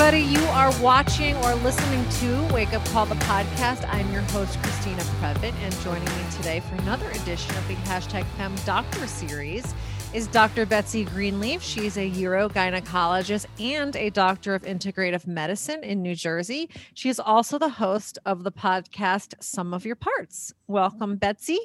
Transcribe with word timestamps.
Everybody, 0.00 0.32
you 0.32 0.42
are 0.52 0.72
watching 0.80 1.36
or 1.44 1.54
listening 1.56 2.08
to 2.20 2.54
Wake 2.54 2.72
Up 2.72 2.82
Call 2.86 3.04
the 3.04 3.16
podcast. 3.16 3.86
I'm 3.86 4.10
your 4.10 4.22
host, 4.22 4.58
Christina 4.62 5.02
Previte, 5.02 5.52
and 5.52 5.78
joining 5.80 6.06
me 6.06 6.24
today 6.34 6.60
for 6.60 6.74
another 6.76 7.10
edition 7.10 7.54
of 7.54 7.68
the 7.68 7.74
hashtag 7.74 8.24
Fem 8.38 8.54
Doctor 8.64 9.06
series 9.06 9.74
is 10.14 10.26
Dr. 10.26 10.64
Betsy 10.64 11.04
Greenleaf. 11.04 11.60
She's 11.62 11.98
a 11.98 12.10
urogynecologist 12.10 13.44
and 13.58 13.94
a 13.94 14.08
doctor 14.08 14.54
of 14.54 14.62
integrative 14.62 15.26
medicine 15.26 15.84
in 15.84 16.00
New 16.00 16.14
Jersey. 16.14 16.70
She 16.94 17.10
is 17.10 17.20
also 17.20 17.58
the 17.58 17.68
host 17.68 18.18
of 18.24 18.42
the 18.42 18.52
podcast 18.52 19.34
Some 19.40 19.74
of 19.74 19.84
Your 19.84 19.96
Parts. 19.96 20.54
Welcome, 20.66 21.16
Betsy. 21.16 21.58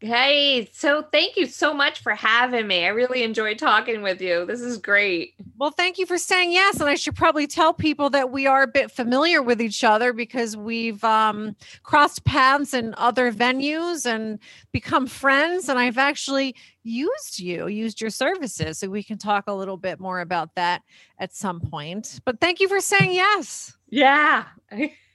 Hey, 0.00 0.70
so 0.72 1.02
thank 1.10 1.36
you 1.36 1.46
so 1.46 1.74
much 1.74 2.00
for 2.00 2.14
having 2.14 2.68
me. 2.68 2.84
I 2.84 2.88
really 2.88 3.24
enjoyed 3.24 3.58
talking 3.58 4.00
with 4.00 4.20
you. 4.20 4.46
This 4.46 4.60
is 4.60 4.78
great. 4.78 5.34
Well, 5.58 5.72
thank 5.72 5.98
you 5.98 6.06
for 6.06 6.18
saying 6.18 6.52
yes. 6.52 6.78
And 6.78 6.88
I 6.88 6.94
should 6.94 7.16
probably 7.16 7.48
tell 7.48 7.74
people 7.74 8.08
that 8.10 8.30
we 8.30 8.46
are 8.46 8.62
a 8.62 8.68
bit 8.68 8.92
familiar 8.92 9.42
with 9.42 9.60
each 9.60 9.82
other 9.82 10.12
because 10.12 10.56
we've 10.56 11.02
um, 11.02 11.56
crossed 11.82 12.24
paths 12.24 12.74
in 12.74 12.94
other 12.96 13.32
venues 13.32 14.06
and 14.06 14.38
become 14.70 15.08
friends. 15.08 15.68
And 15.68 15.80
I've 15.80 15.98
actually 15.98 16.54
used 16.84 17.40
you, 17.40 17.66
used 17.66 18.00
your 18.00 18.10
services. 18.10 18.78
So 18.78 18.88
we 18.88 19.02
can 19.02 19.18
talk 19.18 19.44
a 19.48 19.52
little 19.52 19.76
bit 19.76 19.98
more 19.98 20.20
about 20.20 20.54
that 20.54 20.82
at 21.18 21.34
some 21.34 21.60
point. 21.60 22.20
But 22.24 22.40
thank 22.40 22.60
you 22.60 22.68
for 22.68 22.80
saying 22.80 23.14
yes. 23.14 23.76
Yeah. 23.90 24.44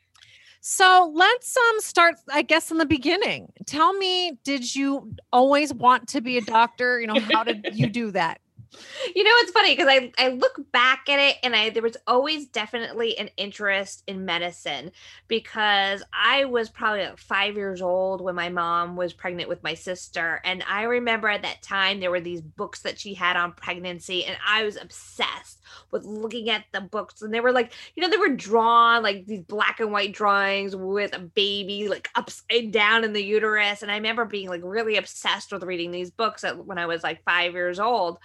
So 0.65 1.11
let's 1.13 1.57
um 1.57 1.81
start, 1.81 2.15
I 2.31 2.41
guess, 2.41 2.71
in 2.71 2.77
the 2.77 2.85
beginning. 2.85 3.51
Tell 3.65 3.93
me, 3.93 4.39
did 4.45 4.73
you 4.75 5.13
always 5.33 5.73
want 5.73 6.07
to 6.09 6.21
be 6.21 6.37
a 6.37 6.41
doctor? 6.41 7.01
You 7.01 7.07
know, 7.07 7.17
how 7.17 7.43
did 7.43 7.65
you 7.69 7.87
do 7.89 8.11
that? 8.11 8.39
you 9.15 9.23
know 9.23 9.31
it's 9.35 9.51
funny 9.51 9.75
because 9.75 9.87
I, 9.89 10.11
I 10.17 10.29
look 10.29 10.59
back 10.71 11.07
at 11.09 11.19
it 11.19 11.37
and 11.43 11.55
i 11.55 11.69
there 11.69 11.83
was 11.83 11.97
always 12.07 12.47
definitely 12.47 13.17
an 13.17 13.29
interest 13.37 14.03
in 14.07 14.25
medicine 14.25 14.91
because 15.27 16.03
i 16.13 16.45
was 16.45 16.69
probably 16.69 17.05
like 17.05 17.17
five 17.17 17.55
years 17.55 17.81
old 17.81 18.21
when 18.21 18.35
my 18.35 18.49
mom 18.49 18.95
was 18.95 19.13
pregnant 19.13 19.49
with 19.49 19.63
my 19.63 19.73
sister 19.73 20.41
and 20.43 20.63
i 20.67 20.83
remember 20.83 21.27
at 21.27 21.43
that 21.43 21.61
time 21.61 21.99
there 21.99 22.11
were 22.11 22.19
these 22.19 22.41
books 22.41 22.81
that 22.81 22.99
she 22.99 23.13
had 23.13 23.35
on 23.35 23.53
pregnancy 23.53 24.25
and 24.25 24.37
i 24.47 24.63
was 24.63 24.77
obsessed 24.81 25.59
with 25.91 26.05
looking 26.05 26.49
at 26.49 26.65
the 26.71 26.81
books 26.81 27.21
and 27.21 27.33
they 27.33 27.39
were 27.39 27.51
like 27.51 27.73
you 27.95 28.01
know 28.01 28.09
they 28.09 28.17
were 28.17 28.35
drawn 28.35 29.03
like 29.03 29.25
these 29.25 29.41
black 29.41 29.79
and 29.79 29.91
white 29.91 30.13
drawings 30.13 30.75
with 30.75 31.15
a 31.15 31.19
baby 31.19 31.87
like 31.87 32.09
upside 32.15 32.71
down 32.71 33.03
in 33.03 33.13
the 33.13 33.23
uterus 33.23 33.81
and 33.81 33.91
i 33.91 33.95
remember 33.95 34.25
being 34.25 34.49
like 34.49 34.61
really 34.63 34.97
obsessed 34.97 35.51
with 35.51 35.63
reading 35.63 35.91
these 35.91 36.11
books 36.11 36.43
when 36.65 36.77
i 36.77 36.85
was 36.85 37.03
like 37.03 37.23
five 37.23 37.53
years 37.53 37.79
old 37.79 38.17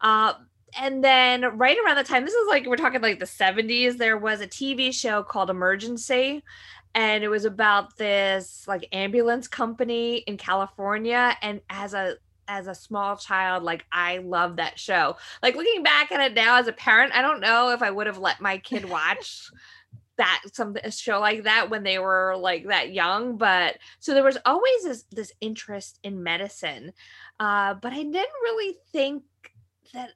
uh, 0.00 0.34
and 0.78 1.02
then 1.02 1.58
right 1.58 1.76
around 1.84 1.96
the 1.96 2.04
time, 2.04 2.24
this 2.24 2.34
is 2.34 2.48
like 2.48 2.66
we're 2.66 2.76
talking 2.76 3.00
like 3.00 3.18
the 3.18 3.24
70s, 3.24 3.96
there 3.96 4.18
was 4.18 4.40
a 4.40 4.46
TV 4.46 4.92
show 4.94 5.22
called 5.22 5.50
Emergency. 5.50 6.42
And 6.94 7.22
it 7.22 7.28
was 7.28 7.44
about 7.44 7.96
this 7.96 8.64
like 8.66 8.88
ambulance 8.92 9.46
company 9.46 10.18
in 10.18 10.36
California. 10.36 11.36
And 11.40 11.60
as 11.70 11.94
a 11.94 12.16
as 12.48 12.66
a 12.66 12.74
small 12.74 13.16
child, 13.16 13.62
like 13.62 13.84
I 13.92 14.18
love 14.18 14.56
that 14.56 14.78
show. 14.78 15.16
Like 15.40 15.54
looking 15.54 15.84
back 15.84 16.10
at 16.10 16.20
it 16.20 16.34
now 16.34 16.58
as 16.58 16.66
a 16.66 16.72
parent, 16.72 17.14
I 17.14 17.22
don't 17.22 17.40
know 17.40 17.70
if 17.70 17.80
I 17.80 17.90
would 17.90 18.08
have 18.08 18.18
let 18.18 18.40
my 18.40 18.58
kid 18.58 18.84
watch 18.88 19.50
that 20.16 20.42
some 20.52 20.76
a 20.84 20.90
show 20.90 21.18
like 21.18 21.44
that 21.44 21.70
when 21.70 21.82
they 21.82 21.98
were 21.98 22.36
like 22.36 22.66
that 22.66 22.92
young 22.92 23.38
but 23.38 23.78
so 24.00 24.12
there 24.12 24.22
was 24.22 24.36
always 24.44 24.82
this 24.82 25.04
this 25.10 25.32
interest 25.40 25.98
in 26.02 26.22
medicine 26.22 26.92
uh 27.38 27.72
but 27.72 27.94
i 27.94 28.02
didn't 28.02 28.42
really 28.42 28.76
think 28.92 29.22
that 29.94 30.10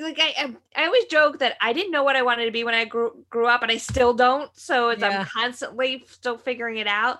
like 0.00 0.18
I, 0.20 0.54
I 0.76 0.86
always 0.86 1.04
joke 1.06 1.38
that 1.38 1.56
I 1.60 1.72
didn't 1.72 1.92
know 1.92 2.02
what 2.02 2.16
I 2.16 2.22
wanted 2.22 2.44
to 2.46 2.50
be 2.50 2.64
when 2.64 2.74
I 2.74 2.84
grew 2.84 3.24
grew 3.30 3.46
up, 3.46 3.62
and 3.62 3.70
I 3.70 3.78
still 3.78 4.14
don't. 4.14 4.50
So 4.54 4.90
yeah. 4.90 5.20
I'm 5.20 5.26
constantly 5.26 6.04
still 6.08 6.36
figuring 6.36 6.78
it 6.78 6.86
out. 6.86 7.18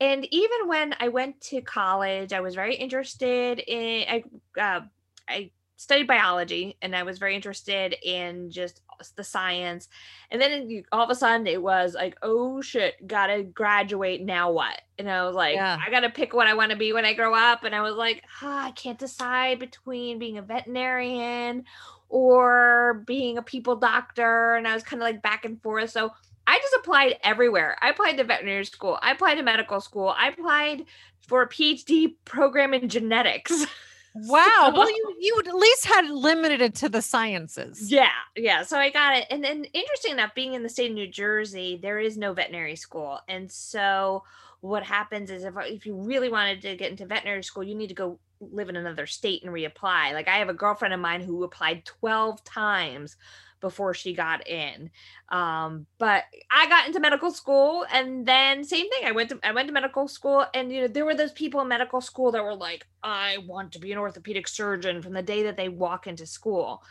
And 0.00 0.26
even 0.30 0.66
when 0.66 0.94
I 0.98 1.08
went 1.08 1.40
to 1.42 1.60
college, 1.60 2.32
I 2.32 2.40
was 2.40 2.54
very 2.54 2.74
interested 2.74 3.58
in 3.58 4.24
I 4.56 4.60
uh, 4.60 4.80
I 5.28 5.50
studied 5.84 6.06
biology, 6.06 6.76
and 6.80 6.96
I 6.96 7.02
was 7.02 7.18
very 7.18 7.36
interested 7.36 7.94
in 8.02 8.50
just 8.50 8.80
the 9.16 9.22
science. 9.22 9.88
And 10.30 10.40
then 10.40 10.82
all 10.90 11.04
of 11.04 11.10
a 11.10 11.14
sudden 11.14 11.46
it 11.46 11.62
was 11.62 11.94
like, 11.94 12.16
oh 12.22 12.62
shit, 12.62 13.06
gotta 13.06 13.42
graduate. 13.42 14.22
Now 14.22 14.50
what? 14.50 14.80
And 14.98 15.10
I 15.10 15.24
was 15.24 15.34
like, 15.34 15.56
yeah. 15.56 15.78
I 15.84 15.90
gotta 15.90 16.08
pick 16.08 16.32
what 16.32 16.46
I 16.46 16.54
want 16.54 16.70
to 16.70 16.76
be 16.76 16.92
when 16.92 17.04
I 17.04 17.12
grow 17.12 17.34
up. 17.34 17.64
And 17.64 17.74
I 17.74 17.82
was 17.82 17.96
like, 17.96 18.24
oh, 18.42 18.48
I 18.48 18.70
can't 18.72 18.98
decide 18.98 19.58
between 19.58 20.18
being 20.18 20.38
a 20.38 20.42
veterinarian 20.42 21.64
or 22.08 23.04
being 23.06 23.36
a 23.36 23.42
people 23.42 23.76
doctor. 23.76 24.54
And 24.54 24.66
I 24.66 24.74
was 24.74 24.82
kind 24.82 25.02
of 25.02 25.06
like 25.06 25.22
back 25.22 25.44
and 25.44 25.60
forth. 25.62 25.90
So 25.90 26.10
I 26.46 26.58
just 26.58 26.74
applied 26.80 27.18
everywhere. 27.22 27.76
I 27.82 27.90
applied 27.90 28.16
to 28.16 28.24
veterinary 28.24 28.64
school. 28.64 28.98
I 29.02 29.12
applied 29.12 29.34
to 29.34 29.42
medical 29.42 29.80
school. 29.80 30.14
I 30.16 30.28
applied 30.28 30.86
for 31.26 31.42
a 31.42 31.48
PhD 31.48 32.14
program 32.24 32.72
in 32.72 32.88
genetics. 32.88 33.66
Wow. 34.14 34.70
So, 34.72 34.78
well, 34.78 34.90
you 34.90 35.16
you 35.18 35.42
at 35.44 35.54
least 35.54 35.86
had 35.86 36.08
limited 36.08 36.62
it 36.62 36.74
to 36.76 36.88
the 36.88 37.02
sciences. 37.02 37.90
Yeah, 37.90 38.10
yeah. 38.36 38.62
So 38.62 38.78
I 38.78 38.90
got 38.90 39.16
it. 39.16 39.26
And 39.28 39.42
then 39.42 39.64
interesting 39.64 40.12
enough, 40.12 40.34
being 40.34 40.54
in 40.54 40.62
the 40.62 40.68
state 40.68 40.90
of 40.90 40.94
New 40.94 41.08
Jersey, 41.08 41.78
there 41.82 41.98
is 41.98 42.16
no 42.16 42.32
veterinary 42.32 42.76
school. 42.76 43.18
And 43.28 43.50
so 43.50 44.22
what 44.60 44.84
happens 44.84 45.30
is 45.30 45.44
if 45.44 45.54
if 45.62 45.84
you 45.84 45.96
really 45.96 46.28
wanted 46.28 46.62
to 46.62 46.76
get 46.76 46.90
into 46.90 47.06
veterinary 47.06 47.42
school, 47.42 47.64
you 47.64 47.74
need 47.74 47.88
to 47.88 47.94
go 47.94 48.18
live 48.40 48.68
in 48.68 48.76
another 48.76 49.06
state 49.06 49.42
and 49.42 49.52
reapply. 49.52 50.12
Like 50.12 50.28
I 50.28 50.36
have 50.36 50.48
a 50.48 50.54
girlfriend 50.54 50.94
of 50.94 51.00
mine 51.00 51.20
who 51.20 51.42
applied 51.42 51.84
12 51.84 52.44
times 52.44 53.16
before 53.64 53.94
she 53.94 54.12
got 54.12 54.46
in. 54.46 54.90
Um, 55.30 55.86
but 55.96 56.24
I 56.50 56.68
got 56.68 56.86
into 56.86 57.00
medical 57.00 57.30
school 57.30 57.86
and 57.90 58.26
then 58.26 58.62
same 58.62 58.90
thing. 58.90 59.06
I 59.06 59.12
went 59.12 59.30
to 59.30 59.38
I 59.42 59.52
went 59.52 59.68
to 59.68 59.72
medical 59.72 60.06
school 60.06 60.44
and 60.52 60.70
you 60.70 60.82
know 60.82 60.86
there 60.86 61.06
were 61.06 61.14
those 61.14 61.32
people 61.32 61.62
in 61.62 61.68
medical 61.68 62.02
school 62.02 62.30
that 62.32 62.44
were 62.44 62.54
like, 62.54 62.86
I 63.02 63.38
want 63.46 63.72
to 63.72 63.78
be 63.78 63.90
an 63.90 63.96
orthopedic 63.98 64.46
surgeon 64.48 65.00
from 65.00 65.14
the 65.14 65.22
day 65.22 65.44
that 65.44 65.56
they 65.56 65.70
walk 65.70 66.06
into 66.06 66.26
school. 66.26 66.82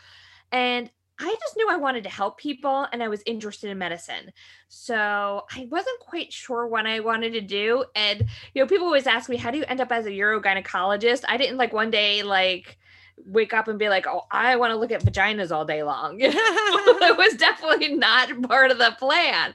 And 0.50 0.90
I 1.20 1.36
just 1.40 1.56
knew 1.56 1.70
I 1.70 1.76
wanted 1.76 2.02
to 2.04 2.10
help 2.10 2.38
people 2.38 2.88
and 2.92 3.00
I 3.00 3.06
was 3.06 3.22
interested 3.24 3.70
in 3.70 3.78
medicine. 3.78 4.32
So 4.66 5.44
I 5.54 5.68
wasn't 5.70 6.00
quite 6.00 6.32
sure 6.32 6.66
what 6.66 6.86
I 6.86 6.98
wanted 6.98 7.34
to 7.34 7.40
do. 7.40 7.84
And, 7.94 8.24
you 8.52 8.60
know, 8.60 8.66
people 8.66 8.86
always 8.86 9.06
ask 9.06 9.30
me, 9.30 9.36
how 9.36 9.52
do 9.52 9.58
you 9.58 9.64
end 9.68 9.80
up 9.80 9.92
as 9.92 10.06
a 10.06 10.10
urogynecologist? 10.10 11.22
I 11.28 11.36
didn't 11.36 11.56
like 11.56 11.72
one 11.72 11.92
day, 11.92 12.24
like, 12.24 12.78
wake 13.24 13.54
up 13.54 13.68
and 13.68 13.78
be 13.78 13.88
like, 13.88 14.06
oh, 14.06 14.22
I 14.30 14.56
want 14.56 14.72
to 14.72 14.76
look 14.76 14.92
at 14.92 15.04
vaginas 15.04 15.50
all 15.50 15.64
day 15.64 15.82
long. 15.82 16.16
it 16.20 17.16
was 17.16 17.34
definitely 17.34 17.94
not 17.94 18.42
part 18.42 18.70
of 18.70 18.78
the 18.78 18.94
plan. 18.98 19.54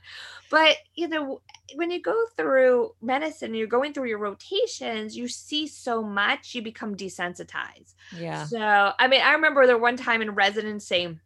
But, 0.50 0.78
you 0.96 1.08
know, 1.08 1.42
when 1.75 1.92
you 1.92 2.02
go 2.02 2.25
through 2.36 2.92
medicine, 3.02 3.53
you're 3.53 3.68
going 3.68 3.94
through 3.94 4.09
your 4.09 4.18
rotations, 4.18 5.16
you 5.16 5.28
see 5.28 5.68
so 5.68 6.02
much, 6.02 6.56
you 6.56 6.62
become 6.62 6.96
desensitized. 6.96 7.94
Yeah. 8.18 8.46
So, 8.46 8.92
I 8.98 9.07
mean, 9.07 9.22
I 9.22 9.33
remember 9.33 9.68
there 9.68 9.78
one 9.78 9.98
time 9.98 10.22
in 10.22 10.31
residency, 10.31 11.18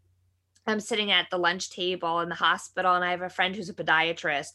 I'm 0.67 0.79
sitting 0.79 1.11
at 1.11 1.29
the 1.29 1.37
lunch 1.37 1.69
table 1.69 2.19
in 2.21 2.29
the 2.29 2.35
hospital, 2.35 2.93
and 2.93 3.03
I 3.03 3.11
have 3.11 3.21
a 3.21 3.29
friend 3.29 3.55
who's 3.55 3.69
a 3.69 3.73
podiatrist. 3.73 4.51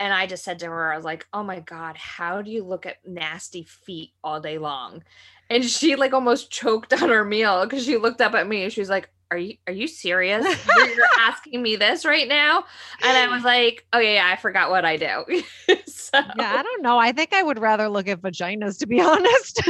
And 0.00 0.12
I 0.12 0.26
just 0.26 0.44
said 0.44 0.58
to 0.60 0.66
her, 0.66 0.92
I 0.92 0.96
was 0.96 1.04
like, 1.04 1.26
oh 1.32 1.44
my 1.44 1.60
God, 1.60 1.96
how 1.96 2.42
do 2.42 2.50
you 2.50 2.64
look 2.64 2.86
at 2.86 3.06
nasty 3.06 3.62
feet 3.62 4.10
all 4.24 4.40
day 4.40 4.58
long? 4.58 5.04
And 5.50 5.64
she 5.64 5.96
like 5.96 6.12
almost 6.12 6.50
choked 6.50 6.92
on 6.92 7.08
her 7.08 7.24
meal 7.24 7.64
because 7.64 7.84
she 7.84 7.96
looked 7.96 8.20
up 8.20 8.34
at 8.34 8.46
me 8.46 8.64
and 8.64 8.72
she 8.72 8.80
was 8.80 8.88
like 8.88 9.10
are 9.30 9.38
you 9.38 9.56
are 9.66 9.72
you 9.72 9.88
serious? 9.88 10.44
You're, 10.44 11.06
asking 11.18 11.62
me 11.62 11.76
this 11.76 12.04
right 12.04 12.28
now? 12.28 12.64
And 13.02 13.16
i 13.16 13.34
was 13.34 13.44
like 13.44 13.86
oh 13.94 13.98
yeah, 13.98 14.14
yeah 14.14 14.30
i 14.30 14.36
forgot 14.36 14.70
what 14.70 14.84
i 14.84 14.96
do. 14.96 15.42
So. 15.86 16.18
yeah 16.38 16.56
i 16.56 16.62
don't 16.62 16.82
know. 16.82 16.98
I 16.98 17.12
think 17.12 17.32
i 17.32 17.42
would 17.42 17.58
rather 17.58 17.88
look 17.88 18.06
at 18.08 18.20
vaginas 18.20 18.78
to 18.80 18.86
be 18.86 19.00
honest. 19.00 19.62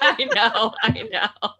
I 0.00 0.28
know 0.34 0.72
i 0.82 1.08
know. 1.12 1.50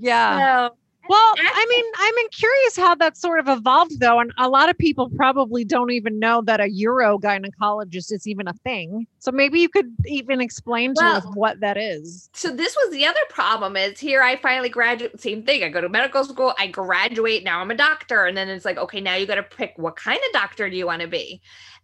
Yeah. 0.00 0.68
So, 0.68 0.76
Well, 1.08 1.34
I 1.38 1.66
mean, 1.68 1.84
I'm 1.96 2.28
curious 2.30 2.76
how 2.76 2.94
that 2.96 3.16
sort 3.16 3.40
of 3.40 3.48
evolved 3.48 4.00
though. 4.00 4.20
And 4.20 4.32
a 4.38 4.48
lot 4.48 4.68
of 4.68 4.78
people 4.78 5.10
probably 5.10 5.64
don't 5.64 5.90
even 5.90 6.18
know 6.18 6.42
that 6.42 6.60
a 6.60 6.64
urogynecologist 6.64 8.12
is 8.12 8.26
even 8.26 8.48
a 8.48 8.52
thing. 8.52 9.06
So 9.18 9.30
maybe 9.30 9.60
you 9.60 9.68
could 9.68 9.94
even 10.06 10.40
explain 10.40 10.94
to 10.94 11.02
well, 11.02 11.16
us 11.16 11.24
what 11.34 11.60
that 11.60 11.76
is. 11.76 12.30
So 12.32 12.50
this 12.50 12.76
was 12.76 12.92
the 12.92 13.06
other 13.06 13.20
problem 13.28 13.76
is 13.76 13.98
here 13.98 14.22
I 14.22 14.36
finally 14.36 14.68
graduate, 14.68 15.20
same 15.20 15.42
thing. 15.42 15.62
I 15.62 15.68
go 15.68 15.80
to 15.80 15.88
medical 15.88 16.24
school, 16.24 16.54
I 16.58 16.68
graduate, 16.68 17.44
now 17.44 17.60
I'm 17.60 17.70
a 17.70 17.76
doctor. 17.76 18.24
And 18.24 18.36
then 18.36 18.48
it's 18.48 18.64
like, 18.64 18.78
okay, 18.78 19.00
now 19.00 19.14
you 19.14 19.26
got 19.26 19.36
to 19.36 19.42
pick 19.42 19.74
what 19.76 19.96
kind 19.96 20.18
of 20.18 20.32
doctor 20.32 20.68
do 20.68 20.76
you 20.76 20.86
want 20.86 21.02
to 21.02 21.08
be? 21.08 21.40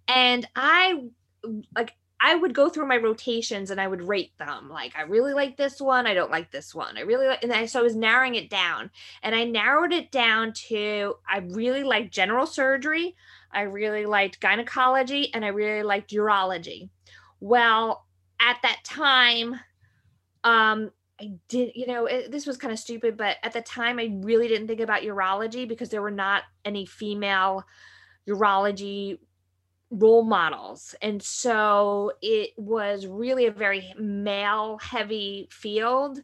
And 0.09 0.47
I 0.57 1.05
like 1.75 1.95
I 2.21 2.35
would 2.35 2.55
go 2.55 2.69
through 2.69 2.87
my 2.87 2.99
rotations 2.99 3.71
and 3.71 3.81
I 3.81 3.89
would 3.89 4.07
rate 4.07 4.37
them. 4.37 4.69
Like, 4.69 4.95
I 4.97 5.03
really 5.03 5.33
like 5.33 5.57
this 5.57 5.81
one. 5.81 6.07
I 6.07 6.13
don't 6.13 6.31
like 6.31 6.51
this 6.51 6.75
one. 6.75 6.99
I 6.99 7.01
really 7.01 7.27
like, 7.27 7.43
and 7.43 7.53
I, 7.53 7.65
so 7.65 7.81
I 7.81 7.83
was 7.83 7.97
narrowing 7.97 8.35
it 8.35 8.51
down. 8.51 8.91
And 9.23 9.35
I 9.35 9.45
narrowed 9.45 9.93
it 9.93 10.11
down 10.11 10.53
to 10.69 11.15
I 11.29 11.39
really 11.39 11.83
liked 11.83 12.13
general 12.13 12.47
surgery. 12.47 13.17
I 13.53 13.63
really 13.63 14.05
liked 14.05 14.41
gynecology 14.41 15.33
and 15.33 15.45
I 15.45 15.49
really 15.49 15.83
liked 15.83 16.11
urology. 16.11 16.91
Well, 17.41 18.07
at 18.39 18.59
that 18.63 18.81
time, 18.85 19.59
um, 20.45 20.91
I 21.21 21.33
did, 21.49 21.73
you 21.75 21.87
know, 21.87 22.07
it, 22.07 22.31
this 22.31 22.47
was 22.47 22.57
kind 22.57 22.73
of 22.73 22.79
stupid, 22.79 23.17
but 23.17 23.37
at 23.43 23.53
the 23.53 23.61
time, 23.61 23.99
I 23.99 24.11
really 24.23 24.49
didn't 24.49 24.69
think 24.69 24.81
about 24.81 25.03
urology 25.03 25.67
because 25.67 25.89
there 25.89 26.03
were 26.03 26.11
not 26.11 26.45
any 26.65 26.87
female 26.87 27.65
urology 28.29 29.19
role 29.91 30.23
models. 30.23 30.95
And 31.03 31.23
so 31.23 32.13
it 32.23 32.51
was 32.57 33.07
really 33.07 33.47
a 33.47 33.53
very 33.53 33.93
male 33.99 34.79
heavy 34.81 35.49
field 35.51 36.21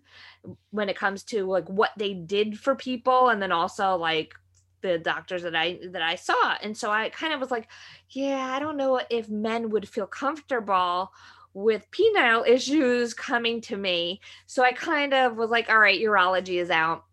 when 0.71 0.89
it 0.89 0.97
comes 0.97 1.25
to 1.25 1.45
like 1.45 1.69
what 1.69 1.91
they 1.97 2.15
did 2.15 2.59
for 2.59 2.77
people 2.77 3.29
and 3.29 3.43
then 3.43 3.53
also 3.53 3.97
like 3.97 4.35
the 4.83 4.99
doctors 4.99 5.43
that 5.43 5.57
I 5.57 5.81
that 5.91 6.03
I 6.03 6.15
saw. 6.15 6.55
And 6.63 6.77
so 6.77 6.91
I 6.91 7.09
kind 7.09 7.33
of 7.33 7.41
was 7.41 7.51
like, 7.51 7.69
yeah, 8.11 8.55
I 8.55 8.61
don't 8.61 8.77
know 8.77 9.01
if 9.11 9.29
men 9.29 9.71
would 9.71 9.89
feel 9.89 10.07
comfortable 10.07 11.11
with 11.53 11.91
penile 11.91 12.47
issues 12.47 13.15
coming 13.15 13.63
to 13.63 13.77
me. 13.77 14.21
So 14.47 14.63
I 14.63 14.73
kind 14.73 15.15
of 15.15 15.37
was 15.37 15.51
like, 15.51 15.71
all 15.71 15.79
right, 15.79 16.01
urology 16.01 16.61
is 16.61 16.71
out 16.71 17.06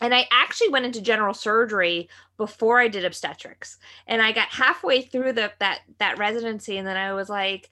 and 0.00 0.14
I 0.14 0.26
actually 0.30 0.68
went 0.68 0.86
into 0.86 1.00
general 1.00 1.34
surgery 1.34 2.08
before 2.36 2.78
I 2.78 2.88
did 2.88 3.04
obstetrics. 3.04 3.78
And 4.06 4.20
I 4.20 4.32
got 4.32 4.48
halfway 4.48 5.02
through 5.02 5.32
the 5.32 5.52
that 5.58 5.80
that 5.98 6.18
residency 6.18 6.76
and 6.78 6.86
then 6.86 6.96
I 6.96 7.12
was 7.14 7.28
like 7.28 7.70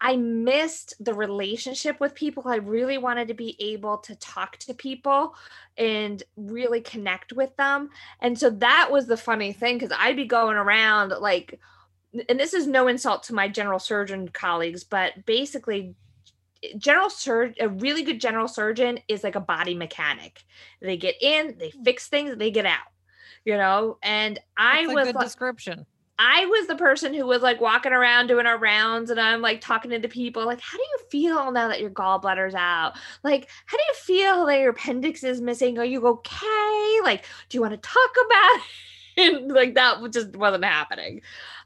I 0.00 0.16
missed 0.16 0.94
the 1.00 1.14
relationship 1.14 1.98
with 1.98 2.14
people. 2.14 2.42
I 2.46 2.56
really 2.56 2.98
wanted 2.98 3.28
to 3.28 3.34
be 3.34 3.56
able 3.58 3.98
to 3.98 4.14
talk 4.16 4.58
to 4.58 4.74
people 4.74 5.34
and 5.78 6.22
really 6.36 6.82
connect 6.82 7.32
with 7.32 7.56
them. 7.56 7.88
And 8.20 8.38
so 8.38 8.50
that 8.50 8.90
was 8.90 9.06
the 9.06 9.16
funny 9.16 9.52
thing 9.52 9.78
cuz 9.78 9.90
I'd 9.96 10.16
be 10.16 10.26
going 10.26 10.56
around 10.56 11.10
like 11.20 11.58
and 12.28 12.38
this 12.38 12.54
is 12.54 12.66
no 12.66 12.86
insult 12.86 13.24
to 13.24 13.34
my 13.34 13.48
general 13.48 13.80
surgeon 13.80 14.28
colleagues, 14.28 14.84
but 14.84 15.26
basically 15.26 15.96
general 16.78 17.10
surgeon 17.10 17.54
a 17.60 17.68
really 17.68 18.02
good 18.02 18.20
general 18.20 18.48
surgeon 18.48 18.98
is 19.08 19.22
like 19.22 19.34
a 19.34 19.40
body 19.40 19.74
mechanic. 19.74 20.44
They 20.80 20.96
get 20.96 21.16
in 21.20 21.56
they 21.58 21.70
hmm. 21.70 21.82
fix 21.82 22.08
things 22.08 22.36
they 22.36 22.50
get 22.50 22.66
out 22.66 22.88
you 23.44 23.56
know? 23.56 23.98
And 24.02 24.38
i 24.56 24.86
was 24.86 25.12
like, 25.12 25.24
description. 25.24 25.86
I 26.16 26.46
was 26.46 26.68
the 26.68 26.76
person 26.76 27.12
who 27.12 27.26
was 27.26 27.42
like 27.42 27.60
walking 27.60 27.92
around 27.92 28.28
doing 28.28 28.46
our 28.46 28.56
rounds 28.56 29.10
and 29.10 29.20
i'm 29.20 29.42
like 29.42 29.60
talking 29.60 29.90
to 29.90 29.98
the 29.98 30.08
people 30.08 30.46
like 30.46 30.60
how 30.60 30.78
do 30.78 30.84
you 30.84 30.98
feel 31.10 31.50
now 31.50 31.68
that 31.68 31.80
your 31.80 31.90
gallbladder's 31.90 32.54
out? 32.54 32.94
Like 33.22 33.50
how 33.66 33.76
do 33.76 33.82
you 33.88 33.94
feel 33.94 34.46
that 34.46 34.60
your 34.60 34.70
appendix 34.70 35.24
is 35.24 35.40
missing? 35.40 35.78
Are 35.78 35.84
you 35.84 36.06
okay? 36.06 36.98
Like 37.02 37.24
do 37.48 37.56
you 37.56 37.60
want 37.60 37.72
to 37.72 37.78
talk 37.78 38.10
about 38.26 38.60
it? 39.16 39.34
And 39.34 39.52
like 39.52 39.74
that 39.74 40.00
just 40.12 40.36
wasn't 40.36 40.64
happening. 40.64 41.20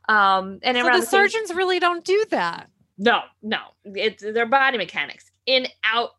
Um 0.09 0.61
and 0.62 0.77
so 0.77 0.85
the, 0.85 1.00
the 1.00 1.06
surgeons 1.06 1.49
same- 1.49 1.56
really 1.56 1.79
don't 1.79 2.05
do 2.05 2.25
that 2.31 2.71
no, 2.99 3.21
no, 3.43 3.59
it's 3.85 4.23
their 4.23 4.47
body 4.47 4.77
mechanics. 4.77 5.31
In 5.47 5.69
out, 5.85 6.11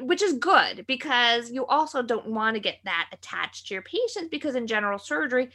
which 0.00 0.22
is 0.22 0.34
good 0.34 0.86
because 0.86 1.50
you 1.50 1.66
also 1.66 2.02
don't 2.02 2.26
want 2.26 2.54
to 2.54 2.60
get 2.60 2.78
that 2.84 3.10
attached 3.12 3.66
to 3.66 3.74
your 3.74 3.82
patients 3.82 4.28
because 4.30 4.54
in 4.54 4.66
general 4.66 4.98
surgery, 4.98 5.50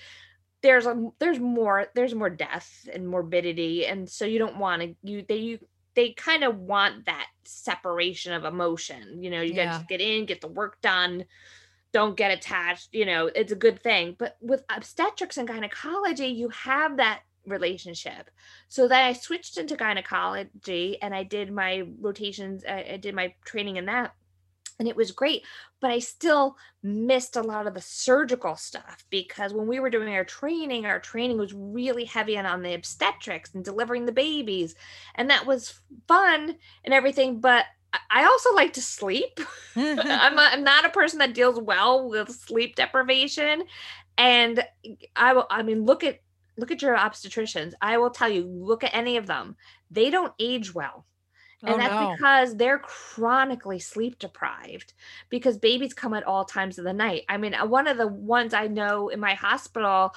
there's 0.62 0.86
a 0.86 1.10
there's 1.20 1.40
more 1.40 1.88
there's 1.96 2.14
more 2.14 2.30
death 2.30 2.88
and 2.94 3.08
morbidity, 3.08 3.86
and 3.88 4.08
so 4.08 4.26
you 4.26 4.38
don't 4.38 4.58
want 4.58 4.82
to 4.84 4.96
you 5.04 5.26
they 5.28 5.38
you 5.38 5.60
they 5.96 6.12
kind 6.12 6.44
of 6.44 6.60
want 6.60 7.08
that 7.08 7.28
separation 7.44 8.34
of 8.34 8.46
emotion. 8.46 9.24
You 9.24 9.32
know, 9.32 9.42
you 9.42 9.54
yeah. 9.54 9.72
got 9.72 9.80
to 9.80 9.86
get 9.88 10.00
in, 10.00 10.28
get 10.28 10.42
the 10.42 10.48
work 10.48 10.80
done. 10.82 11.26
Don't 11.92 12.18
get 12.18 12.32
attached 12.32 12.90
you 12.94 13.06
know 13.06 13.28
it's 13.28 13.52
a 13.52 13.56
good 13.56 13.82
thing. 13.82 14.16
But 14.20 14.38
with 14.42 14.64
obstetrics 14.70 15.38
and 15.38 15.48
gynecology 15.48 16.28
you 16.28 16.50
have 16.50 16.98
that 16.98 17.22
relationship. 17.48 18.30
So 18.68 18.88
then 18.88 19.04
I 19.04 19.14
switched 19.14 19.58
into 19.58 19.76
gynecology 19.76 21.02
and 21.02 21.16
I 21.16 21.24
did 21.24 21.52
my 21.52 21.88
rotations, 22.00 22.64
I, 22.68 22.86
I 22.94 22.98
did 22.98 23.16
my 23.16 23.34
training 23.46 23.78
in 23.78 23.86
that 23.86 24.14
and 24.80 24.88
it 24.88 24.96
was 24.96 25.12
great 25.12 25.44
but 25.80 25.92
i 25.92 26.00
still 26.00 26.58
missed 26.84 27.36
a 27.36 27.42
lot 27.42 27.68
of 27.68 27.74
the 27.74 27.82
surgical 27.82 28.56
stuff 28.56 29.06
because 29.10 29.54
when 29.54 29.68
we 29.68 29.80
were 29.80 29.90
doing 29.90 30.14
our 30.14 30.24
training 30.24 30.86
our 30.86 31.00
training 31.00 31.38
was 31.38 31.54
really 31.54 32.06
heavy 32.06 32.38
on, 32.38 32.62
the 32.62 32.74
obstetrics 32.74 33.54
and 33.54 33.64
delivering 33.64 34.06
the 34.06 34.12
babies 34.12 34.76
and 35.16 35.30
that 35.30 35.46
was 35.46 35.80
fun 36.08 36.56
and 36.84 36.94
everything 36.94 37.40
but 37.40 37.66
i 38.10 38.24
also 38.26 38.54
like 38.54 38.74
to 38.74 38.82
sleep 38.82 39.40
I'm, 39.76 40.38
a, 40.38 40.50
I'm 40.52 40.64
not 40.64 40.86
a 40.86 40.90
person 40.90 41.20
that 41.20 41.34
deals 41.34 41.60
well 41.60 42.10
with 42.10 42.30
sleep 42.30 42.76
deprivation 42.76 43.64
and 44.18 44.64
i 45.16 45.34
will 45.34 45.48
i 45.50 45.64
mean 45.64 45.86
look 45.86 46.04
at 46.04 46.20
look 46.58 46.72
at 46.72 46.82
your 46.82 46.98
obstetricians. 46.98 47.74
I 47.82 47.98
will 47.98 48.10
tell 48.10 48.30
you, 48.30 48.44
look 48.44 48.84
at 48.84 48.96
any 48.96 49.18
of 49.18 49.28
them. 49.28 49.56
They 49.92 50.10
don't 50.10 50.34
age 50.40 50.74
well. 50.74 51.06
And 51.64 51.76
oh, 51.76 51.78
that's 51.78 51.94
no. 51.94 52.12
because 52.12 52.56
they're 52.56 52.80
chronically 52.80 53.80
sleep 53.80 54.20
deprived 54.20 54.94
because 55.30 55.58
babies 55.58 55.94
come 55.94 56.14
at 56.14 56.24
all 56.24 56.46
times 56.46 56.78
of 56.78 56.86
the 56.86 56.94
night. 56.94 57.24
I 57.30 57.38
mean, 57.38 57.56
uh, 57.56 57.66
one 57.66 57.88
of 57.88 57.98
the 57.98 58.08
ones 58.08 58.54
I 58.54 58.68
know 58.68 59.10
in 59.10 59.20
my 59.20 59.34
hospital, 59.34 60.14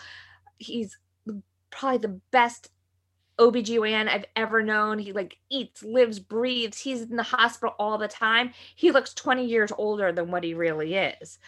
he's 0.59 0.99
probably 1.71 1.99
the 1.99 2.21
best 2.31 2.71
OBGYN 3.41 4.09
I've 4.09 4.27
ever 4.37 4.63
known. 4.63 4.99
He 4.99 5.13
like 5.13 5.39
eats, 5.49 5.83
lives, 5.83 6.19
breathes. 6.21 6.79
He's 6.79 7.03
in 7.03 7.17
the 7.17 7.23
hospital 7.23 7.75
all 7.79 7.99
the 7.99 8.09
time. 8.09 8.53
He 8.77 8.93
looks 8.93 9.15
20 9.15 9.47
years 9.47 9.73
older 9.77 10.13
than 10.13 10.31
what 10.31 10.45
he 10.45 10.55
really 10.55 10.95
is. 10.95 11.39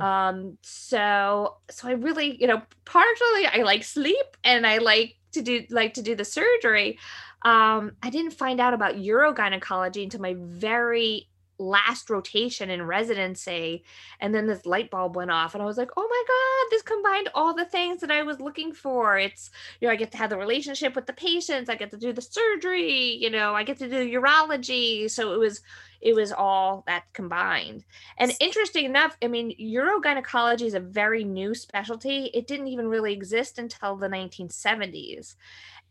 Um 0.00 0.58
so 0.62 1.56
so 1.70 1.88
I 1.88 1.92
really, 1.92 2.40
you 2.40 2.46
know, 2.46 2.62
partially 2.84 3.46
I 3.46 3.62
like 3.64 3.84
sleep 3.84 4.36
and 4.44 4.66
I 4.66 4.78
like 4.78 5.16
to 5.32 5.42
do 5.42 5.64
like 5.70 5.94
to 5.94 6.02
do 6.02 6.14
the 6.14 6.24
surgery. 6.24 6.98
Um 7.42 7.92
I 8.02 8.10
didn't 8.10 8.32
find 8.32 8.60
out 8.60 8.74
about 8.74 8.96
urogynecology 8.96 10.02
until 10.04 10.20
my 10.20 10.34
very 10.38 11.28
last 11.62 12.10
rotation 12.10 12.70
in 12.70 12.82
residency 12.82 13.84
and 14.20 14.34
then 14.34 14.46
this 14.46 14.66
light 14.66 14.90
bulb 14.90 15.16
went 15.16 15.30
off 15.30 15.54
and 15.54 15.62
i 15.62 15.66
was 15.66 15.78
like 15.78 15.90
oh 15.96 16.08
my 16.08 16.24
god 16.26 16.70
this 16.70 16.82
combined 16.82 17.28
all 17.34 17.54
the 17.54 17.64
things 17.64 18.00
that 18.00 18.10
i 18.10 18.22
was 18.22 18.40
looking 18.40 18.72
for. 18.72 19.18
It's 19.18 19.50
you 19.80 19.86
know 19.86 19.92
i 19.92 19.96
get 19.96 20.10
to 20.12 20.18
have 20.18 20.30
the 20.30 20.36
relationship 20.36 20.96
with 20.96 21.06
the 21.06 21.12
patients 21.12 21.70
i 21.70 21.76
get 21.76 21.90
to 21.90 21.96
do 21.96 22.12
the 22.12 22.22
surgery 22.22 23.16
you 23.20 23.30
know 23.30 23.54
i 23.54 23.62
get 23.62 23.78
to 23.78 23.88
do 23.88 24.20
urology. 24.20 25.10
So 25.10 25.32
it 25.34 25.38
was 25.38 25.60
it 26.00 26.16
was 26.16 26.32
all 26.32 26.82
that 26.88 27.04
combined. 27.12 27.84
And 28.18 28.34
interesting 28.40 28.84
enough 28.84 29.16
i 29.22 29.28
mean 29.28 29.56
urogynecology 29.60 30.66
is 30.66 30.74
a 30.74 30.80
very 30.80 31.24
new 31.24 31.54
specialty. 31.54 32.30
It 32.34 32.46
didn't 32.46 32.68
even 32.68 32.88
really 32.88 33.12
exist 33.12 33.58
until 33.58 33.96
the 33.96 34.08
1970s 34.08 35.36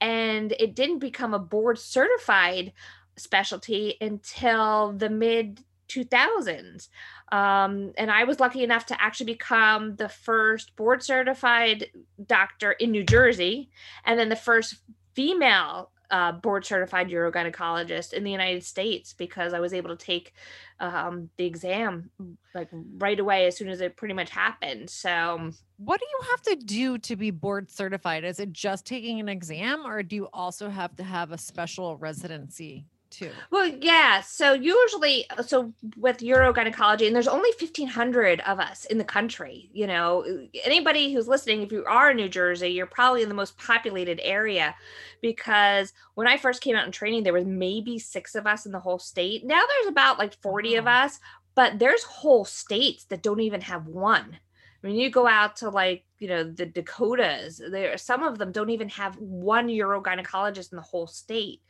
and 0.01 0.53
it 0.53 0.75
didn't 0.75 0.99
become 0.99 1.33
a 1.33 1.39
board 1.39 1.77
certified 1.77 2.73
specialty 3.17 3.97
until 4.01 4.93
the 4.93 5.09
mid 5.09 5.63
2000s. 5.91 6.87
Um, 7.31 7.93
and 7.97 8.09
I 8.11 8.23
was 8.23 8.39
lucky 8.39 8.63
enough 8.63 8.85
to 8.87 9.01
actually 9.01 9.33
become 9.33 9.95
the 9.95 10.09
first 10.09 10.75
board 10.75 11.03
certified 11.03 11.87
doctor 12.25 12.71
in 12.71 12.91
New 12.91 13.03
Jersey 13.03 13.69
and 14.05 14.19
then 14.19 14.29
the 14.29 14.35
first 14.35 14.75
female 15.13 15.91
uh, 16.11 16.33
board 16.33 16.65
certified 16.65 17.07
urogynecologist 17.07 18.11
in 18.11 18.25
the 18.25 18.31
United 18.31 18.65
States 18.65 19.13
because 19.13 19.53
I 19.53 19.61
was 19.61 19.73
able 19.73 19.95
to 19.95 20.05
take 20.05 20.33
um, 20.81 21.29
the 21.37 21.45
exam 21.45 22.09
like 22.53 22.67
right 22.97 23.17
away 23.17 23.45
as 23.47 23.55
soon 23.55 23.69
as 23.69 23.79
it 23.79 23.95
pretty 23.95 24.13
much 24.13 24.29
happened. 24.29 24.89
So, 24.89 25.51
what 25.77 26.01
do 26.01 26.05
you 26.05 26.29
have 26.29 26.41
to 26.41 26.65
do 26.65 26.97
to 26.97 27.15
be 27.15 27.31
board 27.31 27.71
certified? 27.71 28.25
Is 28.25 28.41
it 28.41 28.51
just 28.51 28.85
taking 28.85 29.21
an 29.21 29.29
exam, 29.29 29.85
or 29.85 30.03
do 30.03 30.17
you 30.17 30.27
also 30.33 30.69
have 30.69 30.95
to 30.97 31.03
have 31.03 31.31
a 31.31 31.37
special 31.37 31.95
residency 31.95 32.85
too. 33.11 33.31
Well, 33.51 33.67
yeah. 33.67 34.21
So 34.21 34.53
usually, 34.53 35.29
uh, 35.29 35.43
so 35.43 35.73
with 35.97 36.19
urogynecology, 36.19 37.05
and 37.05 37.15
there's 37.15 37.27
only 37.27 37.51
1,500 37.59 38.39
of 38.41 38.59
us 38.59 38.85
in 38.85 38.97
the 38.97 39.03
country. 39.03 39.69
You 39.73 39.87
know, 39.87 40.25
anybody 40.63 41.13
who's 41.13 41.27
listening, 41.27 41.61
if 41.61 41.71
you 41.71 41.85
are 41.85 42.11
in 42.11 42.17
New 42.17 42.29
Jersey, 42.29 42.69
you're 42.69 42.85
probably 42.85 43.21
in 43.21 43.29
the 43.29 43.35
most 43.35 43.57
populated 43.57 44.19
area, 44.23 44.75
because 45.21 45.93
when 46.15 46.27
I 46.27 46.37
first 46.37 46.61
came 46.61 46.75
out 46.75 46.85
in 46.85 46.91
training, 46.91 47.23
there 47.23 47.33
was 47.33 47.45
maybe 47.45 47.99
six 47.99 48.35
of 48.35 48.47
us 48.47 48.65
in 48.65 48.71
the 48.71 48.79
whole 48.79 48.99
state. 48.99 49.45
Now 49.45 49.61
there's 49.67 49.91
about 49.91 50.17
like 50.17 50.41
40 50.41 50.75
oh. 50.75 50.79
of 50.79 50.87
us, 50.87 51.19
but 51.53 51.79
there's 51.79 52.03
whole 52.03 52.45
states 52.45 53.03
that 53.05 53.21
don't 53.21 53.41
even 53.41 53.61
have 53.61 53.87
one 53.87 54.39
I 54.83 54.87
mean, 54.87 54.95
you 54.95 55.09
go 55.11 55.27
out 55.27 55.57
to 55.57 55.69
like, 55.69 56.05
you 56.17 56.27
know, 56.27 56.43
the 56.43 56.65
Dakotas, 56.65 57.61
there 57.69 57.97
some 57.97 58.23
of 58.23 58.37
them 58.37 58.51
don't 58.51 58.71
even 58.71 58.89
have 58.89 59.15
one 59.17 59.67
urogynecologist 59.67 60.71
in 60.71 60.75
the 60.75 60.81
whole 60.81 61.07
state. 61.07 61.61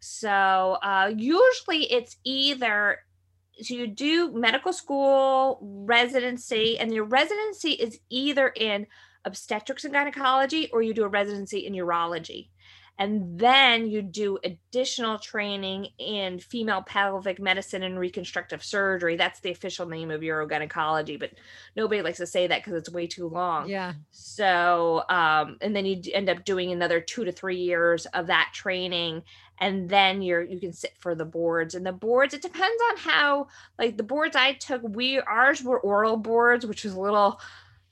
So 0.00 0.28
uh, 0.30 1.12
usually 1.16 1.90
it's 1.92 2.16
either 2.24 2.98
so 3.60 3.74
you 3.74 3.86
do 3.86 4.32
medical 4.32 4.72
school 4.72 5.58
residency, 5.60 6.78
and 6.78 6.92
your 6.92 7.04
residency 7.04 7.72
is 7.72 7.98
either 8.08 8.48
in 8.48 8.86
obstetrics 9.24 9.84
and 9.84 9.92
gynecology 9.92 10.68
or 10.72 10.82
you 10.82 10.94
do 10.94 11.04
a 11.04 11.08
residency 11.08 11.66
in 11.66 11.74
urology 11.74 12.48
and 12.98 13.38
then 13.38 13.86
you 13.88 14.02
do 14.02 14.38
additional 14.44 15.18
training 15.18 15.88
in 15.98 16.38
female 16.38 16.82
pelvic 16.82 17.40
medicine 17.40 17.82
and 17.82 17.98
reconstructive 17.98 18.62
surgery. 18.62 19.16
That's 19.16 19.40
the 19.40 19.50
official 19.50 19.86
name 19.86 20.10
of 20.10 20.20
urogynecology, 20.20 21.18
but 21.18 21.30
nobody 21.74 22.02
likes 22.02 22.18
to 22.18 22.26
say 22.26 22.46
that 22.46 22.62
because 22.62 22.74
it's 22.74 22.90
way 22.90 23.06
too 23.06 23.28
long. 23.28 23.68
Yeah. 23.68 23.94
So, 24.10 25.04
um, 25.08 25.56
and 25.62 25.74
then 25.74 25.86
you 25.86 26.00
end 26.12 26.28
up 26.28 26.44
doing 26.44 26.70
another 26.70 27.00
two 27.00 27.24
to 27.24 27.32
three 27.32 27.56
years 27.56 28.04
of 28.06 28.26
that 28.26 28.50
training, 28.52 29.22
and 29.58 29.88
then 29.88 30.20
you're 30.20 30.42
you 30.42 30.60
can 30.60 30.72
sit 30.72 30.92
for 30.98 31.14
the 31.14 31.24
boards. 31.24 31.74
And 31.74 31.86
the 31.86 31.92
boards, 31.92 32.34
it 32.34 32.42
depends 32.42 32.82
on 32.90 32.98
how 32.98 33.46
like 33.78 33.96
the 33.96 34.02
boards 34.02 34.36
I 34.36 34.52
took. 34.52 34.82
We 34.84 35.18
ours 35.18 35.62
were 35.62 35.80
oral 35.80 36.18
boards, 36.18 36.66
which 36.66 36.84
was 36.84 36.92
a 36.92 37.00
little 37.00 37.40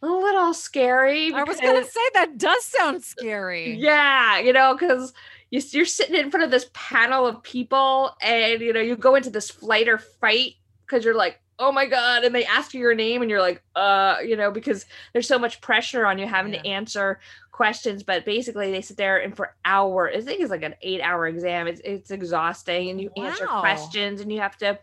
a 0.03 0.07
little 0.07 0.55
scary. 0.55 1.33
I 1.33 1.43
was 1.43 1.61
going 1.61 1.83
to 1.83 1.89
say 1.89 2.01
that 2.15 2.39
does 2.39 2.65
sound 2.65 3.03
scary. 3.03 3.75
Yeah, 3.75 4.39
you 4.39 4.53
know, 4.53 4.75
because 4.75 5.13
you're 5.51 5.85
sitting 5.85 6.15
in 6.15 6.31
front 6.31 6.45
of 6.45 6.51
this 6.51 6.71
panel 6.73 7.27
of 7.27 7.43
people 7.43 8.17
and, 8.23 8.61
you 8.61 8.73
know, 8.73 8.81
you 8.81 8.97
go 8.97 9.15
into 9.15 9.31
this 9.31 9.51
flight 9.51 9.89
or 9.89 9.99
fight 9.99 10.55
because 10.87 11.05
you're 11.05 11.15
like, 11.15 11.41
oh 11.59 11.71
my 11.71 11.87
God. 11.87 12.25
And 12.25 12.35
they 12.35 12.47
ask 12.47 12.73
you 12.73 12.81
your 12.81 12.95
name 12.95 13.21
and 13.21 13.31
you're 13.31 13.43
like, 13.43 13.63
uh, 13.77 14.17
you 14.25 14.37
know, 14.37 14.51
because 14.51 14.87
there's 15.13 15.29
so 15.29 15.39
much 15.39 15.61
pressure 15.61 16.07
on 16.07 16.19
you 16.19 16.27
having 16.27 16.55
yeah. 16.55 16.63
to 16.63 16.69
answer 16.69 17.21
questions. 17.53 18.03
But 18.03 18.25
basically, 18.25 18.71
they 18.71 18.81
sit 18.81 18.97
there 18.97 19.19
and 19.19 19.37
for 19.37 19.55
hours, 19.65 20.15
I 20.17 20.21
think 20.23 20.41
it's 20.41 20.51
like 20.51 20.63
an 20.63 20.77
eight 20.81 21.03
hour 21.03 21.27
exam. 21.27 21.67
It's, 21.67 21.83
it's 21.85 22.11
exhausting 22.11 22.89
and 22.89 23.01
you 23.01 23.11
wow. 23.17 23.25
answer 23.25 23.47
questions 23.47 24.23
and 24.23 24.33
you 24.33 24.41
have 24.41 24.57
to, 24.59 24.79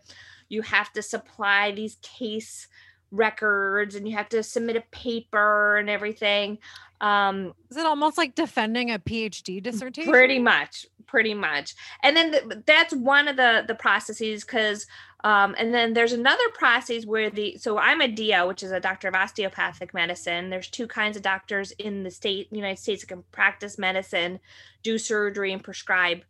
you 0.48 0.62
have 0.62 0.92
to 0.92 1.02
supply 1.02 1.72
these 1.72 1.96
case 2.02 2.68
records 3.10 3.94
and 3.94 4.08
you 4.08 4.16
have 4.16 4.28
to 4.30 4.42
submit 4.42 4.76
a 4.76 4.82
paper 4.90 5.76
and 5.76 5.88
everything. 5.88 6.58
Um, 7.00 7.54
Is 7.70 7.76
it 7.76 7.86
almost 7.86 8.18
like 8.18 8.34
defending 8.34 8.90
a 8.90 8.98
PhD 8.98 9.62
dissertation? 9.62 10.12
Pretty 10.12 10.38
much, 10.38 10.86
pretty 11.06 11.34
much. 11.34 11.74
And 12.02 12.16
then 12.16 12.30
the, 12.32 12.62
that's 12.66 12.92
one 12.94 13.28
of 13.28 13.36
the 13.36 13.64
the 13.66 13.74
processes 13.74 14.44
because 14.44 14.86
um, 15.24 15.56
and 15.58 15.74
then 15.74 15.94
there's 15.94 16.12
another 16.12 16.42
process 16.54 17.04
where 17.04 17.30
the 17.30 17.56
so 17.58 17.78
I'm 17.78 18.00
a 18.00 18.08
DO, 18.08 18.46
which 18.46 18.62
is 18.62 18.72
a 18.72 18.80
doctor 18.80 19.08
of 19.08 19.14
osteopathic 19.14 19.94
medicine. 19.94 20.50
There's 20.50 20.68
two 20.68 20.86
kinds 20.86 21.16
of 21.16 21.22
doctors 21.22 21.72
in 21.72 22.02
the 22.04 22.10
state, 22.10 22.48
United 22.52 22.80
States, 22.80 23.02
that 23.02 23.08
can 23.08 23.24
practice 23.32 23.78
medicine, 23.78 24.40
do 24.82 24.98
surgery, 24.98 25.52
and 25.52 25.62
prescribe 25.62 26.22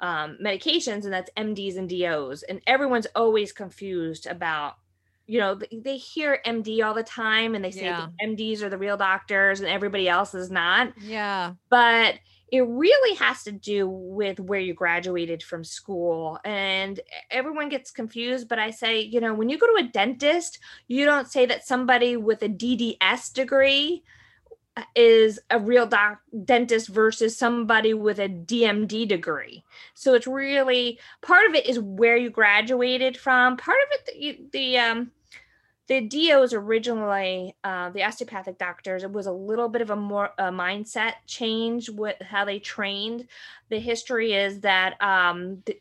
um, 0.00 0.38
medications, 0.42 1.04
and 1.04 1.12
that's 1.12 1.30
MDs 1.36 1.76
and 1.76 1.88
DOs. 1.88 2.42
And 2.42 2.60
everyone's 2.66 3.06
always 3.14 3.52
confused 3.52 4.26
about 4.26 4.76
you 5.26 5.40
know 5.40 5.58
they 5.72 5.96
hear 5.96 6.40
md 6.46 6.84
all 6.84 6.94
the 6.94 7.02
time 7.02 7.54
and 7.54 7.64
they 7.64 7.70
say 7.70 7.84
yeah. 7.84 8.08
mds 8.22 8.62
are 8.62 8.68
the 8.68 8.78
real 8.78 8.96
doctors 8.96 9.60
and 9.60 9.68
everybody 9.68 10.08
else 10.08 10.34
is 10.34 10.50
not 10.50 10.92
yeah 11.00 11.52
but 11.68 12.14
it 12.52 12.60
really 12.60 13.16
has 13.16 13.42
to 13.42 13.50
do 13.50 13.88
with 13.88 14.38
where 14.38 14.60
you 14.60 14.72
graduated 14.72 15.42
from 15.42 15.64
school 15.64 16.38
and 16.44 17.00
everyone 17.30 17.68
gets 17.68 17.90
confused 17.90 18.48
but 18.48 18.58
i 18.58 18.70
say 18.70 19.00
you 19.00 19.20
know 19.20 19.34
when 19.34 19.48
you 19.48 19.58
go 19.58 19.66
to 19.66 19.84
a 19.84 19.88
dentist 19.88 20.58
you 20.86 21.04
don't 21.04 21.30
say 21.30 21.44
that 21.44 21.66
somebody 21.66 22.16
with 22.16 22.42
a 22.42 22.48
dds 22.48 23.32
degree 23.32 24.02
uh, 24.76 24.82
is 24.94 25.40
a 25.50 25.58
real 25.58 25.86
doc 25.86 26.18
dentist 26.44 26.88
versus 26.88 27.34
somebody 27.34 27.94
with 27.94 28.18
a 28.18 28.28
DMD 28.28 29.08
degree. 29.08 29.64
So 29.94 30.12
it's 30.12 30.26
really 30.26 30.98
part 31.22 31.48
of 31.48 31.54
it 31.54 31.64
is 31.64 31.80
where 31.80 32.18
you 32.18 32.28
graduated 32.28 33.16
from. 33.16 33.56
Part 33.56 33.78
of 33.86 33.98
it 33.98 34.50
the, 34.52 34.58
the 34.58 34.78
um 34.78 35.12
the 35.88 36.00
DOs 36.00 36.52
originally, 36.52 37.54
uh, 37.62 37.90
the 37.90 38.02
osteopathic 38.02 38.58
doctors, 38.58 39.04
it 39.04 39.12
was 39.12 39.26
a 39.26 39.32
little 39.32 39.68
bit 39.68 39.82
of 39.82 39.90
a 39.90 39.96
more 39.96 40.30
a 40.38 40.50
mindset 40.50 41.14
change 41.26 41.88
with 41.88 42.20
how 42.20 42.44
they 42.44 42.58
trained. 42.58 43.28
The 43.68 43.78
history 43.78 44.32
is 44.32 44.60
that 44.60 45.00
um, 45.00 45.62
the, 45.64 45.78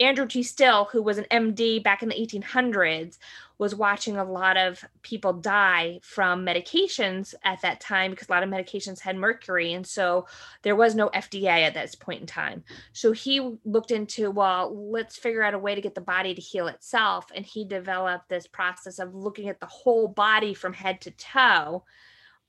Andrew 0.00 0.26
T. 0.26 0.44
Still, 0.44 0.84
who 0.92 1.02
was 1.02 1.18
an 1.18 1.26
MD 1.30 1.82
back 1.82 2.02
in 2.02 2.08
the 2.08 2.14
1800s, 2.14 3.18
was 3.58 3.74
watching 3.74 4.16
a 4.16 4.24
lot 4.24 4.56
of 4.56 4.84
people 5.02 5.32
die 5.32 5.98
from 6.02 6.46
medications 6.46 7.34
at 7.42 7.60
that 7.62 7.80
time 7.80 8.12
because 8.12 8.28
a 8.28 8.32
lot 8.32 8.42
of 8.42 8.48
medications 8.48 9.00
had 9.00 9.16
mercury. 9.16 9.72
And 9.72 9.86
so 9.86 10.26
there 10.62 10.76
was 10.76 10.94
no 10.94 11.08
FDA 11.08 11.62
at 11.62 11.74
that 11.74 11.98
point 11.98 12.20
in 12.20 12.26
time. 12.26 12.62
So 12.92 13.12
he 13.12 13.56
looked 13.64 13.90
into, 13.90 14.30
well, 14.30 14.90
let's 14.90 15.16
figure 15.16 15.42
out 15.42 15.54
a 15.54 15.58
way 15.58 15.74
to 15.74 15.80
get 15.80 15.96
the 15.96 16.00
body 16.00 16.34
to 16.34 16.40
heal 16.40 16.68
itself. 16.68 17.26
And 17.34 17.44
he 17.44 17.64
developed 17.64 18.28
this 18.28 18.46
process 18.46 18.98
of 18.98 19.14
looking 19.14 19.48
at 19.48 19.58
the 19.58 19.66
whole 19.66 20.08
body 20.08 20.54
from 20.54 20.72
head 20.72 21.00
to 21.02 21.10
toe 21.12 21.84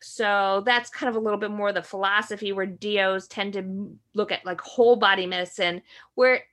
so 0.02 0.64
that's 0.66 0.90
kind 0.90 1.10
of 1.10 1.16
a 1.16 1.20
little 1.20 1.40
bit 1.40 1.52
more 1.52 1.74
the 1.74 1.84
philosophy 1.84 2.52
where 2.54 2.66
DOs 2.66 3.28
tend 3.28 3.54
to 3.54 3.98
look 4.14 4.32
at 4.32 4.46
like 4.46 4.62
whole 4.62 4.96
body 4.96 5.26
medicine, 5.26 5.82
where 6.16 6.44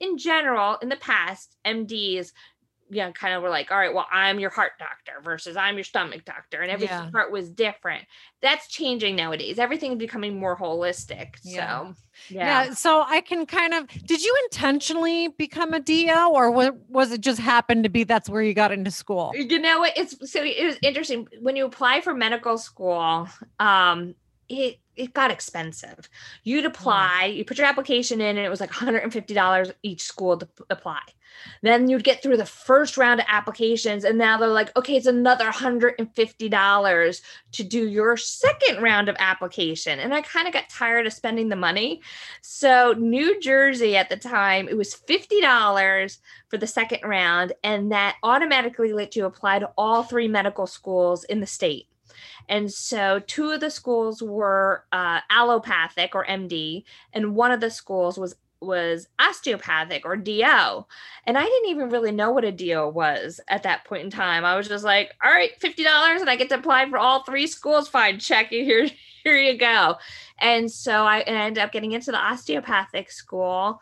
in 0.00 0.18
general, 0.18 0.76
in 0.82 0.88
the 0.88 0.96
past, 0.96 1.56
MDs 1.66 2.32
you 2.92 3.02
know, 3.02 3.10
kind 3.12 3.34
of 3.34 3.42
were 3.42 3.48
like, 3.48 3.70
all 3.70 3.78
right, 3.78 3.92
well, 3.92 4.06
I'm 4.12 4.38
your 4.38 4.50
heart 4.50 4.72
doctor 4.78 5.12
versus 5.24 5.56
I'm 5.56 5.76
your 5.76 5.84
stomach 5.84 6.26
doctor, 6.26 6.60
and 6.60 6.70
every 6.70 6.86
yeah. 6.86 7.08
part 7.10 7.32
was 7.32 7.48
different. 7.48 8.04
That's 8.42 8.68
changing 8.68 9.16
nowadays. 9.16 9.58
Everything's 9.58 9.98
becoming 9.98 10.38
more 10.38 10.56
holistic. 10.56 11.36
Yeah. 11.42 11.86
So, 11.86 11.94
yeah. 12.28 12.66
yeah. 12.66 12.74
So 12.74 13.02
I 13.06 13.22
can 13.22 13.46
kind 13.46 13.72
of. 13.72 13.88
Did 13.88 14.22
you 14.22 14.36
intentionally 14.44 15.28
become 15.28 15.72
a 15.72 15.80
DO, 15.80 16.30
or 16.32 16.50
was, 16.50 16.70
was 16.88 17.12
it 17.12 17.22
just 17.22 17.40
happened 17.40 17.84
to 17.84 17.88
be 17.88 18.04
that's 18.04 18.28
where 18.28 18.42
you 18.42 18.52
got 18.52 18.72
into 18.72 18.90
school? 18.90 19.32
You 19.34 19.58
know 19.58 19.78
what? 19.78 19.96
It's 19.96 20.30
so 20.30 20.42
it 20.42 20.64
was 20.64 20.76
interesting 20.82 21.26
when 21.40 21.56
you 21.56 21.64
apply 21.64 22.02
for 22.02 22.12
medical 22.12 22.58
school. 22.58 23.26
Um, 23.58 24.14
it 24.48 24.78
it 24.94 25.14
got 25.14 25.30
expensive. 25.30 26.08
You'd 26.44 26.66
apply, 26.66 27.24
you 27.24 27.44
put 27.44 27.56
your 27.56 27.66
application 27.66 28.20
in, 28.20 28.36
and 28.36 28.44
it 28.44 28.50
was 28.50 28.60
like 28.60 28.70
$150 28.70 29.72
each 29.82 30.02
school 30.02 30.36
to 30.36 30.46
apply. 30.68 31.00
Then 31.62 31.88
you'd 31.88 32.04
get 32.04 32.22
through 32.22 32.36
the 32.36 32.44
first 32.44 32.98
round 32.98 33.20
of 33.20 33.26
applications, 33.28 34.04
and 34.04 34.18
now 34.18 34.36
they're 34.36 34.48
like, 34.48 34.76
okay, 34.76 34.96
it's 34.96 35.06
another 35.06 35.50
$150 35.50 37.22
to 37.52 37.64
do 37.64 37.88
your 37.88 38.18
second 38.18 38.82
round 38.82 39.08
of 39.08 39.16
application. 39.18 39.98
And 39.98 40.12
I 40.12 40.20
kind 40.20 40.46
of 40.46 40.52
got 40.52 40.68
tired 40.68 41.06
of 41.06 41.14
spending 41.14 41.48
the 41.48 41.56
money. 41.56 42.02
So, 42.42 42.94
New 42.98 43.40
Jersey 43.40 43.96
at 43.96 44.10
the 44.10 44.16
time, 44.16 44.68
it 44.68 44.76
was 44.76 44.94
$50 44.94 46.18
for 46.48 46.58
the 46.58 46.66
second 46.66 47.00
round, 47.02 47.54
and 47.64 47.92
that 47.92 48.16
automatically 48.22 48.92
let 48.92 49.16
you 49.16 49.24
apply 49.24 49.60
to 49.60 49.70
all 49.78 50.02
three 50.02 50.28
medical 50.28 50.66
schools 50.66 51.24
in 51.24 51.40
the 51.40 51.46
state. 51.46 51.86
And 52.48 52.72
so 52.72 53.20
two 53.26 53.50
of 53.50 53.60
the 53.60 53.70
schools 53.70 54.22
were 54.22 54.84
uh, 54.92 55.20
allopathic 55.30 56.14
or 56.14 56.24
MD, 56.26 56.84
and 57.12 57.34
one 57.34 57.50
of 57.50 57.60
the 57.60 57.70
schools 57.70 58.18
was 58.18 58.34
was 58.62 59.08
osteopathic 59.18 60.04
or 60.04 60.16
DO. 60.16 60.86
And 61.26 61.36
I 61.36 61.44
didn't 61.44 61.70
even 61.70 61.90
really 61.90 62.12
know 62.12 62.30
what 62.30 62.44
a 62.44 62.52
DO 62.52 62.88
was 62.88 63.40
at 63.48 63.64
that 63.64 63.84
point 63.84 64.04
in 64.04 64.10
time. 64.10 64.44
I 64.44 64.56
was 64.56 64.68
just 64.68 64.84
like, 64.84 65.12
all 65.22 65.32
right, 65.32 65.50
$50 65.60 66.20
and 66.20 66.30
I 66.30 66.36
get 66.36 66.48
to 66.50 66.54
apply 66.56 66.88
for 66.88 66.98
all 66.98 67.24
three 67.24 67.46
schools. 67.46 67.88
Fine, 67.88 68.20
check 68.20 68.48
here, 68.48 68.88
here 69.24 69.36
you 69.36 69.58
go. 69.58 69.96
And 70.40 70.70
so 70.70 71.04
I 71.04 71.20
ended 71.20 71.62
up 71.62 71.72
getting 71.72 71.92
into 71.92 72.12
the 72.12 72.18
osteopathic 72.18 73.10
school 73.10 73.80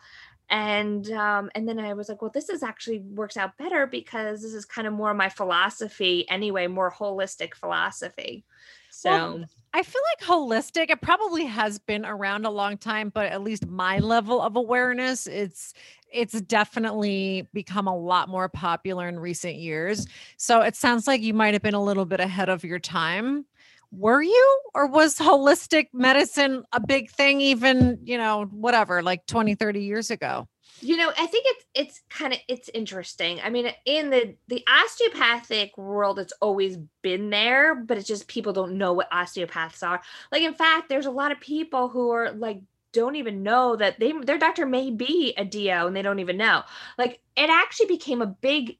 and 0.51 1.09
um, 1.11 1.49
and 1.55 1.67
then 1.67 1.79
I 1.79 1.93
was 1.93 2.09
like, 2.09 2.21
well, 2.21 2.29
this 2.31 2.49
is 2.49 2.61
actually 2.61 2.99
works 2.99 3.37
out 3.37 3.57
better 3.57 3.87
because 3.87 4.41
this 4.41 4.53
is 4.53 4.65
kind 4.65 4.85
of 4.85 4.93
more 4.93 5.13
my 5.13 5.29
philosophy 5.29 6.29
anyway, 6.29 6.67
more 6.67 6.91
holistic 6.91 7.55
philosophy. 7.55 8.43
So 8.89 9.09
well, 9.09 9.45
I 9.73 9.81
feel 9.81 10.01
like 10.11 10.27
holistic, 10.27 10.89
it 10.89 10.99
probably 10.99 11.45
has 11.45 11.79
been 11.79 12.05
around 12.05 12.45
a 12.45 12.51
long 12.51 12.77
time, 12.77 13.09
but 13.09 13.27
at 13.27 13.41
least 13.41 13.65
my 13.65 13.99
level 13.99 14.41
of 14.41 14.57
awareness, 14.57 15.25
it's 15.25 15.73
it's 16.11 16.41
definitely 16.41 17.47
become 17.53 17.87
a 17.87 17.97
lot 17.97 18.27
more 18.27 18.49
popular 18.49 19.07
in 19.07 19.17
recent 19.17 19.55
years. 19.55 20.05
So 20.35 20.59
it 20.59 20.75
sounds 20.75 21.07
like 21.07 21.21
you 21.21 21.33
might 21.33 21.53
have 21.53 21.63
been 21.63 21.73
a 21.73 21.83
little 21.83 22.05
bit 22.05 22.19
ahead 22.19 22.49
of 22.49 22.65
your 22.65 22.79
time 22.79 23.45
were 23.91 24.21
you? 24.21 24.59
Or 24.73 24.87
was 24.87 25.15
holistic 25.17 25.87
medicine 25.93 26.63
a 26.71 26.79
big 26.79 27.11
thing 27.11 27.41
even 27.41 27.99
you 28.03 28.17
know 28.17 28.45
whatever 28.51 29.01
like 29.03 29.25
20 29.25 29.55
30 29.55 29.83
years 29.83 30.09
ago? 30.11 30.47
You 30.79 30.97
know 30.97 31.11
i 31.15 31.25
think 31.27 31.45
it's 31.47 31.65
it's 31.75 32.01
kind 32.09 32.33
of 32.33 32.39
it's 32.47 32.69
interesting. 32.73 33.39
I 33.43 33.49
mean 33.49 33.71
in 33.85 34.09
the 34.09 34.35
the 34.47 34.63
osteopathic 34.67 35.77
world 35.77 36.19
it's 36.19 36.33
always 36.41 36.77
been 37.01 37.29
there 37.29 37.75
but 37.75 37.97
it's 37.97 38.07
just 38.07 38.27
people 38.27 38.53
don't 38.53 38.77
know 38.77 38.93
what 38.93 39.11
osteopaths 39.11 39.83
are. 39.83 40.01
Like 40.31 40.43
in 40.43 40.53
fact 40.53 40.89
there's 40.89 41.05
a 41.05 41.11
lot 41.11 41.31
of 41.31 41.39
people 41.39 41.89
who 41.89 42.11
are 42.11 42.31
like 42.31 42.61
don't 42.93 43.15
even 43.15 43.43
know 43.43 43.75
that 43.75 43.99
they 43.99 44.11
their 44.23 44.37
doctor 44.37 44.65
may 44.65 44.89
be 44.89 45.33
a 45.37 45.45
do 45.45 45.69
and 45.69 45.95
they 45.95 46.01
don't 46.01 46.19
even 46.19 46.37
know. 46.37 46.63
Like 46.97 47.19
it 47.35 47.49
actually 47.49 47.87
became 47.87 48.21
a 48.21 48.27
big 48.27 48.77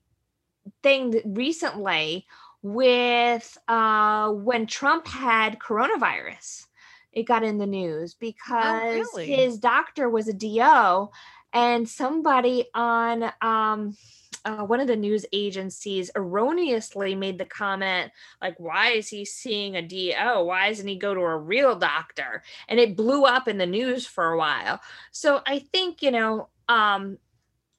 thing 0.84 1.22
recently 1.26 2.26
with 2.62 3.58
uh, 3.68 4.32
when 4.32 4.68
Trump 4.68 5.08
had 5.08 5.60
coronavirus. 5.60 6.66
It 7.12 7.24
got 7.24 7.44
in 7.44 7.58
the 7.58 7.68
news 7.68 8.14
oh, 8.16 8.18
because 8.20 9.08
oh, 9.14 9.18
really? 9.18 9.26
his 9.26 9.58
doctor 9.58 10.10
was 10.10 10.28
a 10.28 10.34
DO, 10.34 11.10
and 11.54 11.90
somebody 11.90 12.66
on 12.74 13.32
um, 13.42 13.98
uh, 14.46 14.64
one 14.64 14.80
of 14.80 14.88
the 14.88 14.96
news 14.96 15.26
agencies 15.34 16.10
erroneously 16.16 17.16
made 17.16 17.38
the 17.38 17.46
comment 17.46 18.12
like 18.42 18.60
why 18.60 18.90
is 18.90 19.08
he 19.08 19.24
seeing 19.24 19.76
a 19.76 19.82
do 19.82 20.14
why 20.18 20.70
doesn't 20.70 20.88
he 20.88 20.96
go 20.96 21.14
to 21.14 21.22
a 21.22 21.38
real 21.38 21.76
doctor 21.76 22.42
and 22.68 22.80
it 22.80 22.96
blew 22.96 23.26
up 23.26 23.48
in 23.48 23.58
the 23.58 23.66
news 23.66 24.08
for 24.08 24.32
a 24.32 24.38
while 24.38 24.80
so 25.12 25.42
i 25.46 25.60
think 25.60 26.02
you 26.02 26.12
know 26.12 26.48
um, 26.70 27.18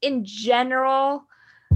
in 0.02 0.24
general 0.24 1.24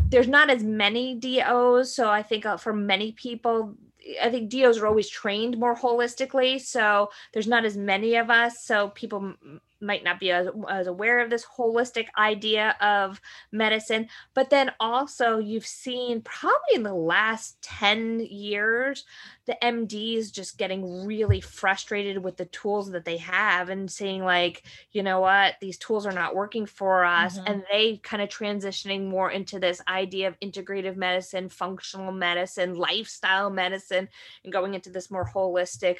there's 0.08 0.28
not 0.28 0.50
as 0.50 0.62
many 0.62 1.14
dos 1.14 1.94
so 1.94 2.08
i 2.08 2.22
think 2.22 2.46
uh, 2.46 2.56
for 2.56 2.72
many 2.72 3.12
people 3.12 3.76
I 4.22 4.30
think 4.30 4.50
DOs 4.50 4.78
are 4.78 4.86
always 4.86 5.08
trained 5.08 5.58
more 5.58 5.76
holistically, 5.76 6.60
so 6.60 7.10
there's 7.32 7.48
not 7.48 7.64
as 7.64 7.76
many 7.76 8.14
of 8.14 8.30
us. 8.30 8.62
So 8.62 8.90
people 8.90 9.34
might 9.80 10.04
not 10.04 10.18
be 10.18 10.30
as, 10.30 10.48
as 10.70 10.86
aware 10.86 11.20
of 11.20 11.30
this 11.30 11.44
holistic 11.44 12.06
idea 12.16 12.76
of 12.80 13.20
medicine. 13.52 14.08
But 14.34 14.50
then 14.50 14.72
also, 14.80 15.38
you've 15.38 15.66
seen 15.66 16.22
probably 16.22 16.74
in 16.74 16.82
the 16.82 16.94
last 16.94 17.60
10 17.62 18.20
years, 18.20 19.04
the 19.46 19.56
MDs 19.62 20.32
just 20.32 20.58
getting 20.58 21.06
really 21.06 21.40
frustrated 21.40 22.22
with 22.22 22.36
the 22.36 22.46
tools 22.46 22.90
that 22.90 23.04
they 23.04 23.16
have 23.18 23.68
and 23.68 23.90
saying, 23.90 24.24
like, 24.24 24.64
you 24.90 25.02
know 25.02 25.20
what, 25.20 25.54
these 25.60 25.78
tools 25.78 26.04
are 26.04 26.12
not 26.12 26.34
working 26.34 26.66
for 26.66 27.04
us. 27.04 27.38
Mm-hmm. 27.38 27.52
And 27.52 27.64
they 27.70 27.96
kind 27.98 28.22
of 28.22 28.28
transitioning 28.28 29.08
more 29.08 29.30
into 29.30 29.60
this 29.60 29.80
idea 29.88 30.28
of 30.28 30.38
integrative 30.40 30.96
medicine, 30.96 31.48
functional 31.48 32.12
medicine, 32.12 32.74
lifestyle 32.74 33.50
medicine, 33.50 34.08
and 34.42 34.52
going 34.52 34.74
into 34.74 34.90
this 34.90 35.10
more 35.10 35.28
holistic 35.32 35.98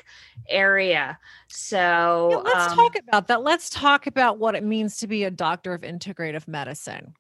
area. 0.49 1.19
So 1.49 2.29
yeah, 2.31 2.37
let's 2.39 2.73
um, 2.73 2.77
talk 2.77 2.97
about 2.99 3.29
that. 3.29 3.43
Let's 3.43 3.71
talk 3.71 4.07
about 4.09 4.39
what 4.39 4.57
it 4.57 4.65
means 4.65 4.97
to 4.99 5.07
be 5.07 5.25
a 5.25 5.31
doctor 5.31 5.73
of 5.73 5.83
integrative 5.83 6.49
medicine. 6.49 7.15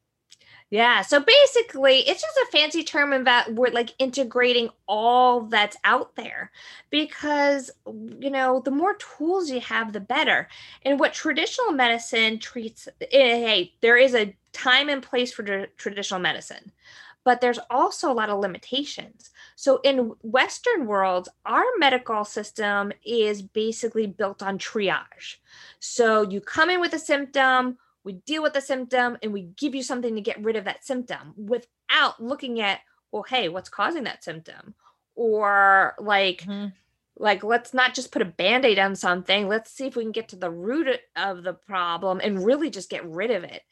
Yeah. 0.71 1.03
So 1.03 1.21
basically, 1.21 1.99
it's 2.01 2.21
just 2.23 2.37
a 2.37 2.47
fancy 2.51 2.83
term 2.83 3.13
about 3.13 3.53
we're 3.55 3.71
like 3.71 3.95
integrating 4.01 4.69
all 4.89 5.43
that's 5.43 5.77
out 5.85 6.17
there 6.17 6.51
because, 6.91 7.71
you 7.87 8.31
know, 8.31 8.61
the 8.65 8.73
more 8.73 8.95
tools 8.97 9.49
you 9.49 9.61
have, 9.61 9.93
the 9.93 10.01
better. 10.01 10.49
And 10.83 10.99
what 10.99 11.15
traditional 11.15 11.71
medicine 11.71 12.41
treats, 12.41 12.89
eh, 13.01 13.07
hey, 13.13 13.75
there 13.81 13.97
is 13.97 14.15
a 14.17 14.37
time 14.53 14.89
and 14.89 15.03
place 15.03 15.33
for 15.33 15.67
traditional 15.77 16.19
medicine, 16.19 16.73
but 17.23 17.41
there's 17.41 17.61
also 17.71 18.11
a 18.11 18.15
lot 18.15 18.31
of 18.31 18.41
limitations. 18.41 19.31
So 19.55 19.81
in 19.85 20.15
Western 20.23 20.87
worlds, 20.87 21.29
our 21.45 21.65
medical 21.79 22.25
system 22.25 22.93
is 23.05 23.41
basically 23.41 24.07
built 24.09 24.43
on 24.43 24.59
triage. 24.59 25.37
So 25.79 26.23
you 26.23 26.41
come 26.41 26.71
in 26.71 26.81
with 26.81 26.93
a 26.95 26.99
symptom, 26.99 27.79
we 28.07 28.13
deal 28.25 28.41
with 28.41 28.55
the 28.55 28.61
symptom 28.61 29.19
and 29.21 29.33
we 29.33 29.43
give 29.57 29.75
you 29.75 29.83
something 29.83 30.15
to 30.15 30.21
get 30.21 30.43
rid 30.43 30.55
of 30.55 30.65
that 30.65 30.85
symptom 30.85 31.35
without 31.37 32.23
looking 32.23 32.61
at 32.61 32.79
well 33.11 33.25
hey 33.25 33.49
what's 33.49 33.69
causing 33.69 34.05
that 34.05 34.25
symptom? 34.25 34.75
Or 35.17 35.95
like 35.99 36.43
mm-hmm. 36.43 36.69
like 37.19 37.43
let's 37.43 37.75
not 37.75 37.95
just 37.95 38.13
put 38.13 38.23
a 38.23 38.27
band-aid 38.27 38.79
on 38.79 38.95
something. 38.95 39.49
Let's 39.49 39.73
see 39.73 39.87
if 39.87 39.97
we 39.97 40.05
can 40.05 40.13
get 40.13 40.29
to 40.29 40.37
the 40.37 40.51
root 40.51 41.01
of 41.17 41.43
the 41.43 41.55
problem 41.55 42.21
and 42.23 42.47
really 42.47 42.71
just 42.71 42.91
get 42.91 43.05
rid 43.05 43.33
of 43.33 43.43
it. 43.43 43.63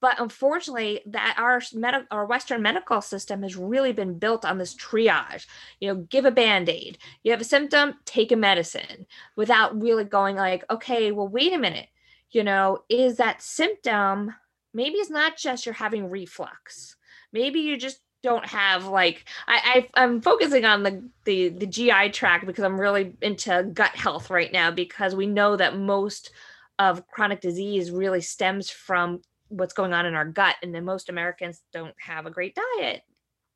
But 0.00 0.20
unfortunately 0.20 1.00
that 1.06 1.34
our 1.36 1.60
med- 1.74 2.06
our 2.12 2.26
western 2.26 2.62
medical 2.62 3.00
system 3.00 3.42
has 3.42 3.56
really 3.56 3.92
been 3.92 4.20
built 4.20 4.44
on 4.44 4.58
this 4.58 4.74
triage. 4.76 5.46
You 5.80 5.88
know 5.88 5.94
give 6.02 6.26
a 6.26 6.30
band-aid. 6.30 6.98
You 7.24 7.32
have 7.32 7.40
a 7.40 7.44
symptom 7.44 7.94
take 8.04 8.30
a 8.30 8.36
medicine. 8.36 9.06
Without 9.34 9.82
really 9.82 10.04
going 10.04 10.36
like 10.36 10.64
okay 10.70 11.10
well 11.10 11.26
wait 11.26 11.52
a 11.52 11.58
minute 11.58 11.88
you 12.32 12.44
know, 12.44 12.82
is 12.88 13.16
that 13.16 13.42
symptom 13.42 14.34
maybe 14.74 14.96
it's 14.96 15.10
not 15.10 15.36
just 15.36 15.66
you're 15.66 15.74
having 15.74 16.10
reflux. 16.10 16.96
Maybe 17.32 17.60
you 17.60 17.76
just 17.76 18.00
don't 18.22 18.44
have 18.44 18.86
like 18.86 19.24
I, 19.46 19.88
I 19.94 20.02
am 20.04 20.20
focusing 20.20 20.64
on 20.64 20.82
the, 20.82 21.02
the 21.24 21.48
the 21.48 21.66
GI 21.66 22.10
tract 22.10 22.46
because 22.46 22.64
I'm 22.64 22.78
really 22.78 23.16
into 23.22 23.70
gut 23.72 23.96
health 23.96 24.30
right 24.30 24.52
now 24.52 24.70
because 24.70 25.14
we 25.14 25.26
know 25.26 25.56
that 25.56 25.78
most 25.78 26.30
of 26.78 27.06
chronic 27.08 27.40
disease 27.40 27.90
really 27.90 28.20
stems 28.20 28.68
from 28.70 29.22
what's 29.48 29.74
going 29.74 29.92
on 29.92 30.06
in 30.06 30.14
our 30.14 30.26
gut 30.26 30.56
and 30.62 30.74
then 30.74 30.84
most 30.84 31.08
Americans 31.08 31.62
don't 31.72 31.94
have 31.98 32.26
a 32.26 32.30
great 32.30 32.56
diet. 32.78 33.02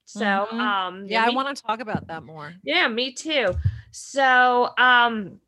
So 0.07 0.25
mm-hmm. 0.25 0.61
um 0.61 1.07
yeah, 1.09 1.27
me, 1.27 1.33
I 1.33 1.35
want 1.35 1.55
to 1.55 1.63
talk 1.63 1.81
about 1.81 2.07
that 2.07 2.25
more. 2.25 2.55
Yeah, 2.63 2.89
me 2.89 3.13
too. 3.13 3.55
So 3.91 4.71
um 4.79 5.41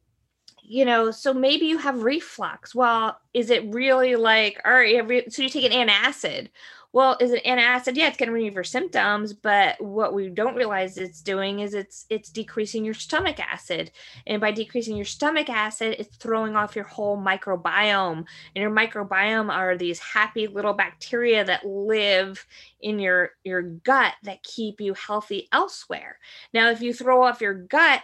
you 0.69 0.85
know, 0.85 1.11
so 1.11 1.33
maybe 1.33 1.67
you 1.67 1.79
have 1.79 2.03
reflux. 2.03 2.75
Well, 2.75 3.21
is 3.33 3.51
it 3.51 3.73
really 3.73 4.17
like, 4.17 4.61
all 4.65 4.73
right, 4.73 5.33
so 5.33 5.43
you 5.43 5.49
take 5.49 5.73
an 5.73 5.89
antacid. 5.89 6.49
Well, 6.93 7.17
is 7.21 7.33
it 7.33 7.45
antacid? 7.45 7.95
Yeah, 7.97 8.09
it's 8.09 8.17
going 8.17 8.29
to 8.29 8.33
relieve 8.33 8.55
your 8.55 8.65
symptoms, 8.65 9.35
but 9.35 9.79
what 9.81 10.15
we 10.15 10.29
don't 10.31 10.57
realize 10.57 10.97
it's 10.97 11.21
doing 11.21 11.61
is 11.61 11.75
it's 11.75 12.07
it's 12.09 12.31
decreasing 12.31 12.87
your 12.87 12.95
stomach 12.95 13.39
acid, 13.39 13.91
and 14.27 14.41
by 14.41 14.51
decreasing 14.51 14.97
your 14.97 15.05
stomach 15.05 15.51
acid, 15.51 15.97
it's 15.99 16.17
throwing 16.17 16.57
off 16.57 16.75
your 16.75 16.87
whole 16.87 17.19
microbiome. 17.19 18.25
And 18.55 18.63
your 18.63 18.71
microbiome 18.71 19.53
are 19.53 19.77
these 19.77 19.99
happy 19.99 20.47
little 20.47 20.73
bacteria 20.73 21.45
that 21.45 21.67
live 21.67 22.47
in 22.81 22.99
your 22.99 23.33
your 23.45 23.61
gut 23.61 24.15
that 24.23 24.43
keep 24.43 24.81
you 24.81 24.95
healthy 24.95 25.49
elsewhere. 25.53 26.19
Now, 26.55 26.71
if 26.71 26.81
you 26.81 26.95
throw 26.95 27.23
off 27.23 27.43
your 27.43 27.55
gut, 27.55 28.03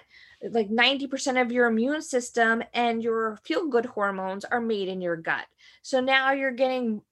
like 0.51 0.71
90% 0.71 1.41
of 1.41 1.53
your 1.53 1.67
immune 1.67 2.03
system 2.03 2.63
and 2.75 3.03
your 3.03 3.39
feel 3.45 3.69
good 3.69 3.87
hormones 3.87 4.45
are 4.45 4.61
made 4.61 4.89
in 4.89 5.01
your 5.01 5.17
gut. 5.17 5.47
So 5.83 6.01
now 6.01 6.33
you're 6.33 6.51
getting 6.51 7.03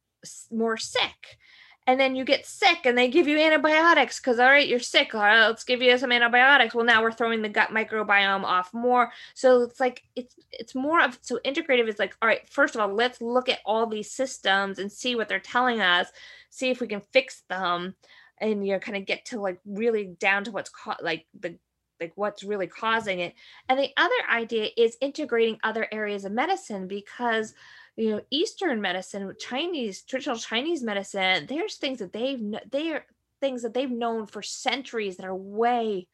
more 0.51 0.77
sick. 0.77 1.39
And 1.87 1.99
then 1.99 2.15
you 2.15 2.25
get 2.25 2.47
sick 2.47 2.85
and 2.85 2.97
they 2.97 3.09
give 3.09 3.27
you 3.27 3.39
antibiotics 3.39 4.21
because, 4.21 4.39
all 4.39 4.47
right, 4.47 4.69
you're 4.69 4.79
sick. 4.79 5.15
All 5.15 5.23
right, 5.23 5.47
let's 5.47 5.65
give 5.65 5.83
you 5.83 5.97
some 5.99 6.13
antibiotics. 6.13 6.75
Well, 6.75 6.85
now 6.85 7.03
we're 7.03 7.11
throwing 7.11 7.43
the 7.43 7.49
gut 7.49 7.71
microbiome 7.71 8.45
off 8.45 8.73
more. 8.73 9.11
So 9.35 9.63
it's 9.63 9.81
like, 9.81 10.05
it's, 10.15 10.37
it's 10.53 10.75
more 10.75 11.03
of, 11.03 11.19
so 11.23 11.41
integrative 11.45 11.89
is 11.89 11.99
like, 11.99 12.15
all 12.21 12.29
right, 12.29 12.49
first 12.49 12.75
of 12.75 12.81
all, 12.81 12.95
let's 12.95 13.21
look 13.21 13.49
at 13.49 13.61
all 13.65 13.87
these 13.87 14.11
systems 14.11 14.79
and 14.79 14.93
see 14.93 15.17
what 15.17 15.29
they're 15.29 15.41
telling 15.41 15.81
us, 15.81 16.09
see 16.51 16.71
if 16.71 16.81
we 16.81 16.87
can 16.87 17.01
fix 17.01 17.43
them 17.49 17.95
and 18.41 18.67
you 18.67 18.73
know 18.73 18.79
kind 18.79 18.97
of 18.97 19.05
get 19.05 19.25
to 19.27 19.41
like 19.41 19.61
really 19.67 20.07
down 20.19 20.45
to 20.45 20.51
what's 20.51 20.71
called 20.71 20.97
like 21.03 21.27
the 21.39 21.57
like 22.01 22.13
what's 22.17 22.43
really 22.43 22.67
causing 22.67 23.21
it. 23.21 23.35
And 23.69 23.79
the 23.79 23.91
other 23.97 24.15
idea 24.31 24.69
is 24.77 24.97
integrating 25.01 25.59
other 25.63 25.87
areas 25.93 26.25
of 26.25 26.33
medicine 26.33 26.87
because 26.89 27.55
you 27.97 28.11
know 28.11 28.21
eastern 28.31 28.81
medicine 28.81 29.35
chinese 29.41 30.03
traditional 30.03 30.37
chinese 30.37 30.81
medicine 30.81 31.45
there's 31.49 31.75
things 31.75 31.99
that 31.99 32.13
they've 32.13 32.41
they 32.71 32.93
are 32.93 33.05
things 33.41 33.63
that 33.63 33.75
they've 33.75 33.91
known 33.91 34.27
for 34.27 34.43
centuries 34.43 35.17
that 35.17 35.27
are 35.27 35.35
way 35.35 36.07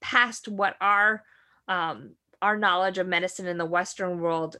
past 0.00 0.48
what 0.48 0.74
our 0.80 1.22
um 1.68 2.12
our 2.40 2.56
knowledge 2.56 2.96
of 2.96 3.06
medicine 3.06 3.46
in 3.46 3.58
the 3.58 3.66
western 3.66 4.20
world 4.20 4.56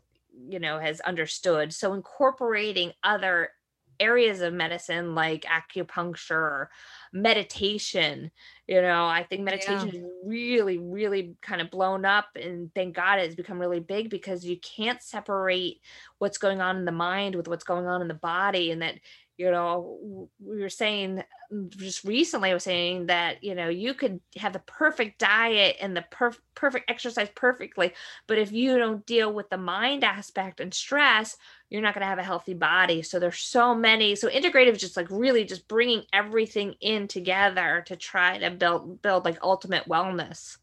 you 0.47 0.59
know 0.59 0.79
has 0.79 1.01
understood. 1.01 1.73
So 1.73 1.95
incorporating 1.95 2.93
other 3.03 3.51
areas 4.01 4.41
of 4.41 4.53
medicine 4.53 5.15
like 5.15 5.45
acupuncture 5.45 6.67
meditation 7.13 8.31
you 8.67 8.81
know 8.81 9.07
i 9.07 9.23
think 9.23 9.43
meditation 9.43 9.89
yeah. 9.89 10.01
is 10.01 10.07
really 10.25 10.79
really 10.79 11.35
kind 11.43 11.61
of 11.61 11.71
blown 11.71 12.05
up 12.05 12.27
and 12.37 12.73
thank 12.75 12.95
god 12.95 13.19
it's 13.19 13.35
become 13.35 13.59
really 13.59 13.81
big 13.81 14.11
because 14.11 14.45
you 14.45 14.59
can't 14.59 15.03
separate 15.03 15.81
what's 16.19 16.39
going 16.39 16.61
on 16.61 16.77
in 16.77 16.85
the 16.85 16.93
mind 16.93 17.35
with 17.35 17.49
what's 17.49 17.65
going 17.65 17.87
on 17.87 18.03
in 18.03 18.09
the 18.09 18.15
body 18.15 18.71
and 18.71 18.83
that 18.83 18.95
you 19.39 19.51
know 19.51 20.29
we 20.45 20.61
were 20.61 20.69
saying 20.69 21.23
mm, 21.53 21.77
just 21.77 22.05
recently 22.05 22.51
i 22.51 22.55
was 22.55 22.65
saying 22.65 23.07
that 23.07 23.43
you 23.43 23.55
know 23.55 23.69
you 23.69 23.95
could 23.95 24.21
have 24.37 24.53
the 24.53 24.59
perfect 24.61 25.19
diet 25.19 25.77
and 25.81 25.97
the 25.97 26.05
perf- 26.13 26.41
perfect 26.55 26.91
exercise 26.91 27.29
perfectly 27.35 27.93
but 28.27 28.37
if 28.37 28.53
you 28.53 28.77
don't 28.77 29.07
deal 29.07 29.33
with 29.33 29.49
the 29.49 29.57
mind 29.57 30.05
aspect 30.05 30.61
and 30.61 30.75
stress 30.75 31.37
you're 31.71 31.83
not 31.83 31.95
going 31.95 32.03
to 32.03 32.09
have 32.09 32.19
a 32.19 32.23
healthy 32.25 32.55
body. 32.55 33.03
So 33.03 33.19
there's 33.19 33.39
so 33.39 33.75
many 33.75 34.15
so 34.15 34.29
integrative 34.29 34.73
is 34.73 34.81
just 34.81 34.97
like 34.97 35.11
really 35.11 35.45
just 35.45 35.69
bringing 35.69 36.03
everything 36.13 36.75
in 36.81 37.09
together 37.09 37.83
to 37.87 37.97
try 37.97 38.39
to 38.39 38.51
build 38.51 39.03
build 39.03 39.25
like 39.25 39.39
ultimate 39.43 39.85
wellness. 39.87 40.57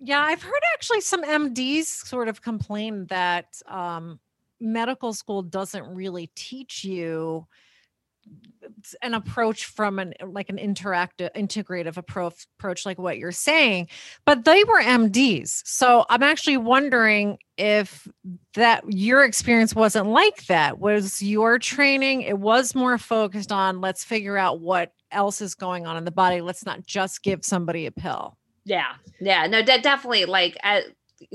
Yeah 0.00 0.22
i've 0.22 0.42
heard 0.42 0.62
actually 0.74 1.00
some 1.00 1.24
mds 1.24 1.86
sort 1.86 2.28
of 2.28 2.40
complain 2.40 3.06
that 3.06 3.60
um 3.66 4.20
medical 4.60 5.12
school 5.12 5.42
doesn't 5.42 5.84
really 5.92 6.30
teach 6.36 6.84
you 6.84 7.46
an 9.02 9.14
approach 9.14 9.66
from 9.66 9.98
an 9.98 10.14
like 10.24 10.48
an 10.48 10.56
interactive 10.56 11.30
integrative 11.34 11.96
approach 11.96 12.46
approach 12.58 12.86
like 12.86 12.98
what 12.98 13.18
you're 13.18 13.32
saying 13.32 13.88
but 14.24 14.44
they 14.44 14.62
were 14.64 14.80
mds 14.80 15.62
so 15.64 16.04
i'm 16.08 16.22
actually 16.22 16.56
wondering 16.56 17.38
if 17.58 18.08
that 18.54 18.82
your 18.88 19.24
experience 19.24 19.74
wasn't 19.74 20.06
like 20.06 20.46
that. 20.46 20.78
Was 20.78 21.22
your 21.22 21.58
training 21.58 22.22
it 22.22 22.38
was 22.38 22.74
more 22.74 22.98
focused 22.98 23.52
on 23.52 23.80
let's 23.80 24.04
figure 24.04 24.36
out 24.36 24.60
what 24.60 24.92
else 25.10 25.40
is 25.40 25.54
going 25.54 25.86
on 25.86 25.96
in 25.96 26.04
the 26.04 26.10
body. 26.10 26.40
Let's 26.40 26.64
not 26.64 26.84
just 26.86 27.22
give 27.22 27.44
somebody 27.44 27.86
a 27.86 27.92
pill. 27.92 28.36
Yeah, 28.64 28.94
yeah, 29.20 29.46
no, 29.46 29.62
de- 29.62 29.80
definitely. 29.80 30.24
Like, 30.24 30.56
uh, 30.62 30.80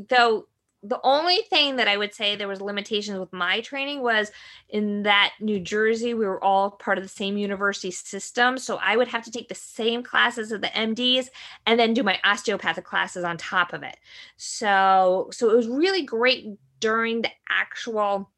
though 0.09 0.47
the 0.83 0.99
only 1.03 1.37
thing 1.49 1.77
that 1.77 1.87
I 1.87 1.97
would 1.97 2.13
say 2.13 2.35
there 2.35 2.47
was 2.47 2.61
limitations 2.61 3.19
with 3.19 3.33
my 3.33 3.61
training 3.61 4.01
was 4.01 4.31
in 4.69 5.03
that 5.03 5.33
New 5.39 5.59
Jersey, 5.59 6.13
we 6.13 6.25
were 6.25 6.43
all 6.43 6.71
part 6.71 6.97
of 6.97 7.03
the 7.03 7.09
same 7.09 7.37
university 7.37 7.89
system. 7.89 8.57
So 8.57 8.77
I 8.81 8.95
would 8.95 9.07
have 9.07 9.23
to 9.23 9.31
take 9.31 9.49
the 9.49 9.55
same 9.55 10.03
classes 10.03 10.51
as 10.51 10.61
the 10.61 10.67
MDs 10.67 11.29
and 11.65 11.79
then 11.79 11.93
do 11.93 12.03
my 12.03 12.19
osteopathic 12.23 12.85
classes 12.85 13.23
on 13.23 13.37
top 13.37 13.73
of 13.73 13.81
it. 13.81 13.97
So 14.37 15.29
so 15.31 15.49
it 15.49 15.55
was 15.55 15.67
really 15.67 16.03
great 16.03 16.45
during 16.79 17.23
the 17.23 17.31
actual 17.49 18.31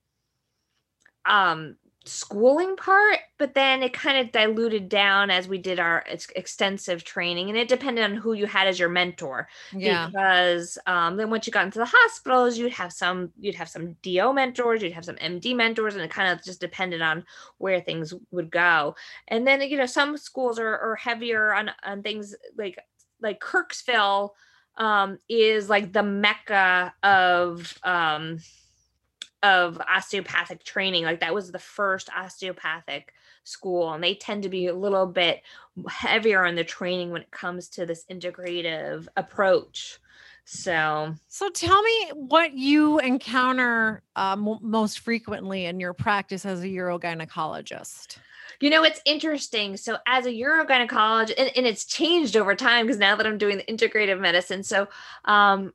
um 1.25 1.75
schooling 2.09 2.75
part, 2.75 3.19
but 3.37 3.53
then 3.53 3.83
it 3.83 3.93
kind 3.93 4.17
of 4.17 4.31
diluted 4.31 4.89
down 4.89 5.29
as 5.29 5.47
we 5.47 5.57
did 5.57 5.79
our 5.79 6.03
extensive 6.35 7.03
training, 7.03 7.49
and 7.49 7.57
it 7.57 7.67
depended 7.67 8.03
on 8.03 8.15
who 8.15 8.33
you 8.33 8.45
had 8.45 8.67
as 8.67 8.79
your 8.79 8.89
mentor. 8.89 9.47
Yeah. 9.71 10.07
Because 10.07 10.77
um, 10.87 11.17
then 11.17 11.29
once 11.29 11.47
you 11.47 11.53
got 11.53 11.65
into 11.65 11.79
the 11.79 11.89
hospitals, 11.89 12.57
you'd 12.57 12.73
have 12.73 12.91
some 12.91 13.31
you'd 13.39 13.55
have 13.55 13.69
some 13.69 13.95
DO 14.01 14.33
mentors, 14.33 14.81
you'd 14.81 14.93
have 14.93 15.05
some 15.05 15.15
MD 15.15 15.55
mentors, 15.55 15.95
and 15.95 16.03
it 16.03 16.11
kind 16.11 16.31
of 16.31 16.43
just 16.43 16.59
depended 16.59 17.01
on 17.01 17.23
where 17.57 17.79
things 17.79 18.13
would 18.31 18.51
go. 18.51 18.95
And 19.27 19.47
then 19.47 19.61
you 19.61 19.77
know 19.77 19.85
some 19.85 20.17
schools 20.17 20.59
are, 20.59 20.77
are 20.77 20.95
heavier 20.95 21.53
on 21.53 21.71
on 21.83 22.03
things 22.03 22.35
like 22.57 22.79
like 23.21 23.39
Kirksville 23.39 24.31
um, 24.77 25.19
is 25.27 25.69
like 25.69 25.91
the 25.91 26.03
mecca 26.03 26.93
of 27.03 27.77
um, 27.83 28.39
of 29.43 29.81
osteopathic 29.81 30.63
training. 30.63 31.03
Like 31.03 31.21
that 31.21 31.33
was 31.33 31.51
the 31.51 31.59
first 31.59 32.09
osteopathic 32.15 33.13
school, 33.43 33.93
and 33.93 34.03
they 34.03 34.15
tend 34.15 34.43
to 34.43 34.49
be 34.49 34.67
a 34.67 34.75
little 34.75 35.05
bit 35.05 35.41
heavier 35.89 36.45
on 36.45 36.55
the 36.55 36.63
training 36.63 37.11
when 37.11 37.21
it 37.21 37.31
comes 37.31 37.69
to 37.69 37.85
this 37.85 38.05
integrative 38.09 39.07
approach. 39.15 39.99
So, 40.51 41.13
so 41.27 41.49
tell 41.51 41.79
me 41.83 42.09
what 42.15 42.53
you 42.53 42.97
encounter 42.99 44.01
uh, 44.15 44.31
m- 44.31 44.57
most 44.61 44.99
frequently 44.99 45.65
in 45.65 45.79
your 45.79 45.93
practice 45.93 46.43
as 46.43 46.61
a 46.63 46.67
urogynecologist. 46.67 48.17
You 48.59 48.71
know, 48.71 48.83
it's 48.83 48.99
interesting. 49.05 49.77
So, 49.77 49.97
as 50.07 50.25
a 50.25 50.31
urogynecologist, 50.31 51.35
and, 51.37 51.51
and 51.55 51.67
it's 51.67 51.85
changed 51.85 52.35
over 52.35 52.55
time 52.55 52.87
because 52.87 52.99
now 52.99 53.15
that 53.15 53.27
I'm 53.27 53.37
doing 53.37 53.57
the 53.57 53.63
integrative 53.63 54.19
medicine, 54.19 54.63
so 54.63 54.87
um, 55.25 55.71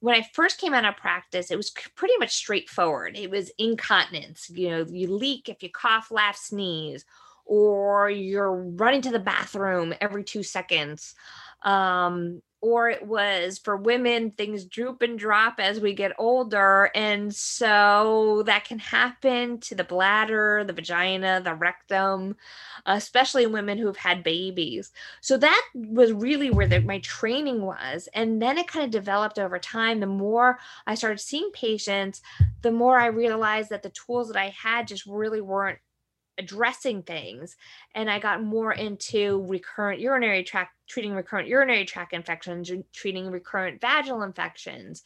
when 0.00 0.14
I 0.14 0.28
first 0.32 0.60
came 0.60 0.74
out 0.74 0.84
of 0.84 0.96
practice, 0.96 1.50
it 1.50 1.56
was 1.56 1.70
pretty 1.70 2.14
much 2.18 2.34
straightforward. 2.34 3.16
It 3.16 3.30
was 3.30 3.50
incontinence. 3.58 4.50
You 4.50 4.70
know, 4.70 4.86
you 4.88 5.12
leak 5.12 5.48
if 5.48 5.62
you 5.62 5.70
cough, 5.70 6.10
laugh, 6.10 6.36
sneeze, 6.36 7.04
or 7.44 8.10
you're 8.10 8.52
running 8.52 9.02
to 9.02 9.10
the 9.10 9.18
bathroom 9.18 9.94
every 10.00 10.24
two 10.24 10.42
seconds. 10.42 11.14
Um, 11.62 12.42
or 12.62 12.88
it 12.88 13.06
was 13.06 13.58
for 13.58 13.76
women 13.76 14.30
things 14.30 14.64
droop 14.64 15.02
and 15.02 15.18
drop 15.18 15.56
as 15.58 15.80
we 15.80 15.92
get 15.92 16.12
older 16.18 16.90
and 16.94 17.34
so 17.34 18.42
that 18.46 18.64
can 18.64 18.78
happen 18.78 19.58
to 19.58 19.74
the 19.74 19.84
bladder 19.84 20.64
the 20.64 20.72
vagina 20.72 21.40
the 21.44 21.54
rectum 21.54 22.34
especially 22.86 23.46
women 23.46 23.78
who've 23.78 23.96
had 23.96 24.24
babies. 24.24 24.90
So 25.20 25.36
that 25.36 25.68
was 25.74 26.12
really 26.12 26.50
where 26.50 26.66
the, 26.66 26.80
my 26.80 26.98
training 27.00 27.62
was 27.62 28.08
and 28.14 28.40
then 28.42 28.58
it 28.58 28.66
kind 28.66 28.84
of 28.84 28.90
developed 28.90 29.38
over 29.38 29.58
time. 29.58 30.00
The 30.00 30.06
more 30.06 30.58
i 30.86 30.94
started 30.94 31.18
seeing 31.18 31.50
patients 31.52 32.22
the 32.62 32.70
more 32.70 32.98
i 32.98 33.06
realized 33.06 33.70
that 33.70 33.82
the 33.82 33.90
tools 33.90 34.28
that 34.28 34.36
i 34.36 34.48
had 34.48 34.86
just 34.86 35.06
really 35.06 35.40
weren't 35.40 35.78
addressing 36.38 37.02
things 37.02 37.56
and 37.94 38.10
i 38.10 38.18
got 38.18 38.42
more 38.42 38.72
into 38.72 39.44
recurrent 39.48 40.00
urinary 40.00 40.42
tract 40.42 40.72
treating 40.88 41.14
recurrent 41.14 41.48
urinary 41.48 41.84
tract 41.84 42.12
infections 42.12 42.70
treating 42.92 43.30
recurrent 43.30 43.80
vaginal 43.80 44.22
infections 44.22 45.02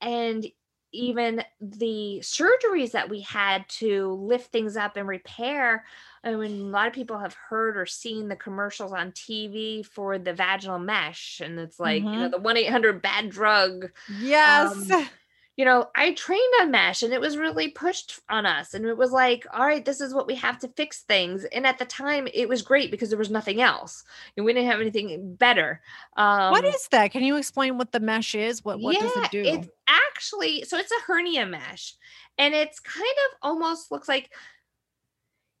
and 0.00 0.46
even 0.92 1.42
the 1.60 2.20
surgeries 2.22 2.92
that 2.92 3.10
we 3.10 3.20
had 3.20 3.68
to 3.68 4.12
lift 4.12 4.50
things 4.50 4.76
up 4.76 4.96
and 4.96 5.06
repair 5.06 5.84
I 6.26 6.34
mean, 6.34 6.60
a 6.60 6.64
lot 6.64 6.88
of 6.88 6.92
people 6.92 7.18
have 7.18 7.34
heard 7.34 7.76
or 7.76 7.86
seen 7.86 8.28
the 8.28 8.34
commercials 8.34 8.92
on 8.92 9.12
TV 9.12 9.86
for 9.86 10.18
the 10.18 10.32
vaginal 10.32 10.80
mesh, 10.80 11.40
and 11.42 11.58
it's 11.58 11.78
like 11.78 12.02
mm-hmm. 12.02 12.12
you 12.12 12.18
know 12.18 12.24
mm-hmm. 12.24 12.30
the 12.32 12.38
one 12.38 12.56
eight 12.56 12.70
hundred 12.70 13.00
bad 13.00 13.30
drug. 13.30 13.92
Yes. 14.20 14.90
Um, 14.90 15.08
you 15.56 15.64
know, 15.64 15.88
I 15.94 16.12
trained 16.12 16.52
on 16.60 16.70
mesh 16.70 17.02
and 17.02 17.14
it 17.14 17.20
was 17.20 17.38
really 17.38 17.68
pushed 17.68 18.20
on 18.28 18.44
us. 18.44 18.74
And 18.74 18.84
it 18.84 18.96
was 18.96 19.10
like, 19.10 19.46
all 19.54 19.64
right, 19.64 19.84
this 19.84 20.02
is 20.02 20.12
what 20.12 20.26
we 20.26 20.34
have 20.34 20.58
to 20.58 20.68
fix 20.68 21.00
things. 21.02 21.44
And 21.44 21.66
at 21.66 21.78
the 21.78 21.86
time, 21.86 22.28
it 22.34 22.46
was 22.46 22.60
great 22.60 22.90
because 22.90 23.08
there 23.08 23.18
was 23.18 23.30
nothing 23.30 23.62
else. 23.62 24.04
And 24.36 24.44
we 24.44 24.52
didn't 24.52 24.70
have 24.70 24.82
anything 24.82 25.34
better. 25.34 25.80
Um, 26.18 26.50
what 26.50 26.66
is 26.66 26.86
that? 26.88 27.10
Can 27.10 27.22
you 27.22 27.36
explain 27.36 27.78
what 27.78 27.92
the 27.92 28.00
mesh 28.00 28.34
is? 28.34 28.64
What, 28.64 28.80
what 28.80 28.94
yeah, 28.94 29.00
does 29.00 29.16
it 29.16 29.30
do? 29.30 29.42
It's 29.42 29.68
actually, 29.88 30.64
so 30.64 30.76
it's 30.76 30.92
a 30.92 31.02
hernia 31.06 31.46
mesh. 31.46 31.94
And 32.36 32.52
it's 32.52 32.78
kind 32.78 33.00
of 33.00 33.38
almost 33.40 33.90
looks 33.90 34.08
like 34.08 34.30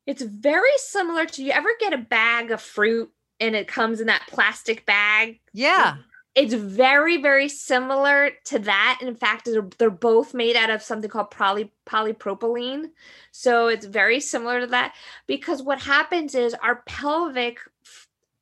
it's 0.06 0.22
very 0.22 0.76
similar 0.76 1.24
to 1.24 1.42
you 1.42 1.52
ever 1.52 1.70
get 1.80 1.94
a 1.94 1.98
bag 1.98 2.50
of 2.50 2.60
fruit 2.60 3.10
and 3.40 3.56
it 3.56 3.66
comes 3.66 4.00
in 4.00 4.06
that 4.08 4.26
plastic 4.28 4.84
bag? 4.84 5.40
Yeah. 5.52 5.96
It's 6.36 6.52
very, 6.52 7.16
very 7.16 7.48
similar 7.48 8.30
to 8.44 8.58
that. 8.58 8.98
In 9.00 9.14
fact, 9.16 9.46
they're, 9.46 9.68
they're 9.78 9.88
both 9.88 10.34
made 10.34 10.54
out 10.54 10.68
of 10.68 10.82
something 10.82 11.08
called 11.08 11.30
poly, 11.30 11.72
polypropylene. 11.86 12.90
So 13.32 13.68
it's 13.68 13.86
very 13.86 14.20
similar 14.20 14.60
to 14.60 14.66
that 14.66 14.94
because 15.26 15.62
what 15.62 15.80
happens 15.80 16.34
is 16.34 16.52
our 16.52 16.82
pelvic, 16.86 17.58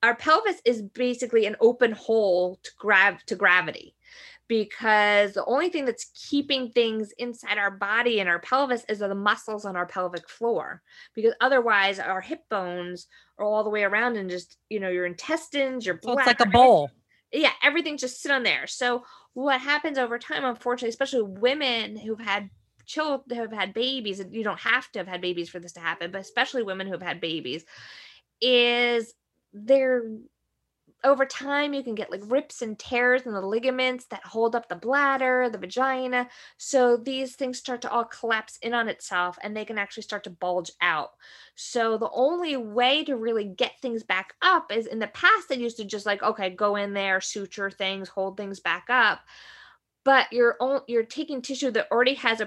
our 0.03 0.17
pelvis 0.17 0.61
is 0.65 0.83
basically 0.83 1.47
an 1.47 1.55
open 1.61 1.93
hole 1.93 2.59
to 2.65 2.71
grab 2.79 3.19
to 3.27 3.37
gravity 3.37 3.95
because 4.49 5.33
the 5.33 5.45
only 5.47 5.69
thing 5.69 5.85
that's 5.85 6.11
keeping 6.29 6.71
things 6.71 7.13
inside 7.19 7.59
our 7.59 7.71
body 7.71 8.21
and 8.21 8.29
our 8.29 8.41
pelvis 8.41 8.85
is 8.89 8.99
the 8.99 9.15
muscles 9.15 9.65
on 9.65 9.77
our 9.77 9.87
pelvic 9.87 10.29
floor 10.29 10.83
because 11.15 11.33
otherwise 11.41 11.99
our 11.99 12.21
hip 12.21 12.41
bones 12.51 13.07
are 13.39 13.47
all 13.47 13.65
the 13.65 13.71
way 13.71 13.85
around 13.85 14.17
and 14.17 14.29
just 14.29 14.59
you 14.69 14.79
know 14.79 14.91
your 14.91 15.07
intestines 15.07 15.87
your 15.87 15.99
so 16.05 16.19
it's 16.19 16.27
like 16.27 16.41
a 16.41 16.47
bowl 16.47 16.91
yeah, 17.35 17.53
everything 17.63 17.97
just 17.97 18.23
sit 18.23 18.31
on 18.31 18.43
there. 18.43 18.67
So 18.67 19.05
what 19.35 19.61
happens 19.61 19.99
over 19.99 20.19
time, 20.19 20.45
unfortunately, 20.45 20.91
especially 20.91 21.23
women 21.23 21.97
who've 21.97 22.21
had 22.21 22.51
children 22.87 23.37
who 23.37 23.43
have 23.43 23.53
had 23.53 23.75
babies, 23.75 24.21
and 24.21 24.35
you 24.35 24.45
don't 24.45 24.61
have 24.61 24.91
to 24.93 24.99
have 25.01 25.09
had 25.09 25.21
babies 25.21 25.49
for 25.49 25.59
this 25.59 25.73
to 25.73 25.81
happen, 25.81 26.11
but 26.11 26.21
especially 26.21 26.63
women 26.63 26.87
who've 26.87 27.03
had 27.03 27.21
babies, 27.21 27.65
is 28.41 29.15
they're 29.53 30.03
over 31.05 31.27
time 31.27 31.75
you 31.75 31.83
can 31.83 31.95
get 31.95 32.11
like 32.11 32.23
rips 32.25 32.63
and 32.63 32.79
tears 32.79 33.23
in 33.23 33.33
the 33.33 33.41
ligaments 33.41 34.07
that 34.07 34.25
hold 34.25 34.57
up 34.57 34.69
the 34.69 34.77
bladder 34.77 35.49
the 35.51 35.59
vagina. 35.59 36.29
So 36.57 36.97
these 36.97 37.37
things 37.37 37.59
start 37.59 37.83
to 37.83 37.91
all 37.91 38.05
collapse 38.05 38.59
in 38.63 38.75
on 38.75 38.89
itself 38.89 39.39
and 39.43 39.57
they 39.57 39.65
can 39.65 39.79
actually 39.79 40.03
start 40.05 40.25
to 40.25 40.31
bulge 40.31 40.71
out. 40.81 41.11
So 41.55 41.99
the 41.99 42.11
only 42.13 42.57
way 42.57 43.05
to 43.05 43.17
really 43.17 43.45
get 43.45 43.81
things 43.81 44.03
back 44.03 44.35
up 44.43 44.73
is 44.73 44.87
in 44.87 44.99
the 44.99 45.09
past 45.09 45.49
they 45.49 45.57
used 45.57 45.77
to 45.77 45.85
just 45.85 46.07
like 46.07 46.23
okay 46.23 46.51
go 46.51 46.77
in 46.77 46.95
there 46.95 47.21
suture 47.21 47.71
things 47.71 48.09
hold 48.09 48.37
things 48.37 48.61
back 48.61 48.87
up. 48.89 49.21
But 50.05 50.33
you're 50.33 50.57
you're 50.87 51.05
taking 51.05 51.43
tissue 51.43 51.71
that 51.73 51.91
already 51.91 52.15
has 52.15 52.41
a 52.41 52.47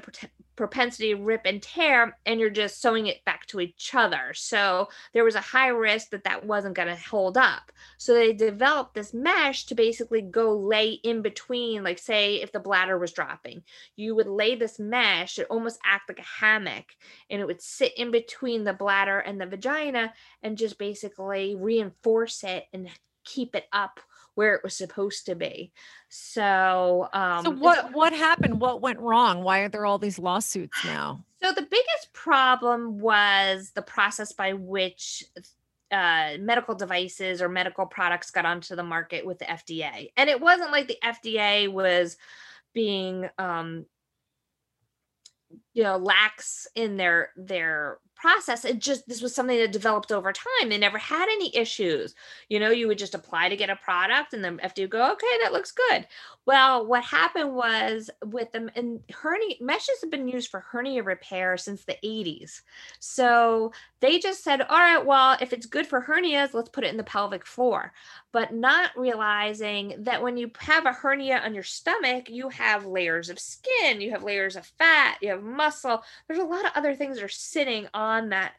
propensity 0.58 1.14
to 1.14 1.22
rip 1.22 1.42
and 1.46 1.62
tear 1.62 2.18
and 2.26 2.40
you're 2.40 2.50
just 2.50 2.82
sewing 2.82 3.08
it 3.08 3.24
back 3.24 3.46
to 3.48 3.62
each 3.62 3.96
other. 3.96 4.34
So 4.34 4.90
there 5.14 5.24
was 5.24 5.36
a 5.36 5.42
high 5.42 5.70
risk 5.70 6.10
that 6.10 6.26
that 6.26 6.46
wasn't 6.46 6.76
going 6.76 6.90
to 6.90 6.96
hold 6.96 7.38
up. 7.38 7.72
So 7.98 8.14
they 8.14 8.34
developed 8.34 8.96
this 8.96 9.14
mesh 9.14 9.66
to 9.68 9.76
basically 9.76 10.22
go 10.22 10.58
lay 10.58 10.90
in 11.04 11.22
between 11.22 11.84
like 11.84 12.00
say 12.00 12.42
if 12.42 12.52
the 12.52 12.60
bladder 12.60 12.98
was 12.98 13.14
dropping. 13.14 13.64
You 13.96 14.16
would 14.16 14.28
lay 14.28 14.56
this 14.56 14.80
mesh 14.80 15.40
it 15.40 15.48
almost 15.50 15.80
act 15.86 16.10
like 16.10 16.20
a 16.20 16.44
hammock 16.44 16.86
and 17.30 17.40
it 17.40 17.46
would 17.46 17.62
sit 17.62 17.98
in 17.98 18.12
between 18.12 18.64
the 18.64 18.74
bladder 18.74 19.20
and 19.20 19.40
the 19.40 19.46
vagina 19.46 20.14
and 20.44 20.58
just 20.58 20.78
basically 20.78 21.56
reinforce 21.56 22.44
it 22.44 22.66
and 22.74 22.90
keep 23.24 23.56
it 23.56 23.66
up 23.72 24.00
where 24.38 24.54
it 24.54 24.64
was 24.64 24.76
supposed 24.76 25.26
to 25.26 25.34
be. 25.34 25.72
So, 26.10 27.10
um, 27.12 27.44
so 27.44 27.50
what 27.50 27.92
what 27.92 28.14
happened? 28.14 28.62
What 28.62 28.82
went 28.82 29.00
wrong? 29.00 29.44
Why 29.44 29.62
are 29.62 29.70
there 29.70 29.84
all 29.84 29.98
these 29.98 30.20
lawsuits 30.20 30.86
now? 30.86 31.26
So 31.42 31.52
the 31.54 31.64
biggest 31.64 32.14
problem 32.14 33.00
was 33.00 33.72
the 33.72 33.82
process 33.82 34.34
by 34.34 34.54
which 34.54 35.24
uh, 35.92 36.34
medical 36.40 36.76
devices 36.76 37.42
or 37.42 37.50
medical 37.50 37.88
products 37.88 38.30
got 38.30 38.46
onto 38.46 38.76
the 38.76 38.84
market 38.84 39.26
with 39.26 39.40
the 39.40 39.46
FDA, 39.46 40.12
and 40.16 40.30
it 40.30 40.40
wasn't 40.40 40.72
like 40.72 40.88
the 40.88 41.00
FDA 41.04 41.68
was 41.68 42.16
being 42.76 43.28
um, 43.40 43.88
you 45.74 45.82
know 45.82 45.98
lax 45.98 46.68
in 46.76 46.96
their 46.96 47.32
their 47.38 47.98
process. 48.18 48.66
It 48.66 48.80
just 48.80 49.08
this 49.08 49.22
was 49.22 49.34
something 49.34 49.58
that 49.58 49.72
developed 49.72 50.12
over 50.12 50.34
time. 50.34 50.70
They 50.70 50.78
never 50.78 50.98
had 50.98 51.30
any 51.30 51.56
issues. 51.56 52.16
You 52.50 52.60
know, 52.60 52.72
you 52.72 52.88
would 52.88 52.98
just 52.98 53.16
apply 53.16 53.50
to 53.50 53.58
get 53.58 53.70
a 53.70 53.76
product, 53.76 54.34
and 54.34 54.44
then 54.44 54.60
after 54.62 54.82
you 54.82 54.88
go, 54.88 55.12
okay, 55.14 55.28
that 55.44 55.54
looks 55.54 55.72
good. 55.72 56.08
Well, 56.46 56.86
what 56.86 57.04
happened 57.04 57.54
was 57.54 58.10
with 58.26 58.52
them, 58.52 58.70
and 58.76 59.02
hernia 59.12 59.56
meshes 59.60 60.02
have 60.02 60.12
been 60.12 60.28
used 60.28 60.50
for 60.50 60.62
hernia 60.62 61.04
repair 61.04 61.58
since 61.58 61.84
the 61.84 61.98
80s. 62.04 62.62
So 63.00 63.74
they 64.00 64.20
just 64.20 64.44
said, 64.44 64.62
all 64.62 64.78
right, 64.78 65.06
well, 65.06 65.38
if 65.42 65.52
it's 65.52 65.66
good 65.66 65.86
for 65.86 66.02
hernias, 66.02 66.54
let's 66.54 66.70
put 66.70 66.84
it 66.84 66.92
in 66.92 66.98
the 66.98 67.04
pelvic 67.04 67.46
floor. 67.46 67.92
But 68.32 68.54
not 68.54 68.92
realizing 68.96 69.96
that 70.00 70.22
when 70.22 70.38
you 70.38 70.52
have 70.60 70.86
a 70.86 70.94
hernia 70.94 71.42
on 71.44 71.54
your 71.54 71.64
stomach, 71.64 72.30
you 72.30 72.50
have 72.50 72.86
layers 72.86 73.30
of 73.30 73.40
skin, 73.40 74.00
you 74.00 74.12
have 74.12 74.24
layers 74.24 74.56
of 74.56 74.66
fat, 74.78 75.18
you 75.22 75.30
have 75.30 75.44
muscle. 75.44 76.04
There's 76.28 76.40
a 76.40 76.46
lot 76.46 76.66
of 76.66 76.72
other 76.76 76.96
things 76.96 77.18
that 77.18 77.26
are 77.26 77.30
sitting 77.30 77.88
on 77.94 78.07
that, 78.30 78.54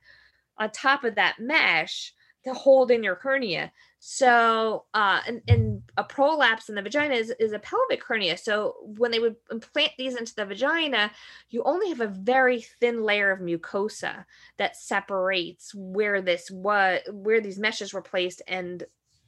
on 0.59 0.71
top 0.71 1.05
of 1.05 1.15
that 1.17 1.37
mesh 1.39 2.13
to 2.45 2.55
hold 2.55 2.91
in 2.91 3.03
your 3.03 3.17
hernia. 3.17 3.73
So, 4.01 4.85
uh, 4.95 5.21
and, 5.27 5.43
and 5.49 5.83
a 5.97 6.05
prolapse 6.05 6.69
in 6.69 6.77
the 6.77 6.83
vagina 6.83 7.15
is, 7.15 7.33
is 7.41 7.53
a 7.53 7.59
pelvic 7.59 8.05
hernia. 8.05 8.37
So, 8.37 8.77
when 8.97 9.11
they 9.11 9.19
would 9.19 9.37
implant 9.51 9.93
these 9.99 10.17
into 10.17 10.35
the 10.35 10.47
vagina, 10.47 11.11
you 11.51 11.63
only 11.65 11.89
have 11.89 12.01
a 12.01 12.07
very 12.07 12.61
thin 12.61 13.03
layer 13.03 13.31
of 13.31 13.41
mucosa 13.41 14.25
that 14.57 14.77
separates 14.77 15.75
where 15.75 16.23
this 16.23 16.51
was, 16.51 17.01
where 17.11 17.41
these 17.41 17.59
meshes 17.59 17.93
were 17.93 18.03
placed, 18.03 18.41
and 18.47 18.85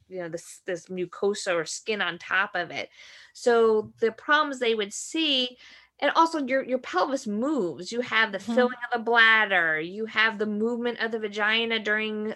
you 0.07 0.19
know 0.19 0.29
this 0.29 0.61
this 0.65 0.85
mucosa 0.87 1.53
or 1.53 1.65
skin 1.65 2.01
on 2.01 2.17
top 2.17 2.51
of 2.55 2.71
it. 2.71 2.89
So, 3.33 3.91
the 3.99 4.13
problems 4.13 4.59
they 4.59 4.75
would 4.75 4.93
see 4.93 5.57
and 6.01 6.11
also 6.15 6.43
your 6.45 6.63
your 6.63 6.79
pelvis 6.79 7.27
moves. 7.27 7.91
You 7.91 8.01
have 8.01 8.31
the 8.31 8.39
mm-hmm. 8.39 8.55
filling 8.55 8.77
of 8.91 8.99
the 8.99 9.03
bladder. 9.03 9.79
You 9.79 10.05
have 10.07 10.37
the 10.37 10.45
movement 10.45 10.99
of 10.99 11.11
the 11.11 11.19
vagina 11.19 11.79
during 11.79 12.33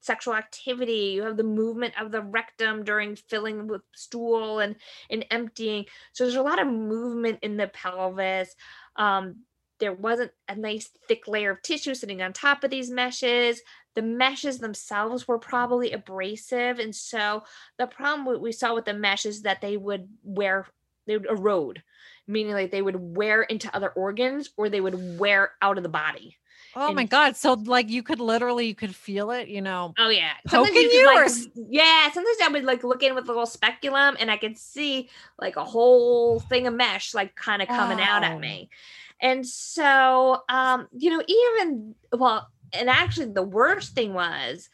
sexual 0.00 0.34
activity. 0.34 1.12
You 1.14 1.22
have 1.22 1.36
the 1.36 1.44
movement 1.44 1.94
of 1.98 2.12
the 2.12 2.20
rectum 2.20 2.84
during 2.84 3.16
filling 3.16 3.68
with 3.68 3.82
stool 3.94 4.58
and 4.58 4.76
and 5.10 5.24
emptying. 5.30 5.86
So 6.12 6.24
there's 6.24 6.36
a 6.36 6.42
lot 6.42 6.60
of 6.60 6.66
movement 6.66 7.38
in 7.42 7.56
the 7.56 7.68
pelvis. 7.68 8.54
Um, 8.96 9.44
there 9.80 9.92
wasn't 9.92 10.32
a 10.48 10.54
nice 10.54 10.88
thick 11.08 11.26
layer 11.26 11.50
of 11.50 11.62
tissue 11.62 11.94
sitting 11.94 12.22
on 12.22 12.32
top 12.32 12.64
of 12.64 12.70
these 12.70 12.90
meshes. 12.90 13.60
The 13.94 14.02
meshes 14.02 14.58
themselves 14.58 15.26
were 15.26 15.38
probably 15.38 15.92
abrasive. 15.92 16.78
And 16.78 16.94
so 16.94 17.44
the 17.78 17.86
problem 17.86 18.40
we 18.40 18.52
saw 18.52 18.74
with 18.74 18.84
the 18.84 18.94
mesh 18.94 19.26
is 19.26 19.42
that 19.42 19.60
they 19.60 19.76
would 19.76 20.08
wear 20.22 20.66
they 21.06 21.16
would 21.16 21.26
erode 21.26 21.82
meaning 22.26 22.52
like 22.52 22.70
they 22.70 22.82
would 22.82 23.16
wear 23.16 23.42
into 23.42 23.74
other 23.74 23.90
organs 23.90 24.50
or 24.56 24.68
they 24.68 24.80
would 24.80 25.18
wear 25.18 25.52
out 25.62 25.76
of 25.76 25.82
the 25.82 25.88
body 25.88 26.36
Oh 26.76 26.88
and 26.88 26.96
my 26.96 27.04
god! 27.04 27.36
So 27.36 27.52
like 27.52 27.88
you 27.88 28.02
could 28.02 28.20
literally 28.20 28.66
you 28.66 28.74
could 28.74 28.94
feel 28.94 29.30
it, 29.30 29.48
you 29.48 29.60
know? 29.60 29.94
Oh 29.98 30.08
yeah, 30.08 30.32
poking 30.48 30.74
you, 30.74 30.80
you 30.80 31.06
like, 31.06 31.30
yeah. 31.54 32.10
Sometimes 32.10 32.36
I 32.42 32.48
would 32.50 32.64
like 32.64 32.82
look 32.82 33.02
in 33.02 33.14
with 33.14 33.24
a 33.24 33.28
little 33.28 33.46
speculum, 33.46 34.16
and 34.18 34.30
I 34.30 34.36
could 34.36 34.58
see 34.58 35.08
like 35.38 35.56
a 35.56 35.64
whole 35.64 36.40
thing 36.40 36.66
of 36.66 36.74
mesh 36.74 37.14
like 37.14 37.36
kind 37.36 37.62
of 37.62 37.68
coming 37.68 38.00
oh. 38.00 38.04
out 38.04 38.24
at 38.24 38.40
me. 38.40 38.68
Oh. 38.70 38.76
And 39.20 39.46
so, 39.46 40.42
um, 40.48 40.88
you 40.92 41.10
know, 41.10 41.22
even 41.26 41.94
well, 42.12 42.48
and 42.72 42.90
actually, 42.90 43.32
the 43.32 43.42
worst 43.42 43.94
thing 43.94 44.12
was, 44.12 44.68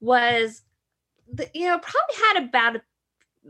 was 0.00 0.62
the, 1.32 1.48
you 1.54 1.66
know 1.66 1.78
probably 1.78 2.16
had 2.16 2.44
about 2.44 2.76
a 2.76 2.82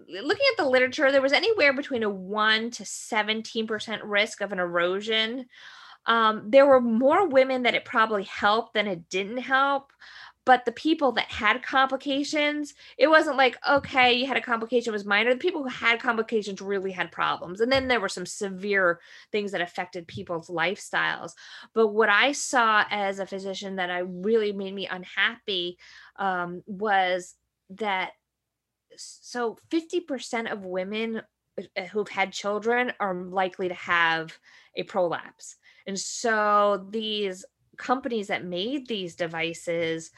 looking 0.09 0.47
at 0.53 0.57
the 0.57 0.69
literature, 0.69 1.11
there 1.11 1.23
was 1.23 1.33
anywhere 1.33 1.73
between 1.73 2.03
a 2.03 2.11
1 2.11 2.71
to 2.73 2.83
17% 2.83 4.01
risk 4.05 4.41
of 4.41 4.53
an 4.53 4.59
erosion. 4.59 5.47
Um, 6.07 6.45
there 6.51 6.67
were 6.67 6.81
more 6.81 7.29
women 7.29 7.63
that 7.63 7.75
it 7.75 7.85
probably 7.85 8.25
helped 8.25 8.75
than 8.75 8.87
it 8.87 9.09
didn't 9.09 9.39
help 9.39 9.93
but 10.47 10.65
the 10.65 10.73
people 10.73 11.13
that 11.13 11.31
had 11.31 11.63
complications 11.63 12.73
it 12.97 13.09
wasn't 13.09 13.37
like 13.37 13.59
okay 13.69 14.15
you 14.15 14.27
had 14.27 14.39
a 14.39 14.41
complication 14.41 14.93
was 14.93 15.05
minor. 15.05 15.35
The 15.35 15.39
people 15.39 15.63
who 15.63 15.69
had 15.69 16.01
complications 16.01 16.63
really 16.63 16.93
had 16.93 17.13
problems 17.13 17.61
and 17.61 17.71
then 17.71 17.89
there 17.89 18.01
were 18.01 18.09
some 18.09 18.25
severe 18.25 19.01
things 19.33 19.53
that 19.53 19.61
affected 19.61 20.09
people's 20.09 20.49
lifestyles. 20.49 21.33
But 21.75 21.89
what 21.89 22.09
i 22.09 22.33
saw 22.33 22.85
as 22.91 23.19
a 23.19 23.27
physician 23.27 23.77
that 23.77 23.91
i 23.91 23.99
really 23.99 24.53
made 24.53 24.75
me 24.75 24.87
unhappy 24.87 25.79
um, 26.17 26.63
was 26.67 27.35
that 27.71 28.13
so 28.99 29.59
50% 29.71 30.51
of 30.51 30.65
women 30.65 31.23
uh, 31.77 31.83
who've 31.85 32.09
had 32.09 32.33
children 32.33 32.93
are 33.01 33.15
likely 33.15 33.69
to 33.69 33.75
have 33.75 34.37
a 34.75 34.83
prolapse 34.83 35.57
and 35.87 35.99
so 35.99 36.87
these 36.91 37.45
companies 37.77 38.29
that 38.29 38.45
made 38.45 38.87
these 38.87 39.15
devices 39.15 40.11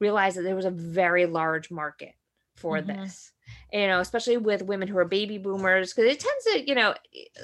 realized 0.00 0.36
that 0.36 0.42
there 0.42 0.56
was 0.56 0.64
a 0.64 0.70
very 0.70 1.26
large 1.26 1.70
market 1.70 2.14
for 2.56 2.78
mm-hmm. 2.78 3.02
this 3.02 3.32
you 3.72 3.86
know 3.86 4.00
especially 4.00 4.36
with 4.36 4.62
women 4.62 4.88
who 4.88 4.98
are 4.98 5.04
baby 5.04 5.38
boomers 5.38 5.92
because 5.92 6.10
it 6.10 6.20
tends 6.20 6.44
to 6.44 6.68
you 6.68 6.74
know 6.74 6.94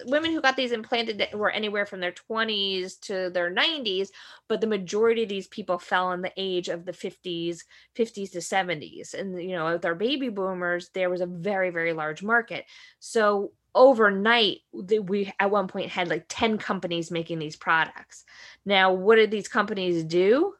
women 0.07 0.33
who 0.33 0.41
got 0.41 0.57
these 0.57 0.73
implanted 0.73 1.27
were 1.35 1.51
anywhere 1.51 1.87
from 1.87 2.01
their 2.01 2.13
20s 2.13 2.99
to 3.01 3.31
their 3.31 3.53
90s 3.53 4.09
but 4.49 4.61
the 4.61 4.67
majority 4.67 5.23
of 5.25 5.29
these 5.29 5.49
people 5.49 5.79
fell 5.79 6.13
in 6.13 6.23
the 6.23 6.33
age 6.37 6.69
of 6.69 6.85
the 6.85 6.93
50s 6.93 7.61
50s 7.97 8.33
to 8.33 8.39
70s 8.39 9.15
and 9.15 9.43
you 9.43 9.53
know 9.53 9.73
with 9.73 9.85
our 9.85 9.95
baby 9.95 10.29
boomers 10.29 10.91
there 10.95 11.11
was 11.11 11.21
a 11.21 11.27
very 11.27 11.71
very 11.71 11.93
large 11.93 12.23
market. 12.23 12.65
So 12.99 13.53
overnight 13.75 14.59
we 14.73 15.33
at 15.41 15.51
one 15.51 15.67
point 15.67 15.91
had 15.91 16.09
like 16.09 16.27
10 16.29 16.59
companies 16.59 17.11
making 17.11 17.39
these 17.39 17.57
products. 17.57 18.25
Now 18.67 18.93
what 18.93 19.17
did 19.17 19.31
these 19.31 19.49
companies 19.49 20.05
do 20.05 20.55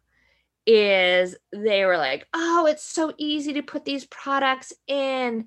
is 0.67 1.37
they 1.53 1.85
were 1.85 1.97
like 1.97 2.27
oh 2.35 2.67
it's 2.67 2.85
so 2.85 3.13
easy 3.19 3.53
to 3.53 3.63
put 3.63 3.85
these 3.85 4.05
products 4.07 4.73
in 4.87 5.47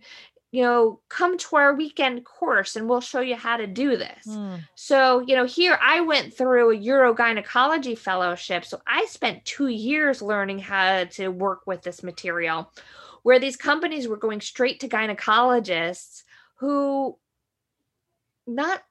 you 0.51 0.62
know 0.62 0.99
come 1.10 1.38
to 1.38 1.56
our 1.56 1.73
weekend 1.73 2.23
course 2.25 2.75
and 2.75 2.88
we'll 2.88 3.01
show 3.01 3.19
you 3.19 3.36
how 3.36 3.58
to 3.58 3.67
do 3.67 3.97
this 3.97 4.25
mm. 4.28 4.60
so 4.75 5.21
you 5.28 5.36
know 5.36 5.45
here 5.45 5.78
i 5.82 6.01
went 6.01 6.34
through 6.34 6.71
a 6.71 6.80
urogynecology 6.80 7.97
fellowship 7.97 8.65
so 8.65 8.82
i 8.88 9.06
spent 9.06 9.43
two 9.45 9.67
years 9.67 10.21
learning 10.21 10.60
how 10.60 11.04
to 11.06 11.30
work 11.30 11.62
with 11.65 11.82
this 11.82 12.04
material 12.04 12.71
where 13.23 13.39
these 13.39 13.58
companies 13.58 14.08
were 14.08 14.17
going 14.17 14.39
straight 14.39 14.80
to 14.80 14.88
gynecologists 14.88 16.23
who 16.60 17.17
not 18.47 18.82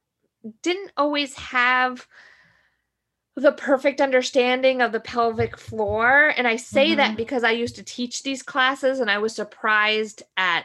didn't 0.63 0.93
always 0.97 1.35
have 1.35 2.07
the 3.37 3.53
perfect 3.53 4.01
understanding 4.01 4.81
of 4.81 4.93
the 4.93 5.01
pelvic 5.01 5.59
floor. 5.59 6.33
And 6.37 6.47
i 6.47 6.57
say 6.57 6.89
mm-hmm. 6.89 6.97
that 6.97 7.17
because 7.17 7.45
i 7.45 7.51
used 7.51 7.77
to 7.77 7.83
teach 7.83 8.23
these 8.23 8.43
classes 8.43 9.01
and 9.01 9.11
i 9.11 9.19
was 9.19 9.35
surprised 9.35 10.23
at 10.37 10.65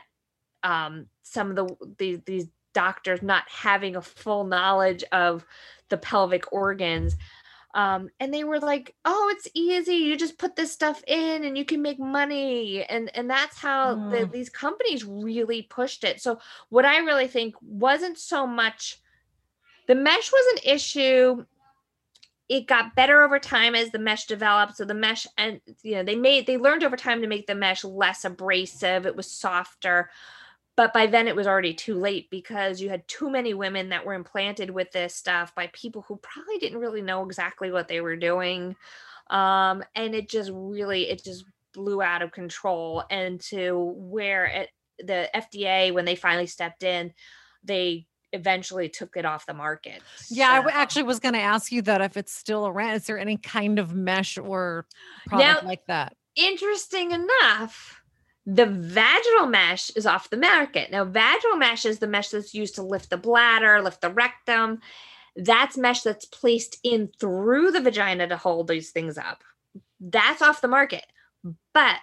um, 0.63 1.08
some 1.23 1.49
of 1.49 1.55
the 1.55 1.75
these, 1.97 2.19
these 2.25 2.47
doctors 2.73 3.21
not 3.21 3.43
having 3.49 3.95
a 3.95 4.01
full 4.01 4.43
knowledge 4.43 5.03
of 5.12 5.45
the 5.89 5.97
pelvic 5.97 6.51
organs. 6.53 7.15
Um, 7.75 8.10
and 8.19 8.34
they 8.34 8.43
were 8.43 8.60
like 8.60 8.95
oh 9.05 9.34
it's 9.36 9.47
easy. 9.53 9.95
You 9.95 10.17
just 10.17 10.38
put 10.38 10.55
this 10.55 10.71
stuff 10.71 11.03
in 11.08 11.43
and 11.43 11.58
you 11.58 11.65
can 11.65 11.82
make 11.82 11.99
money. 11.99 12.84
And 12.84 13.10
and 13.15 13.29
that's 13.29 13.58
how 13.58 13.95
mm. 13.95 14.12
the, 14.12 14.25
these 14.25 14.49
companies 14.49 15.05
really 15.05 15.63
pushed 15.63 16.03
it. 16.03 16.21
So 16.21 16.39
what 16.69 16.86
i 16.86 16.99
really 16.99 17.27
think 17.27 17.55
wasn't 17.62 18.19
so 18.19 18.45
much 18.45 18.99
the 19.88 19.95
mesh 19.95 20.32
was 20.32 20.53
an 20.53 20.71
issue 20.71 21.45
it 22.49 22.65
got 22.67 22.95
better 22.95 23.21
over 23.21 23.38
time 23.38 23.75
as 23.75 23.91
the 23.91 23.99
mesh 23.99 24.25
developed. 24.25 24.75
So 24.75 24.83
the 24.83 24.95
mesh 24.95 25.27
and 25.38 25.62
you 25.83 25.95
know 25.95 26.03
they 26.03 26.15
made 26.15 26.47
they 26.47 26.57
learned 26.57 26.83
over 26.83 26.97
time 26.97 27.21
to 27.21 27.27
make 27.27 27.47
the 27.47 27.55
mesh 27.55 27.83
less 27.83 28.25
abrasive. 28.25 29.05
It 29.05 29.15
was 29.15 29.31
softer. 29.31 30.09
But 30.75 30.93
by 30.93 31.07
then 31.07 31.27
it 31.27 31.35
was 31.35 31.45
already 31.45 31.73
too 31.73 31.95
late 31.95 32.29
because 32.29 32.81
you 32.81 32.89
had 32.89 33.07
too 33.07 33.29
many 33.29 33.53
women 33.53 33.89
that 33.89 34.05
were 34.05 34.13
implanted 34.13 34.69
with 34.69 34.91
this 34.91 35.13
stuff 35.13 35.53
by 35.53 35.69
people 35.73 36.05
who 36.07 36.17
probably 36.17 36.57
didn't 36.57 36.79
really 36.79 37.01
know 37.01 37.23
exactly 37.25 37.69
what 37.71 37.88
they 37.89 37.99
were 38.01 38.15
doing. 38.15 38.75
Um, 39.29 39.83
and 39.93 40.15
it 40.15 40.29
just 40.29 40.51
really 40.53 41.09
it 41.09 41.23
just 41.23 41.45
blew 41.73 42.01
out 42.01 42.21
of 42.21 42.31
control. 42.31 43.03
And 43.12 43.39
to 43.41 43.93
where 43.95 44.45
it, 44.45 44.69
the 44.99 45.29
fda 45.35 45.93
when 45.93 46.05
they 46.05 46.15
finally 46.15 46.47
stepped 46.47 46.83
in 46.83 47.13
they 47.63 48.05
eventually 48.33 48.89
took 48.89 49.17
it 49.17 49.25
off 49.25 49.45
the 49.45 49.53
market. 49.53 50.01
Yeah, 50.29 50.61
so. 50.61 50.69
I 50.69 50.71
actually 50.73 51.03
was 51.03 51.19
going 51.19 51.33
to 51.33 51.41
ask 51.41 51.71
you 51.71 51.81
that 51.83 52.01
if 52.01 52.17
it's 52.17 52.33
still 52.33 52.67
around, 52.67 52.95
is 52.95 53.05
there 53.05 53.19
any 53.19 53.37
kind 53.37 53.79
of 53.79 53.93
mesh 53.93 54.37
or 54.37 54.85
product 55.27 55.63
now, 55.63 55.67
like 55.67 55.85
that? 55.87 56.15
Interesting 56.35 57.11
enough, 57.11 58.01
the 58.45 58.65
vaginal 58.65 59.47
mesh 59.47 59.89
is 59.91 60.05
off 60.05 60.29
the 60.29 60.37
market. 60.37 60.91
Now, 60.91 61.05
vaginal 61.05 61.57
mesh 61.57 61.85
is 61.85 61.99
the 61.99 62.07
mesh 62.07 62.29
that's 62.29 62.53
used 62.53 62.75
to 62.75 62.83
lift 62.83 63.09
the 63.09 63.17
bladder, 63.17 63.81
lift 63.81 64.01
the 64.01 64.09
rectum. 64.09 64.79
That's 65.35 65.77
mesh 65.77 66.01
that's 66.01 66.25
placed 66.25 66.77
in 66.83 67.09
through 67.19 67.71
the 67.71 67.81
vagina 67.81 68.27
to 68.27 68.37
hold 68.37 68.67
these 68.67 68.91
things 68.91 69.17
up. 69.17 69.43
That's 69.99 70.41
off 70.41 70.61
the 70.61 70.67
market. 70.67 71.05
But 71.73 71.97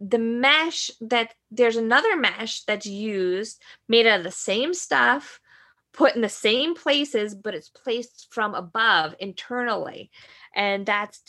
the 0.00 0.18
mesh 0.18 0.90
that 1.00 1.34
there's 1.50 1.76
another 1.76 2.16
mesh 2.16 2.64
that's 2.64 2.86
used 2.86 3.62
made 3.88 4.06
out 4.06 4.18
of 4.18 4.24
the 4.24 4.30
same 4.30 4.74
stuff, 4.74 5.40
put 5.96 6.14
in 6.14 6.20
the 6.20 6.28
same 6.28 6.74
places, 6.74 7.34
but 7.34 7.54
it's 7.54 7.70
placed 7.70 8.28
from 8.30 8.54
above 8.54 9.14
internally. 9.18 10.10
And 10.54 10.86
that's 10.86 11.22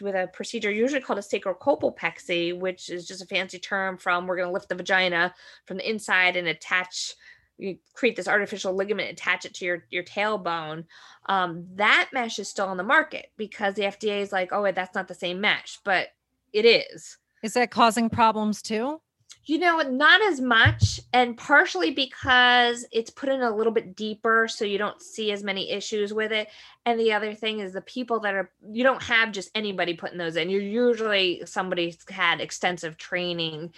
with 0.00 0.14
a 0.14 0.28
procedure 0.32 0.70
usually 0.70 1.00
called 1.00 1.18
a 1.18 1.22
sacrocolpopexy, 1.22 2.58
which 2.58 2.90
is 2.90 3.06
just 3.06 3.22
a 3.22 3.26
fancy 3.26 3.58
term 3.58 3.96
from 3.96 4.26
we're 4.26 4.36
going 4.36 4.48
to 4.48 4.52
lift 4.52 4.68
the 4.68 4.74
vagina 4.74 5.34
from 5.66 5.78
the 5.78 5.88
inside 5.88 6.36
and 6.36 6.48
attach 6.48 7.14
you 7.60 7.76
create 7.92 8.14
this 8.14 8.28
artificial 8.28 8.72
ligament 8.72 9.10
attach 9.10 9.44
it 9.44 9.54
to 9.54 9.64
your 9.64 9.84
your 9.90 10.04
tailbone. 10.04 10.84
Um, 11.26 11.66
that 11.74 12.10
mesh 12.12 12.38
is 12.38 12.48
still 12.48 12.66
on 12.66 12.76
the 12.76 12.84
market 12.84 13.32
because 13.36 13.74
the 13.74 13.82
fda 13.82 14.22
is 14.22 14.30
like 14.30 14.52
oh 14.52 14.70
that's 14.70 14.94
not 14.94 15.08
the 15.08 15.14
same 15.14 15.40
mesh 15.40 15.80
but 15.84 16.08
it 16.52 16.64
is. 16.64 17.18
Is 17.42 17.54
that 17.54 17.72
causing 17.72 18.10
problems 18.10 18.62
too 18.62 19.00
you 19.48 19.56
know, 19.56 19.80
not 19.80 20.20
as 20.20 20.42
much, 20.42 21.00
and 21.14 21.34
partially 21.34 21.90
because 21.90 22.84
it's 22.92 23.08
put 23.08 23.30
in 23.30 23.40
a 23.40 23.56
little 23.56 23.72
bit 23.72 23.96
deeper, 23.96 24.46
so 24.46 24.66
you 24.66 24.76
don't 24.76 25.00
see 25.00 25.32
as 25.32 25.42
many 25.42 25.70
issues 25.70 26.12
with 26.12 26.32
it. 26.32 26.48
And 26.84 27.00
the 27.00 27.14
other 27.14 27.32
thing 27.32 27.60
is 27.60 27.72
the 27.72 27.80
people 27.80 28.20
that 28.20 28.34
are, 28.34 28.50
you 28.70 28.84
don't 28.84 29.02
have 29.02 29.32
just 29.32 29.50
anybody 29.54 29.94
putting 29.94 30.18
those 30.18 30.36
in. 30.36 30.50
You're 30.50 30.60
usually 30.60 31.46
somebody's 31.46 31.96
had 32.10 32.42
extensive 32.42 32.98
training 32.98 33.72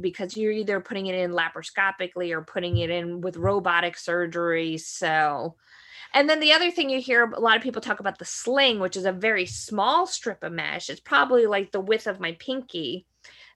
because 0.00 0.36
you're 0.36 0.52
either 0.52 0.78
putting 0.78 1.08
it 1.08 1.16
in 1.16 1.32
laparoscopically 1.32 2.30
or 2.30 2.42
putting 2.42 2.76
it 2.76 2.90
in 2.90 3.20
with 3.20 3.36
robotic 3.36 3.98
surgery. 3.98 4.78
So, 4.78 5.56
and 6.14 6.30
then 6.30 6.38
the 6.38 6.52
other 6.52 6.70
thing 6.70 6.88
you 6.88 7.00
hear 7.00 7.28
a 7.28 7.40
lot 7.40 7.56
of 7.56 7.64
people 7.64 7.82
talk 7.82 7.98
about 7.98 8.20
the 8.20 8.24
sling, 8.24 8.78
which 8.78 8.96
is 8.96 9.06
a 9.06 9.12
very 9.12 9.46
small 9.46 10.06
strip 10.06 10.44
of 10.44 10.52
mesh. 10.52 10.88
It's 10.88 11.00
probably 11.00 11.46
like 11.46 11.72
the 11.72 11.80
width 11.80 12.06
of 12.06 12.20
my 12.20 12.36
pinky 12.38 13.06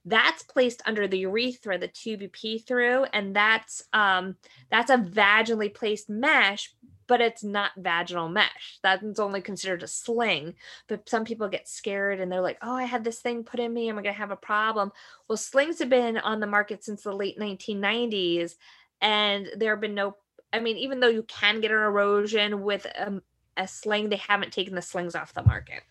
that's 0.05 0.43
placed 0.43 0.83
under 0.87 1.09
the 1.09 1.19
urethra 1.19 1.79
the 1.79 1.89
tube 1.89 2.23
you 2.23 2.29
pee 2.29 2.59
through 2.59 3.05
and 3.13 3.35
that's 3.35 3.83
um 3.93 4.37
that's 4.71 4.91
a 4.91 4.97
vaginally 4.97 5.73
placed 5.73 6.11
mesh 6.11 6.75
but 7.07 7.21
it's 7.21 7.45
not 7.45 7.73
vaginal 7.77 8.31
mesh. 8.31 8.79
That's 8.83 9.21
only 9.21 9.41
considered 9.41 9.83
a 9.83 9.87
sling 9.87 10.55
but 10.89 11.09
some 11.09 11.25
people 11.25 11.49
get 11.49 11.69
scared 11.69 12.21
and 12.21 12.31
they're 12.31 12.41
like 12.41 12.59
oh 12.63 12.75
i 12.75 12.85
had 12.85 13.05
this 13.05 13.21
thing 13.21 13.45
put 13.45 13.61
in 13.61 13.73
me 13.73 13.89
am 13.89 13.99
i 13.99 14.03
going 14.03 14.15
to 14.15 14.19
have 14.19 14.31
a 14.31 14.37
problem. 14.37 14.93
Well 15.29 15.37
slings 15.37 15.79
have 15.79 15.91
been 15.91 16.19
on 16.19 16.41
the 16.41 16.47
market 16.47 16.85
since 16.85 17.03
the 17.03 17.13
late 17.13 17.39
1990s 17.39 18.55
and 19.01 19.49
there 19.57 19.73
have 19.73 19.81
been 19.81 19.95
no 19.95 20.17
i 20.53 20.61
mean 20.61 20.77
even 20.77 21.01
though 21.01 21.09
you 21.09 21.23
can 21.25 21.61
get 21.61 21.71
an 21.71 21.77
erosion 21.79 22.63
with 22.63 22.87
a, 22.87 23.21
a 23.57 23.69
sling 23.69 24.09
they 24.09 24.17
haven't 24.17 24.53
taken 24.53 24.75
the 24.75 24.83
slings 24.83 25.15
off 25.15 25.35
the 25.35 25.43
market 25.43 25.83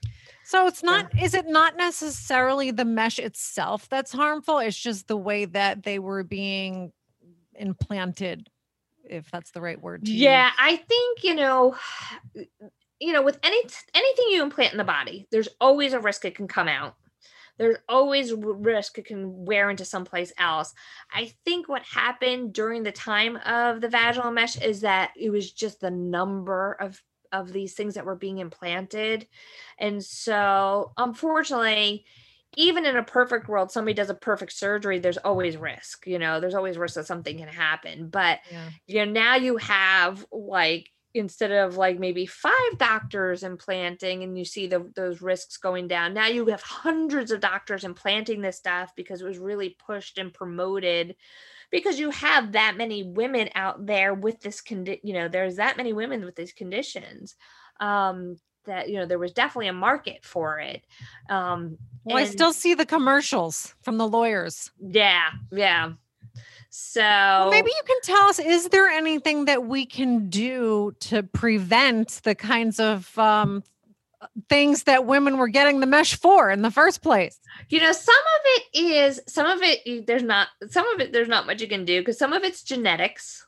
so 0.43 0.67
it's 0.67 0.83
not, 0.83 1.09
yeah. 1.15 1.25
is 1.25 1.33
it 1.33 1.47
not 1.47 1.77
necessarily 1.77 2.71
the 2.71 2.85
mesh 2.85 3.19
itself 3.19 3.87
that's 3.89 4.11
harmful? 4.11 4.59
It's 4.59 4.77
just 4.77 5.07
the 5.07 5.17
way 5.17 5.45
that 5.45 5.83
they 5.83 5.99
were 5.99 6.23
being 6.23 6.91
implanted, 7.55 8.49
if 9.09 9.29
that's 9.31 9.51
the 9.51 9.61
right 9.61 9.81
word. 9.81 10.07
yeah, 10.07 10.47
use. 10.47 10.55
I 10.59 10.75
think, 10.77 11.23
you 11.23 11.35
know, 11.35 11.75
you 12.99 13.11
know, 13.11 13.21
with 13.21 13.37
any 13.43 13.61
anything 13.93 14.25
you 14.29 14.43
implant 14.43 14.71
in 14.71 14.77
the 14.77 14.83
body, 14.83 15.27
there's 15.31 15.49
always 15.59 15.93
a 15.93 15.99
risk 15.99 16.25
it 16.25 16.35
can 16.35 16.47
come 16.47 16.67
out. 16.67 16.95
There's 17.57 17.77
always 17.87 18.33
risk 18.33 18.97
it 18.97 19.05
can 19.05 19.45
wear 19.45 19.69
into 19.69 19.85
someplace 19.85 20.33
else. 20.37 20.73
I 21.13 21.33
think 21.45 21.69
what 21.69 21.83
happened 21.83 22.53
during 22.53 22.81
the 22.81 22.91
time 22.91 23.37
of 23.45 23.79
the 23.79 23.89
vaginal 23.89 24.31
mesh 24.31 24.57
is 24.59 24.81
that 24.81 25.11
it 25.15 25.29
was 25.29 25.51
just 25.51 25.79
the 25.79 25.91
number 25.91 26.73
of 26.79 27.01
of 27.33 27.51
these 27.51 27.73
things 27.73 27.95
that 27.95 28.05
were 28.05 28.15
being 28.15 28.37
implanted. 28.37 29.27
And 29.77 30.01
so, 30.01 30.93
unfortunately, 30.95 32.05
even 32.55 32.85
in 32.85 32.95
a 32.95 33.03
perfect 33.03 33.49
world, 33.49 33.71
somebody 33.71 33.95
does 33.95 34.09
a 34.09 34.15
perfect 34.15 34.53
surgery, 34.53 34.99
there's 34.99 35.17
always 35.17 35.57
risk, 35.57 36.05
you 36.05 36.19
know, 36.19 36.39
there's 36.39 36.53
always 36.55 36.77
risk 36.77 36.95
that 36.95 37.07
something 37.07 37.37
can 37.37 37.47
happen. 37.47 38.09
But, 38.09 38.39
yeah. 38.51 38.69
you 38.87 39.05
know, 39.05 39.11
now 39.11 39.35
you 39.35 39.57
have 39.57 40.25
like, 40.31 40.89
instead 41.15 41.51
of 41.51 41.77
like 41.77 41.99
maybe 41.99 42.25
five 42.25 42.77
doctors 42.77 43.43
implanting 43.43 44.23
and 44.23 44.37
you 44.37 44.45
see 44.45 44.67
the, 44.67 44.91
those 44.95 45.21
risks 45.21 45.57
going 45.57 45.87
down, 45.87 46.13
now 46.13 46.27
you 46.27 46.45
have 46.47 46.61
hundreds 46.61 47.31
of 47.31 47.39
doctors 47.39 47.83
implanting 47.83 48.41
this 48.41 48.57
stuff 48.57 48.91
because 48.95 49.21
it 49.21 49.27
was 49.27 49.37
really 49.37 49.75
pushed 49.85 50.17
and 50.17 50.33
promoted 50.33 51.15
because 51.73 51.99
you 51.99 52.11
have 52.11 52.53
that 52.53 52.77
many 52.77 53.03
women 53.03 53.49
out 53.55 53.85
there 53.85 54.13
with 54.13 54.39
this 54.39 54.61
condition 54.61 55.01
you 55.03 55.13
know 55.13 55.27
there's 55.27 55.57
that 55.57 55.75
many 55.75 55.91
women 55.91 56.23
with 56.23 56.35
these 56.35 56.53
conditions 56.53 57.35
um 57.81 58.37
that 58.65 58.87
you 58.87 58.97
know 58.97 59.05
there 59.05 59.19
was 59.19 59.33
definitely 59.33 59.67
a 59.67 59.73
market 59.73 60.23
for 60.23 60.59
it 60.59 60.85
um 61.29 61.77
well 62.05 62.17
and, 62.17 62.25
i 62.25 62.29
still 62.29 62.53
see 62.53 62.73
the 62.73 62.85
commercials 62.85 63.75
from 63.81 63.97
the 63.97 64.07
lawyers. 64.07 64.71
Yeah 64.79 65.31
yeah. 65.51 65.93
So 66.75 67.01
well, 67.01 67.51
maybe 67.51 67.69
you 67.69 67.83
can 67.85 68.01
tell 68.01 68.29
us 68.29 68.39
is 68.39 68.69
there 68.69 68.87
anything 68.87 69.45
that 69.45 69.65
we 69.65 69.85
can 69.85 70.27
do 70.29 70.95
to 71.01 71.21
prevent 71.21 72.21
the 72.23 72.33
kinds 72.33 72.79
of 72.79 73.15
um, 73.19 73.63
things 74.49 74.83
that 74.83 75.05
women 75.05 75.37
were 75.37 75.47
getting 75.47 75.79
the 75.79 75.85
mesh 75.85 76.15
for 76.15 76.49
in 76.49 76.61
the 76.61 76.71
first 76.71 77.01
place. 77.01 77.39
You 77.69 77.79
know, 77.79 77.91
some 77.91 78.15
of 78.15 78.41
it 78.45 78.63
is 78.73 79.21
some 79.27 79.47
of 79.47 79.59
it 79.61 80.07
there's 80.07 80.23
not 80.23 80.47
some 80.69 80.87
of 80.93 80.99
it 80.99 81.13
there's 81.13 81.27
not 81.27 81.45
much 81.45 81.61
you 81.61 81.67
can 81.67 81.85
do 81.85 82.01
because 82.01 82.17
some 82.17 82.33
of 82.33 82.43
it's 82.43 82.63
genetics 82.63 83.45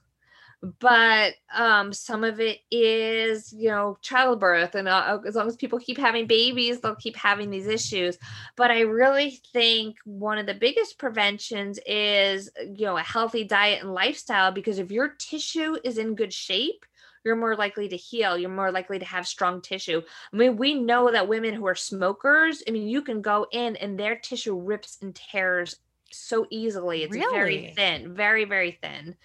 but 0.79 1.33
um 1.53 1.93
some 1.93 2.23
of 2.23 2.39
it 2.39 2.59
is 2.71 3.53
you 3.53 3.69
know 3.69 3.97
childbirth 4.01 4.75
and 4.75 4.87
uh, 4.87 5.19
as 5.25 5.35
long 5.35 5.47
as 5.47 5.55
people 5.55 5.79
keep 5.79 5.97
having 5.97 6.25
babies 6.25 6.79
they'll 6.79 6.95
keep 6.95 7.15
having 7.15 7.49
these 7.49 7.67
issues 7.67 8.17
but 8.55 8.71
i 8.71 8.79
really 8.81 9.39
think 9.53 9.97
one 10.05 10.37
of 10.37 10.45
the 10.45 10.53
biggest 10.53 10.97
preventions 10.97 11.79
is 11.85 12.49
you 12.73 12.85
know 12.85 12.97
a 12.97 13.01
healthy 13.01 13.43
diet 13.43 13.81
and 13.81 13.93
lifestyle 13.93 14.51
because 14.51 14.79
if 14.79 14.91
your 14.91 15.09
tissue 15.19 15.77
is 15.83 15.97
in 15.97 16.15
good 16.15 16.33
shape 16.33 16.85
you're 17.25 17.35
more 17.35 17.55
likely 17.55 17.89
to 17.89 17.97
heal 17.97 18.37
you're 18.37 18.49
more 18.49 18.71
likely 18.71 18.99
to 18.99 19.05
have 19.05 19.27
strong 19.27 19.61
tissue. 19.61 20.01
I 20.31 20.35
mean 20.35 20.55
we 20.55 20.75
know 20.75 21.11
that 21.11 21.27
women 21.27 21.53
who 21.53 21.67
are 21.67 21.75
smokers 21.75 22.63
i 22.67 22.71
mean 22.71 22.87
you 22.87 23.01
can 23.01 23.21
go 23.21 23.47
in 23.51 23.75
and 23.77 23.99
their 23.99 24.15
tissue 24.15 24.57
rips 24.57 24.99
and 25.01 25.13
tears 25.13 25.75
so 26.11 26.45
easily. 26.49 27.03
It's 27.03 27.13
really? 27.13 27.33
very 27.35 27.73
thin 27.75 28.13
very 28.13 28.45
very 28.45 28.71
thin. 28.71 29.15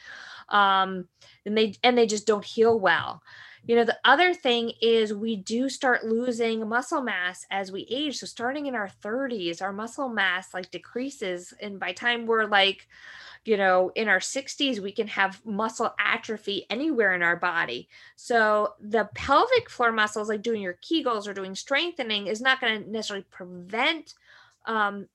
Um 0.49 1.07
and 1.45 1.57
they 1.57 1.75
and 1.85 1.97
they 1.97 2.07
just 2.07 2.27
don't 2.27 2.45
heal 2.45 2.79
well 2.81 3.23
you 3.66 3.77
know 3.77 3.85
the 3.85 3.99
other 4.05 4.35
thing 4.35 4.73
is 4.81 5.12
we 5.12 5.37
do 5.37 5.68
start 5.68 6.05
losing 6.05 6.68
muscle 6.68 7.03
mass 7.03 7.46
as 7.51 7.70
we 7.70 7.87
age 7.90 8.18
so 8.18 8.27
starting 8.27 8.66
in 8.66 8.75
our 8.75 8.90
30s 9.03 9.62
our 9.62 9.73
muscle 9.73 10.09
mass 10.09 10.53
like 10.55 10.70
decreases 10.70 11.53
and 11.61 11.79
by 11.79 11.92
time 11.92 12.27
we're 12.27 12.46
like 12.46 12.88
you 13.44 13.57
know, 13.57 13.90
in 13.94 14.09
our 14.09 14.18
60s, 14.18 14.81
we 14.81 14.92
can 14.92 15.07
have 15.09 15.44
muscle 15.46 15.94
atrophy 15.99 16.66
anywhere 16.68 17.14
in 17.14 17.23
our 17.23 17.37
body. 17.37 17.88
So 18.16 18.75
the 18.81 19.09
pelvic 19.14 19.70
floor 19.70 19.92
muscles, 19.92 20.29
like 20.29 20.42
doing 20.42 20.61
your 20.61 20.79
Kegels 20.83 21.27
or 21.27 21.33
doing 21.33 21.55
strengthening, 21.55 22.27
is 22.27 22.40
not 22.40 22.61
going 22.61 22.83
to 22.83 22.90
necessarily 22.90 23.25
prevent 23.31 24.14
um, 24.66 25.09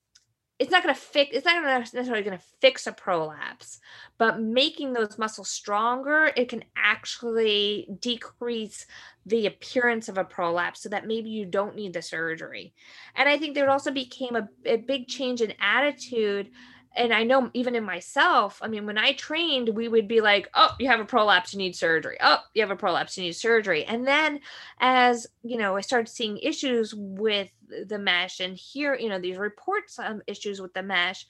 it's 0.58 0.70
not 0.70 0.82
going 0.82 0.94
to 0.94 1.00
fix 1.00 1.36
it's 1.36 1.44
not 1.44 1.62
necessarily 1.62 2.22
going 2.22 2.36
to 2.36 2.44
fix 2.60 2.86
a 2.86 2.92
prolapse 2.92 3.78
but 4.18 4.40
making 4.40 4.92
those 4.92 5.18
muscles 5.18 5.50
stronger 5.50 6.30
it 6.36 6.48
can 6.48 6.64
actually 6.76 7.88
decrease 8.00 8.86
the 9.26 9.46
appearance 9.46 10.08
of 10.08 10.18
a 10.18 10.24
prolapse 10.24 10.80
so 10.80 10.88
that 10.88 11.06
maybe 11.06 11.28
you 11.28 11.44
don't 11.44 11.74
need 11.74 11.92
the 11.92 12.02
surgery. 12.02 12.72
And 13.14 13.28
i 13.28 13.36
think 13.36 13.54
there 13.54 13.70
also 13.70 13.90
became 13.90 14.36
a, 14.36 14.48
a 14.64 14.76
big 14.76 15.08
change 15.08 15.40
in 15.40 15.52
attitude 15.60 16.50
and 16.96 17.12
I 17.12 17.24
know 17.24 17.50
even 17.52 17.74
in 17.74 17.84
myself, 17.84 18.58
I 18.62 18.68
mean, 18.68 18.86
when 18.86 18.96
I 18.96 19.12
trained, 19.12 19.68
we 19.68 19.86
would 19.86 20.08
be 20.08 20.20
like, 20.20 20.48
oh, 20.54 20.74
you 20.80 20.88
have 20.88 21.00
a 21.00 21.04
prolapse, 21.04 21.52
you 21.52 21.58
need 21.58 21.76
surgery. 21.76 22.16
Oh, 22.20 22.38
you 22.54 22.62
have 22.62 22.70
a 22.70 22.76
prolapse, 22.76 23.16
you 23.16 23.24
need 23.24 23.34
surgery. 23.34 23.84
And 23.84 24.06
then 24.06 24.40
as, 24.80 25.26
you 25.42 25.58
know, 25.58 25.76
I 25.76 25.82
started 25.82 26.08
seeing 26.08 26.38
issues 26.38 26.94
with 26.94 27.50
the 27.86 27.98
mesh 27.98 28.40
and 28.40 28.56
here, 28.56 28.94
you 28.94 29.10
know, 29.10 29.20
these 29.20 29.36
reports 29.36 29.98
um, 29.98 30.22
issues 30.26 30.60
with 30.60 30.72
the 30.72 30.82
mesh, 30.82 31.26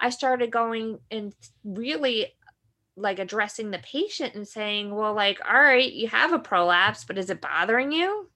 I 0.00 0.08
started 0.08 0.50
going 0.50 0.98
and 1.10 1.34
really 1.62 2.34
like 2.96 3.18
addressing 3.18 3.70
the 3.70 3.78
patient 3.78 4.34
and 4.34 4.48
saying, 4.48 4.94
well, 4.94 5.14
like, 5.14 5.40
all 5.46 5.60
right, 5.60 5.92
you 5.92 6.08
have 6.08 6.32
a 6.32 6.38
prolapse, 6.38 7.04
but 7.04 7.18
is 7.18 7.30
it 7.30 7.40
bothering 7.40 7.92
you? 7.92 8.28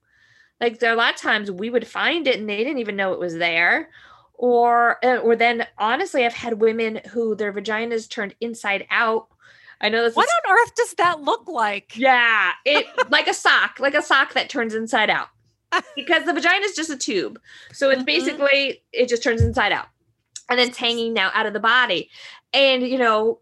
Like 0.60 0.78
there 0.78 0.90
are 0.90 0.94
a 0.94 0.96
lot 0.96 1.14
of 1.14 1.20
times 1.20 1.50
we 1.50 1.70
would 1.70 1.86
find 1.86 2.26
it 2.26 2.38
and 2.38 2.48
they 2.48 2.58
didn't 2.58 2.78
even 2.78 2.96
know 2.96 3.12
it 3.12 3.18
was 3.18 3.36
there 3.36 3.90
or 4.38 5.04
uh, 5.04 5.16
or 5.18 5.36
then 5.36 5.66
honestly 5.78 6.24
i've 6.24 6.32
had 6.32 6.60
women 6.60 7.00
who 7.10 7.34
their 7.34 7.52
vaginas 7.52 8.08
turned 8.08 8.34
inside 8.40 8.86
out 8.90 9.28
i 9.80 9.88
know 9.88 10.02
this 10.02 10.14
what 10.14 10.26
is, 10.26 10.34
on 10.46 10.52
earth 10.52 10.74
does 10.74 10.94
that 10.94 11.20
look 11.22 11.46
like 11.48 11.96
yeah 11.96 12.52
it 12.64 12.86
like 13.10 13.26
a 13.26 13.34
sock 13.34 13.78
like 13.80 13.94
a 13.94 14.02
sock 14.02 14.34
that 14.34 14.48
turns 14.48 14.74
inside 14.74 15.10
out 15.10 15.28
because 15.96 16.24
the 16.24 16.32
vagina 16.32 16.64
is 16.64 16.76
just 16.76 16.90
a 16.90 16.96
tube 16.96 17.40
so 17.72 17.90
it's 17.90 17.98
mm-hmm. 17.98 18.04
basically 18.06 18.82
it 18.92 19.08
just 19.08 19.22
turns 19.22 19.42
inside 19.42 19.72
out 19.72 19.86
and 20.48 20.58
then 20.58 20.68
it's 20.68 20.78
hanging 20.78 21.12
now 21.12 21.30
out 21.34 21.46
of 21.46 21.52
the 21.52 21.60
body 21.60 22.10
and 22.52 22.86
you 22.86 22.98
know 22.98 23.40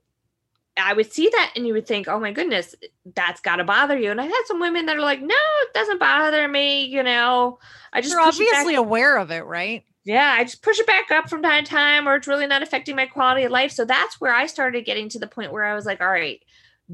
I 0.76 0.92
would 0.92 1.12
see 1.12 1.28
that 1.28 1.52
and 1.54 1.66
you 1.66 1.72
would 1.74 1.86
think, 1.86 2.08
oh 2.08 2.18
my 2.18 2.32
goodness, 2.32 2.74
that's 3.14 3.40
got 3.40 3.56
to 3.56 3.64
bother 3.64 3.98
you. 3.98 4.10
And 4.10 4.20
I 4.20 4.24
had 4.24 4.42
some 4.46 4.58
women 4.60 4.86
that 4.86 4.96
are 4.96 5.02
like, 5.02 5.20
no, 5.20 5.34
it 5.62 5.72
doesn't 5.72 6.00
bother 6.00 6.48
me. 6.48 6.84
You 6.84 7.02
know, 7.02 7.58
I 7.92 8.00
just 8.00 8.12
you're 8.12 8.20
obviously 8.20 8.74
aware 8.74 9.16
of 9.16 9.30
it, 9.30 9.44
right? 9.44 9.84
Yeah, 10.04 10.36
I 10.38 10.44
just 10.44 10.62
push 10.62 10.78
it 10.78 10.86
back 10.86 11.10
up 11.10 11.30
from 11.30 11.42
time 11.42 11.64
to 11.64 11.70
time, 11.70 12.06
or 12.06 12.16
it's 12.16 12.28
really 12.28 12.46
not 12.46 12.62
affecting 12.62 12.94
my 12.94 13.06
quality 13.06 13.44
of 13.44 13.52
life. 13.52 13.72
So 13.72 13.84
that's 13.84 14.20
where 14.20 14.34
I 14.34 14.46
started 14.46 14.84
getting 14.84 15.08
to 15.10 15.18
the 15.18 15.26
point 15.26 15.52
where 15.52 15.64
I 15.64 15.74
was 15.74 15.86
like, 15.86 16.00
all 16.00 16.10
right, 16.10 16.42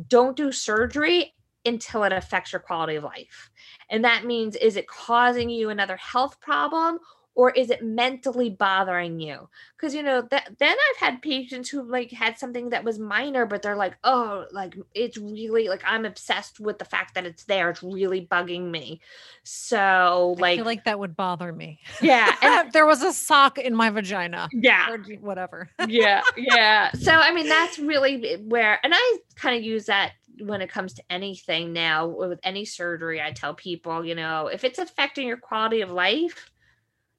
don't 0.08 0.36
do 0.36 0.52
surgery 0.52 1.34
until 1.64 2.04
it 2.04 2.12
affects 2.12 2.52
your 2.52 2.60
quality 2.60 2.96
of 2.96 3.04
life. 3.04 3.50
And 3.90 4.04
that 4.04 4.24
means, 4.24 4.54
is 4.56 4.76
it 4.76 4.86
causing 4.86 5.50
you 5.50 5.70
another 5.70 5.96
health 5.96 6.40
problem? 6.40 6.98
Or 7.40 7.50
is 7.52 7.70
it 7.70 7.82
mentally 7.82 8.50
bothering 8.50 9.18
you? 9.18 9.48
Because 9.74 9.94
you 9.94 10.02
know 10.02 10.20
that 10.30 10.58
then 10.58 10.76
i've 10.76 10.96
had 10.98 11.22
patients 11.22 11.70
who 11.70 11.82
like 11.82 12.10
had 12.10 12.38
something 12.38 12.68
that 12.68 12.84
was 12.84 12.98
minor 12.98 13.46
but 13.46 13.62
they're 13.62 13.76
like 13.76 13.96
oh 14.04 14.44
like 14.52 14.76
it's 14.94 15.16
really 15.16 15.68
like 15.68 15.82
i'm 15.86 16.04
obsessed 16.04 16.60
with 16.60 16.78
the 16.78 16.84
fact 16.84 17.14
that 17.14 17.24
it's 17.24 17.44
there. 17.44 17.70
It's 17.70 17.82
really 17.82 18.26
bugging 18.30 18.70
me. 18.70 19.00
So 19.42 20.36
like 20.38 20.52
I 20.52 20.56
feel 20.56 20.66
like 20.66 20.84
that 20.84 20.98
would 20.98 21.16
bother 21.16 21.50
me. 21.50 21.80
Yeah 22.02 22.30
and 22.42 22.70
there 22.72 22.84
was 22.84 23.02
a 23.02 23.12
sock 23.14 23.56
in 23.56 23.74
my 23.74 23.88
vagina. 23.88 24.50
Yeah. 24.52 24.90
Or 24.90 24.98
whatever. 25.20 25.70
Yeah 25.88 26.20
yeah. 26.36 26.90
So 27.00 27.12
i 27.12 27.32
mean 27.32 27.48
that's 27.48 27.78
really 27.78 28.34
where 28.34 28.78
and 28.84 28.92
i 28.94 29.18
kind 29.36 29.56
of 29.56 29.62
use 29.62 29.86
that 29.86 30.12
when 30.40 30.60
it 30.60 30.68
comes 30.68 30.92
to 30.94 31.02
anything 31.08 31.72
now 31.72 32.06
with 32.06 32.38
any 32.42 32.64
surgery 32.64 33.20
i 33.20 33.30
tell 33.30 33.54
people 33.54 34.04
you 34.04 34.14
know 34.14 34.46
if 34.46 34.64
it's 34.64 34.78
affecting 34.78 35.26
your 35.26 35.36
quality 35.36 35.80
of 35.80 35.90
life 35.90 36.50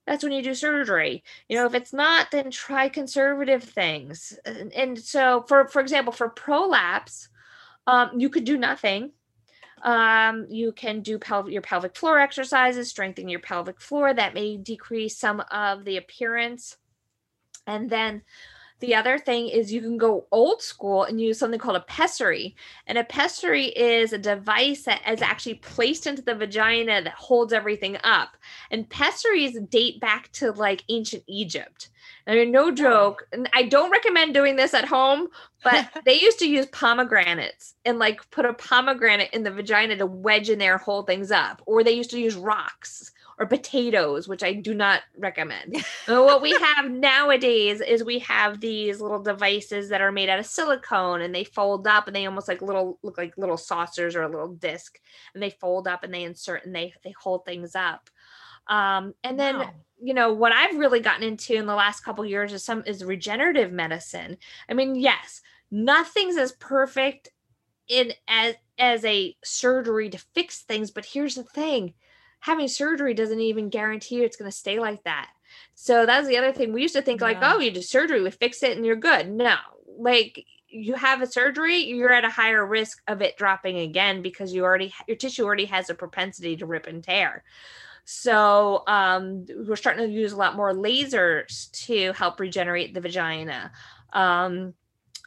that's 0.08 0.24
when 0.24 0.34
you 0.34 0.42
do 0.42 0.54
surgery. 0.54 1.24
You 1.48 1.58
know 1.58 1.66
if 1.66 1.74
it's 1.74 1.94
not 1.94 2.32
then 2.32 2.52
try 2.52 2.90
conservative 2.90 3.64
things. 3.64 4.38
And, 4.46 4.98
so 5.00 5.46
for 5.48 5.68
for 5.68 5.82
example 5.82 6.14
for 6.14 6.30
prolapse 6.30 7.30
um, 7.88 8.20
you 8.20 8.30
could 8.30 8.44
do 8.46 8.58
nothing. 8.58 9.12
Um, 9.84 10.46
you 10.50 10.72
can 10.72 11.02
do 11.02 11.18
pel- 11.18 11.50
your 11.50 11.64
pelvic 11.64 11.96
floor 11.96 12.20
exercises 12.20 12.90
strengthen 12.90 13.28
your 13.28 13.40
pelvic 13.40 13.82
floor. 13.82 14.14
That 14.14 14.36
may 14.36 14.58
decrease 14.58 15.18
some 15.18 15.44
of 15.52 15.86
the 15.86 15.98
appearance. 15.98 16.78
And 17.66 17.90
then 17.90 18.22
the 18.82 18.96
other 18.96 19.18
thing 19.18 19.48
is 19.48 19.72
you 19.72 19.80
can 19.80 19.98
go 19.98 20.26
old 20.32 20.62
school 20.62 21.04
and 21.04 21.22
use 21.22 21.40
something 21.40 21.60
called 21.60 21.78
a 21.78 21.82
pessary. 21.82 22.56
And 22.88 22.98
a 22.98 23.04
pessary 23.04 23.68
is 23.68 24.12
a 24.12 24.18
device 24.18 24.84
that 24.84 25.02
is 25.08 25.22
actually 25.22 25.56
placed 25.56 26.08
into 26.08 26.22
the 26.22 26.36
vagina 26.36 27.02
that 27.04 27.14
holds 27.14 27.54
everything 27.54 27.98
up. 28.04 28.36
And 28.72 28.90
pessaries 28.90 29.58
date 29.70 30.02
back 30.02 30.32
to 30.34 30.52
like 30.52 30.84
ancient 30.90 31.24
Egypt. 31.28 31.90
I 32.28 32.34
mean, 32.34 32.52
no 32.52 32.68
oh. 32.68 32.72
joke. 32.72 33.28
And 33.32 33.50
I 33.54 33.64
don't 33.64 33.92
recommend 33.92 34.34
doing 34.34 34.56
this 34.56 34.74
at 34.74 34.86
home, 34.86 35.28
but 35.64 35.88
they 36.06 36.20
used 36.20 36.40
to 36.40 36.50
use 36.50 36.66
pomegranates 36.68 37.76
and 37.86 38.00
like 38.00 38.30
put 38.32 38.46
a 38.46 38.54
pomegranate 38.54 39.30
in 39.32 39.44
the 39.44 39.52
vagina 39.52 39.96
to 39.98 40.06
wedge 40.06 40.50
in 40.50 40.60
there 40.60 40.78
hold 40.78 41.08
things 41.08 41.32
up. 41.32 41.62
Or 41.66 41.84
they 41.84 41.94
used 41.94 42.12
to 42.12 42.20
use 42.20 42.36
rocks 42.36 43.12
or 43.42 43.48
potatoes, 43.48 44.28
which 44.28 44.44
I 44.44 44.54
do 44.54 44.76
not 44.76 45.02
recommend. 45.18 45.84
what 46.06 46.44
we 46.44 46.52
have 46.52 46.92
nowadays 46.92 47.82
is 47.82 48.04
we 48.04 48.20
have 48.20 48.62
these 48.62 49.02
little 49.02 49.18
devices 49.18 49.90
that 49.90 50.00
are 50.00 50.12
made 50.12 50.30
out 50.30 50.38
of 50.38 50.46
silicone 50.46 51.22
and 51.22 51.34
they 51.34 51.44
fold 51.44 51.88
up 51.88 52.06
and 52.06 52.16
they 52.16 52.28
almost 52.28 52.48
like 52.48 52.62
little 52.62 53.00
look 53.02 53.18
like 53.18 53.36
little 53.40 53.58
saucers 53.58 54.16
or 54.16 54.22
a 54.22 54.30
little 54.30 54.54
disc 54.54 55.00
and 55.34 55.42
they 55.42 55.50
fold 55.50 55.88
up 55.88 56.04
and 56.04 56.14
they 56.14 56.24
insert 56.24 56.68
and 56.68 56.76
they 56.76 56.94
they 57.04 57.16
hold 57.20 57.44
things 57.44 57.74
up. 57.74 58.12
Um, 58.68 59.16
and 59.24 59.40
then 59.40 59.58
wow. 59.58 59.74
you 60.00 60.14
know 60.14 60.34
what 60.34 60.52
I've 60.52 60.78
really 60.78 61.00
gotten 61.00 61.24
into 61.24 61.56
in 61.56 61.66
the 61.66 61.74
last 61.74 62.02
couple 62.02 62.24
years 62.24 62.54
is 62.54 62.64
some 62.64 62.84
is 62.86 63.04
regenerative 63.04 63.72
medicine. 63.72 64.38
I 64.70 64.76
mean, 64.76 64.94
yes, 64.94 65.42
nothing's 65.72 66.38
as 66.38 66.52
perfect 66.52 67.30
in 67.88 68.14
as 68.28 68.54
as 68.78 69.04
a 69.04 69.36
surgery 69.44 70.12
to 70.12 70.20
fix 70.36 70.62
things, 70.62 70.92
but 70.92 71.06
here's 71.06 71.34
the 71.34 71.44
thing 71.44 71.96
having 72.42 72.68
surgery 72.68 73.14
doesn't 73.14 73.40
even 73.40 73.70
guarantee 73.70 74.22
it's 74.22 74.36
going 74.36 74.52
to 74.52 74.56
stay 74.56 74.80
like 74.80 75.04
that. 75.04 75.30
So 75.76 76.06
that's 76.06 76.28
the 76.28 76.38
other 76.38 76.52
thing. 76.52 76.74
We 76.74 76.82
used 76.82 76.96
to 76.96 77.02
think 77.02 77.22
yeah. 77.22 77.28
like, 77.28 77.38
oh, 77.42 77.60
you 77.60 77.72
do 77.72 77.82
surgery, 77.82 78.22
we 78.22 78.32
fix 78.32 78.62
it 78.64 78.76
and 78.76 78.86
you're 78.86 78.96
good. 78.96 79.32
No, 79.32 79.56
like 79.98 80.46
you 80.68 80.96
have 80.96 81.22
a 81.22 81.28
surgery, 81.28 81.78
you're 81.78 82.14
at 82.14 82.26
a 82.26 82.30
higher 82.30 82.66
risk 82.66 83.02
of 83.08 83.22
it 83.22 83.38
dropping 83.38 83.78
again 83.78 84.22
because 84.22 84.54
you 84.54 84.64
already 84.64 84.94
your 85.08 85.18
tissue 85.18 85.44
already 85.44 85.66
has 85.66 85.90
a 85.90 85.96
propensity 85.96 86.56
to 86.58 86.66
rip 86.66 86.88
and 86.88 87.04
tear. 87.04 87.44
So 88.06 88.84
um, 88.88 89.46
we're 89.68 89.76
starting 89.76 90.08
to 90.08 90.12
use 90.12 90.32
a 90.32 90.38
lot 90.38 90.56
more 90.56 90.74
lasers 90.74 91.72
to 91.86 92.14
help 92.14 92.40
regenerate 92.40 92.94
the 92.94 93.02
vagina. 93.02 93.72
Um, 94.14 94.74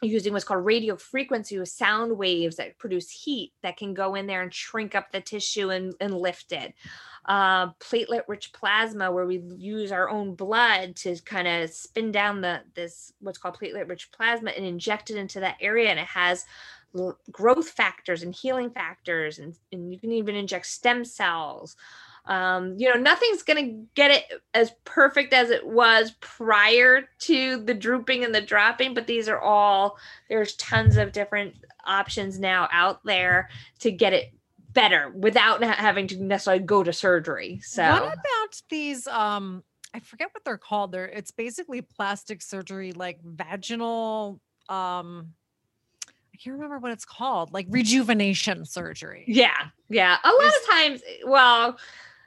using 0.01 0.33
what's 0.33 0.45
called 0.45 0.65
radio 0.65 0.95
frequency 0.95 1.57
with 1.57 1.69
sound 1.69 2.17
waves 2.17 2.57
that 2.57 2.77
produce 2.77 3.09
heat 3.09 3.53
that 3.63 3.77
can 3.77 3.93
go 3.93 4.15
in 4.15 4.27
there 4.27 4.41
and 4.41 4.53
shrink 4.53 4.95
up 4.95 5.11
the 5.11 5.21
tissue 5.21 5.69
and, 5.69 5.93
and 5.99 6.13
lift 6.13 6.51
it. 6.51 6.73
Uh, 7.25 7.69
platelet 7.79 8.21
rich 8.27 8.53
plasma, 8.53 9.11
where 9.11 9.25
we 9.25 9.41
use 9.57 9.91
our 9.91 10.09
own 10.09 10.35
blood 10.35 10.95
to 10.95 11.15
kind 11.25 11.47
of 11.47 11.69
spin 11.71 12.11
down 12.11 12.39
the 12.39 12.61
this 12.75 13.13
what's 13.19 13.39
called 13.39 13.57
platelet 13.57 13.89
rich 13.89 14.11
plasma 14.11 14.51
and 14.51 14.65
inject 14.65 15.09
it 15.09 15.17
into 15.17 15.39
that 15.39 15.57
area, 15.59 15.89
and 15.89 15.99
it 15.99 16.05
has 16.05 16.45
growth 17.31 17.69
factors 17.69 18.23
and 18.23 18.33
healing 18.33 18.69
factors, 18.69 19.39
and, 19.39 19.55
and 19.71 19.91
you 19.91 19.99
can 19.99 20.11
even 20.11 20.35
inject 20.35 20.65
stem 20.67 21.03
cells 21.03 21.75
um, 22.27 22.75
you 22.77 22.91
know, 22.91 22.99
nothing's 22.99 23.43
going 23.43 23.65
to 23.65 23.87
get 23.93 24.11
it 24.11 24.41
as 24.53 24.71
perfect 24.83 25.33
as 25.33 25.51
it 25.51 25.65
was 25.65 26.11
prior 26.21 27.07
to 27.19 27.57
the 27.57 27.73
drooping 27.73 28.23
and 28.23 28.33
the 28.33 28.41
dropping, 28.41 28.93
but 28.93 29.05
these 29.05 29.29
are 29.29 29.39
all, 29.39 29.97
there's 30.29 30.55
tons 30.55 30.97
of 30.97 31.11
different 31.11 31.55
options 31.85 32.39
now 32.39 32.67
out 32.71 33.03
there 33.03 33.49
to 33.79 33.91
get 33.91 34.13
it 34.13 34.33
better 34.73 35.11
without 35.15 35.63
having 35.63 36.07
to 36.07 36.21
necessarily 36.21 36.63
go 36.63 36.83
to 36.83 36.91
surgery. 36.91 37.59
So, 37.63 37.83
what 37.83 38.03
about 38.03 38.61
these? 38.69 39.07
Um, 39.07 39.63
I 39.93 39.99
forget 39.99 40.29
what 40.33 40.43
they're 40.43 40.57
called. 40.57 40.91
They're 40.91 41.07
it's 41.07 41.31
basically 41.31 41.81
plastic 41.81 42.41
surgery, 42.41 42.91
like 42.91 43.19
vaginal. 43.23 44.41
Um, 44.67 45.33
I 46.33 46.37
can't 46.37 46.55
remember 46.55 46.79
what 46.79 46.91
it's 46.91 47.05
called, 47.05 47.53
like 47.53 47.67
rejuvenation 47.69 48.65
surgery. 48.65 49.23
Yeah, 49.25 49.55
yeah. 49.89 50.17
A 50.21 50.29
lot 50.29 50.47
of 50.47 50.69
times, 50.69 51.01
well, 51.25 51.77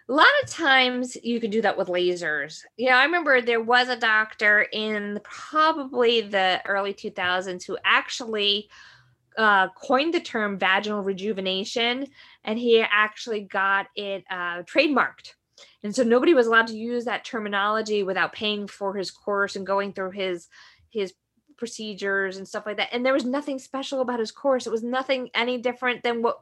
a 0.09 0.13
lot 0.13 0.27
of 0.43 0.49
times 0.49 1.17
you 1.23 1.39
can 1.41 1.51
do 1.51 1.61
that 1.63 1.77
with 1.77 1.89
lasers. 1.89 2.63
Know, 2.79 2.93
I 2.93 3.05
remember 3.05 3.41
there 3.41 3.61
was 3.61 3.89
a 3.89 3.97
doctor 3.97 4.67
in 4.73 5.21
probably 5.23 6.23
the 6.23 6.63
early 6.67 6.95
2000s 6.95 7.65
who 7.67 7.77
actually 7.85 8.71
uh, 9.37 9.69
coined 9.69 10.15
the 10.15 10.21
term 10.21 10.59
vaginal 10.59 11.03
rejuvenation 11.03 12.07
and 12.45 12.59
he 12.59 12.81
actually 12.81 13.43
got 13.43 13.87
it 13.95 14.25
uh, 14.31 14.63
trademarked. 14.63 15.35
And 15.83 15.95
so 15.95 16.03
nobody 16.03 16.35
was 16.35 16.47
allowed 16.47 16.69
to 16.69 16.77
use 16.77 17.05
that 17.05 17.25
terminology 17.25 18.03
without 18.03 18.33
paying 18.33 18.67
for 18.67 18.95
his 18.95 19.11
course 19.11 19.57
and 19.57 19.67
going 19.67 19.93
through 19.93 20.13
his 20.13 20.49
his 20.91 21.13
procedures 21.59 22.39
and 22.39 22.49
stuff 22.49 22.65
like 22.65 22.77
that. 22.79 22.89
And 22.93 23.05
there 23.05 23.13
was 23.13 23.25
nothing 23.25 23.59
special 23.59 24.01
about 24.01 24.21
his 24.21 24.31
course. 24.31 24.67
It 24.67 24.71
was 24.71 24.83
nothing 24.83 25.31
any 25.35 25.59
different 25.59 26.03
than 26.03 26.23
what 26.23 26.41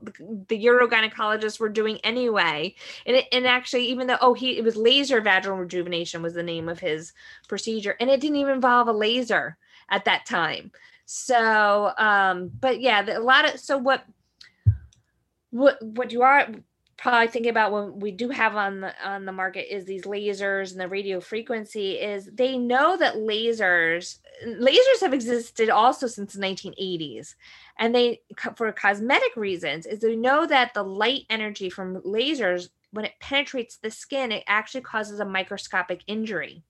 the 0.49 0.64
urogynecologists 0.64 1.59
were 1.59 1.69
doing 1.69 1.99
anyway. 2.05 2.75
And 3.07 3.17
it, 3.17 3.27
and 3.33 3.47
actually, 3.47 3.87
even 3.87 4.07
though 4.07 4.19
oh 4.21 4.35
he 4.35 4.59
it 4.59 4.64
was 4.64 4.77
laser 4.77 5.21
vaginal 5.21 5.59
rejuvenation 5.59 6.23
was 6.23 6.35
the 6.35 6.43
name 6.43 6.69
of 6.69 6.79
his 6.79 7.12
procedure, 7.49 7.97
and 7.99 8.11
it 8.11 8.21
didn't 8.21 8.37
even 8.37 8.55
involve 8.55 8.89
a 8.89 8.93
laser 8.93 9.57
at 9.89 10.05
that 10.05 10.27
time. 10.27 10.71
So, 11.07 11.93
um, 11.99 12.51
but 12.61 12.81
yeah, 12.81 13.19
a 13.19 13.21
lot 13.21 13.53
of 13.53 13.59
so 13.59 13.79
what 13.79 14.05
what 15.51 15.83
what 15.83 16.12
you 16.12 16.23
are 16.23 16.49
probably 16.97 17.28
thinking 17.28 17.51
about 17.51 17.72
when 17.72 18.01
we 18.01 18.11
do 18.11 18.30
have 18.30 18.57
on 18.57 18.80
the 18.80 18.92
on 19.07 19.26
the 19.26 19.32
market 19.32 19.72
is 19.74 19.84
these 19.84 20.05
lasers 20.05 20.72
and 20.72 20.80
the 20.80 20.88
radio 20.88 21.20
frequency 21.20 21.92
is 21.92 22.28
they 22.32 22.57
know 22.57 22.97
that 22.97 23.16
lasers 23.16 24.18
lasers 24.47 25.01
have 25.01 25.12
existed 25.12 25.68
also 25.68 26.07
since 26.07 26.32
the 26.32 26.40
1980s 26.40 27.34
and 27.78 27.94
they 27.94 28.20
for 28.57 28.72
cosmetic 28.72 29.36
reasons 29.36 29.86
is 29.86 30.01
they 30.01 30.16
know 30.16 30.47
that 30.47 30.72
the 30.74 30.82
light 30.82 31.24
energy 31.28 31.68
from 31.68 32.01
lasers 32.03 32.70
when 32.92 33.05
it 33.05 33.14
penetrates 33.20 33.76
the 33.76 33.90
skin 33.90 34.32
it 34.32 34.44
actually 34.47 34.80
causes 34.80 35.20
a 35.20 35.24
microscopic 35.24 36.03
injury. 36.07 36.62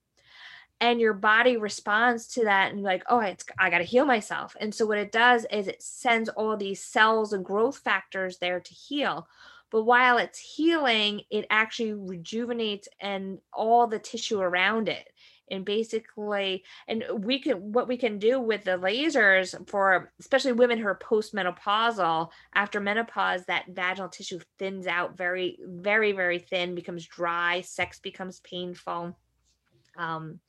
And 0.79 0.99
your 0.99 1.13
body 1.13 1.57
responds 1.57 2.27
to 2.33 2.43
that 2.43 2.71
and 2.71 2.83
like 2.83 3.03
oh 3.09 3.19
it's 3.19 3.45
i 3.57 3.69
got 3.69 3.79
to 3.79 3.83
heal 3.83 4.05
myself. 4.05 4.55
And 4.59 4.75
so 4.75 4.85
what 4.85 4.99
it 4.99 5.11
does 5.11 5.45
is 5.51 5.67
it 5.67 5.81
sends 5.81 6.29
all 6.29 6.55
these 6.55 6.83
cells 6.83 7.33
and 7.33 7.43
growth 7.43 7.79
factors 7.79 8.37
there 8.37 8.59
to 8.59 8.73
heal 8.73 9.27
but 9.71 9.83
while 9.83 10.17
it's 10.17 10.39
healing, 10.39 11.21
it 11.29 11.45
actually 11.49 11.93
rejuvenates 11.93 12.87
and 12.99 13.39
all 13.53 13.87
the 13.87 13.99
tissue 13.99 14.39
around 14.39 14.89
it. 14.89 15.07
And 15.49 15.63
basically, 15.63 16.65
and 16.89 17.05
we 17.19 17.39
can 17.39 17.71
what 17.71 17.87
we 17.87 17.95
can 17.95 18.19
do 18.19 18.39
with 18.39 18.65
the 18.65 18.71
lasers 18.71 19.55
for 19.69 20.11
especially 20.19 20.51
women 20.51 20.77
who 20.77 20.87
are 20.87 20.99
postmenopausal 20.99 22.29
after 22.53 22.81
menopause, 22.81 23.45
that 23.45 23.65
vaginal 23.69 24.09
tissue 24.09 24.39
thins 24.59 24.87
out 24.87 25.17
very, 25.17 25.57
very, 25.63 26.11
very 26.11 26.39
thin, 26.39 26.75
becomes 26.75 27.05
dry, 27.05 27.61
sex 27.61 27.99
becomes 27.99 28.41
painful. 28.41 29.17
Um, 29.97 30.41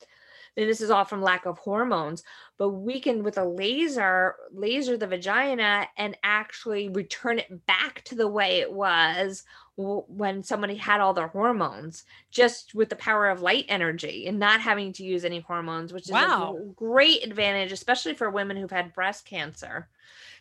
this 0.55 0.81
is 0.81 0.89
all 0.89 1.05
from 1.05 1.21
lack 1.21 1.45
of 1.45 1.57
hormones 1.57 2.23
but 2.57 2.69
we 2.69 2.99
can 2.99 3.23
with 3.23 3.37
a 3.37 3.43
laser 3.43 4.35
laser 4.51 4.97
the 4.97 5.07
vagina 5.07 5.87
and 5.97 6.17
actually 6.23 6.89
return 6.89 7.39
it 7.39 7.65
back 7.65 8.03
to 8.03 8.15
the 8.15 8.27
way 8.27 8.59
it 8.59 8.71
was 8.71 9.43
when 9.77 10.43
somebody 10.43 10.75
had 10.75 10.99
all 10.99 11.13
their 11.13 11.29
hormones 11.29 12.03
just 12.31 12.75
with 12.75 12.89
the 12.89 12.95
power 12.97 13.29
of 13.29 13.41
light 13.41 13.65
energy 13.69 14.27
and 14.27 14.37
not 14.37 14.59
having 14.59 14.91
to 14.91 15.03
use 15.03 15.23
any 15.23 15.39
hormones 15.39 15.93
which 15.93 16.03
is 16.03 16.11
wow. 16.11 16.57
a 16.57 16.65
great 16.73 17.23
advantage 17.23 17.71
especially 17.71 18.13
for 18.13 18.29
women 18.29 18.57
who've 18.57 18.71
had 18.71 18.93
breast 18.93 19.25
cancer 19.25 19.87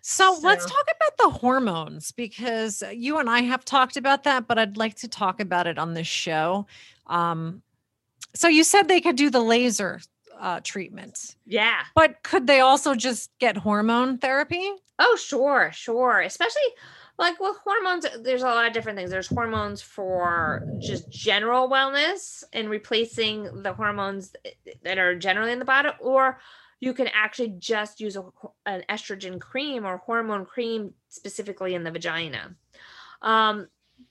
so, 0.01 0.35
so, 0.35 0.47
let's 0.47 0.65
talk 0.65 0.85
about 0.85 1.19
the 1.19 1.39
hormones 1.39 2.13
because 2.13 2.83
you 2.93 3.19
and 3.19 3.29
I 3.29 3.43
have 3.43 3.65
talked 3.65 3.97
about 3.97 4.25
that, 4.25 4.47
but 4.47 4.59
I'd 4.59 4.77
like 4.77 4.95
to 4.97 5.09
talk 5.09 5.41
about 5.41 5.67
it 5.67 5.79
on 5.79 5.95
this 5.95 6.07
show. 6.07 6.67
Um, 7.09 7.63
So 8.35 8.49
you 8.49 8.65
said 8.65 8.89
they 8.89 9.01
could 9.01 9.17
do 9.17 9.31
the 9.31 9.41
laser 9.41 10.01
uh, 10.39 10.61
treatments. 10.63 11.37
Yeah. 11.47 11.81
But 11.95 12.23
could 12.23 12.47
they 12.47 12.61
also 12.61 12.95
just 12.95 13.31
get 13.39 13.57
hormone 13.57 14.19
therapy? 14.19 14.71
Oh, 14.99 15.17
sure, 15.17 15.71
sure. 15.73 16.21
Especially 16.21 16.63
like 17.19 17.41
with 17.41 17.57
hormones, 17.65 18.07
there's 18.21 18.43
a 18.43 18.47
lot 18.47 18.67
of 18.67 18.73
different 18.73 18.97
things. 18.97 19.11
There's 19.11 19.27
hormones 19.27 19.83
for 19.83 20.69
just 20.81 21.11
general 21.11 21.69
wellness 21.69 22.45
and 22.53 22.71
replacing 22.71 23.63
the 23.63 23.73
hormones 23.73 24.35
that 24.85 24.99
are 24.99 25.17
generally 25.17 25.53
in 25.53 25.59
the 25.59 25.65
body, 25.65 25.91
or 26.01 26.39
you 26.81 26.95
can 26.95 27.09
actually 27.09 27.55
just 27.59 28.01
use 28.01 28.17
a, 28.17 28.25
an 28.67 28.85
estrogen 28.89 29.41
cream 29.41 29.85
or 29.85 29.99
hormone 29.99 30.45
cream 30.45 30.95
specifically 31.09 31.75
in 31.75 31.83
the 31.83 31.91
vagina. 31.91 32.55
Um, 33.21 33.67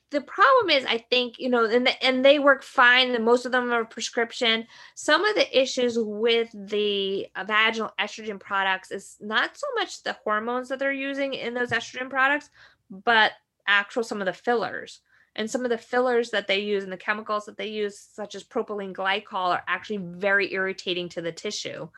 the 0.09 0.21
problem 0.21 0.69
is 0.69 0.85
i 0.85 0.97
think 0.97 1.37
you 1.37 1.49
know 1.49 1.65
and, 1.65 1.85
the, 1.85 2.03
and 2.03 2.23
they 2.23 2.39
work 2.39 2.63
fine 2.63 3.21
most 3.23 3.45
of 3.45 3.51
them 3.51 3.71
are 3.71 3.85
prescription. 3.85 4.65
Some 4.95 5.25
of 5.25 5.35
the 5.35 5.59
issues 5.59 5.97
with 5.99 6.49
the 6.53 7.27
uh, 7.35 7.43
vaginal 7.43 7.91
estrogen 7.99 8.39
products 8.39 8.91
is 8.91 9.17
not 9.19 9.57
so 9.57 9.67
much 9.75 10.03
the 10.03 10.17
hormones 10.23 10.69
that 10.69 10.79
they're 10.79 10.91
using 10.91 11.33
in 11.33 11.53
those 11.53 11.71
estrogen 11.71 12.09
products 12.09 12.49
but 12.89 13.33
actual 13.67 14.03
some 14.03 14.21
of 14.21 14.25
the 14.25 14.33
fillers. 14.33 15.01
And 15.35 15.49
some 15.49 15.63
of 15.63 15.69
the 15.69 15.77
fillers 15.77 16.31
that 16.31 16.47
they 16.47 16.59
use 16.59 16.83
and 16.83 16.91
the 16.91 16.97
chemicals 16.97 17.45
that 17.45 17.57
they 17.57 17.67
use 17.67 17.99
such 17.99 18.33
as 18.33 18.43
propylene 18.43 18.93
glycol 18.93 19.49
are 19.49 19.63
actually 19.67 19.97
very 19.97 20.51
irritating 20.51 21.09
to 21.09 21.21
the 21.21 21.31
tissue. 21.31 21.89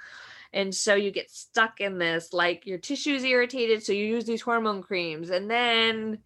And 0.52 0.74
so 0.76 0.96
you 0.96 1.12
get 1.12 1.32
stuck 1.32 1.80
in 1.80 2.00
this 2.00 2.34
like 2.34 2.66
your 2.66 2.80
tissue 2.80 3.14
is 3.14 3.24
irritated 3.24 3.84
so 3.84 3.94
you 3.94 4.06
use 4.06 4.26
these 4.26 4.42
hormone 4.42 4.82
creams. 4.82 5.30
And 5.30 5.50
then 5.50 6.20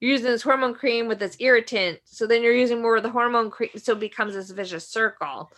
you're 0.00 0.12
using 0.12 0.26
this 0.26 0.42
hormone 0.42 0.74
cream 0.74 1.08
with 1.08 1.18
this 1.18 1.36
irritant 1.40 1.98
so 2.04 2.26
then 2.26 2.42
you're 2.42 2.52
using 2.52 2.80
more 2.80 2.96
of 2.96 3.02
the 3.02 3.10
hormone 3.10 3.50
cream 3.50 3.70
so 3.76 3.92
it 3.92 4.00
becomes 4.00 4.34
this 4.34 4.50
vicious 4.50 4.86
circle. 4.86 5.50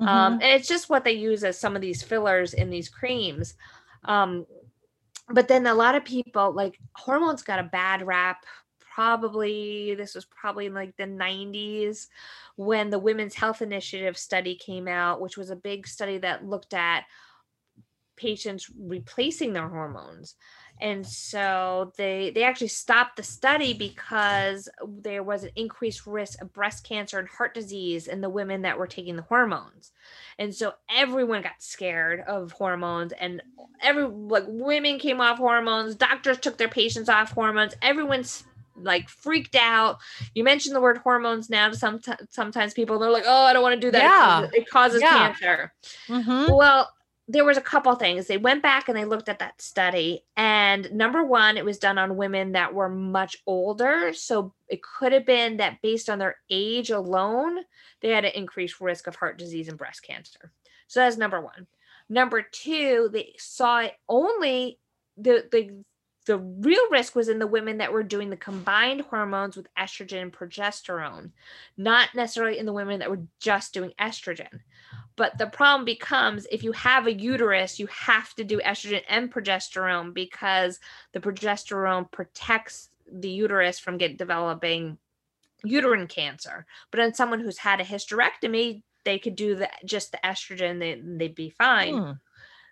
Um, 0.00 0.06
mm-hmm. 0.06 0.08
um, 0.08 0.32
and 0.34 0.44
it's 0.44 0.68
just 0.68 0.88
what 0.88 1.04
they 1.04 1.12
use 1.12 1.42
as 1.44 1.58
some 1.58 1.74
of 1.74 1.82
these 1.82 2.02
fillers 2.02 2.54
in 2.54 2.70
these 2.70 2.88
creams. 2.88 3.54
Um, 4.04 4.46
but 5.30 5.48
then 5.48 5.66
a 5.66 5.74
lot 5.74 5.94
of 5.94 6.04
people 6.04 6.52
like 6.52 6.78
hormones 6.94 7.42
got 7.42 7.58
a 7.58 7.64
bad 7.64 8.06
rap 8.06 8.44
probably 8.94 9.94
this 9.94 10.14
was 10.14 10.24
probably 10.24 10.66
in 10.66 10.74
like 10.74 10.96
the 10.96 11.04
90s 11.04 12.08
when 12.56 12.90
the 12.90 12.98
women's 12.98 13.34
health 13.34 13.62
initiative 13.62 14.18
study 14.18 14.56
came 14.56 14.88
out 14.88 15.20
which 15.20 15.36
was 15.36 15.50
a 15.50 15.56
big 15.56 15.86
study 15.86 16.18
that 16.18 16.44
looked 16.44 16.74
at 16.74 17.04
patients 18.16 18.68
replacing 18.76 19.52
their 19.52 19.68
hormones 19.68 20.34
and 20.80 21.06
so 21.06 21.92
they 21.96 22.30
they 22.30 22.44
actually 22.44 22.68
stopped 22.68 23.16
the 23.16 23.22
study 23.22 23.74
because 23.74 24.68
there 24.86 25.22
was 25.22 25.44
an 25.44 25.50
increased 25.56 26.06
risk 26.06 26.40
of 26.40 26.52
breast 26.52 26.84
cancer 26.84 27.18
and 27.18 27.28
heart 27.28 27.54
disease 27.54 28.06
in 28.06 28.20
the 28.20 28.28
women 28.28 28.62
that 28.62 28.78
were 28.78 28.86
taking 28.86 29.16
the 29.16 29.22
hormones 29.22 29.92
and 30.38 30.54
so 30.54 30.72
everyone 30.88 31.42
got 31.42 31.60
scared 31.60 32.20
of 32.20 32.52
hormones 32.52 33.12
and 33.20 33.42
every 33.82 34.04
like 34.04 34.44
women 34.46 34.98
came 34.98 35.20
off 35.20 35.38
hormones 35.38 35.94
doctors 35.94 36.38
took 36.38 36.56
their 36.56 36.68
patients 36.68 37.08
off 37.08 37.32
hormones 37.32 37.74
everyone's 37.82 38.44
like 38.82 39.08
freaked 39.08 39.56
out. 39.56 39.98
You 40.34 40.44
mentioned 40.44 40.74
the 40.74 40.80
word 40.80 40.98
hormones 40.98 41.50
now. 41.50 41.70
to 41.70 41.76
Some 41.76 42.00
sometimes 42.30 42.74
people 42.74 42.98
they're 42.98 43.10
like, 43.10 43.24
"Oh, 43.26 43.44
I 43.44 43.52
don't 43.52 43.62
want 43.62 43.74
to 43.74 43.80
do 43.80 43.90
that. 43.90 44.02
Yeah. 44.02 44.38
It 44.38 44.40
causes, 44.40 44.54
it 44.54 44.70
causes 44.70 45.02
yeah. 45.02 45.32
cancer." 45.32 45.72
Mm-hmm. 46.08 46.52
Well, 46.52 46.90
there 47.30 47.44
was 47.44 47.58
a 47.58 47.62
couple 47.62 47.94
things. 47.94 48.26
They 48.26 48.38
went 48.38 48.62
back 48.62 48.88
and 48.88 48.96
they 48.96 49.04
looked 49.04 49.28
at 49.28 49.38
that 49.40 49.60
study 49.60 50.24
and 50.36 50.90
number 50.92 51.22
1 51.22 51.58
it 51.58 51.64
was 51.64 51.78
done 51.78 51.98
on 51.98 52.16
women 52.16 52.52
that 52.52 52.72
were 52.72 52.88
much 52.88 53.36
older, 53.46 54.12
so 54.14 54.54
it 54.68 54.80
could 54.82 55.12
have 55.12 55.26
been 55.26 55.58
that 55.58 55.82
based 55.82 56.08
on 56.08 56.18
their 56.18 56.36
age 56.50 56.90
alone, 56.90 57.58
they 58.00 58.08
had 58.08 58.24
an 58.24 58.32
increased 58.34 58.80
risk 58.80 59.06
of 59.06 59.16
heart 59.16 59.38
disease 59.38 59.68
and 59.68 59.78
breast 59.78 60.02
cancer. 60.02 60.52
So 60.86 61.00
that's 61.00 61.18
number 61.18 61.40
1. 61.40 61.66
Number 62.08 62.40
2, 62.40 63.10
they 63.12 63.34
saw 63.38 63.80
it 63.80 63.92
only 64.08 64.78
the 65.18 65.46
the 65.52 65.84
the 66.26 66.38
real 66.38 66.90
risk 66.90 67.16
was 67.16 67.30
in 67.30 67.38
the 67.38 67.46
women 67.46 67.78
that 67.78 67.90
were 67.90 68.02
doing 68.02 68.28
the 68.28 68.36
combined 68.36 69.00
hormones 69.00 69.56
with 69.56 69.66
estrogen 69.78 70.20
and 70.20 70.32
progesterone, 70.32 71.30
not 71.78 72.10
necessarily 72.14 72.58
in 72.58 72.66
the 72.66 72.72
women 72.72 72.98
that 73.00 73.10
were 73.10 73.22
just 73.40 73.72
doing 73.72 73.92
estrogen. 73.98 74.60
But 75.16 75.36
the 75.36 75.46
problem 75.46 75.84
becomes 75.84 76.46
if 76.50 76.62
you 76.62 76.72
have 76.72 77.06
a 77.06 77.12
uterus, 77.12 77.78
you 77.78 77.88
have 77.88 78.34
to 78.34 78.44
do 78.44 78.60
estrogen 78.60 79.02
and 79.08 79.32
progesterone 79.32 80.14
because 80.14 80.78
the 81.12 81.20
progesterone 81.20 82.10
protects 82.10 82.90
the 83.10 83.28
uterus 83.28 83.78
from 83.78 83.98
get 83.98 84.16
developing 84.16 84.98
uterine 85.64 86.06
cancer. 86.06 86.66
But 86.90 87.00
in 87.00 87.14
someone 87.14 87.40
who's 87.40 87.58
had 87.58 87.80
a 87.80 87.84
hysterectomy, 87.84 88.82
they 89.04 89.18
could 89.18 89.36
do 89.36 89.54
the 89.54 89.68
just 89.84 90.12
the 90.12 90.20
estrogen, 90.24 90.78
they, 90.78 91.00
they'd 91.02 91.34
be 91.34 91.50
fine. 91.50 91.96
Hmm. 91.96 92.10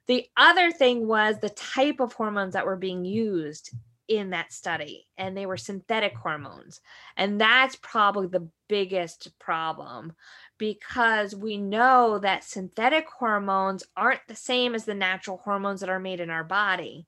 The 0.07 0.27
other 0.37 0.71
thing 0.71 1.09
was 1.09 1.41
the 1.41 1.51
type 1.51 1.99
of 1.99 2.12
hormones 2.12 2.53
that 2.53 2.67
were 2.67 2.77
being 2.77 3.05
used 3.05 3.75
in 4.09 4.31
that 4.31 4.53
study, 4.53 5.09
and 5.19 5.37
they 5.37 5.47
were 5.47 5.57
synthetic 5.57 6.14
hormones. 6.14 6.81
And 7.17 7.41
that's 7.41 7.77
probably 7.77 8.29
the 8.29 8.49
biggest 8.69 9.37
problem 9.39 10.12
because 10.59 11.34
we 11.34 11.57
know 11.57 12.18
that 12.18 12.44
synthetic 12.44 13.09
hormones 13.09 13.84
aren't 13.96 14.26
the 14.28 14.34
same 14.34 14.74
as 14.74 14.84
the 14.84 14.94
natural 14.94 15.38
hormones 15.38 15.80
that 15.80 15.88
are 15.88 16.00
made 16.00 16.20
in 16.20 16.30
our 16.30 16.44
body. 16.44 17.07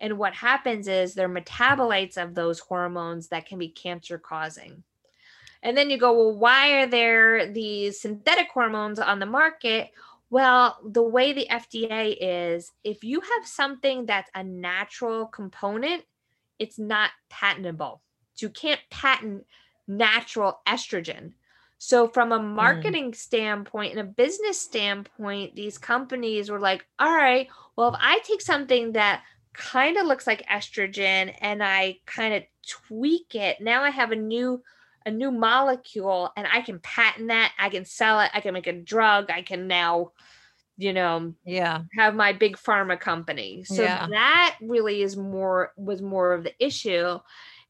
And 0.00 0.18
what 0.18 0.34
happens 0.34 0.88
is 0.88 1.14
they're 1.14 1.28
metabolites 1.28 2.16
of 2.16 2.34
those 2.34 2.58
hormones 2.58 3.28
that 3.28 3.46
can 3.46 3.58
be 3.58 3.68
cancer 3.68 4.18
causing. 4.18 4.82
And 5.62 5.76
then 5.76 5.90
you 5.90 5.98
go, 5.98 6.12
well, 6.12 6.38
why 6.38 6.80
are 6.80 6.86
there 6.86 7.52
these 7.52 8.00
synthetic 8.00 8.48
hormones 8.52 8.98
on 8.98 9.18
the 9.18 9.26
market? 9.26 9.90
Well, 10.30 10.78
the 10.84 11.02
way 11.02 11.32
the 11.32 11.48
FDA 11.50 12.16
is, 12.20 12.72
if 12.82 13.04
you 13.04 13.20
have 13.20 13.46
something 13.46 14.06
that's 14.06 14.30
a 14.34 14.42
natural 14.42 15.26
component, 15.26 16.04
it's 16.58 16.78
not 16.78 17.10
patentable. 17.28 18.00
So 18.34 18.46
you 18.46 18.50
can't 18.50 18.80
patent 18.90 19.44
natural 19.86 20.60
estrogen. 20.66 21.32
So, 21.82 22.08
from 22.08 22.30
a 22.30 22.38
hmm. 22.38 22.54
marketing 22.54 23.12
mm. 23.12 23.14
standpoint 23.14 23.92
and 23.92 24.00
a 24.00 24.12
business 24.12 24.60
standpoint, 24.60 25.56
these 25.56 25.78
companies 25.78 26.50
were 26.50 26.58
like, 26.60 26.86
all 26.98 27.10
right, 27.10 27.48
well, 27.74 27.88
if 27.88 27.94
I 27.98 28.18
take 28.18 28.42
something 28.42 28.92
that 28.92 29.22
kind 29.54 29.96
of 29.96 30.04
looks 30.04 30.26
like 30.26 30.46
estrogen 30.46 31.34
and 31.40 31.64
I 31.64 31.96
kind 32.04 32.34
of 32.34 32.42
tweak 32.68 33.34
it, 33.34 33.62
now 33.62 33.82
I 33.82 33.88
have 33.88 34.12
a 34.12 34.16
new 34.16 34.62
a 35.06 35.10
new 35.10 35.30
molecule 35.30 36.30
and 36.36 36.46
I 36.52 36.60
can 36.60 36.80
patent 36.80 37.28
that, 37.28 37.54
I 37.58 37.70
can 37.70 37.86
sell 37.86 38.20
it, 38.20 38.30
I 38.34 38.40
can 38.40 38.52
make 38.52 38.66
a 38.66 38.74
drug, 38.74 39.30
I 39.30 39.40
can 39.40 39.66
now 39.66 40.12
you 40.76 40.94
know 40.94 41.34
yeah 41.44 41.82
have 41.98 42.14
my 42.14 42.32
big 42.32 42.56
pharma 42.56 42.98
company 42.98 43.62
so 43.64 43.82
yeah. 43.82 44.06
that 44.08 44.56
really 44.62 45.02
is 45.02 45.14
more 45.14 45.74
was 45.76 46.00
more 46.00 46.32
of 46.32 46.42
the 46.42 46.54
issue 46.58 47.18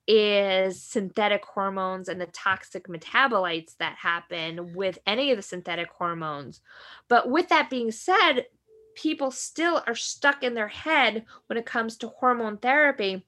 is 0.06 0.82
synthetic 0.82 1.44
hormones 1.44 2.08
and 2.08 2.20
the 2.20 2.26
toxic 2.26 2.88
metabolites 2.88 3.76
that 3.78 3.96
happen 3.96 4.74
with 4.74 4.98
any 5.06 5.30
of 5.30 5.36
the 5.36 5.42
synthetic 5.42 5.88
hormones. 5.90 6.60
But 7.08 7.30
with 7.30 7.48
that 7.48 7.70
being 7.70 7.92
said, 7.92 8.46
people 8.94 9.30
still 9.30 9.82
are 9.86 9.94
stuck 9.94 10.42
in 10.42 10.54
their 10.54 10.68
head 10.68 11.24
when 11.46 11.58
it 11.58 11.66
comes 11.66 11.96
to 11.98 12.08
hormone 12.08 12.56
therapy. 12.56 13.24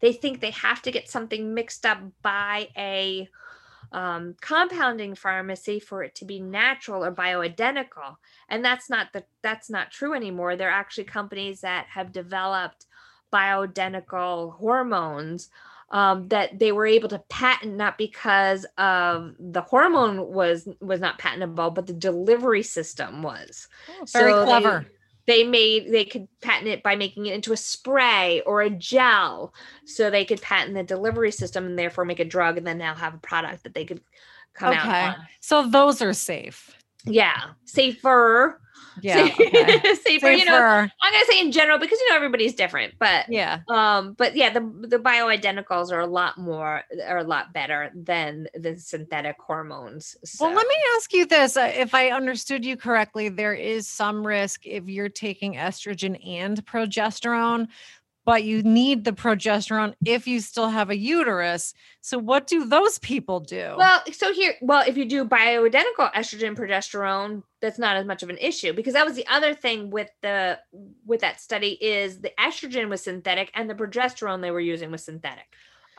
They 0.00 0.12
think 0.12 0.40
they 0.40 0.52
have 0.52 0.82
to 0.82 0.92
get 0.92 1.10
something 1.10 1.54
mixed 1.54 1.84
up 1.84 1.98
by 2.22 2.68
a 2.76 3.28
um, 3.90 4.36
compounding 4.40 5.14
pharmacy 5.14 5.80
for 5.80 6.02
it 6.02 6.14
to 6.16 6.24
be 6.24 6.40
natural 6.40 7.04
or 7.04 7.12
bioidentical, 7.12 8.16
and 8.48 8.64
that's 8.64 8.90
not 8.90 9.12
the 9.12 9.24
that's 9.42 9.70
not 9.70 9.90
true 9.90 10.14
anymore. 10.14 10.56
There 10.56 10.68
are 10.68 10.72
actually 10.72 11.04
companies 11.04 11.62
that 11.62 11.86
have 11.86 12.12
developed 12.12 12.86
bioidentical 13.32 14.54
hormones 14.56 15.48
um, 15.90 16.28
that 16.28 16.58
they 16.58 16.72
were 16.72 16.86
able 16.86 17.08
to 17.08 17.18
patent 17.30 17.74
not 17.74 17.96
because 17.96 18.66
of 18.76 19.34
the 19.38 19.62
hormone 19.62 20.32
was 20.32 20.68
was 20.80 21.00
not 21.00 21.18
patentable, 21.18 21.70
but 21.70 21.86
the 21.86 21.92
delivery 21.92 22.62
system 22.62 23.22
was. 23.22 23.68
Oh, 23.88 24.06
very 24.12 24.32
so 24.32 24.44
clever. 24.44 24.86
They, 25.26 25.44
they 25.44 25.48
made 25.48 25.92
they 25.92 26.04
could 26.04 26.28
patent 26.40 26.68
it 26.68 26.82
by 26.82 26.96
making 26.96 27.26
it 27.26 27.34
into 27.34 27.52
a 27.52 27.56
spray 27.56 28.42
or 28.46 28.62
a 28.62 28.70
gel, 28.70 29.54
so 29.86 30.10
they 30.10 30.24
could 30.24 30.42
patent 30.42 30.74
the 30.74 30.82
delivery 30.82 31.32
system 31.32 31.66
and 31.66 31.78
therefore 31.78 32.04
make 32.04 32.20
a 32.20 32.24
drug, 32.24 32.58
and 32.58 32.66
then 32.66 32.78
now 32.78 32.94
have 32.94 33.14
a 33.14 33.18
product 33.18 33.64
that 33.64 33.74
they 33.74 33.84
could 33.84 34.02
come 34.54 34.70
okay. 34.70 34.78
out. 34.78 35.14
Okay, 35.14 35.22
so 35.40 35.68
those 35.68 36.02
are 36.02 36.12
safe. 36.12 36.77
Yeah, 37.12 37.50
safer 37.64 38.60
yeah 39.02 39.28
okay. 39.40 39.80
safer, 39.80 39.96
safer, 39.96 40.30
you 40.30 40.44
know 40.44 40.54
i'm 40.56 41.12
gonna 41.12 41.24
say 41.26 41.40
in 41.40 41.52
general 41.52 41.78
because 41.78 41.98
you 42.00 42.10
know 42.10 42.16
everybody's 42.16 42.54
different 42.54 42.94
but 42.98 43.28
yeah 43.28 43.60
um 43.68 44.12
but 44.14 44.36
yeah 44.36 44.50
the 44.50 44.60
the 44.88 44.98
bioidenticals 44.98 45.92
are 45.92 46.00
a 46.00 46.06
lot 46.06 46.38
more 46.38 46.82
are 47.06 47.18
a 47.18 47.24
lot 47.24 47.52
better 47.52 47.90
than 47.94 48.46
the 48.54 48.76
synthetic 48.76 49.36
hormones 49.40 50.16
so. 50.24 50.46
well 50.46 50.54
let 50.54 50.66
me 50.66 50.74
ask 50.96 51.12
you 51.12 51.26
this 51.26 51.56
uh, 51.56 51.72
if 51.74 51.94
i 51.94 52.10
understood 52.10 52.64
you 52.64 52.76
correctly 52.76 53.28
there 53.28 53.54
is 53.54 53.86
some 53.86 54.26
risk 54.26 54.66
if 54.66 54.88
you're 54.88 55.08
taking 55.08 55.54
estrogen 55.54 56.18
and 56.26 56.64
progesterone 56.64 57.68
but 58.28 58.44
you 58.44 58.62
need 58.62 59.04
the 59.04 59.12
progesterone 59.12 59.94
if 60.04 60.26
you 60.26 60.38
still 60.40 60.68
have 60.68 60.90
a 60.90 60.98
uterus. 60.98 61.72
So 62.02 62.18
what 62.18 62.46
do 62.46 62.66
those 62.66 62.98
people 62.98 63.40
do? 63.40 63.72
Well, 63.78 64.02
so 64.12 64.34
here, 64.34 64.52
well, 64.60 64.84
if 64.86 64.98
you 64.98 65.06
do 65.06 65.24
bioidentical 65.24 66.12
estrogen 66.12 66.54
progesterone, 66.54 67.42
that's 67.62 67.78
not 67.78 67.96
as 67.96 68.04
much 68.04 68.22
of 68.22 68.28
an 68.28 68.36
issue 68.36 68.74
because 68.74 68.92
that 68.92 69.06
was 69.06 69.16
the 69.16 69.26
other 69.28 69.54
thing 69.54 69.88
with 69.88 70.10
the 70.20 70.58
with 71.06 71.22
that 71.22 71.40
study 71.40 71.78
is 71.80 72.20
the 72.20 72.32
estrogen 72.38 72.90
was 72.90 73.00
synthetic 73.00 73.50
and 73.54 73.70
the 73.70 73.74
progesterone 73.74 74.42
they 74.42 74.50
were 74.50 74.60
using 74.60 74.90
was 74.90 75.02
synthetic. 75.02 75.46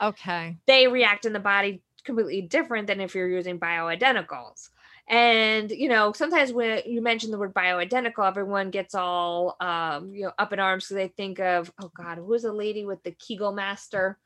Okay. 0.00 0.56
They 0.66 0.86
react 0.86 1.24
in 1.24 1.32
the 1.32 1.40
body 1.40 1.82
completely 2.04 2.42
different 2.42 2.86
than 2.86 3.00
if 3.00 3.12
you're 3.12 3.28
using 3.28 3.58
bioidenticals. 3.58 4.68
And 5.10 5.72
you 5.72 5.88
know, 5.88 6.12
sometimes 6.12 6.52
when 6.52 6.82
you 6.86 7.02
mention 7.02 7.32
the 7.32 7.38
word 7.38 7.52
bioidentical, 7.52 8.26
everyone 8.26 8.70
gets 8.70 8.94
all 8.94 9.56
um, 9.60 10.14
you 10.14 10.22
know 10.22 10.32
up 10.38 10.52
in 10.52 10.60
arms 10.60 10.84
because 10.84 10.94
they 10.94 11.08
think 11.08 11.40
of 11.40 11.72
oh 11.82 11.90
god, 11.92 12.18
who 12.18 12.26
was 12.26 12.42
the 12.42 12.52
lady 12.52 12.84
with 12.84 13.02
the 13.02 13.10
Kegel 13.10 13.50
master? 13.50 14.18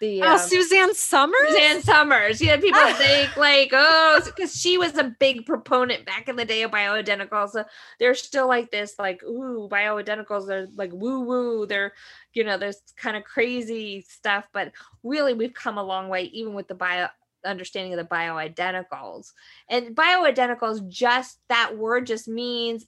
The 0.00 0.22
oh, 0.22 0.32
um, 0.32 0.38
Suzanne 0.40 0.92
Somers. 0.92 1.38
Suzanne 1.50 1.82
Somers. 1.82 2.42
Yeah, 2.42 2.56
people 2.56 2.84
think 2.94 3.36
like 3.36 3.70
oh, 3.72 4.22
because 4.24 4.60
she 4.60 4.76
was 4.76 4.98
a 4.98 5.04
big 5.04 5.46
proponent 5.46 6.04
back 6.04 6.28
in 6.28 6.34
the 6.34 6.44
day 6.44 6.62
of 6.62 6.72
bioidenticals. 6.72 7.50
So 7.50 7.64
they're 8.00 8.16
still 8.16 8.48
like 8.48 8.72
this, 8.72 8.98
like 8.98 9.22
ooh, 9.22 9.68
bioidenticals. 9.70 10.48
They're 10.48 10.66
like 10.74 10.90
woo 10.92 11.20
woo. 11.20 11.66
They're 11.66 11.92
you 12.32 12.42
know, 12.42 12.58
there's 12.58 12.82
kind 12.96 13.16
of 13.16 13.22
crazy 13.22 14.04
stuff, 14.08 14.48
but 14.52 14.72
really 15.04 15.32
we've 15.32 15.54
come 15.54 15.78
a 15.78 15.84
long 15.84 16.08
way 16.08 16.24
even 16.24 16.54
with 16.54 16.66
the 16.66 16.74
bio 16.74 17.06
understanding 17.44 17.92
of 17.92 17.98
the 17.98 18.14
bioidenticals. 18.14 19.32
And 19.68 19.94
bioidenticals, 19.96 20.88
just 20.88 21.38
that 21.48 21.76
word 21.76 22.06
just 22.06 22.28
means 22.28 22.86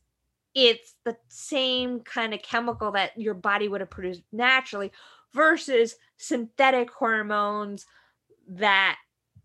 it's 0.55 0.95
the 1.05 1.17
same 1.29 2.01
kind 2.01 2.33
of 2.33 2.43
chemical 2.43 2.93
that 2.93 3.19
your 3.19 3.35
body 3.35 3.69
would 3.69 3.81
have 3.83 3.91
produced 3.91 4.23
naturally 4.33 4.91
versus 5.35 5.97
synthetic 6.17 6.91
hormones 6.91 7.85
that 8.49 8.97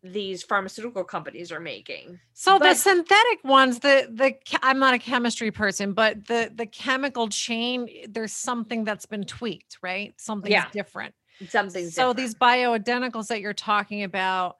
these 0.03 0.41
pharmaceutical 0.41 1.03
companies 1.03 1.51
are 1.51 1.59
making. 1.59 2.19
So 2.33 2.57
but, 2.57 2.69
the 2.69 2.75
synthetic 2.75 3.43
ones, 3.43 3.79
the 3.79 4.07
the 4.11 4.35
I'm 4.63 4.79
not 4.79 4.93
a 4.93 4.99
chemistry 4.99 5.51
person, 5.51 5.93
but 5.93 6.25
the 6.27 6.51
the 6.53 6.65
chemical 6.65 7.27
chain, 7.27 7.87
there's 8.09 8.33
something 8.33 8.83
that's 8.83 9.05
been 9.05 9.25
tweaked, 9.25 9.77
right? 9.81 10.13
Something's 10.17 10.51
yeah, 10.51 10.65
different. 10.71 11.13
Something. 11.49 11.89
So 11.89 12.13
different. 12.13 12.17
these 12.17 12.35
bioidenticals 12.35 13.27
that 13.27 13.41
you're 13.41 13.53
talking 13.53 14.03
about, 14.03 14.57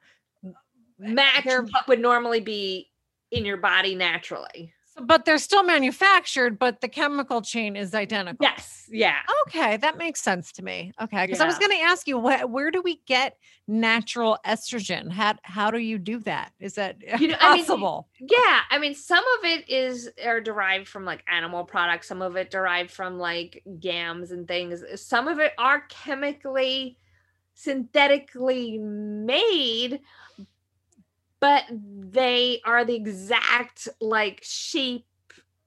match 1.02 1.46
what 1.46 1.88
would 1.88 2.00
normally 2.00 2.40
be 2.40 2.90
in 3.32 3.46
your 3.46 3.58
body 3.58 3.96
naturally. 3.96 4.74
But 5.02 5.24
they're 5.24 5.38
still 5.38 5.64
manufactured, 5.64 6.60
but 6.60 6.82
the 6.82 6.90
chemical 6.90 7.42
chain 7.42 7.78
is 7.78 7.96
identical. 7.96 8.44
Yes. 8.44 8.90
Yeah. 8.92 9.16
Okay. 9.48 9.78
That 9.78 9.98
makes 9.98 10.22
sense 10.22 10.52
to 10.54 10.64
me. 10.64 10.92
Okay. 11.02 11.26
Because 11.26 11.40
yeah. 11.40 11.46
I 11.46 11.48
was 11.48 11.58
going 11.58 11.72
to 11.72 11.82
ask 11.82 12.08
you, 12.08 12.20
wh- 12.20 12.52
where 12.52 12.72
do 12.72 12.82
we 12.82 13.02
get 13.08 13.38
natural 13.70 14.38
estrogen? 14.46 15.10
How, 15.10 15.36
how 15.44 15.72
do 15.72 15.78
you 15.80 15.98
do 15.98 16.20
that? 16.20 16.52
Is 16.60 16.76
that 16.76 16.98
you 17.22 17.30
know, 17.30 17.38
possible? 17.38 18.10
I 18.20 18.24
mean, 18.24 18.30
yeah. 18.32 18.60
I 18.70 18.78
mean, 18.80 18.94
some 18.94 19.24
of 19.40 19.46
it 19.46 19.70
is 19.70 20.10
are 20.26 20.42
derived 20.42 20.90
from 20.90 21.06
like 21.06 21.24
animal 21.30 21.64
products, 21.64 22.08
some 22.08 22.22
of 22.22 22.36
it 22.36 22.52
derived 22.52 22.92
from 22.92 23.18
like 23.18 23.64
yams 23.80 24.32
and 24.32 24.46
things. 24.46 24.84
Some 25.02 25.30
of 25.30 25.40
it 25.40 25.54
are 25.58 25.86
chemically 25.88 26.98
synthetically 27.54 28.78
made 28.78 30.02
but 31.42 31.66
they 31.70 32.62
are 32.64 32.86
the 32.86 32.96
exact 32.96 33.90
like 34.00 34.40
shape 34.44 35.06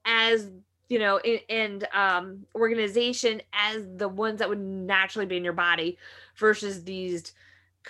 as 0.05 0.49
you 0.89 0.97
know 0.97 1.17
and 1.17 1.87
um 1.93 2.45
organization 2.55 3.41
as 3.53 3.85
the 3.97 4.07
ones 4.07 4.39
that 4.39 4.49
would 4.49 4.59
naturally 4.59 5.27
be 5.27 5.37
in 5.37 5.43
your 5.43 5.53
body 5.53 5.97
versus 6.37 6.83
these 6.83 7.33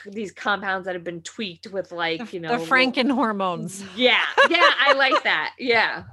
these 0.08 0.32
compounds 0.32 0.86
that 0.86 0.94
have 0.94 1.04
been 1.04 1.22
tweaked 1.22 1.68
with 1.68 1.92
like 1.92 2.34
you 2.34 2.40
know 2.40 2.58
the 2.58 2.66
franken 2.66 3.10
hormones. 3.10 3.84
Yeah 3.96 4.22
yeah 4.50 4.72
i 4.80 4.94
like 4.94 5.24
that. 5.24 5.54
Yeah. 5.58 6.04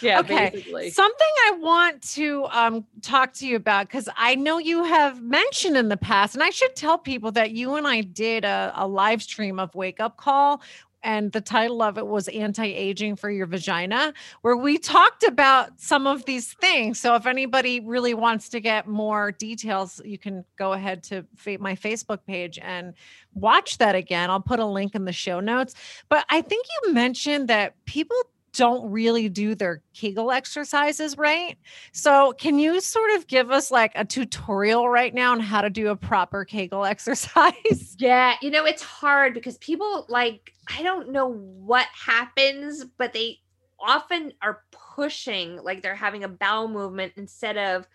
Yeah 0.00 0.20
okay 0.20 0.50
basically. 0.52 0.90
something 0.90 1.28
i 1.46 1.52
want 1.60 2.02
to 2.14 2.46
um 2.50 2.86
talk 3.02 3.34
to 3.34 3.46
you 3.46 3.56
about 3.56 3.86
because 3.86 4.08
i 4.16 4.34
know 4.34 4.58
you 4.58 4.84
have 4.84 5.22
mentioned 5.22 5.76
in 5.76 5.88
the 5.88 5.98
past 5.98 6.34
and 6.34 6.42
i 6.42 6.50
should 6.50 6.74
tell 6.74 6.96
people 6.96 7.30
that 7.32 7.50
you 7.50 7.74
and 7.76 7.86
i 7.86 8.00
did 8.00 8.44
a, 8.44 8.72
a 8.74 8.88
live 8.88 9.22
stream 9.22 9.58
of 9.60 9.74
wake 9.74 10.00
up 10.00 10.16
call 10.16 10.62
and 11.02 11.32
the 11.32 11.40
title 11.40 11.82
of 11.82 11.98
it 11.98 12.06
was 12.06 12.28
anti-aging 12.28 13.16
for 13.16 13.30
your 13.30 13.46
vagina 13.46 14.12
where 14.42 14.56
we 14.56 14.78
talked 14.78 15.22
about 15.22 15.80
some 15.80 16.06
of 16.06 16.24
these 16.24 16.52
things. 16.54 17.00
So 17.00 17.14
if 17.14 17.26
anybody 17.26 17.80
really 17.80 18.14
wants 18.14 18.48
to 18.50 18.60
get 18.60 18.86
more 18.86 19.32
details 19.32 20.00
you 20.04 20.18
can 20.18 20.44
go 20.58 20.72
ahead 20.72 21.02
to 21.04 21.24
my 21.58 21.74
facebook 21.74 22.20
page 22.26 22.58
and 22.62 22.94
watch 23.34 23.78
that 23.78 23.94
again. 23.94 24.30
I'll 24.30 24.40
put 24.40 24.58
a 24.58 24.66
link 24.66 24.94
in 24.94 25.04
the 25.04 25.12
show 25.12 25.40
notes. 25.40 25.74
But 26.08 26.24
i 26.28 26.40
think 26.40 26.66
you 26.82 26.92
mentioned 26.92 27.48
that 27.48 27.74
people 27.84 28.16
don't 28.52 28.90
really 28.90 29.28
do 29.28 29.54
their 29.54 29.82
Kegel 29.94 30.30
exercises 30.30 31.16
right. 31.16 31.56
So, 31.92 32.32
can 32.32 32.58
you 32.58 32.80
sort 32.80 33.10
of 33.12 33.26
give 33.26 33.50
us 33.50 33.70
like 33.70 33.92
a 33.94 34.04
tutorial 34.04 34.88
right 34.88 35.14
now 35.14 35.32
on 35.32 35.40
how 35.40 35.60
to 35.60 35.70
do 35.70 35.88
a 35.88 35.96
proper 35.96 36.44
Kegel 36.44 36.84
exercise? 36.86 37.96
Yeah, 37.98 38.34
you 38.42 38.50
know, 38.50 38.64
it's 38.64 38.82
hard 38.82 39.34
because 39.34 39.58
people 39.58 40.06
like, 40.08 40.52
I 40.76 40.82
don't 40.82 41.10
know 41.12 41.32
what 41.32 41.86
happens, 41.94 42.84
but 42.98 43.12
they 43.12 43.38
often 43.78 44.32
are 44.42 44.62
pushing 44.70 45.56
like 45.62 45.82
they're 45.82 45.94
having 45.94 46.24
a 46.24 46.28
bowel 46.28 46.68
movement 46.68 47.14
instead 47.16 47.56
of 47.56 47.86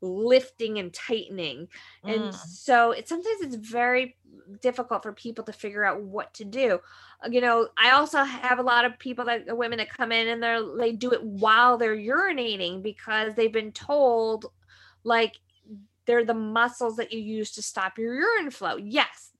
lifting 0.00 0.78
and 0.78 0.92
tightening. 0.92 1.68
And 2.04 2.20
mm. 2.20 2.34
so 2.34 2.92
it's 2.92 3.08
sometimes 3.08 3.40
it's 3.40 3.56
very 3.56 4.16
difficult 4.60 5.02
for 5.02 5.12
people 5.12 5.44
to 5.44 5.52
figure 5.52 5.84
out 5.84 6.02
what 6.02 6.34
to 6.34 6.44
do. 6.44 6.80
You 7.30 7.40
know, 7.40 7.68
I 7.76 7.92
also 7.92 8.22
have 8.22 8.58
a 8.58 8.62
lot 8.62 8.84
of 8.84 8.98
people 8.98 9.24
that 9.24 9.56
women 9.56 9.78
that 9.78 9.90
come 9.90 10.12
in 10.12 10.28
and 10.28 10.42
they're 10.42 10.62
they 10.76 10.92
do 10.92 11.12
it 11.12 11.22
while 11.22 11.78
they're 11.78 11.96
urinating 11.96 12.82
because 12.82 13.34
they've 13.34 13.52
been 13.52 13.72
told 13.72 14.46
like 15.02 15.36
they're 16.04 16.24
the 16.24 16.34
muscles 16.34 16.96
that 16.96 17.12
you 17.12 17.20
use 17.20 17.52
to 17.52 17.62
stop 17.62 17.98
your 17.98 18.14
urine 18.14 18.50
flow. 18.50 18.76
Yes, 18.76 19.32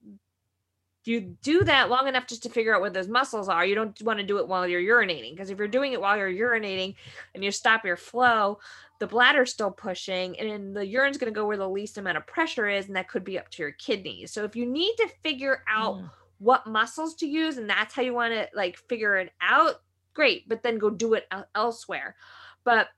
you 1.06 1.36
do 1.42 1.64
that 1.64 1.88
long 1.88 2.08
enough 2.08 2.26
just 2.26 2.42
to 2.42 2.48
figure 2.48 2.74
out 2.74 2.80
what 2.80 2.94
those 2.94 3.08
muscles 3.08 3.48
are. 3.48 3.64
You 3.64 3.74
don't 3.74 4.00
want 4.02 4.18
to 4.18 4.26
do 4.26 4.38
it 4.38 4.48
while 4.48 4.66
you're 4.66 4.80
urinating 4.80 5.32
because 5.32 5.50
if 5.50 5.58
you're 5.58 5.68
doing 5.68 5.92
it 5.92 6.00
while 6.00 6.16
you're 6.16 6.30
urinating 6.30 6.94
and 7.34 7.44
you 7.44 7.50
stop 7.50 7.84
your 7.84 7.96
flow, 7.96 8.58
the 8.98 9.06
bladder's 9.06 9.52
still 9.52 9.70
pushing 9.70 10.38
and 10.38 10.74
the 10.74 10.86
urine's 10.86 11.18
going 11.18 11.32
to 11.32 11.36
go 11.36 11.46
where 11.46 11.56
the 11.56 11.68
least 11.68 11.98
amount 11.98 12.16
of 12.16 12.26
pressure 12.26 12.68
is 12.68 12.86
and 12.86 12.96
that 12.96 13.08
could 13.08 13.24
be 13.24 13.38
up 13.38 13.48
to 13.50 13.62
your 13.62 13.72
kidneys. 13.72 14.32
So 14.32 14.44
if 14.44 14.56
you 14.56 14.66
need 14.66 14.94
to 14.96 15.08
figure 15.22 15.62
out 15.68 15.96
mm. 15.96 16.10
What 16.38 16.66
muscles 16.66 17.14
to 17.16 17.26
use 17.26 17.56
and 17.56 17.68
that's 17.68 17.94
how 17.94 18.02
you 18.02 18.14
want 18.14 18.34
to 18.34 18.48
like 18.54 18.76
figure 18.76 19.16
it 19.16 19.32
out, 19.40 19.82
great, 20.14 20.48
but 20.48 20.62
then 20.62 20.78
go 20.78 20.90
do 20.90 21.14
it 21.14 21.28
elsewhere. 21.54 22.16
But 22.64 22.88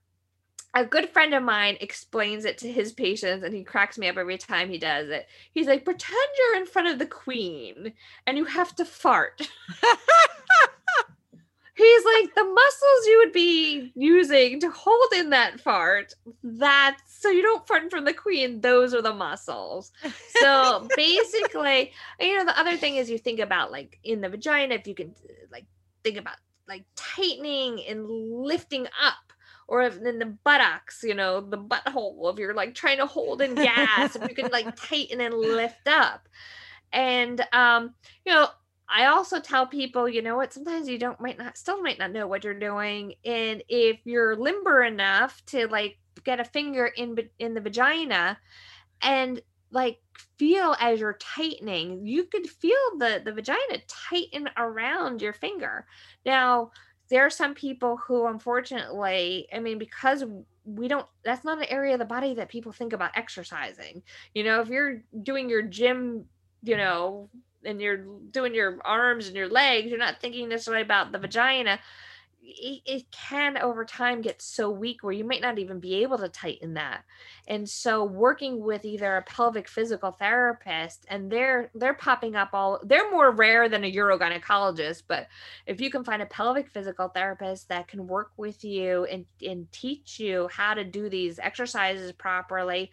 a 0.75 0.85
good 0.85 1.09
friend 1.09 1.35
of 1.35 1.43
mine 1.43 1.77
explains 1.81 2.45
it 2.45 2.59
to 2.59 2.71
his 2.71 2.93
patients 2.93 3.43
and 3.43 3.55
he 3.55 3.65
cracks 3.65 3.99
me 3.99 4.09
up 4.09 4.17
every 4.17 4.39
time 4.39 4.69
he 4.69 4.79
does 4.79 5.09
it. 5.09 5.27
He's 5.53 5.67
like, 5.67 5.85
pretend 5.85 6.29
you're 6.37 6.61
in 6.61 6.67
front 6.67 6.89
of 6.89 6.99
the 6.99 7.07
queen 7.07 7.93
and 8.27 8.37
you 8.37 8.45
have 8.45 8.75
to 8.77 8.85
fart. 8.85 9.49
He's 11.79 12.05
like, 12.05 12.35
the 12.35 12.43
muscles 12.43 13.07
you 13.07 13.23
would 13.25 13.33
be 13.33 13.93
using 13.95 14.59
to 14.59 14.69
hold 14.69 15.13
in 15.15 15.31
that 15.31 15.61
fart, 15.61 16.13
that's 16.43 17.03
so 17.21 17.31
you 17.31 17.41
don't 17.41 17.67
fart 17.69 17.89
from 17.89 18.05
the 18.05 18.13
queen, 18.13 18.61
those 18.61 18.93
are 18.93 19.01
the 19.01 19.15
muscles. 19.15 19.93
So 20.41 20.89
basically, 20.97 21.93
you 22.19 22.37
know, 22.37 22.45
the 22.45 22.59
other 22.59 22.77
thing 22.77 22.97
is 22.97 23.09
you 23.09 23.17
think 23.17 23.39
about 23.39 23.71
like 23.71 24.01
in 24.03 24.21
the 24.21 24.29
vagina, 24.29 24.75
if 24.75 24.89
you 24.89 24.95
can 24.97 25.15
like 25.53 25.67
think 26.03 26.17
about 26.17 26.37
like 26.69 26.85
tightening 26.97 27.81
and 27.89 28.11
lifting 28.11 28.87
up 28.87 29.33
or 29.69 29.83
if 29.83 29.99
in 29.99 30.19
the 30.19 30.37
buttocks, 30.43 31.05
you 31.05 31.15
know, 31.15 31.41
the 31.41 31.59
butthole, 31.59 32.33
if 32.33 32.39
you're 32.39 32.55
like 32.55 32.75
trying 32.75 32.99
to 32.99 33.07
hold 33.07 33.41
in 33.41 33.55
gas, 33.55 34.17
if 34.17 34.29
you 34.29 34.35
can 34.35 34.51
like 34.51 34.75
tighten 34.81 35.21
and 35.21 35.35
lift 35.35 35.87
up. 35.87 36.29
And 36.93 37.41
um, 37.53 37.95
you 38.27 38.33
know, 38.33 38.49
I 38.89 39.07
also 39.07 39.41
tell 39.41 39.67
people, 39.67 40.09
you 40.09 40.23
know 40.23 40.37
what, 40.37 40.53
sometimes 40.53 40.89
you 40.89 40.99
don't 40.99 41.21
might 41.21 41.39
not 41.39 41.59
still 41.59 41.83
might 41.83 41.99
not 41.99 42.13
know 42.13 42.27
what 42.27 42.45
you're 42.45 42.59
doing. 42.59 43.15
And 43.25 43.63
if 43.69 44.01
you're 44.05 44.37
limber 44.37 44.83
enough 44.83 45.45
to 45.47 45.67
like 45.69 45.99
get 46.25 46.41
a 46.41 46.45
finger 46.45 46.87
in 46.87 47.17
in 47.39 47.55
the 47.55 47.61
vagina 47.61 48.39
and 49.03 49.41
like 49.71 49.99
feel 50.39 50.75
as 50.81 51.01
you're 51.01 51.19
tightening, 51.21 52.07
you 52.07 52.25
could 52.25 52.49
feel 52.49 52.77
the 52.99 53.21
the 53.25 53.33
vagina 53.33 53.79
tighten 53.87 54.49
around 54.57 55.21
your 55.21 55.35
finger. 55.35 55.87
Now, 56.25 56.71
there 57.11 57.25
are 57.25 57.31
some 57.31 57.55
people 57.55 57.97
who 57.97 58.27
unfortunately 58.27 59.49
i 59.53 59.59
mean 59.59 59.79
because 59.79 60.25
we 60.65 60.89
don't 60.89 61.07
that's 61.25 61.45
not 61.45 61.59
an 61.59 61.65
area 61.65 61.95
of 61.95 61.99
the 61.99 62.05
body 62.05 62.35
that 62.35 62.49
people 62.49 62.73
think 62.73 62.93
about 62.93 63.11
exercising 63.17 64.03
you 64.35 64.45
know 64.45 64.61
if 64.61 64.69
you're 64.69 65.03
doing 65.23 65.49
your 65.49 65.63
gym 65.63 66.25
you 66.63 66.77
know 66.77 67.31
and 67.65 67.81
you're 67.81 68.05
doing 68.31 68.55
your 68.55 68.79
arms 68.85 69.27
and 69.27 69.37
your 69.37 69.49
legs 69.49 69.89
you're 69.89 69.99
not 69.99 70.21
thinking 70.21 70.49
necessarily 70.49 70.83
about 70.83 71.13
the 71.13 71.19
vagina 71.19 71.79
it, 72.49 72.83
it, 72.87 73.11
can 73.11 73.59
over 73.59 73.85
time 73.85 74.23
get 74.23 74.41
so 74.41 74.71
weak 74.71 75.03
where 75.03 75.13
you 75.13 75.25
might 75.25 75.43
not 75.43 75.59
even 75.59 75.81
be 75.81 75.97
able 75.97 76.19
to 76.19 76.29
tighten 76.29 76.75
that. 76.75 77.05
And 77.47 77.69
so 77.69 78.05
working 78.05 78.63
with 78.63 78.85
either 78.85 79.17
a 79.17 79.23
pelvic 79.23 79.69
physical 79.69 80.13
therapist 80.13 81.05
and 81.09 81.31
they're 81.31 81.71
they're 81.75 81.95
popping 81.95 82.37
up 82.37 82.51
all 82.53 82.81
they're 82.85 83.11
more 83.11 83.31
rare 83.31 83.69
than 83.69 83.85
a 83.85 83.93
urogynecologist 83.93 85.03
but 85.09 85.29
if 85.67 85.81
you 85.81 85.91
can 85.91 86.05
find 86.05 86.23
a 86.23 86.27
pelvic 86.27 86.71
physical 86.71 87.09
therapist 87.09 87.69
that 87.69 87.89
can 87.89 88.07
work 88.07 88.31
with 88.37 88.65
you 88.65 89.05
and 89.05 89.27
and 89.47 89.71
teach 89.73 90.19
you 90.19 90.49
how 90.51 90.75
to 90.75 90.85
do 90.85 91.09
these 91.09 91.39
exercises 91.39 92.13
properly 92.13 92.91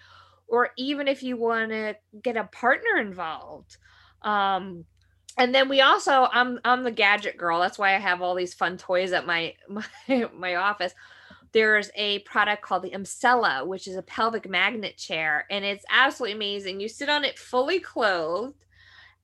or 0.48 0.70
even 0.78 1.08
if 1.08 1.24
you 1.24 1.38
want 1.38 1.72
to 1.72 1.96
get 2.22 2.38
a 2.38 2.44
partner 2.46 2.98
involved 2.98 3.78
um 4.26 4.84
and 5.38 5.54
then 5.54 5.70
we 5.70 5.82
also 5.82 6.28
I'm 6.32 6.60
I'm 6.64 6.84
the 6.84 6.92
gadget 6.92 7.38
girl. 7.38 7.60
That's 7.60 7.78
why 7.78 7.96
I 7.96 8.00
have 8.00 8.22
all 8.22 8.36
these 8.36 8.54
fun 8.54 8.78
toys 8.78 9.12
at 9.12 9.26
my 9.26 9.54
my, 9.70 10.30
my 10.34 10.56
office. 10.56 10.94
There's 11.52 11.90
a 11.96 12.20
product 12.20 12.64
called 12.64 12.84
the 12.84 12.92
Emsella, 12.92 13.66
which 13.66 13.88
is 13.88 13.96
a 13.96 14.02
pelvic 14.02 14.50
magnet 14.50 14.98
chair, 14.98 15.46
and 15.50 15.64
it's 15.64 15.86
absolutely 15.90 16.36
amazing. 16.36 16.82
You 16.82 16.90
sit 16.90 17.08
on 17.08 17.24
it 17.24 17.40
fully 17.40 17.80
clothed, 17.80 18.65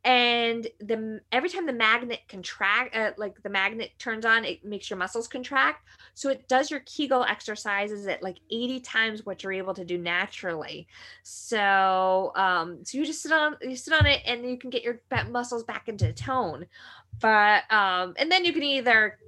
and 0.03 0.67
the 0.79 1.21
every 1.31 1.49
time 1.49 1.67
the 1.67 1.73
magnet 1.73 2.21
contract 2.27 2.95
uh, 2.95 3.11
like 3.17 3.41
the 3.43 3.49
magnet 3.49 3.91
turns 3.99 4.25
on 4.25 4.45
it 4.45 4.65
makes 4.65 4.89
your 4.89 4.97
muscles 4.97 5.27
contract. 5.27 5.87
So 6.15 6.29
it 6.29 6.47
does 6.47 6.71
your 6.71 6.79
kegel 6.81 7.23
exercises 7.23 8.07
at 8.07 8.23
like 8.23 8.37
80 8.49 8.79
times 8.79 9.25
what 9.25 9.43
you're 9.43 9.53
able 9.53 9.75
to 9.75 9.85
do 9.85 9.99
naturally. 9.99 10.87
So 11.21 12.31
um 12.35 12.83
so 12.83 12.97
you 12.97 13.05
just 13.05 13.21
sit 13.21 13.31
on 13.31 13.55
you 13.61 13.75
sit 13.75 13.93
on 13.93 14.07
it 14.07 14.21
and 14.25 14.43
you 14.49 14.57
can 14.57 14.71
get 14.71 14.83
your 14.83 15.01
muscles 15.29 15.63
back 15.63 15.87
into 15.87 16.11
tone. 16.13 16.65
But 17.19 17.71
um 17.71 18.15
and 18.17 18.31
then 18.31 18.43
you 18.43 18.53
can 18.53 18.63
either 18.63 19.19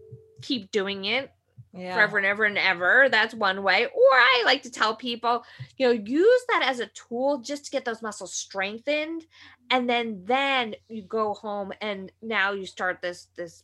keep 0.42 0.72
doing 0.72 1.06
it 1.06 1.32
yeah. 1.74 1.94
forever 1.96 2.18
and 2.18 2.26
ever 2.26 2.46
and 2.46 2.58
ever. 2.58 3.10
That's 3.10 3.34
one 3.34 3.64
way. 3.64 3.86
Or 3.86 4.12
I 4.12 4.44
like 4.46 4.64
to 4.64 4.72
tell 4.72 4.96
people, 4.96 5.44
you 5.78 5.88
know, 5.88 5.94
use 5.94 6.42
that 6.50 6.64
as 6.64 6.80
a 6.80 6.88
tool 6.88 7.40
just 7.40 7.66
to 7.66 7.72
get 7.72 7.86
those 7.86 8.02
muscles 8.02 8.34
strengthened. 8.34 9.26
And 9.72 9.90
then 9.90 10.22
then 10.26 10.76
you 10.88 11.02
go 11.04 11.34
home 11.34 11.74
and 11.82 12.12
now 12.22 12.54
you 12.54 12.66
start 12.66 13.00
this 13.02 13.28
this 13.36 13.64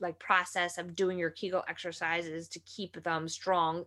like 0.00 0.18
process 0.18 0.78
of 0.78 0.96
doing 0.96 1.18
your 1.18 1.30
Kegel 1.30 1.62
exercises 1.68 2.48
to 2.48 2.60
keep 2.60 3.02
them 3.02 3.28
strong 3.28 3.84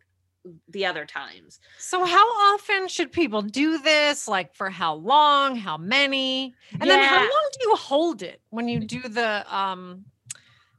the 0.69 0.85
other 0.85 1.05
times. 1.05 1.59
So 1.77 2.05
how 2.05 2.25
often 2.53 2.87
should 2.87 3.11
people 3.11 3.41
do 3.41 3.79
this? 3.79 4.29
Like 4.29 4.53
for 4.55 4.69
how 4.69 4.95
long? 4.95 5.57
How 5.57 5.77
many? 5.77 6.55
And 6.71 6.83
yeah. 6.83 6.87
then 6.87 7.03
how 7.03 7.19
long 7.19 7.49
do 7.51 7.69
you 7.69 7.75
hold 7.75 8.21
it 8.21 8.41
when 8.49 8.69
you 8.69 8.79
do 8.79 9.01
the 9.01 9.45
um 9.53 10.05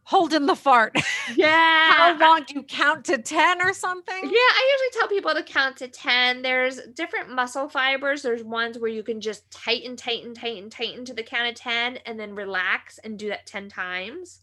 holding 0.08 0.46
the 0.46 0.56
fart. 0.56 0.96
Yeah. 1.36 1.92
How 1.92 2.18
long 2.18 2.44
do 2.44 2.54
you 2.54 2.62
count 2.62 3.04
to 3.04 3.18
10 3.18 3.60
or 3.60 3.74
something? 3.74 4.16
Yeah, 4.16 4.30
I 4.30 4.72
usually 4.72 4.98
tell 4.98 5.08
people 5.08 5.34
to 5.34 5.42
count 5.42 5.76
to 5.76 5.88
10. 5.88 6.40
There's 6.40 6.80
different 6.94 7.30
muscle 7.30 7.68
fibers. 7.68 8.22
There's 8.22 8.42
ones 8.42 8.78
where 8.78 8.90
you 8.90 9.02
can 9.02 9.20
just 9.20 9.50
tighten, 9.50 9.94
tighten, 9.94 10.32
tighten, 10.32 10.70
tighten 10.70 11.04
to 11.04 11.12
the 11.12 11.22
count 11.22 11.50
of 11.50 11.54
10 11.56 11.98
and 12.06 12.18
then 12.18 12.34
relax 12.34 12.96
and 13.04 13.18
do 13.18 13.28
that 13.28 13.44
10 13.44 13.68
times. 13.68 14.40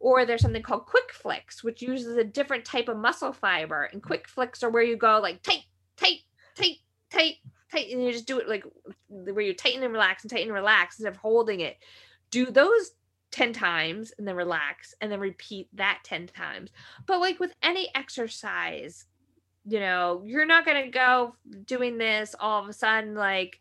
Or 0.00 0.24
there's 0.24 0.40
something 0.40 0.62
called 0.62 0.86
quick 0.86 1.12
flicks, 1.12 1.62
which 1.62 1.82
uses 1.82 2.16
a 2.16 2.24
different 2.24 2.64
type 2.64 2.88
of 2.88 2.96
muscle 2.96 3.34
fiber. 3.34 3.82
And 3.92 4.02
quick 4.02 4.26
flicks 4.26 4.62
are 4.62 4.70
where 4.70 4.82
you 4.82 4.96
go 4.96 5.20
like 5.20 5.42
tight, 5.42 5.64
tight, 5.98 6.20
tight, 6.56 6.78
tight, 7.10 7.34
tight, 7.70 7.92
and 7.92 8.02
you 8.02 8.12
just 8.12 8.26
do 8.26 8.38
it 8.38 8.48
like 8.48 8.64
where 9.08 9.44
you 9.44 9.52
tighten 9.52 9.82
and 9.82 9.92
relax 9.92 10.24
and 10.24 10.30
tighten 10.30 10.48
and 10.48 10.54
relax 10.54 10.98
instead 10.98 11.12
of 11.12 11.18
holding 11.18 11.60
it. 11.60 11.76
Do 12.30 12.46
those 12.46 12.92
10 13.34 13.52
times 13.52 14.12
and 14.16 14.28
then 14.28 14.36
relax 14.36 14.94
and 15.00 15.10
then 15.10 15.18
repeat 15.18 15.68
that 15.74 15.98
10 16.04 16.28
times. 16.28 16.70
But 17.04 17.18
like 17.18 17.40
with 17.40 17.52
any 17.64 17.90
exercise, 17.92 19.06
you 19.66 19.80
know, 19.80 20.22
you're 20.24 20.46
not 20.46 20.64
going 20.64 20.84
to 20.84 20.90
go 20.90 21.34
doing 21.64 21.98
this 21.98 22.36
all 22.38 22.62
of 22.62 22.68
a 22.68 22.72
sudden, 22.72 23.16
like, 23.16 23.58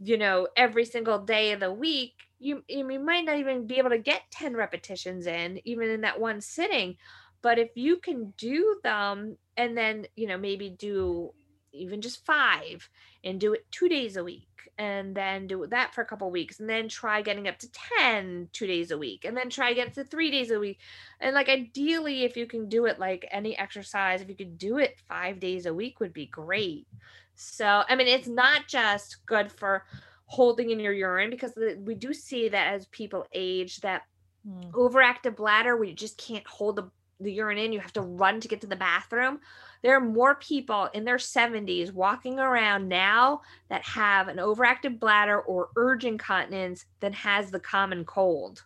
you 0.00 0.18
know, 0.18 0.48
every 0.56 0.84
single 0.84 1.20
day 1.20 1.52
of 1.52 1.60
the 1.60 1.72
week. 1.72 2.14
You, 2.40 2.64
you 2.68 2.84
might 2.98 3.24
not 3.24 3.38
even 3.38 3.68
be 3.68 3.78
able 3.78 3.90
to 3.90 3.98
get 3.98 4.22
10 4.32 4.56
repetitions 4.56 5.28
in, 5.28 5.60
even 5.64 5.90
in 5.90 6.00
that 6.00 6.18
one 6.18 6.40
sitting. 6.40 6.96
But 7.40 7.60
if 7.60 7.70
you 7.76 7.98
can 7.98 8.34
do 8.36 8.80
them 8.82 9.36
and 9.56 9.78
then, 9.78 10.06
you 10.16 10.26
know, 10.26 10.38
maybe 10.38 10.70
do 10.70 11.32
even 11.74 12.00
just 12.00 12.24
five 12.24 12.88
and 13.22 13.40
do 13.40 13.52
it 13.52 13.66
two 13.70 13.88
days 13.88 14.16
a 14.16 14.24
week 14.24 14.48
and 14.78 15.14
then 15.14 15.46
do 15.46 15.66
that 15.68 15.94
for 15.94 16.00
a 16.00 16.06
couple 16.06 16.30
weeks 16.30 16.58
and 16.60 16.68
then 16.68 16.88
try 16.88 17.22
getting 17.22 17.46
up 17.46 17.58
to 17.58 17.68
10 17.98 18.48
two 18.52 18.66
days 18.66 18.90
a 18.90 18.98
week 18.98 19.24
and 19.24 19.36
then 19.36 19.48
try 19.48 19.72
get 19.72 19.94
to 19.94 20.04
three 20.04 20.30
days 20.30 20.50
a 20.50 20.58
week. 20.58 20.78
And 21.20 21.34
like 21.34 21.48
ideally 21.48 22.24
if 22.24 22.36
you 22.36 22.46
can 22.46 22.68
do 22.68 22.86
it 22.86 22.98
like 22.98 23.26
any 23.30 23.56
exercise 23.56 24.20
if 24.20 24.28
you 24.28 24.34
could 24.34 24.58
do 24.58 24.78
it 24.78 24.96
five 25.08 25.38
days 25.38 25.66
a 25.66 25.74
week 25.74 26.00
would 26.00 26.12
be 26.12 26.26
great. 26.26 26.86
So 27.36 27.82
i 27.88 27.94
mean 27.94 28.08
it's 28.08 28.28
not 28.28 28.66
just 28.66 29.24
good 29.26 29.50
for 29.50 29.84
holding 30.26 30.70
in 30.70 30.80
your 30.80 30.92
urine 30.92 31.30
because 31.30 31.52
we 31.84 31.94
do 31.94 32.12
see 32.12 32.48
that 32.48 32.74
as 32.74 32.86
people 32.86 33.26
age 33.32 33.80
that 33.80 34.02
mm. 34.48 34.70
overactive 34.72 35.36
bladder 35.36 35.76
where 35.76 35.88
you 35.88 35.94
just 35.94 36.16
can't 36.18 36.46
hold 36.46 36.76
the, 36.76 36.90
the 37.20 37.32
urine 37.32 37.58
in 37.58 37.72
you 37.72 37.80
have 37.80 37.92
to 37.92 38.00
run 38.00 38.40
to 38.40 38.48
get 38.48 38.60
to 38.60 38.66
the 38.66 38.76
bathroom 38.76 39.38
there 39.84 39.94
are 39.94 40.00
more 40.00 40.36
people 40.36 40.88
in 40.94 41.04
their 41.04 41.18
70s 41.18 41.92
walking 41.92 42.38
around 42.40 42.88
now 42.88 43.42
that 43.68 43.82
have 43.82 44.28
an 44.28 44.38
overactive 44.38 44.98
bladder 44.98 45.38
or 45.42 45.68
urge 45.76 46.06
incontinence 46.06 46.86
than 47.00 47.12
has 47.12 47.50
the 47.50 47.60
common 47.60 48.06
cold. 48.06 48.64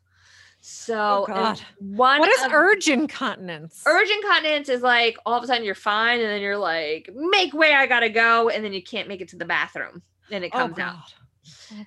So, 0.60 1.26
oh 1.28 1.34
um, 1.34 1.56
one 1.80 2.20
what 2.20 2.30
is 2.30 2.44
of, 2.44 2.52
urge 2.52 2.88
incontinence? 2.88 3.82
Urge 3.84 4.08
incontinence 4.08 4.68
is 4.68 4.82
like 4.82 5.16
all 5.26 5.36
of 5.36 5.42
a 5.42 5.48
sudden 5.48 5.64
you're 5.64 5.74
fine, 5.74 6.20
and 6.20 6.28
then 6.28 6.40
you're 6.40 6.56
like, 6.56 7.10
make 7.12 7.52
way, 7.52 7.74
I 7.74 7.88
gotta 7.88 8.10
go, 8.10 8.48
and 8.48 8.64
then 8.64 8.72
you 8.72 8.82
can't 8.82 9.08
make 9.08 9.20
it 9.20 9.28
to 9.30 9.36
the 9.36 9.44
bathroom, 9.44 10.02
and 10.30 10.44
it 10.44 10.52
oh, 10.54 10.58
comes 10.58 10.78
oh 10.78 10.82
out. 10.82 11.14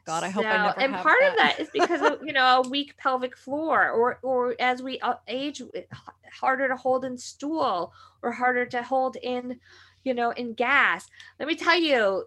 God, 0.06 0.24
I 0.24 0.30
hope 0.30 0.44
so, 0.44 0.50
I 0.50 0.68
never. 0.68 0.80
And 0.80 0.94
part 0.94 1.20
that. 1.22 1.32
of 1.32 1.38
that 1.38 1.60
is 1.60 1.70
because 1.74 2.02
of 2.02 2.20
you 2.26 2.34
know 2.34 2.62
a 2.64 2.70
weak 2.70 2.98
pelvic 2.98 3.38
floor, 3.38 3.90
or 3.90 4.20
or 4.22 4.56
as 4.60 4.82
we 4.82 5.00
uh, 5.00 5.16
age, 5.28 5.62
harder 6.40 6.68
to 6.68 6.76
hold 6.76 7.06
in 7.06 7.18
stool, 7.18 7.94
or 8.22 8.32
harder 8.32 8.66
to 8.68 8.84
hold 8.84 9.18
in, 9.22 9.60
you 10.04 10.14
know, 10.14 10.32
in 10.32 10.54
gas. 10.54 11.08
Let 11.40 11.48
me 11.48 11.56
tell 11.56 11.80
you, 11.80 12.26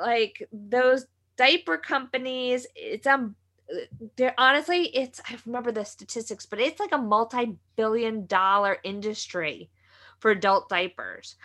like 0.00 0.48
those 0.52 1.06
diaper 1.36 1.78
companies, 1.78 2.66
it's 2.74 3.06
um, 3.06 3.36
they're 4.16 4.34
honestly, 4.38 4.86
it's 4.96 5.20
I 5.28 5.36
remember 5.46 5.72
the 5.72 5.84
statistics, 5.84 6.46
but 6.46 6.60
it's 6.60 6.80
like 6.80 6.92
a 6.92 6.98
multi-billion 6.98 8.26
dollar 8.26 8.78
industry 8.84 9.70
for 10.18 10.30
adult 10.30 10.68
diapers 10.68 11.36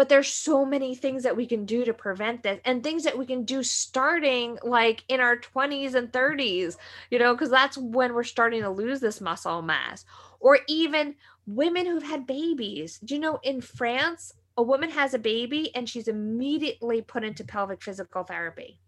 but 0.00 0.08
there's 0.08 0.32
so 0.32 0.64
many 0.64 0.94
things 0.94 1.24
that 1.24 1.36
we 1.36 1.44
can 1.44 1.66
do 1.66 1.84
to 1.84 1.92
prevent 1.92 2.42
this 2.42 2.58
and 2.64 2.82
things 2.82 3.04
that 3.04 3.18
we 3.18 3.26
can 3.26 3.44
do 3.44 3.62
starting 3.62 4.56
like 4.62 5.04
in 5.08 5.20
our 5.20 5.36
20s 5.36 5.94
and 5.94 6.10
30s 6.10 6.78
you 7.10 7.18
know 7.18 7.34
because 7.34 7.50
that's 7.50 7.76
when 7.76 8.14
we're 8.14 8.24
starting 8.24 8.62
to 8.62 8.70
lose 8.70 9.00
this 9.00 9.20
muscle 9.20 9.60
mass. 9.60 10.06
Or 10.40 10.60
even 10.68 11.16
women 11.46 11.84
who've 11.84 12.02
had 12.02 12.26
babies. 12.26 12.98
Do 13.04 13.12
you 13.12 13.20
know 13.20 13.40
in 13.42 13.60
france 13.60 14.32
a 14.56 14.62
woman 14.62 14.88
has 14.88 15.12
a 15.12 15.18
baby 15.18 15.70
and 15.74 15.86
she's 15.86 16.08
immediately 16.08 17.02
put 17.02 17.22
into 17.22 17.44
pelvic 17.44 17.82
physical 17.82 18.24
therapy. 18.24 18.80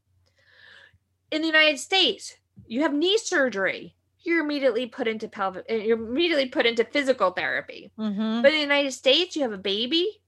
In 1.30 1.42
the 1.42 1.48
united 1.48 1.78
states 1.78 2.36
you 2.66 2.80
have 2.80 2.94
knee 2.94 3.18
surgery 3.18 3.96
you're 4.22 4.40
immediately 4.40 4.86
put 4.86 5.06
into 5.06 5.28
pelvic 5.28 5.66
you're 5.68 5.98
immediately 5.98 6.48
put 6.48 6.64
into 6.64 6.84
physical 6.84 7.32
therapy. 7.32 7.92
Mm-hmm. 7.98 8.40
but 8.40 8.48
in 8.48 8.54
the 8.54 8.60
united 8.60 8.92
states 8.92 9.36
you 9.36 9.42
have 9.42 9.52
a 9.52 9.58
baby 9.58 10.21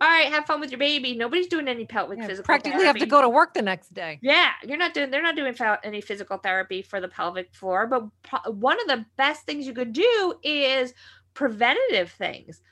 all 0.00 0.08
right, 0.08 0.28
have 0.28 0.46
fun 0.46 0.60
with 0.60 0.70
your 0.70 0.78
baby. 0.78 1.14
Nobody's 1.14 1.46
doing 1.46 1.68
any 1.68 1.84
pelvic 1.84 2.18
yeah, 2.18 2.26
physical. 2.26 2.46
Practically 2.46 2.80
therapy. 2.80 3.00
have 3.00 3.06
to 3.06 3.10
go 3.10 3.20
to 3.20 3.28
work 3.28 3.52
the 3.52 3.60
next 3.60 3.92
day. 3.92 4.18
Yeah, 4.22 4.52
you're 4.66 4.78
not 4.78 4.94
doing. 4.94 5.10
They're 5.10 5.22
not 5.22 5.36
doing 5.36 5.54
any 5.84 6.00
physical 6.00 6.38
therapy 6.38 6.80
for 6.80 7.02
the 7.02 7.08
pelvic 7.08 7.54
floor. 7.54 7.86
But 7.86 8.54
one 8.54 8.80
of 8.80 8.86
the 8.86 9.04
best 9.16 9.44
things 9.44 9.66
you 9.66 9.74
could 9.74 9.92
do 9.92 10.34
is 10.42 10.94
preventative 11.34 12.12
things. 12.12 12.62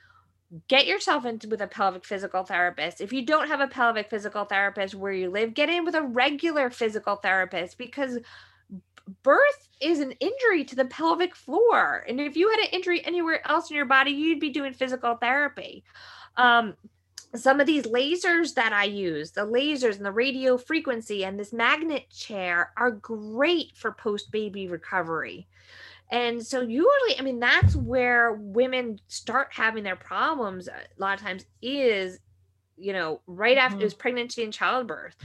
Get 0.67 0.87
yourself 0.87 1.23
into 1.25 1.47
with 1.47 1.61
a 1.61 1.67
pelvic 1.67 2.03
physical 2.03 2.43
therapist. 2.43 2.99
If 2.99 3.13
you 3.13 3.23
don't 3.23 3.47
have 3.47 3.61
a 3.61 3.67
pelvic 3.67 4.09
physical 4.09 4.45
therapist 4.45 4.95
where 4.95 5.13
you 5.13 5.29
live, 5.29 5.53
get 5.53 5.69
in 5.69 5.85
with 5.85 5.93
a 5.93 6.01
regular 6.01 6.71
physical 6.71 7.15
therapist 7.15 7.77
because 7.77 8.17
birth 9.21 9.69
is 9.79 9.99
an 9.99 10.13
injury 10.13 10.63
to 10.65 10.75
the 10.75 10.85
pelvic 10.85 11.35
floor. 11.35 12.03
And 12.07 12.19
if 12.19 12.35
you 12.35 12.49
had 12.49 12.59
an 12.59 12.69
injury 12.71 13.05
anywhere 13.05 13.47
else 13.47 13.69
in 13.69 13.75
your 13.75 13.85
body, 13.85 14.11
you'd 14.11 14.39
be 14.39 14.49
doing 14.49 14.73
physical 14.73 15.15
therapy. 15.15 15.83
Um, 16.35 16.73
some 17.35 17.59
of 17.59 17.67
these 17.67 17.83
lasers 17.83 18.55
that 18.55 18.73
I 18.73 18.85
use, 18.85 19.31
the 19.31 19.45
lasers 19.45 19.97
and 19.97 20.05
the 20.05 20.11
radio 20.11 20.57
frequency 20.57 21.23
and 21.23 21.39
this 21.39 21.53
magnet 21.53 22.09
chair 22.09 22.71
are 22.75 22.91
great 22.91 23.75
for 23.75 23.91
post 23.91 24.31
baby 24.31 24.67
recovery. 24.67 25.47
And 26.11 26.43
so, 26.45 26.61
usually, 26.61 27.19
I 27.19 27.21
mean, 27.21 27.39
that's 27.39 27.75
where 27.75 28.33
women 28.33 28.99
start 29.07 29.49
having 29.51 29.83
their 29.83 29.95
problems 29.95 30.67
a 30.67 30.73
lot 30.97 31.13
of 31.13 31.23
times 31.23 31.45
is, 31.61 32.17
you 32.77 32.93
know, 32.93 33.21
right 33.27 33.57
after 33.57 33.77
mm-hmm. 33.77 33.85
is 33.85 33.93
pregnancy 33.93 34.43
and 34.43 34.51
childbirth. 34.51 35.15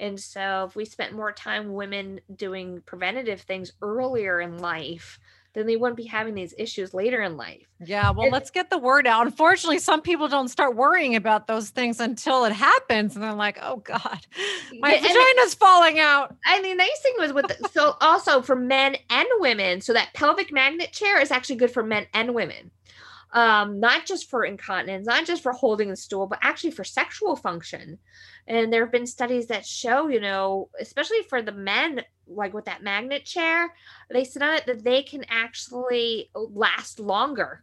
And 0.00 0.18
so, 0.18 0.64
if 0.68 0.74
we 0.74 0.84
spent 0.84 1.14
more 1.14 1.30
time 1.30 1.74
women 1.74 2.20
doing 2.34 2.82
preventative 2.84 3.42
things 3.42 3.72
earlier 3.82 4.40
in 4.40 4.58
life, 4.58 5.20
then 5.54 5.66
they 5.66 5.76
wouldn't 5.76 5.96
be 5.96 6.04
having 6.04 6.34
these 6.34 6.54
issues 6.58 6.94
later 6.94 7.22
in 7.22 7.36
life. 7.36 7.66
Yeah, 7.80 8.10
well, 8.10 8.24
and, 8.24 8.32
let's 8.32 8.50
get 8.50 8.70
the 8.70 8.78
word 8.78 9.06
out. 9.06 9.26
Unfortunately, 9.26 9.78
some 9.78 10.00
people 10.00 10.28
don't 10.28 10.48
start 10.48 10.76
worrying 10.76 11.14
about 11.16 11.46
those 11.46 11.70
things 11.70 12.00
until 12.00 12.44
it 12.44 12.52
happens, 12.52 13.14
and 13.14 13.22
they're 13.22 13.34
like, 13.34 13.58
"Oh 13.60 13.76
God, 13.76 14.26
my 14.80 14.94
yeah, 14.94 15.00
vagina's 15.00 15.54
falling 15.54 15.98
out." 15.98 16.34
And 16.46 16.64
the 16.64 16.74
nice 16.74 17.00
thing 17.02 17.14
was 17.18 17.32
with 17.32 17.48
the, 17.48 17.68
so 17.70 17.96
also 18.00 18.42
for 18.42 18.56
men 18.56 18.96
and 19.10 19.28
women, 19.38 19.80
so 19.80 19.92
that 19.92 20.14
pelvic 20.14 20.52
magnet 20.52 20.92
chair 20.92 21.20
is 21.20 21.30
actually 21.30 21.56
good 21.56 21.70
for 21.70 21.82
men 21.82 22.06
and 22.14 22.34
women 22.34 22.70
um, 23.32 23.80
not 23.80 24.06
just 24.06 24.28
for 24.28 24.44
incontinence, 24.44 25.06
not 25.06 25.24
just 25.24 25.42
for 25.42 25.52
holding 25.52 25.88
the 25.88 25.96
stool, 25.96 26.26
but 26.26 26.38
actually 26.42 26.70
for 26.70 26.84
sexual 26.84 27.36
function. 27.36 27.98
And 28.46 28.72
there 28.72 28.84
have 28.84 28.92
been 28.92 29.06
studies 29.06 29.46
that 29.46 29.64
show, 29.64 30.08
you 30.08 30.20
know, 30.20 30.68
especially 30.80 31.22
for 31.28 31.42
the 31.42 31.52
men, 31.52 32.02
like 32.26 32.52
with 32.52 32.64
that 32.64 32.82
magnet 32.82 33.24
chair, 33.24 33.72
they 34.10 34.24
said 34.24 34.42
on 34.42 34.54
it 34.54 34.66
that 34.66 34.84
they 34.84 35.02
can 35.02 35.24
actually 35.28 36.30
last 36.34 36.98
longer 36.98 37.62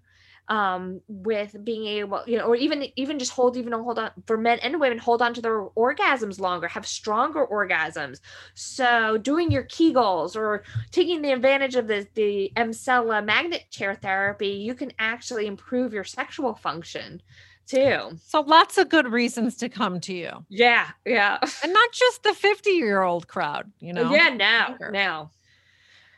um, 0.49 1.01
with 1.07 1.55
being 1.63 1.85
able, 1.85 2.23
you 2.25 2.37
know, 2.37 2.45
or 2.45 2.55
even 2.55 2.87
even 2.95 3.19
just 3.19 3.31
hold 3.31 3.55
even 3.55 3.71
hold 3.71 3.99
on 3.99 4.11
for 4.25 4.35
men 4.35 4.57
and 4.59 4.79
women 4.79 4.97
hold 4.97 5.21
on 5.21 5.33
to 5.35 5.41
their 5.41 5.61
orgasms 5.77 6.39
longer, 6.39 6.67
have 6.67 6.87
stronger 6.87 7.45
orgasms. 7.45 8.19
So 8.55 9.17
doing 9.17 9.51
your 9.51 9.63
Kegels 9.63 10.35
or 10.35 10.63
taking 10.91 11.21
the 11.21 11.31
advantage 11.31 11.75
of 11.75 11.87
the 11.87 12.07
the 12.15 12.51
Emsella 12.57 13.23
magnet 13.23 13.65
chair 13.69 13.93
therapy, 13.93 14.47
you 14.47 14.73
can 14.73 14.91
actually 14.97 15.45
improve 15.45 15.93
your 15.93 16.03
sexual 16.03 16.55
function 16.55 17.21
too. 17.69 18.17
So 18.23 18.41
lots 18.41 18.77
of 18.77 18.89
good 18.89 19.07
reasons 19.07 19.55
to 19.57 19.69
come 19.69 19.99
to 20.01 20.13
you. 20.13 20.45
Yeah, 20.49 20.87
yeah. 21.05 21.37
And 21.63 21.73
not 21.73 21.91
just 21.91 22.23
the 22.23 22.33
50 22.33 22.71
year 22.71 23.01
old 23.01 23.27
crowd, 23.27 23.71
you 23.79 23.93
know. 23.93 24.11
Yeah, 24.11 24.29
now, 24.29 24.75
now. 24.91 25.31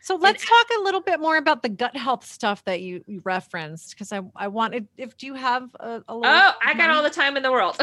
So 0.03 0.15
let's 0.15 0.41
and, 0.41 0.49
talk 0.49 0.67
a 0.79 0.83
little 0.83 1.01
bit 1.01 1.19
more 1.19 1.37
about 1.37 1.61
the 1.61 1.69
gut 1.69 1.95
health 1.95 2.25
stuff 2.25 2.63
that 2.65 2.81
you, 2.81 3.03
you 3.05 3.21
referenced 3.23 3.91
because 3.91 4.11
I, 4.11 4.21
I 4.35 4.47
wanted 4.47 4.87
if 4.97 5.15
do 5.15 5.27
you 5.27 5.35
have 5.35 5.69
a, 5.79 6.01
a 6.07 6.15
little 6.15 6.25
Oh, 6.25 6.53
I 6.65 6.73
got 6.73 6.89
all 6.89 7.03
the 7.03 7.11
time 7.11 7.37
in 7.37 7.43
the 7.43 7.51
world. 7.51 7.79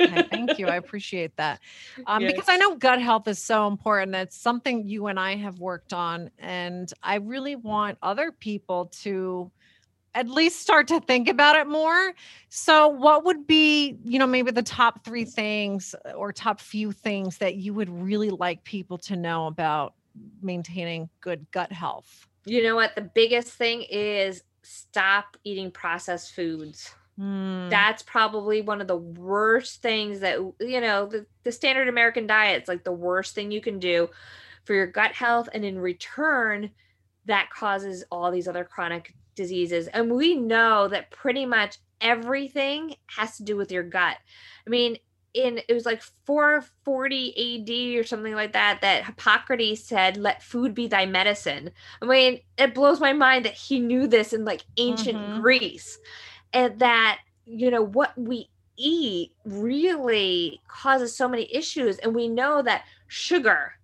okay, 0.00 0.24
thank 0.24 0.58
you. 0.58 0.66
I 0.66 0.76
appreciate 0.84 1.36
that. 1.36 1.60
Um, 2.08 2.22
yes. 2.22 2.32
because 2.32 2.48
I 2.48 2.56
know 2.56 2.74
gut 2.74 3.00
health 3.00 3.28
is 3.28 3.38
so 3.38 3.68
important. 3.68 4.16
It's 4.16 4.36
something 4.36 4.84
you 4.84 5.06
and 5.06 5.20
I 5.20 5.36
have 5.36 5.60
worked 5.60 5.92
on 5.92 6.30
and 6.40 6.92
I 7.04 7.16
really 7.16 7.54
want 7.54 7.98
other 8.02 8.32
people 8.32 8.86
to 9.02 9.52
at 10.14 10.28
least 10.28 10.60
start 10.60 10.88
to 10.88 11.00
think 11.00 11.28
about 11.28 11.56
it 11.56 11.66
more. 11.66 12.12
So, 12.48 12.88
what 12.88 13.24
would 13.24 13.46
be, 13.46 13.96
you 14.04 14.18
know, 14.18 14.26
maybe 14.26 14.50
the 14.50 14.62
top 14.62 15.04
three 15.04 15.24
things 15.24 15.94
or 16.14 16.32
top 16.32 16.60
few 16.60 16.92
things 16.92 17.38
that 17.38 17.56
you 17.56 17.74
would 17.74 17.88
really 17.88 18.30
like 18.30 18.64
people 18.64 18.98
to 18.98 19.16
know 19.16 19.46
about 19.46 19.94
maintaining 20.42 21.08
good 21.20 21.46
gut 21.50 21.72
health? 21.72 22.26
You 22.44 22.62
know 22.62 22.74
what? 22.74 22.94
The 22.94 23.02
biggest 23.02 23.52
thing 23.52 23.82
is 23.82 24.42
stop 24.62 25.36
eating 25.44 25.70
processed 25.70 26.34
foods. 26.34 26.92
Mm. 27.18 27.68
That's 27.70 28.02
probably 28.02 28.62
one 28.62 28.80
of 28.80 28.88
the 28.88 28.96
worst 28.96 29.82
things 29.82 30.20
that, 30.20 30.38
you 30.60 30.80
know, 30.80 31.06
the, 31.06 31.26
the 31.44 31.52
standard 31.52 31.88
American 31.88 32.26
diet 32.26 32.62
is 32.62 32.68
like 32.68 32.82
the 32.82 32.92
worst 32.92 33.34
thing 33.34 33.50
you 33.50 33.60
can 33.60 33.78
do 33.78 34.08
for 34.64 34.74
your 34.74 34.86
gut 34.86 35.12
health. 35.12 35.48
And 35.52 35.64
in 35.64 35.78
return, 35.78 36.70
that 37.26 37.50
causes 37.50 38.04
all 38.10 38.30
these 38.30 38.48
other 38.48 38.64
chronic 38.64 39.14
diseases. 39.40 39.88
And 39.88 40.12
we 40.12 40.36
know 40.36 40.86
that 40.88 41.10
pretty 41.10 41.46
much 41.46 41.78
everything 42.00 42.94
has 43.06 43.36
to 43.38 43.42
do 43.42 43.56
with 43.56 43.72
your 43.72 43.82
gut. 43.82 44.18
I 44.66 44.70
mean, 44.70 44.98
in 45.32 45.60
it 45.68 45.72
was 45.72 45.86
like 45.86 46.02
440 46.26 47.62
AD 47.62 48.00
or 48.00 48.04
something 48.04 48.34
like 48.34 48.52
that 48.52 48.80
that 48.82 49.06
Hippocrates 49.06 49.84
said, 49.84 50.16
"Let 50.16 50.42
food 50.42 50.74
be 50.74 50.88
thy 50.88 51.06
medicine." 51.06 51.70
I 52.02 52.06
mean, 52.06 52.40
it 52.58 52.74
blows 52.74 53.00
my 53.00 53.12
mind 53.12 53.44
that 53.44 53.54
he 53.54 53.78
knew 53.78 54.06
this 54.06 54.32
in 54.32 54.44
like 54.44 54.62
ancient 54.76 55.16
mm-hmm. 55.16 55.40
Greece, 55.40 55.98
and 56.52 56.78
that 56.80 57.20
you 57.46 57.70
know 57.70 57.82
what 57.82 58.12
we 58.18 58.50
eat 58.76 59.32
really 59.44 60.60
causes 60.68 61.16
so 61.16 61.28
many 61.28 61.52
issues, 61.54 61.98
and 61.98 62.14
we 62.14 62.28
know 62.28 62.60
that 62.62 62.84
sugar, 63.06 63.74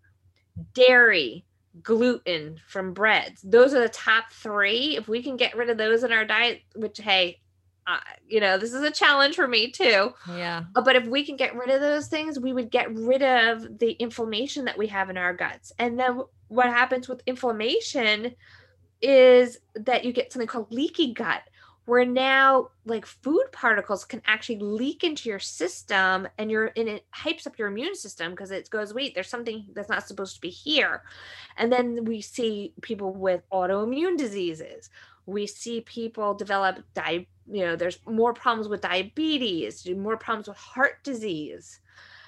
dairy, 0.74 1.45
gluten 1.82 2.60
from 2.66 2.92
breads, 2.92 3.42
those 3.42 3.74
are 3.74 3.80
the 3.80 3.88
top 3.88 4.32
three. 4.32 4.96
If 4.96 5.08
we 5.08 5.22
can 5.22 5.36
get 5.36 5.56
rid 5.56 5.70
of 5.70 5.78
those 5.78 6.04
in 6.04 6.12
our 6.12 6.24
diet, 6.24 6.62
which 6.74 6.98
hey, 6.98 7.40
uh, 7.86 8.00
you 8.26 8.40
know, 8.40 8.58
this 8.58 8.72
is 8.72 8.82
a 8.82 8.90
challenge 8.90 9.36
for 9.36 9.46
me 9.46 9.70
too. 9.70 10.12
Yeah. 10.28 10.64
Uh, 10.74 10.82
but 10.82 10.96
if 10.96 11.06
we 11.06 11.24
can 11.24 11.36
get 11.36 11.54
rid 11.54 11.70
of 11.70 11.80
those 11.80 12.08
things, 12.08 12.38
we 12.38 12.52
would 12.52 12.70
get 12.70 12.92
rid 12.92 13.22
of 13.22 13.78
the 13.78 13.92
inflammation 13.92 14.64
that 14.64 14.76
we 14.76 14.88
have 14.88 15.08
in 15.08 15.16
our 15.16 15.32
guts. 15.32 15.72
And 15.78 15.98
then 15.98 16.22
what 16.48 16.66
happens 16.66 17.08
with 17.08 17.22
inflammation 17.26 18.34
is 19.00 19.58
that 19.74 20.04
you 20.04 20.12
get 20.12 20.32
something 20.32 20.48
called 20.48 20.72
leaky 20.72 21.12
gut, 21.12 21.42
where 21.86 22.04
now 22.04 22.68
like 22.84 23.06
food 23.06 23.44
particles 23.52 24.04
can 24.04 24.20
actually 24.26 24.58
leak 24.58 25.02
into 25.02 25.28
your 25.28 25.38
system 25.38 26.28
and 26.36 26.50
you're 26.50 26.72
and 26.76 26.88
it 26.88 27.06
hypes 27.14 27.46
up 27.46 27.58
your 27.58 27.68
immune 27.68 27.94
system 27.94 28.32
because 28.32 28.50
it 28.50 28.68
goes, 28.70 28.92
wait, 28.92 29.14
there's 29.14 29.28
something 29.28 29.66
that's 29.74 29.88
not 29.88 30.06
supposed 30.06 30.34
to 30.34 30.40
be 30.40 30.50
here. 30.50 31.02
And 31.56 31.72
then 31.72 32.04
we 32.04 32.20
see 32.20 32.74
people 32.82 33.12
with 33.12 33.42
autoimmune 33.50 34.18
diseases. 34.18 34.90
We 35.26 35.46
see 35.46 35.80
people 35.80 36.34
develop 36.34 36.84
di- 36.94 37.26
you 37.50 37.64
know 37.64 37.76
there's 37.76 37.98
more 38.06 38.34
problems 38.34 38.68
with 38.68 38.80
diabetes 38.80 39.86
more 39.88 40.16
problems 40.16 40.48
with 40.48 40.56
heart 40.56 41.02
disease 41.04 41.80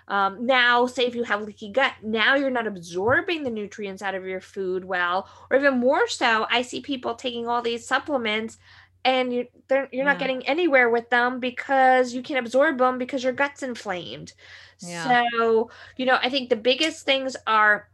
um, 0.08 0.46
now 0.46 0.86
say 0.86 1.04
if 1.04 1.14
you 1.14 1.24
have 1.24 1.42
leaky 1.42 1.70
gut 1.70 1.92
now 2.02 2.34
you're 2.34 2.50
not 2.50 2.66
absorbing 2.66 3.42
the 3.42 3.50
nutrients 3.50 4.02
out 4.02 4.14
of 4.14 4.24
your 4.24 4.40
food 4.40 4.84
well 4.84 5.28
or 5.50 5.56
even 5.56 5.78
more 5.78 6.08
so 6.08 6.46
i 6.50 6.62
see 6.62 6.80
people 6.80 7.14
taking 7.14 7.48
all 7.48 7.62
these 7.62 7.86
supplements 7.86 8.58
and 9.04 9.32
you, 9.32 9.46
you're 9.70 9.88
yeah. 9.92 10.04
not 10.04 10.18
getting 10.18 10.46
anywhere 10.46 10.90
with 10.90 11.08
them 11.10 11.40
because 11.40 12.12
you 12.12 12.22
can't 12.22 12.44
absorb 12.44 12.78
them 12.78 12.98
because 12.98 13.22
your 13.22 13.32
gut's 13.32 13.62
inflamed 13.62 14.32
yeah. 14.80 15.24
so 15.30 15.70
you 15.96 16.06
know 16.06 16.18
i 16.22 16.28
think 16.28 16.48
the 16.48 16.56
biggest 16.56 17.04
things 17.04 17.36
are 17.46 17.88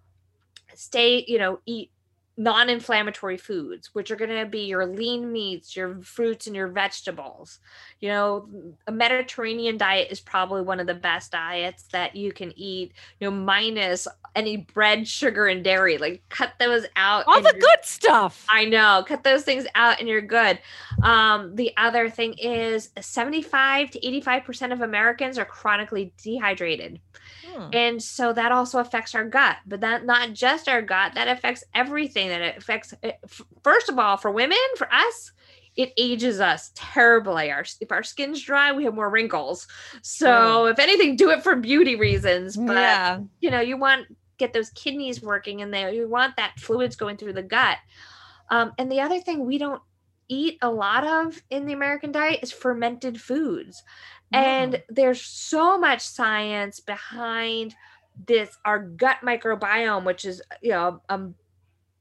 stay 0.75 1.25
you 1.29 1.39
know 1.39 1.59
eat 1.67 1.91
non-inflammatory 2.37 3.37
foods 3.37 3.95
which 3.95 4.11
are 4.11 4.17
going 4.17 4.31
to 4.31 4.45
be 4.45 4.63
your 4.63 4.87
lean 4.87 5.31
meats 5.31 5.77
your 5.77 6.01
fruits 6.03 6.47
and 6.47 6.57
your 6.57 6.69
vegetables. 6.69 7.61
You 8.01 8.09
know 8.09 8.49
a 8.87 8.93
mediterranean 8.93 9.77
diet 9.77 10.09
is 10.11 10.21
probably 10.21 10.63
one 10.63 10.81
of 10.81 10.87
the 10.87 10.95
best 10.95 11.33
diets 11.33 11.85
that 11.93 12.17
you 12.17 12.33
can 12.33 12.53
eat 12.57 12.93
you 13.21 13.31
know 13.31 13.37
minus 13.37 14.09
any 14.35 14.57
bread 14.57 15.07
sugar 15.07 15.47
and 15.47 15.63
dairy. 15.63 15.97
Like 15.97 16.23
cut 16.29 16.55
those 16.59 16.87
out 16.97 17.25
all 17.29 17.41
the 17.41 17.53
good 17.53 17.85
stuff. 17.85 18.45
I 18.51 18.65
know 18.65 19.05
cut 19.07 19.23
those 19.23 19.45
things 19.45 19.67
out 19.77 20.01
and 20.01 20.09
you're 20.09 20.21
good. 20.21 20.59
Um, 21.03 21.55
the 21.55 21.73
other 21.77 22.11
thing 22.11 22.35
is 22.35 22.91
75 23.01 23.93
to 23.93 24.07
85 24.07 24.45
percent 24.45 24.73
of 24.73 24.81
americans 24.81 25.39
are 25.39 25.45
chronically 25.45 26.13
dehydrated 26.23 27.01
Hmm. 27.55 27.69
And 27.73 28.03
so 28.03 28.33
that 28.33 28.53
also 28.53 28.81
affects 28.81 29.15
our 29.15 29.25
gut, 29.25 29.57
but 29.67 29.81
that 29.81 30.05
not 30.05 30.33
just 30.33 30.69
our 30.69 30.83
gut, 30.83 31.13
that 31.15 31.29
affects 31.29 31.65
everything 31.75 32.29
that 32.29 32.41
it 32.41 32.57
affects. 32.57 32.95
Eh, 33.03 33.13
first 33.63 33.89
of 33.89 33.99
all, 33.99 34.17
for 34.17 34.31
women, 34.31 34.59
for 34.77 34.93
us, 34.93 35.33
it 35.77 35.93
ages 35.97 36.41
us 36.41 36.73
terribly. 36.75 37.51
Our 37.51 37.65
if 37.81 37.93
our 37.93 38.03
skin's 38.03 38.43
dry, 38.43 38.73
we 38.73 38.85
have 38.85 38.95
more 38.95 39.11
wrinkles. 39.11 39.67
So 40.03 40.67
if 40.67 40.79
anything, 40.79 41.17
do 41.17 41.31
it 41.31 41.43
for 41.43 41.57
beauty 41.57 41.97
reasons. 41.97 42.57
But 42.57 42.77
yeah. 42.77 43.21
you 43.41 43.51
know, 43.51 43.61
you 43.61 43.77
want 43.77 44.07
get 44.39 44.53
those 44.53 44.71
kidneys 44.71 45.23
working 45.23 45.63
and 45.63 45.73
there. 45.73 45.93
you 45.93 46.09
want 46.09 46.37
that 46.37 46.59
fluids 46.59 46.97
going 46.97 47.17
through 47.17 47.33
the 47.35 47.43
gut. 47.43 47.79
Um, 48.51 48.73
and 48.79 48.91
the 48.91 49.01
other 49.01 49.21
thing 49.21 49.47
we 49.47 49.59
don't 49.59 49.81
eat 50.29 50.59
a 50.63 50.71
lot 50.71 51.07
of 51.07 51.43
in 51.51 51.67
the 51.67 51.73
American 51.73 52.13
diet 52.13 52.41
is 52.43 52.53
fermented 52.53 53.21
foods. 53.21 53.83
And 54.35 54.83
there's 54.89 55.21
so 55.21 55.79
much 55.79 56.01
science 56.01 56.81
behind 56.81 57.75
this 58.27 58.57
our 58.65 58.79
gut 58.79 59.19
microbiome, 59.23 60.05
which 60.05 60.25
is 60.25 60.43
you 60.63 60.71
know 60.71 61.01
um 61.09 61.35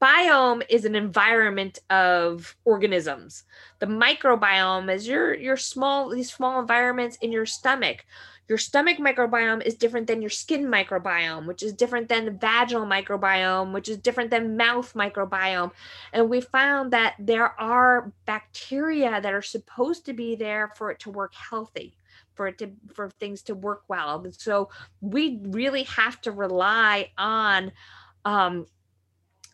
biome 0.00 0.62
is 0.68 0.84
an 0.84 0.94
environment 0.94 1.78
of 1.90 2.56
organisms. 2.64 3.44
The 3.78 3.86
microbiome 3.86 4.92
is 4.92 5.06
your 5.08 5.34
your 5.34 5.56
small 5.56 6.10
these 6.10 6.32
small 6.32 6.60
environments 6.60 7.16
in 7.20 7.32
your 7.32 7.46
stomach. 7.46 8.04
Your 8.46 8.58
stomach 8.58 8.98
microbiome 8.98 9.64
is 9.64 9.74
different 9.74 10.06
than 10.06 10.20
your 10.20 10.30
skin 10.30 10.66
microbiome, 10.66 11.46
which 11.46 11.62
is 11.62 11.72
different 11.72 12.10
than 12.10 12.26
the 12.26 12.30
vaginal 12.30 12.84
microbiome, 12.84 13.72
which 13.72 13.88
is 13.88 13.96
different 13.96 14.30
than 14.30 14.58
mouth 14.58 14.92
microbiome. 14.92 15.70
And 16.12 16.28
we 16.28 16.42
found 16.42 16.92
that 16.92 17.14
there 17.18 17.58
are 17.58 18.12
bacteria 18.26 19.18
that 19.22 19.32
are 19.32 19.40
supposed 19.40 20.04
to 20.06 20.12
be 20.12 20.34
there 20.34 20.72
for 20.76 20.90
it 20.90 20.98
to 21.00 21.10
work 21.10 21.32
healthy 21.34 21.96
for 22.34 22.46
it 22.48 22.58
to 22.58 22.70
for 22.92 23.10
things 23.10 23.42
to 23.42 23.54
work 23.54 23.82
well. 23.88 24.24
So 24.32 24.70
we 25.00 25.40
really 25.42 25.84
have 25.84 26.20
to 26.22 26.32
rely 26.32 27.10
on 27.16 27.72
um 28.24 28.66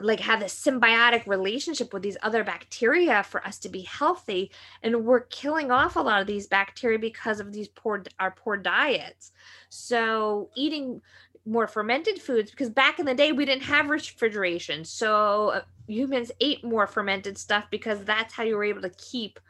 like 0.02 0.20
have 0.20 0.40
a 0.40 0.46
symbiotic 0.46 1.26
relationship 1.26 1.92
with 1.92 2.02
these 2.02 2.16
other 2.22 2.42
bacteria 2.42 3.22
for 3.22 3.44
us 3.46 3.58
to 3.58 3.68
be 3.68 3.82
healthy. 3.82 4.50
And 4.82 5.04
we're 5.04 5.20
killing 5.20 5.70
off 5.70 5.96
a 5.96 6.00
lot 6.00 6.20
of 6.20 6.26
these 6.26 6.46
bacteria 6.46 6.98
because 6.98 7.38
of 7.40 7.52
these 7.52 7.68
poor 7.68 8.02
our 8.18 8.30
poor 8.30 8.56
diets. 8.56 9.32
So 9.68 10.50
eating 10.56 11.02
more 11.46 11.66
fermented 11.66 12.20
foods 12.20 12.50
because 12.50 12.70
back 12.70 12.98
in 12.98 13.06
the 13.06 13.14
day 13.14 13.32
we 13.32 13.44
didn't 13.44 13.64
have 13.64 13.90
refrigeration. 13.90 14.84
So 14.84 15.50
uh, 15.50 15.62
humans 15.86 16.30
ate 16.40 16.64
more 16.64 16.86
fermented 16.86 17.38
stuff 17.38 17.64
because 17.70 18.04
that's 18.04 18.34
how 18.34 18.42
you 18.42 18.56
were 18.56 18.64
able 18.64 18.82
to 18.82 18.90
keep 18.90 19.40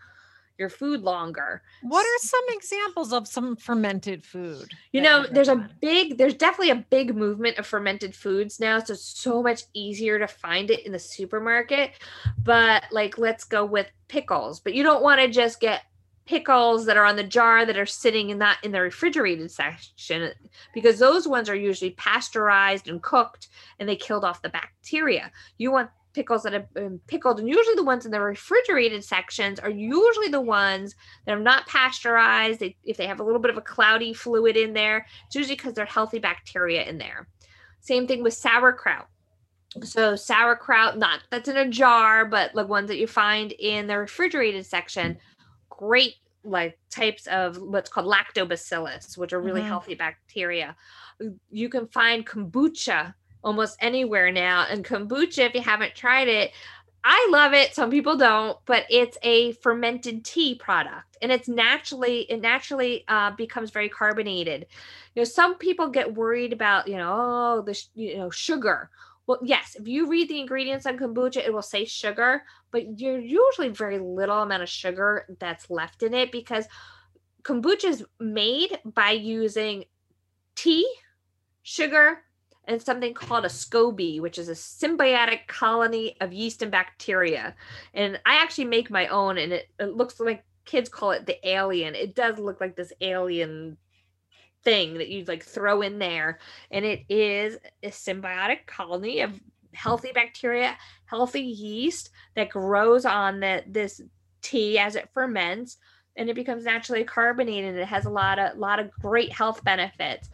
your 0.61 0.69
food 0.69 1.01
longer. 1.01 1.63
What 1.83 2.05
are 2.05 2.19
some 2.21 2.45
examples 2.51 3.13
of 3.13 3.27
some 3.27 3.57
fermented 3.57 4.25
food? 4.25 4.69
You 4.93 5.01
know, 5.01 5.27
there's 5.29 5.49
a 5.49 5.69
big, 5.81 6.19
there's 6.19 6.35
definitely 6.35 6.71
a 6.71 6.87
big 6.91 7.17
movement 7.17 7.59
of 7.59 7.67
fermented 7.67 8.15
foods 8.15 8.61
now. 8.61 8.79
So 8.79 8.93
it's 8.93 9.19
so 9.21 9.43
much 9.43 9.65
easier 9.75 10.19
to 10.19 10.29
find 10.29 10.71
it 10.71 10.87
in 10.87 10.93
the 10.93 10.99
supermarket. 10.99 11.93
But 12.45 12.85
like, 12.93 13.19
let's 13.19 13.45
go 13.45 13.65
with 13.65 13.91
pickles. 14.09 14.61
But 14.61 14.75
you 14.75 14.83
don't 14.83 15.03
want 15.03 15.21
to 15.21 15.29
just 15.29 15.61
get 15.61 15.83
pickles 16.27 16.87
that 16.87 16.97
are 16.97 17.07
on 17.07 17.17
the 17.17 17.25
jar 17.25 17.67
that 17.67 17.77
are 17.77 17.87
sitting 17.87 18.31
in 18.31 18.39
that 18.39 18.59
in 18.63 18.71
the 18.71 18.81
refrigerated 18.81 19.51
section 19.51 20.31
because 20.73 20.97
those 20.97 21.27
ones 21.27 21.49
are 21.49 21.57
usually 21.57 21.91
pasteurized 21.93 22.89
and 22.89 23.03
cooked 23.03 23.49
and 23.81 23.89
they 23.89 23.97
killed 23.97 24.25
off 24.25 24.41
the 24.41 24.49
bacteria. 24.49 25.33
You 25.59 25.73
want 25.73 25.91
pickles 26.21 26.43
that 26.43 26.53
have 26.53 26.71
been 26.75 27.01
pickled 27.07 27.39
and 27.39 27.49
usually 27.49 27.75
the 27.75 27.83
ones 27.83 28.05
in 28.05 28.13
the 28.13 28.21
refrigerated 28.21 29.03
sections 29.03 29.59
are 29.59 29.71
usually 29.71 30.29
the 30.29 30.41
ones 30.41 30.95
that 31.25 31.35
are 31.35 31.41
not 31.41 31.67
pasteurized. 31.67 32.61
They, 32.61 32.77
if 32.85 32.99
they 32.99 33.07
have 33.07 33.21
a 33.21 33.25
little 33.25 33.41
bit 33.41 33.51
of 33.51 33.57
a 33.57 33.63
cloudy 33.63 34.13
fluid 34.13 34.55
in 34.55 34.75
there 34.75 35.07
it's 35.27 35.35
usually 35.35 35.57
because 35.57 35.73
they're 35.73 35.87
healthy 35.87 36.19
bacteria 36.19 36.83
in 36.83 36.99
there. 36.99 37.27
Same 37.81 38.07
thing 38.07 38.23
with 38.23 38.35
sauerkraut. 38.35 39.09
So 39.83 40.15
sauerkraut 40.15 40.99
not 40.99 41.21
that's 41.31 41.49
in 41.49 41.57
a 41.57 41.71
jar 41.71 42.27
but 42.27 42.55
like 42.55 42.69
ones 42.69 42.89
that 42.89 42.99
you 42.99 43.07
find 43.07 43.53
in 43.53 43.87
the 43.87 43.97
refrigerated 43.97 44.67
section 44.67 45.17
great 45.71 46.17
like 46.45 46.79
types 46.91 47.27
of 47.29 47.57
what's 47.57 47.89
called 47.89 48.07
lactobacillus 48.07 49.17
which 49.17 49.33
are 49.33 49.41
really 49.41 49.61
mm-hmm. 49.61 49.71
healthy 49.71 49.95
bacteria. 49.95 50.77
You 51.51 51.71
can 51.71 51.87
find 51.87 52.27
kombucha 52.27 53.15
almost 53.43 53.77
anywhere 53.81 54.31
now. 54.33 54.67
And 54.69 54.85
kombucha, 54.85 55.47
if 55.47 55.55
you 55.55 55.63
haven't 55.63 55.95
tried 55.95 56.29
it, 56.29 56.53
I 57.03 57.29
love 57.31 57.55
it. 57.55 57.75
Some 57.75 57.91
people 57.91 58.17
don't, 58.17 58.59
but 58.67 58.85
it's 58.91 59.17
a 59.23 59.53
fermented 59.53 60.25
tea 60.25 60.55
product, 60.57 61.17
and 61.23 61.33
it's 61.33 61.49
naturally 61.49 62.21
it 62.31 62.43
naturally 62.43 63.05
uh, 63.09 63.31
becomes 63.31 63.71
very 63.71 63.89
carbonated. 63.89 64.67
You 65.15 65.21
know, 65.21 65.25
some 65.25 65.57
people 65.57 65.89
get 65.89 66.15
worried 66.15 66.53
about 66.53 66.89
you 66.89 66.99
know 66.99 67.11
oh 67.11 67.63
the 67.63 67.83
you 67.95 68.19
know 68.19 68.29
sugar. 68.29 68.91
Well, 69.27 69.39
yes, 69.43 69.77
if 69.79 69.87
you 69.87 70.09
read 70.09 70.29
the 70.29 70.41
ingredients 70.41 70.87
on 70.87 70.99
kombucha, 70.99 71.39
it 71.39 71.53
will 71.53 71.63
say 71.63 71.85
sugar, 71.85 72.43
but 72.71 72.99
you're 72.99 73.21
usually 73.21 73.69
very 73.69 73.99
little 73.99 74.43
amount 74.43 74.63
of 74.63 74.69
sugar 74.69 75.25
that's 75.39 75.71
left 75.71 76.03
in 76.03 76.15
it 76.15 76.33
because 76.33 76.67
kombucha 77.43 77.85
is 77.85 78.05
made 78.19 78.79
by 78.85 79.13
using 79.13 79.85
tea, 80.55 80.93
sugar, 81.63 82.25
and 82.71 82.81
something 82.81 83.13
called 83.13 83.45
a 83.45 83.49
SCOBY, 83.49 84.21
which 84.21 84.39
is 84.39 84.49
a 84.49 84.53
symbiotic 84.53 85.49
colony 85.49 86.17
of 86.21 86.33
yeast 86.33 86.63
and 86.63 86.71
bacteria. 86.71 87.55
And 87.95 88.21
I 88.25 88.37
actually 88.37 88.67
make 88.67 88.91
my 88.91 89.09
own, 89.09 89.39
and 89.39 89.53
it, 89.53 89.69
it 89.81 89.97
looks 89.97 90.21
like 90.21 90.45
kids 90.67 90.89
call 90.89 91.11
it 91.11 91.27
the 91.27 91.49
alien. 91.49 91.97
It 91.97 92.15
does 92.15 92.39
look 92.39 92.61
like 92.61 92.77
this 92.77 92.93
alien 93.01 93.77
thing 94.63 94.95
that 94.99 95.09
you 95.09 95.25
like 95.25 95.43
throw 95.43 95.83
in 95.83 95.99
there. 95.99 96.39
And 96.71 96.85
it 96.85 97.05
is 97.09 97.59
a 97.83 97.89
symbiotic 97.89 98.67
colony 98.67 99.21
of 99.23 99.33
healthy 99.75 100.13
bacteria, 100.13 100.77
healthy 101.07 101.43
yeast 101.43 102.11
that 102.37 102.51
grows 102.51 103.05
on 103.05 103.41
the, 103.41 103.65
this 103.67 104.01
tea 104.43 104.79
as 104.79 104.95
it 104.95 105.11
ferments 105.13 105.77
and 106.17 106.31
it 106.31 106.35
becomes 106.35 106.65
naturally 106.65 107.03
carbonated. 107.03 107.75
It 107.75 107.87
has 107.87 108.05
a 108.05 108.11
lot 108.11 108.39
of 108.39 108.59
lot 108.59 108.79
of 108.79 108.91
great 108.93 109.33
health 109.33 109.65
benefits. 109.65 110.29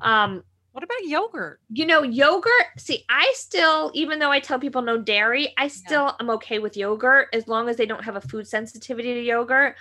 Um, 0.00 0.42
what 0.72 0.82
about 0.82 1.04
yogurt? 1.04 1.60
You 1.70 1.86
know, 1.86 2.02
yogurt. 2.02 2.66
See, 2.78 3.04
I 3.08 3.30
still, 3.36 3.90
even 3.94 4.18
though 4.18 4.30
I 4.30 4.40
tell 4.40 4.58
people 4.58 4.80
no 4.80 4.98
dairy, 4.98 5.52
I 5.58 5.68
still 5.68 6.06
yeah. 6.06 6.14
am 6.20 6.30
okay 6.30 6.58
with 6.58 6.76
yogurt 6.76 7.28
as 7.34 7.46
long 7.46 7.68
as 7.68 7.76
they 7.76 7.86
don't 7.86 8.04
have 8.04 8.16
a 8.16 8.22
food 8.22 8.46
sensitivity 8.46 9.12
to 9.14 9.22
yogurt. 9.22 9.76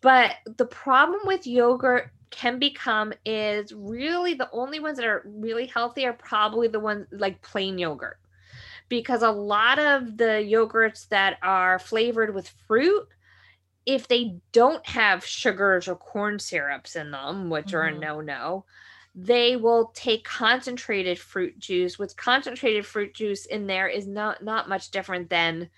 But 0.00 0.36
the 0.56 0.66
problem 0.66 1.20
with 1.24 1.46
yogurt 1.46 2.10
can 2.30 2.58
become 2.58 3.12
is 3.24 3.72
really 3.74 4.34
the 4.34 4.50
only 4.50 4.80
ones 4.80 4.96
that 4.96 5.06
are 5.06 5.22
really 5.26 5.66
healthy 5.66 6.06
are 6.06 6.14
probably 6.14 6.68
the 6.68 6.80
ones 6.80 7.06
like 7.12 7.42
plain 7.42 7.78
yogurt. 7.78 8.18
Because 8.88 9.22
a 9.22 9.30
lot 9.30 9.78
of 9.78 10.16
the 10.16 10.42
yogurts 10.46 11.08
that 11.08 11.38
are 11.42 11.78
flavored 11.78 12.34
with 12.34 12.52
fruit, 12.66 13.06
if 13.86 14.08
they 14.08 14.36
don't 14.52 14.86
have 14.86 15.24
sugars 15.24 15.86
or 15.86 15.96
corn 15.96 16.38
syrups 16.38 16.96
in 16.96 17.10
them, 17.10 17.50
which 17.50 17.66
mm-hmm. 17.66 17.76
are 17.76 17.86
a 17.88 17.90
mm-hmm. 17.90 18.00
They 19.14 19.56
will 19.56 19.92
take 19.94 20.24
concentrated 20.24 21.18
fruit 21.18 21.58
juice 21.58 21.98
with 21.98 22.16
concentrated 22.16 22.84
fruit 22.84 23.14
juice 23.14 23.46
in 23.46 23.66
there 23.66 23.86
is 23.86 24.06
not 24.06 24.42
not 24.42 24.68
much 24.68 24.90
different 24.90 25.30
than 25.30 25.70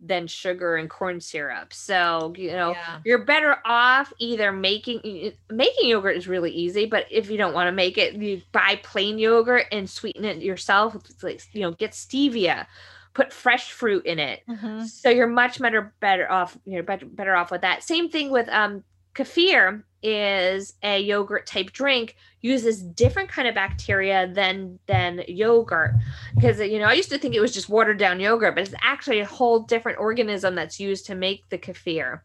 than 0.00 0.26
sugar 0.26 0.76
and 0.76 0.90
corn 0.90 1.20
syrup 1.20 1.72
so 1.72 2.32
you 2.36 2.52
know 2.52 2.72
yeah. 2.72 3.00
you're 3.04 3.24
better 3.24 3.56
off 3.64 4.12
either 4.18 4.52
making 4.52 5.32
making 5.50 5.88
yogurt 5.88 6.16
is 6.16 6.28
really 6.28 6.50
easy 6.50 6.84
but 6.84 7.06
if 7.10 7.30
you 7.30 7.38
don't 7.38 7.54
want 7.54 7.66
to 7.68 7.72
make 7.72 7.96
it 7.96 8.14
you 8.14 8.40
buy 8.52 8.78
plain 8.82 9.18
yogurt 9.18 9.66
and 9.72 9.88
sweeten 9.88 10.24
it 10.24 10.42
yourself 10.42 10.96
like 11.22 11.42
you 11.52 11.62
know 11.62 11.72
get 11.72 11.92
stevia 11.92 12.66
put 13.14 13.32
fresh 13.32 13.70
fruit 13.72 14.04
in 14.04 14.18
it 14.18 14.42
mm-hmm. 14.48 14.84
so 14.84 15.08
you're 15.08 15.26
much 15.26 15.58
better 15.58 15.94
better 16.00 16.30
off 16.30 16.58
you're 16.64 16.82
better, 16.82 17.06
better 17.06 17.34
off 17.34 17.50
with 17.50 17.62
that 17.62 17.82
same 17.82 18.08
thing 18.08 18.30
with 18.30 18.48
um 18.50 18.84
kefir 19.14 19.82
is 20.02 20.74
a 20.82 21.00
yogurt 21.00 21.46
type 21.46 21.72
drink 21.72 22.16
uses 22.42 22.82
different 22.82 23.28
kind 23.28 23.48
of 23.48 23.54
bacteria 23.54 24.30
than 24.32 24.78
than 24.86 25.22
yogurt 25.28 25.94
because 26.34 26.60
you 26.60 26.78
know 26.78 26.86
i 26.86 26.92
used 26.92 27.08
to 27.08 27.18
think 27.18 27.34
it 27.34 27.40
was 27.40 27.54
just 27.54 27.68
watered 27.68 27.98
down 27.98 28.20
yogurt 28.20 28.54
but 28.54 28.64
it's 28.64 28.74
actually 28.82 29.20
a 29.20 29.26
whole 29.26 29.60
different 29.60 29.98
organism 29.98 30.54
that's 30.54 30.78
used 30.78 31.06
to 31.06 31.14
make 31.14 31.48
the 31.48 31.56
kefir 31.56 32.20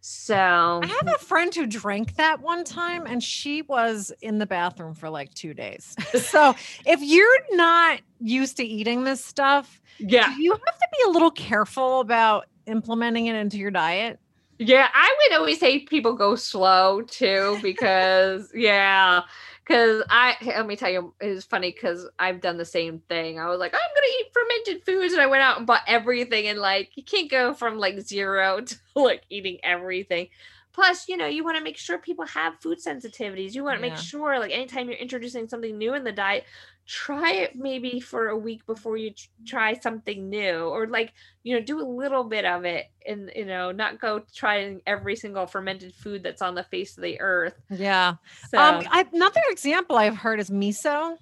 so 0.00 0.80
I 0.82 0.86
have 0.86 1.08
a 1.08 1.18
friend 1.18 1.52
who 1.52 1.66
drank 1.66 2.16
that 2.16 2.40
one 2.40 2.64
time 2.64 3.04
and 3.06 3.22
she 3.22 3.62
was 3.62 4.12
in 4.22 4.38
the 4.38 4.46
bathroom 4.46 4.94
for 4.94 5.10
like 5.10 5.34
two 5.34 5.54
days. 5.54 5.96
so 6.22 6.54
if 6.86 7.00
you're 7.02 7.56
not 7.56 8.00
used 8.20 8.56
to 8.58 8.64
eating 8.64 9.04
this 9.04 9.24
stuff, 9.24 9.80
yeah, 9.98 10.34
you 10.38 10.52
have 10.52 10.78
to 10.78 10.88
be 10.92 10.98
a 11.08 11.10
little 11.10 11.32
careful 11.32 12.00
about 12.00 12.46
implementing 12.66 13.26
it 13.26 13.34
into 13.34 13.58
your 13.58 13.72
diet. 13.72 14.20
Yeah, 14.58 14.88
I 14.92 15.14
would 15.18 15.38
always 15.38 15.60
say 15.60 15.80
people 15.80 16.14
go 16.14 16.34
slow 16.34 17.02
too 17.02 17.58
because 17.62 18.50
yeah, 18.54 19.22
because 19.64 20.02
I 20.10 20.34
let 20.44 20.66
me 20.66 20.74
tell 20.74 20.90
you, 20.90 21.14
it's 21.20 21.44
funny 21.44 21.70
because 21.70 22.08
I've 22.18 22.40
done 22.40 22.56
the 22.56 22.64
same 22.64 23.00
thing. 23.08 23.38
I 23.38 23.48
was 23.48 23.60
like, 23.60 23.72
I'm 23.72 23.80
gonna 23.94 24.06
eat 24.18 24.26
fermented 24.32 24.84
foods, 24.84 25.12
and 25.12 25.22
I 25.22 25.26
went 25.26 25.42
out 25.42 25.58
and 25.58 25.66
bought 25.66 25.82
everything, 25.86 26.48
and 26.48 26.58
like 26.58 26.90
you 26.96 27.04
can't 27.04 27.30
go 27.30 27.54
from 27.54 27.78
like 27.78 28.00
zero 28.00 28.60
to 28.66 28.76
like 28.96 29.22
eating 29.30 29.58
everything. 29.62 30.28
Plus, 30.72 31.08
you 31.08 31.16
know, 31.16 31.26
you 31.26 31.44
want 31.44 31.56
to 31.56 31.64
make 31.64 31.76
sure 31.76 31.98
people 31.98 32.24
have 32.26 32.60
food 32.60 32.78
sensitivities. 32.78 33.52
You 33.52 33.64
want 33.64 33.80
to 33.80 33.84
yeah. 33.84 33.94
make 33.94 34.00
sure, 34.00 34.38
like, 34.38 34.52
anytime 34.52 34.88
you're 34.88 34.96
introducing 34.96 35.48
something 35.48 35.76
new 35.76 35.94
in 35.94 36.04
the 36.04 36.12
diet, 36.12 36.44
try 36.88 37.32
it 37.32 37.54
maybe 37.54 38.00
for 38.00 38.28
a 38.28 38.36
week 38.36 38.64
before 38.64 38.96
you 38.96 39.12
try 39.46 39.74
something 39.74 40.30
new 40.30 40.60
or 40.60 40.86
like 40.86 41.12
you 41.42 41.54
know 41.54 41.62
do 41.62 41.78
a 41.78 41.84
little 41.84 42.24
bit 42.24 42.46
of 42.46 42.64
it 42.64 42.86
and 43.06 43.30
you 43.36 43.44
know 43.44 43.70
not 43.70 44.00
go 44.00 44.22
trying 44.34 44.80
every 44.86 45.14
single 45.14 45.46
fermented 45.46 45.94
food 45.94 46.22
that's 46.22 46.40
on 46.40 46.54
the 46.54 46.64
face 46.64 46.96
of 46.96 47.02
the 47.02 47.20
earth. 47.20 47.60
Yeah. 47.68 48.14
So 48.48 48.58
um 48.58 48.82
I, 48.90 49.04
another 49.12 49.42
example 49.50 49.96
i've 49.96 50.16
heard 50.16 50.40
is 50.40 50.48
miso. 50.48 51.18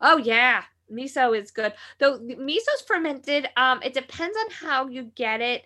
Oh 0.00 0.16
yeah. 0.16 0.64
Miso 0.92 1.40
is 1.40 1.52
good. 1.52 1.72
Though 2.00 2.18
miso's 2.18 2.82
fermented 2.84 3.48
um 3.56 3.80
it 3.84 3.94
depends 3.94 4.36
on 4.36 4.50
how 4.50 4.88
you 4.88 5.12
get 5.14 5.40
it. 5.40 5.64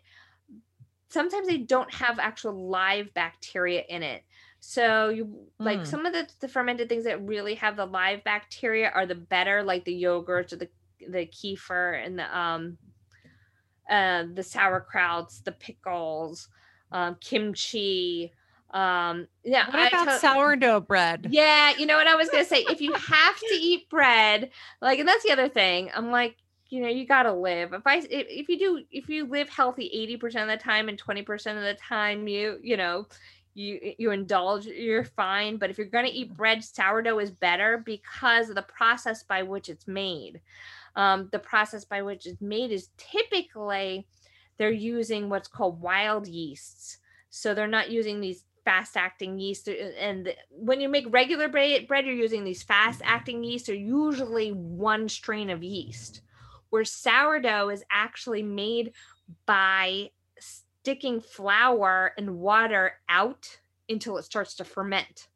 Sometimes 1.08 1.48
they 1.48 1.56
don't 1.56 1.92
have 1.94 2.18
actual 2.18 2.68
live 2.68 3.14
bacteria 3.14 3.82
in 3.88 4.02
it 4.02 4.24
so 4.60 5.08
you 5.08 5.46
like 5.58 5.80
mm. 5.80 5.86
some 5.86 6.04
of 6.04 6.12
the, 6.12 6.28
the 6.40 6.48
fermented 6.48 6.88
things 6.88 7.04
that 7.04 7.24
really 7.24 7.54
have 7.54 7.76
the 7.76 7.86
live 7.86 8.24
bacteria 8.24 8.90
are 8.90 9.06
the 9.06 9.14
better, 9.14 9.62
like 9.62 9.84
the 9.84 10.02
yogurts 10.02 10.52
or 10.52 10.56
the 10.56 10.68
the 11.08 11.26
kefir 11.26 12.04
and 12.04 12.18
the 12.18 12.38
um 12.38 12.76
uh 13.88 14.24
the 14.34 14.42
sauerkrauts, 14.42 15.44
the 15.44 15.52
pickles, 15.52 16.48
um, 16.92 17.16
kimchi. 17.20 18.32
Um, 18.70 19.28
yeah. 19.44 19.70
What 19.70 19.88
about 19.88 20.20
sourdough 20.20 20.80
bread? 20.80 21.28
Yeah, 21.30 21.72
you 21.78 21.86
know 21.86 21.96
what 21.96 22.06
I 22.06 22.16
was 22.16 22.28
gonna 22.28 22.44
say. 22.44 22.64
If 22.68 22.80
you 22.80 22.92
have 22.94 23.38
to 23.38 23.54
eat 23.54 23.88
bread, 23.88 24.50
like, 24.82 24.98
and 24.98 25.08
that's 25.08 25.22
the 25.22 25.32
other 25.32 25.48
thing. 25.48 25.90
I'm 25.94 26.10
like, 26.10 26.36
you 26.68 26.82
know, 26.82 26.88
you 26.88 27.06
gotta 27.06 27.32
live. 27.32 27.72
If 27.72 27.86
I 27.86 27.96
if, 27.98 28.08
if 28.10 28.48
you 28.48 28.58
do 28.58 28.84
if 28.90 29.08
you 29.08 29.26
live 29.26 29.48
healthy 29.48 30.18
80% 30.20 30.42
of 30.42 30.48
the 30.48 30.56
time 30.62 30.88
and 30.88 31.02
20% 31.02 31.56
of 31.56 31.62
the 31.62 31.78
time 31.80 32.28
you, 32.28 32.58
you 32.62 32.76
know, 32.76 33.06
you 33.58 33.94
you 33.98 34.12
indulge 34.12 34.66
you're 34.66 35.04
fine 35.04 35.56
but 35.56 35.68
if 35.68 35.76
you're 35.76 35.86
going 35.88 36.06
to 36.06 36.12
eat 36.12 36.36
bread 36.36 36.62
sourdough 36.62 37.18
is 37.18 37.30
better 37.30 37.82
because 37.84 38.48
of 38.48 38.54
the 38.54 38.62
process 38.62 39.24
by 39.24 39.42
which 39.42 39.68
it's 39.68 39.88
made. 39.88 40.40
Um, 40.94 41.28
the 41.32 41.38
process 41.38 41.84
by 41.84 42.02
which 42.02 42.26
it's 42.26 42.40
made 42.40 42.70
is 42.70 42.90
typically 42.96 44.06
they're 44.56 44.70
using 44.70 45.28
what's 45.28 45.48
called 45.48 45.80
wild 45.80 46.26
yeasts. 46.26 46.98
So 47.30 47.52
they're 47.52 47.66
not 47.68 47.90
using 47.90 48.20
these 48.20 48.44
fast 48.64 48.96
acting 48.96 49.38
yeast 49.38 49.68
and 49.68 50.34
when 50.50 50.80
you 50.80 50.88
make 50.88 51.06
regular 51.10 51.48
bread, 51.48 51.88
bread 51.88 52.04
you're 52.04 52.14
using 52.14 52.44
these 52.44 52.62
fast 52.62 53.00
acting 53.04 53.42
yeast 53.42 53.68
are 53.68 53.74
usually 53.74 54.50
one 54.50 55.08
strain 55.08 55.50
of 55.50 55.62
yeast 55.62 56.20
where 56.70 56.84
sourdough 56.84 57.70
is 57.70 57.82
actually 57.90 58.42
made 58.42 58.92
by 59.46 60.10
sticking 60.88 61.20
flour 61.20 62.12
and 62.16 62.38
water 62.38 62.92
out 63.08 63.58
until 63.88 64.16
it 64.16 64.24
starts 64.24 64.54
to 64.54 64.64
ferment 64.64 65.28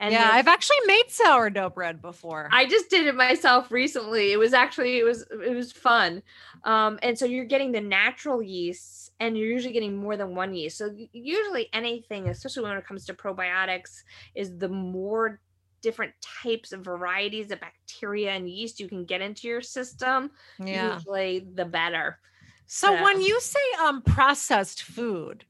and 0.00 0.12
yeah, 0.12 0.30
I've 0.30 0.46
actually 0.46 0.76
made 0.86 1.06
sourdough 1.08 1.70
bread 1.70 2.00
before. 2.00 2.48
I 2.52 2.66
just 2.66 2.88
did 2.88 3.06
it 3.06 3.16
myself 3.16 3.72
recently. 3.72 4.32
It 4.32 4.38
was 4.38 4.52
actually 4.52 4.98
it 4.98 5.04
was 5.04 5.22
it 5.44 5.54
was 5.54 5.72
fun. 5.72 6.22
Um, 6.62 7.00
and 7.02 7.18
so 7.18 7.24
you're 7.24 7.44
getting 7.44 7.72
the 7.72 7.80
natural 7.80 8.40
yeasts 8.40 9.10
and 9.18 9.36
you're 9.36 9.48
usually 9.48 9.72
getting 9.72 9.96
more 9.96 10.16
than 10.16 10.36
one 10.36 10.54
yeast. 10.54 10.78
So 10.78 10.94
usually 11.12 11.68
anything, 11.72 12.28
especially 12.28 12.62
when 12.62 12.76
it 12.76 12.86
comes 12.86 13.06
to 13.06 13.14
probiotics, 13.14 14.04
is 14.36 14.56
the 14.56 14.68
more 14.68 15.40
different 15.82 16.12
types 16.42 16.72
of 16.72 16.84
varieties 16.84 17.50
of 17.50 17.60
bacteria 17.60 18.30
and 18.30 18.48
yeast 18.48 18.78
you 18.78 18.88
can 18.88 19.04
get 19.04 19.20
into 19.20 19.48
your 19.48 19.60
system, 19.60 20.30
yeah. 20.60 20.94
usually 20.94 21.46
the 21.54 21.64
better. 21.64 22.20
So, 22.68 22.94
so 22.94 23.02
when 23.02 23.20
you 23.20 23.40
say 23.40 23.58
um 23.80 24.02
processed 24.02 24.82
food, 24.82 25.44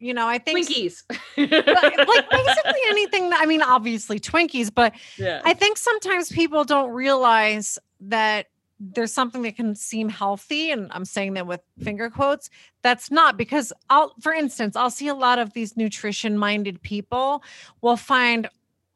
you 0.00 0.14
know, 0.14 0.26
I 0.26 0.38
think 0.38 0.66
Twinkies, 0.66 1.04
like 1.36 2.30
basically 2.30 2.80
anything. 2.88 3.30
That, 3.30 3.40
I 3.40 3.46
mean, 3.46 3.62
obviously 3.62 4.18
Twinkies, 4.18 4.74
but 4.74 4.94
yeah. 5.16 5.42
I 5.44 5.54
think 5.54 5.76
sometimes 5.76 6.32
people 6.32 6.64
don't 6.64 6.90
realize 6.90 7.78
that 8.00 8.46
there's 8.80 9.12
something 9.12 9.42
that 9.42 9.54
can 9.54 9.76
seem 9.76 10.08
healthy 10.08 10.72
and 10.72 10.88
i'm 10.90 11.04
saying 11.04 11.34
that 11.34 11.46
with 11.46 11.60
finger 11.84 12.10
quotes 12.10 12.50
that's 12.82 13.12
not 13.12 13.36
because 13.36 13.72
i'll 13.90 14.12
for 14.20 14.32
instance 14.32 14.74
i'll 14.74 14.90
see 14.90 15.06
a 15.06 15.14
lot 15.14 15.38
of 15.38 15.52
these 15.52 15.76
nutrition 15.76 16.36
minded 16.36 16.82
people 16.82 17.44
will 17.80 17.96
find 17.96 18.48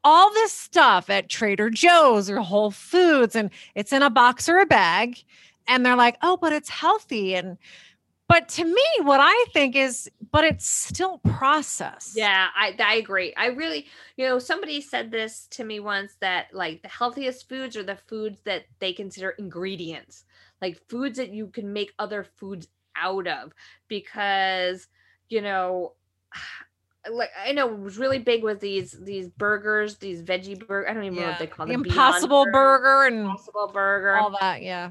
all 0.03 0.29
this 0.33 0.51
stuff 0.51 1.09
at 1.09 1.29
trader 1.29 1.69
joe's 1.69 2.29
or 2.29 2.41
whole 2.41 2.69
foods 2.69 3.33
and 3.33 3.49
it's 3.75 3.93
in 3.93 4.01
a 4.01 4.09
box 4.09 4.49
or 4.49 4.59
a 4.59 4.65
bag 4.65 5.23
and 5.67 5.85
they're 5.85 5.95
like 5.95 6.17
oh 6.21 6.37
but 6.37 6.53
it's 6.53 6.69
healthy 6.69 7.35
and 7.35 7.57
but 8.27 8.49
to 8.49 8.65
me, 8.65 8.83
what 9.03 9.21
I 9.21 9.45
think 9.53 9.75
is, 9.75 10.09
but 10.31 10.43
it's 10.43 10.67
still 10.67 11.19
processed. 11.19 12.17
Yeah, 12.17 12.47
I, 12.53 12.75
I 12.77 12.95
agree. 12.95 13.33
I 13.37 13.47
really, 13.47 13.87
you 14.17 14.25
know, 14.25 14.37
somebody 14.37 14.81
said 14.81 15.11
this 15.11 15.47
to 15.51 15.63
me 15.63 15.79
once 15.79 16.17
that 16.19 16.47
like 16.53 16.81
the 16.81 16.89
healthiest 16.89 17.47
foods 17.47 17.77
are 17.77 17.83
the 17.83 17.95
foods 18.07 18.41
that 18.43 18.65
they 18.79 18.91
consider 18.91 19.29
ingredients, 19.31 20.25
like 20.61 20.81
foods 20.89 21.17
that 21.17 21.33
you 21.33 21.47
can 21.47 21.71
make 21.71 21.93
other 21.99 22.25
foods 22.25 22.67
out 22.97 23.27
of, 23.27 23.53
because, 23.87 24.87
you 25.29 25.41
know, 25.41 25.93
like 27.09 27.29
I 27.41 27.53
know 27.53 27.69
it 27.69 27.79
was 27.79 27.97
really 27.97 28.19
big 28.19 28.43
with 28.43 28.59
these 28.59 28.91
these 28.91 29.29
burgers, 29.29 29.95
these 29.99 30.21
veggie 30.21 30.59
burger. 30.59 30.89
I 30.89 30.93
don't 30.93 31.05
even 31.05 31.17
yeah. 31.17 31.21
know 31.21 31.29
what 31.29 31.39
they 31.39 31.47
call 31.47 31.65
them. 31.65 31.81
The 31.81 31.89
Impossible 31.89 32.43
burger, 32.51 32.53
burger 32.53 33.07
and 33.07 33.21
Impossible 33.21 33.71
burger, 33.73 34.17
all 34.17 34.35
that. 34.41 34.61
Yeah 34.61 34.89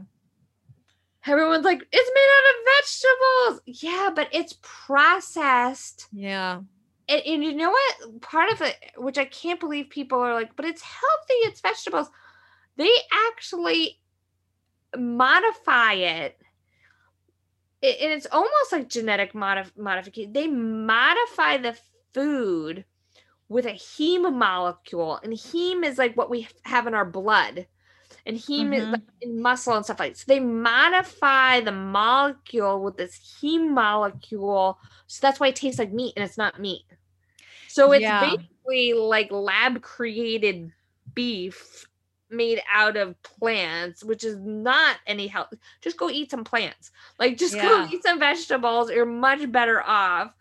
everyone's 1.27 1.65
like, 1.65 1.83
it's 1.93 2.11
made 2.15 2.31
out 2.37 2.51
of 2.51 3.61
vegetables. 3.65 3.83
Yeah, 3.83 4.11
but 4.15 4.29
it's 4.33 4.59
processed. 4.63 6.09
Yeah. 6.13 6.61
And, 7.09 7.23
and, 7.25 7.45
you 7.45 7.55
know 7.55 7.71
what? 7.71 8.21
Part 8.21 8.51
of 8.53 8.61
it, 8.63 8.77
which 8.97 9.19
I 9.19 9.25
can't 9.27 9.61
believe 9.61 9.91
people 9.91 10.19
are 10.19 10.35
like, 10.35 10.57
but 10.57 10.65
it's 10.65 10.83
healthy, 10.83 11.35
it's 11.49 11.61
vegetables. 11.61 12.09
They 12.77 12.91
actually 13.29 14.01
modify 14.97 15.95
it. 15.95 16.39
it 17.81 18.01
and 18.01 18.13
it's 18.13 18.27
almost 18.33 18.73
like 18.73 18.89
genetic 18.89 19.35
modif- 19.35 19.77
modification. 19.77 20.33
They 20.33 20.49
modify 20.49 21.59
the 21.59 21.77
food 22.13 22.85
with 23.49 23.67
a 23.67 23.73
heme 23.73 24.35
molecule, 24.35 25.21
and 25.23 25.33
heme 25.33 25.85
is 25.85 25.99
like 25.99 26.17
what 26.17 26.31
we 26.31 26.49
have 26.65 26.89
in 26.89 26.95
our 26.95 27.05
blood 27.05 27.67
and 28.27 28.37
heme 28.37 28.71
mm-hmm. 28.71 28.95
is 28.95 29.01
in 29.23 29.41
muscle 29.41 29.75
and 29.75 29.85
stuff 29.85 30.01
like 30.01 30.13
that. 30.13 30.19
So 30.19 30.25
they 30.27 30.41
modify 30.41 31.61
the 31.61 31.73
molecule 31.73 32.83
with 32.83 32.97
this 32.97 33.39
heme 33.41 33.71
molecule. 33.71 34.79
So 35.07 35.21
that's 35.23 35.39
why 35.39 35.49
it 35.49 35.57
tastes 35.57 35.79
like 35.79 35.93
meat 35.93 36.15
and 36.17 36.25
it's 36.25 36.37
not 36.37 36.61
meat. 36.61 36.83
So 37.69 37.93
it's 37.93 38.03
yeah. 38.03 38.21
basically 38.21 38.95
like 38.95 39.31
lab 39.31 39.83
created 39.83 40.73
beef 41.15 41.87
made 42.29 42.61
out 42.73 42.97
of 42.97 43.21
plants, 43.23 44.03
which 44.03 44.25
is 44.25 44.37
not 44.39 44.97
any 45.07 45.29
help. 45.29 45.55
Just 45.81 45.97
go 45.97 46.11
eat 46.11 46.31
some 46.31 46.43
plants. 46.43 46.91
Like 47.21 47.39
just 47.39 47.55
yeah. 47.55 47.63
go 47.63 47.89
eat 47.91 48.03
some 48.03 48.19
vegetables. 48.19 48.91
You're 48.91 49.07
much 49.07 49.51
better 49.53 49.83
off 49.83 50.35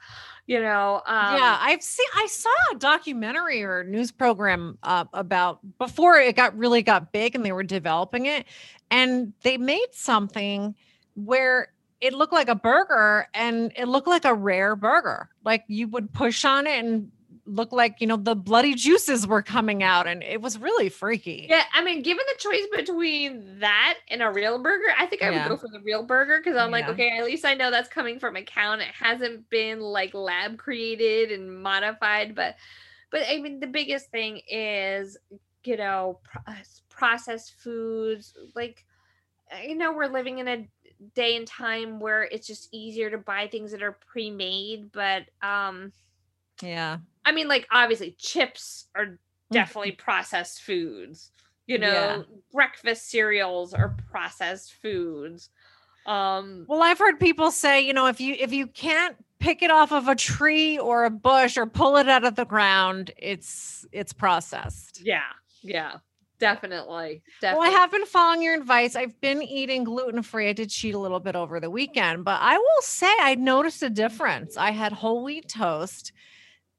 you 0.48 0.60
know 0.60 1.02
um, 1.06 1.38
yeah 1.38 1.58
i've 1.62 1.82
seen 1.82 2.06
i 2.16 2.28
saw 2.28 2.50
a 2.72 2.76
documentary 2.76 3.64
or 3.64 3.84
news 3.84 4.12
program 4.12 4.78
uh, 4.84 5.06
about 5.14 5.60
before 5.78 6.18
it 6.18 6.36
got 6.36 6.56
really 6.58 6.82
got 6.82 7.12
big 7.12 7.36
and 7.36 7.44
they 7.44 7.52
were 7.52 7.64
developing 7.64 8.26
it 8.26 8.46
and 8.92 9.34
they 9.44 9.58
made 9.58 9.88
something 9.92 10.76
where 11.16 11.70
it 12.02 12.14
looked 12.14 12.34
like 12.34 12.50
a 12.50 12.56
burger 12.56 13.28
and 13.34 13.72
it 13.76 13.88
looked 13.88 14.08
like 14.08 14.26
a 14.26 14.34
rare 14.34 14.76
burger. 14.76 15.30
Like 15.44 15.64
you 15.68 15.88
would 15.88 16.14
push 16.14 16.46
on 16.46 16.68
it 16.68 16.84
and 16.84 17.12
looked 17.46 17.74
like 17.74 18.02
you 18.02 18.08
know 18.08 18.18
the 18.18 18.36
bloody 18.36 18.74
juices 18.74 19.28
were 19.28 19.42
coming 19.42 19.84
out 19.84 20.08
and 20.08 20.24
it 20.24 20.42
was 20.42 20.58
really 20.58 20.90
freaky 20.90 21.46
yeah 21.50 21.64
i 21.74 21.84
mean 21.84 22.02
given 22.02 22.24
the 22.28 22.40
choice 22.40 22.66
between 22.76 23.60
that 23.60 23.96
and 24.10 24.24
a 24.24 24.32
real 24.32 24.62
burger 24.62 24.88
i 24.98 25.06
think 25.06 25.22
i 25.22 25.30
yeah. 25.30 25.48
would 25.48 25.50
go 25.50 25.58
for 25.58 25.68
the 25.72 25.80
real 25.82 26.04
burger 26.04 26.40
because 26.44 26.58
i'm 26.58 26.70
yeah. 26.70 26.80
like 26.80 26.88
okay 26.88 27.18
at 27.18 27.26
least 27.26 27.46
i 27.46 27.54
know 27.54 27.70
that's 27.70 27.90
coming 27.90 28.20
from 28.20 28.36
a 28.36 28.42
cow 28.42 28.74
and 28.74 28.82
it 28.82 28.88
hasn't 28.88 29.48
been 29.50 29.80
like 29.80 30.14
lab 30.14 30.58
created 30.58 31.32
and 31.32 31.62
modified 31.62 32.34
but 32.34 32.56
but 33.12 33.22
i 33.30 33.38
mean 33.38 33.60
the 33.60 33.68
biggest 33.68 34.10
thing 34.10 34.42
is 34.50 35.18
you 35.64 35.78
know 35.78 36.20
processed 36.90 37.54
foods 37.60 38.34
like 38.56 38.86
you 39.64 39.76
know 39.76 39.94
we're 39.94 40.08
living 40.08 40.40
in 40.40 40.48
a 40.48 40.68
day 41.14 41.36
and 41.36 41.46
time 41.46 42.00
where 42.00 42.24
it's 42.24 42.48
just 42.48 42.70
easier 42.72 43.10
to 43.10 43.18
buy 43.18 43.48
things 43.48 43.72
that 43.72 43.84
are 43.84 43.98
pre-made 44.12 44.92
but 44.92 45.24
um 45.42 45.92
yeah 46.62 46.98
I 47.26 47.32
mean, 47.32 47.48
like 47.48 47.68
obviously 47.72 48.16
chips 48.18 48.88
are 48.96 49.20
definitely 49.52 49.92
processed 49.92 50.62
foods. 50.62 51.32
You 51.68 51.80
know, 51.80 51.88
yeah. 51.92 52.22
breakfast 52.54 53.10
cereals 53.10 53.74
are 53.74 53.98
processed 54.12 54.76
foods. 54.82 55.50
Um 56.06 56.66
well, 56.70 56.84
I've 56.84 57.00
heard 57.00 57.20
people 57.20 57.50
say, 57.50 57.82
you 57.82 57.94
know, 57.94 58.06
if 58.06 58.22
you 58.22 58.36
if 58.40 58.54
you 58.54 58.68
can't 58.68 59.18
pick 59.40 59.64
it 59.64 59.72
off 59.72 59.92
of 59.92 60.08
a 60.08 60.16
tree 60.16 60.78
or 60.78 61.06
a 61.06 61.10
bush 61.10 61.58
or 61.58 61.66
pull 61.66 61.98
it 61.98 62.08
out 62.08 62.24
of 62.24 62.36
the 62.36 62.46
ground, 62.46 63.12
it's 63.18 63.88
it's 63.92 64.14
processed. 64.14 65.02
Yeah. 65.04 65.22
Yeah. 65.64 65.98
Definitely. 66.38 67.24
Definitely. 67.42 67.68
Well, 67.68 67.76
I 67.76 67.80
have 67.80 67.92
been 67.92 68.06
following 68.06 68.44
your 68.44 68.56
advice. 68.56 68.96
I've 68.96 69.20
been 69.22 69.42
eating 69.42 69.86
gluten 69.86 70.22
free. 70.22 70.50
I 70.50 70.54
did 70.54 70.70
cheat 70.70 70.94
a 70.94 71.00
little 71.00 71.22
bit 71.22 71.36
over 71.36 71.60
the 71.60 71.72
weekend, 71.72 72.26
but 72.26 72.40
I 72.42 72.58
will 72.58 72.82
say 72.82 73.12
I 73.22 73.36
noticed 73.36 73.82
a 73.82 73.90
difference. 73.90 74.58
I 74.58 74.72
had 74.72 74.92
whole 74.92 75.24
wheat 75.24 75.48
toast 75.48 76.12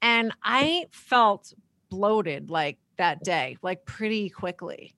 and 0.03 0.33
I 0.43 0.87
felt 0.91 1.53
bloated 1.89 2.51
like 2.51 2.79
that 2.99 3.23
day, 3.23 3.57
like 3.63 3.85
pretty 3.85 4.31
quickly. 4.31 4.95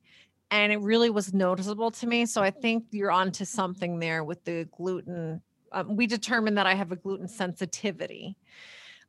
And 0.50 0.72
it 0.72 0.80
really 0.80 1.10
was 1.10 1.34
noticeable 1.34 1.90
to 1.92 2.06
me. 2.06 2.26
So 2.26 2.42
I 2.42 2.50
think 2.50 2.84
you're 2.90 3.10
onto 3.10 3.44
something 3.44 3.98
there 3.98 4.24
with 4.24 4.44
the 4.44 4.66
gluten. 4.76 5.42
Um, 5.72 5.96
we 5.96 6.06
determined 6.06 6.56
that 6.56 6.66
I 6.66 6.74
have 6.74 6.92
a 6.92 6.96
gluten 6.96 7.28
sensitivity. 7.28 8.36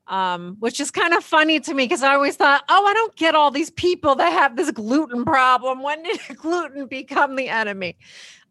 Um, 0.08 0.56
which 0.60 0.80
is 0.80 0.90
kind 0.90 1.14
of 1.14 1.24
funny 1.24 1.60
to 1.60 1.72
me 1.72 1.84
because 1.84 2.02
I 2.02 2.16
always 2.16 2.36
thought, 2.36 2.64
oh, 2.68 2.86
I 2.88 2.94
don't 2.96 3.16
get 3.16 3.36
all 3.36 3.52
these 3.52 3.70
people 3.70 4.16
that 4.16 4.34
have 4.34 4.56
this 4.56 4.72
gluten 4.72 5.24
problem. 5.24 5.84
When 5.84 6.02
did 6.02 6.20
gluten 6.36 6.88
become 6.88 7.36
the 7.36 7.48
enemy? 7.48 7.96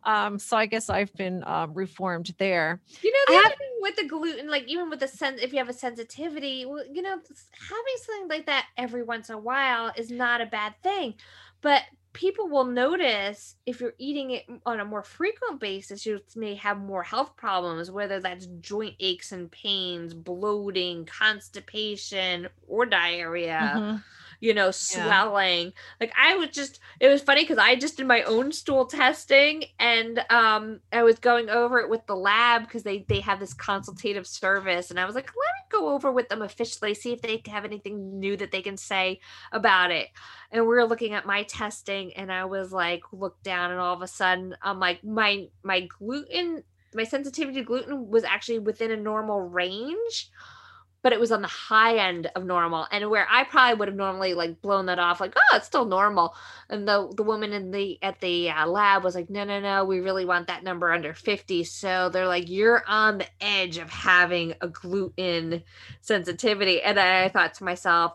Um, 0.05 0.38
so 0.38 0.57
I 0.57 0.66
guess 0.66 0.88
I've 0.88 1.12
been 1.14 1.42
uh, 1.44 1.66
reformed 1.72 2.34
there. 2.38 2.80
You 3.03 3.12
know, 3.12 3.36
the 3.36 3.42
have, 3.42 3.59
thing 3.59 3.68
with 3.80 3.96
the 3.96 4.07
gluten, 4.07 4.49
like 4.49 4.66
even 4.68 4.90
with 4.90 5.01
the 5.01 5.09
sense, 5.09 5.40
if 5.42 5.53
you 5.53 5.59
have 5.59 5.68
a 5.68 5.74
sensitivity, 5.74 6.64
well, 6.66 6.84
you 6.90 7.03
know, 7.03 7.11
having 7.11 7.96
something 8.05 8.28
like 8.28 8.46
that 8.46 8.66
every 8.76 9.03
once 9.03 9.28
in 9.28 9.34
a 9.34 9.38
while 9.38 9.92
is 9.96 10.11
not 10.11 10.40
a 10.40 10.46
bad 10.46 10.74
thing. 10.82 11.14
But 11.61 11.82
people 12.12 12.49
will 12.49 12.64
notice 12.64 13.57
if 13.66 13.80
you're 13.80 13.94
eating 13.99 14.30
it 14.30 14.46
on 14.64 14.80
a 14.80 14.84
more 14.84 15.03
frequent 15.03 15.61
basis, 15.61 16.07
you 16.07 16.20
may 16.36 16.55
have 16.55 16.78
more 16.78 17.03
health 17.03 17.36
problems, 17.36 17.90
whether 17.90 18.20
that's 18.20 18.46
joint 18.61 18.95
aches 19.00 19.33
and 19.33 19.50
pains, 19.50 20.14
bloating, 20.14 21.04
constipation, 21.04 22.49
or 22.66 22.87
diarrhea. 22.87 23.72
Mm-hmm 23.76 23.96
you 24.40 24.54
know, 24.54 24.70
swelling. 24.70 25.66
Yeah. 25.66 25.72
Like 26.00 26.12
I 26.16 26.36
was 26.36 26.50
just 26.50 26.80
it 27.00 27.08
was 27.08 27.22
funny 27.22 27.42
because 27.42 27.58
I 27.58 27.76
just 27.76 27.96
did 27.96 28.06
my 28.06 28.22
own 28.22 28.52
stool 28.52 28.86
testing 28.86 29.64
and 29.78 30.24
um 30.30 30.80
I 30.92 31.02
was 31.02 31.18
going 31.18 31.50
over 31.50 31.78
it 31.78 31.90
with 31.90 32.06
the 32.06 32.14
lab 32.14 32.62
because 32.62 32.82
they 32.82 33.04
they 33.08 33.20
have 33.20 33.40
this 33.40 33.54
consultative 33.54 34.26
service 34.26 34.90
and 34.90 35.00
I 35.00 35.04
was 35.04 35.14
like, 35.14 35.26
let 35.26 35.34
me 35.34 35.68
go 35.70 35.94
over 35.94 36.12
with 36.12 36.28
them 36.28 36.42
officially, 36.42 36.94
see 36.94 37.12
if 37.12 37.20
they 37.20 37.42
have 37.46 37.64
anything 37.64 38.18
new 38.18 38.36
that 38.36 38.52
they 38.52 38.62
can 38.62 38.76
say 38.76 39.20
about 39.52 39.90
it. 39.90 40.08
And 40.52 40.62
we 40.62 40.68
were 40.68 40.86
looking 40.86 41.14
at 41.14 41.26
my 41.26 41.42
testing 41.44 42.12
and 42.14 42.32
I 42.32 42.44
was 42.44 42.72
like, 42.72 43.02
look 43.12 43.42
down 43.42 43.72
and 43.72 43.80
all 43.80 43.94
of 43.94 44.02
a 44.02 44.06
sudden 44.06 44.54
I'm 44.62 44.78
like, 44.78 45.02
my 45.02 45.48
my 45.62 45.80
gluten, 45.98 46.62
my 46.94 47.04
sensitivity 47.04 47.58
to 47.58 47.64
gluten 47.64 48.08
was 48.08 48.24
actually 48.24 48.60
within 48.60 48.92
a 48.92 48.96
normal 48.96 49.40
range 49.40 50.30
but 51.03 51.12
it 51.12 51.20
was 51.20 51.30
on 51.30 51.42
the 51.42 51.49
high 51.49 51.96
end 51.96 52.30
of 52.34 52.45
normal 52.45 52.87
and 52.91 53.08
where 53.11 53.26
i 53.30 53.45
probably 53.45 53.79
would 53.79 53.88
have 53.88 53.96
normally 53.96 54.34
like 54.34 54.61
blown 54.61 54.87
that 54.87 54.99
off 54.99 55.20
like 55.20 55.34
oh 55.37 55.57
it's 55.57 55.66
still 55.66 55.84
normal 55.84 56.34
and 56.68 56.87
the 56.87 57.12
the 57.16 57.22
woman 57.22 57.53
in 57.53 57.70
the 57.70 57.99
at 58.03 58.20
the 58.20 58.50
uh, 58.50 58.66
lab 58.66 59.04
was 59.04 59.14
like 59.14 59.30
no 59.30 59.45
no 59.45 59.61
no 59.61 59.84
we 59.84 60.00
really 60.00 60.25
want 60.25 60.46
that 60.46 60.64
number 60.64 60.92
under 60.92 61.14
50 61.14 61.64
so 61.64 62.08
they're 62.08 62.26
like 62.26 62.49
you're 62.49 62.84
on 62.87 63.18
the 63.18 63.26
edge 63.41 63.79
of 63.79 63.91
having 63.91 64.54
a 64.61 64.68
gluten 64.68 65.62
sensitivity 66.00 66.83
and 66.83 66.99
i 66.99 67.29
thought 67.29 67.54
to 67.54 67.64
myself 67.64 68.14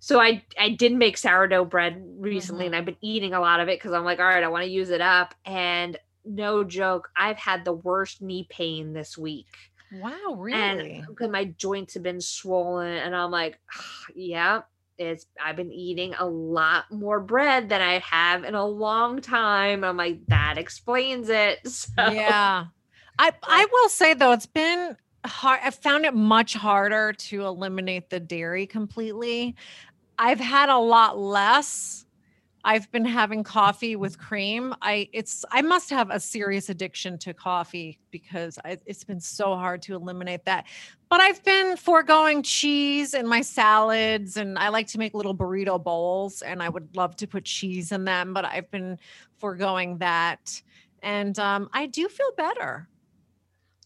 so 0.00 0.20
I 0.20 0.42
I 0.58 0.70
did 0.70 0.92
make 0.92 1.16
sourdough 1.16 1.66
bread 1.66 2.02
recently 2.18 2.64
mm-hmm. 2.64 2.74
and 2.74 2.76
I've 2.76 2.84
been 2.84 2.96
eating 3.00 3.34
a 3.34 3.40
lot 3.40 3.60
of 3.60 3.68
it 3.68 3.78
because 3.78 3.92
I'm 3.92 4.04
like, 4.04 4.18
all 4.18 4.24
right, 4.24 4.42
I 4.42 4.48
want 4.48 4.64
to 4.64 4.70
use 4.70 4.90
it 4.90 5.00
up. 5.00 5.32
And 5.44 5.96
no 6.24 6.64
joke, 6.64 7.10
I've 7.16 7.36
had 7.36 7.64
the 7.64 7.72
worst 7.72 8.20
knee 8.20 8.46
pain 8.50 8.92
this 8.92 9.16
week. 9.16 9.46
Wow, 9.92 10.34
really? 10.38 11.04
because 11.06 11.30
my 11.30 11.44
joints 11.44 11.94
have 11.94 12.02
been 12.02 12.20
swollen, 12.20 12.92
and 12.92 13.14
I'm 13.14 13.30
like, 13.30 13.58
ah, 13.74 14.04
yeah, 14.14 14.62
it's 14.98 15.26
I've 15.42 15.56
been 15.56 15.72
eating 15.72 16.14
a 16.18 16.26
lot 16.26 16.90
more 16.90 17.20
bread 17.20 17.68
than 17.68 17.80
I 17.80 17.98
have 17.98 18.44
in 18.44 18.54
a 18.54 18.64
long 18.64 19.20
time. 19.20 19.84
I'm 19.84 19.96
like, 19.96 20.26
that 20.28 20.58
explains 20.58 21.28
it. 21.28 21.60
So. 21.68 22.10
Yeah. 22.10 22.66
I 23.18 23.32
I 23.42 23.66
will 23.70 23.88
say 23.88 24.14
though, 24.14 24.32
it's 24.32 24.46
been 24.46 24.96
hard. 25.24 25.60
I 25.62 25.70
found 25.70 26.04
it 26.04 26.14
much 26.14 26.54
harder 26.54 27.12
to 27.12 27.44
eliminate 27.44 28.10
the 28.10 28.20
dairy 28.20 28.66
completely. 28.66 29.56
I've 30.18 30.40
had 30.40 30.68
a 30.68 30.78
lot 30.78 31.18
less. 31.18 32.06
I've 32.64 32.90
been 32.92 33.04
having 33.04 33.42
coffee 33.42 33.96
with 33.96 34.18
cream. 34.18 34.74
I 34.82 35.08
it's 35.12 35.44
I 35.50 35.62
must 35.62 35.90
have 35.90 36.10
a 36.10 36.20
serious 36.20 36.68
addiction 36.68 37.18
to 37.18 37.34
coffee 37.34 37.98
because 38.10 38.58
I, 38.64 38.78
it's 38.86 39.02
been 39.02 39.20
so 39.20 39.56
hard 39.56 39.82
to 39.82 39.94
eliminate 39.94 40.44
that. 40.44 40.66
But 41.08 41.20
I've 41.20 41.42
been 41.44 41.76
foregoing 41.76 42.42
cheese 42.42 43.14
in 43.14 43.26
my 43.26 43.40
salads, 43.42 44.36
and 44.36 44.58
I 44.58 44.68
like 44.68 44.86
to 44.88 44.98
make 44.98 45.12
little 45.12 45.36
burrito 45.36 45.82
bowls, 45.82 46.42
and 46.42 46.62
I 46.62 46.68
would 46.68 46.94
love 46.96 47.16
to 47.16 47.26
put 47.26 47.44
cheese 47.44 47.90
in 47.90 48.04
them, 48.04 48.32
but 48.32 48.44
I've 48.44 48.70
been 48.70 48.98
foregoing 49.38 49.98
that, 49.98 50.62
and 51.02 51.36
um, 51.40 51.68
I 51.72 51.86
do 51.86 52.08
feel 52.08 52.32
better. 52.36 52.88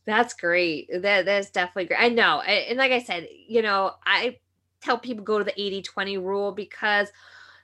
That's 0.05 0.35
great. 0.35 0.91
That 0.93 1.25
that's 1.25 1.51
definitely 1.51 1.87
great. 1.87 2.01
I 2.01 2.11
know, 2.11 2.43
and 2.43 2.79
like 2.79 2.93
I 2.93 3.03
said, 3.03 3.27
you 3.49 3.63
know, 3.63 3.93
I 4.05 4.39
tell 4.83 4.99
people 4.99 5.25
go 5.25 5.39
to 5.39 5.45
the 5.45 5.59
80 5.61 5.83
20 5.83 6.19
rule 6.19 6.53
because 6.53 7.09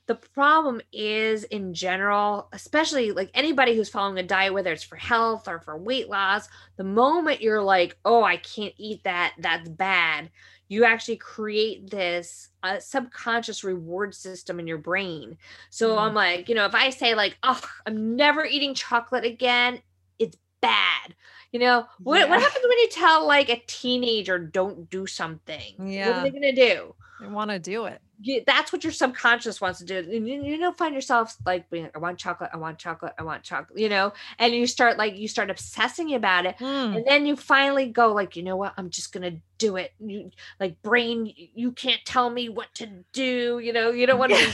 the 0.07 0.15
problem 0.15 0.81
is 0.93 1.45
in 1.45 1.75
general 1.75 2.49
especially 2.53 3.13
like 3.13 3.31
anybody 3.35 3.75
who's 3.75 3.89
following 3.89 4.19
a 4.19 4.23
diet 4.23 4.53
whether 4.53 4.73
it's 4.73 4.83
for 4.83 4.97
health 4.97 5.47
or 5.47 5.61
for 5.61 5.77
weight 5.77 6.09
loss 6.09 6.49
the 6.77 6.85
moment 6.85 7.41
you're 7.41 7.63
like 7.63 7.97
oh 8.05 8.23
i 8.23 8.37
can't 8.37 8.75
eat 8.77 9.03
that 9.05 9.35
that's 9.39 9.69
bad 9.69 10.31
you 10.69 10.85
actually 10.85 11.17
create 11.17 11.91
this 11.91 12.49
uh, 12.63 12.79
subconscious 12.79 13.63
reward 13.63 14.15
system 14.15 14.59
in 14.59 14.67
your 14.67 14.79
brain 14.79 15.37
so 15.71 15.97
mm. 15.97 15.99
i'm 15.99 16.15
like 16.15 16.49
you 16.49 16.55
know 16.55 16.67
if 16.67 16.75
i 16.75 16.91
say 16.91 17.15
like 17.15 17.37
oh 17.43 17.61
i'm 17.87 18.17
never 18.17 18.45
eating 18.45 18.75
chocolate 18.75 19.25
again 19.25 19.81
it's 20.19 20.37
bad 20.61 21.15
you 21.53 21.61
know 21.61 21.87
what, 22.01 22.21
yeah. 22.21 22.25
what 22.29 22.41
happens 22.41 22.65
when 22.67 22.79
you 22.79 22.89
tell 22.89 23.27
like 23.27 23.51
a 23.51 23.63
teenager 23.67 24.39
don't 24.39 24.91
do 24.91 25.07
something 25.07 25.75
yeah 25.87 26.09
what 26.09 26.17
are 26.17 26.23
they 26.23 26.31
gonna 26.31 26.53
do 26.53 26.95
they 27.23 27.29
want 27.29 27.51
to 27.53 27.59
do 27.59 27.85
it. 27.85 28.01
Yeah, 28.25 28.41
that's 28.47 28.73
what 28.73 28.85
your 28.85 28.93
subconscious 28.93 29.61
wants 29.61 29.81
to 29.81 29.85
do. 29.85 29.99
And 29.99 30.29
you, 30.29 30.43
you 30.43 30.57
know, 30.57 30.73
find 30.73 30.95
yourself 30.95 31.37
like 31.45 31.69
being, 31.71 31.91
I 31.93 31.99
want 31.99 32.19
chocolate, 32.19 32.51
I 32.53 32.57
want 32.57 32.79
chocolate, 32.79 33.15
I 33.19 33.25
want 33.25 33.43
chocolate, 33.43 33.77
you 33.77 33.89
know, 33.89 34.13
and 34.39 34.55
you 34.55 34.69
start 34.69 34.97
like, 34.97 35.17
you 35.17 35.27
start 35.27 35.51
obsessing 35.51 36.15
about 36.15 36.47
it. 36.47 36.57
Mm. 36.59 36.99
And 36.99 37.07
then 37.07 37.27
you 37.27 37.35
finally 37.35 37.87
go 37.87 38.13
like, 38.13 38.37
you 38.37 38.45
know 38.45 38.57
what, 38.57 38.75
I'm 38.77 38.91
just 38.91 39.13
going 39.13 39.29
to 39.29 39.41
do 39.59 39.75
it. 39.77 39.93
You 39.99 40.31
like 40.61 40.81
brain, 40.83 41.33
you 41.37 41.73
can't 41.73 42.01
tell 42.05 42.31
me 42.31 42.49
what 42.49 42.73
to 42.77 42.87
do. 43.13 43.59
You 43.59 43.73
know, 43.73 43.91
you 43.91 44.07
don't 44.07 44.21
want 44.21 44.33
to 44.33 44.39
be 44.39 44.53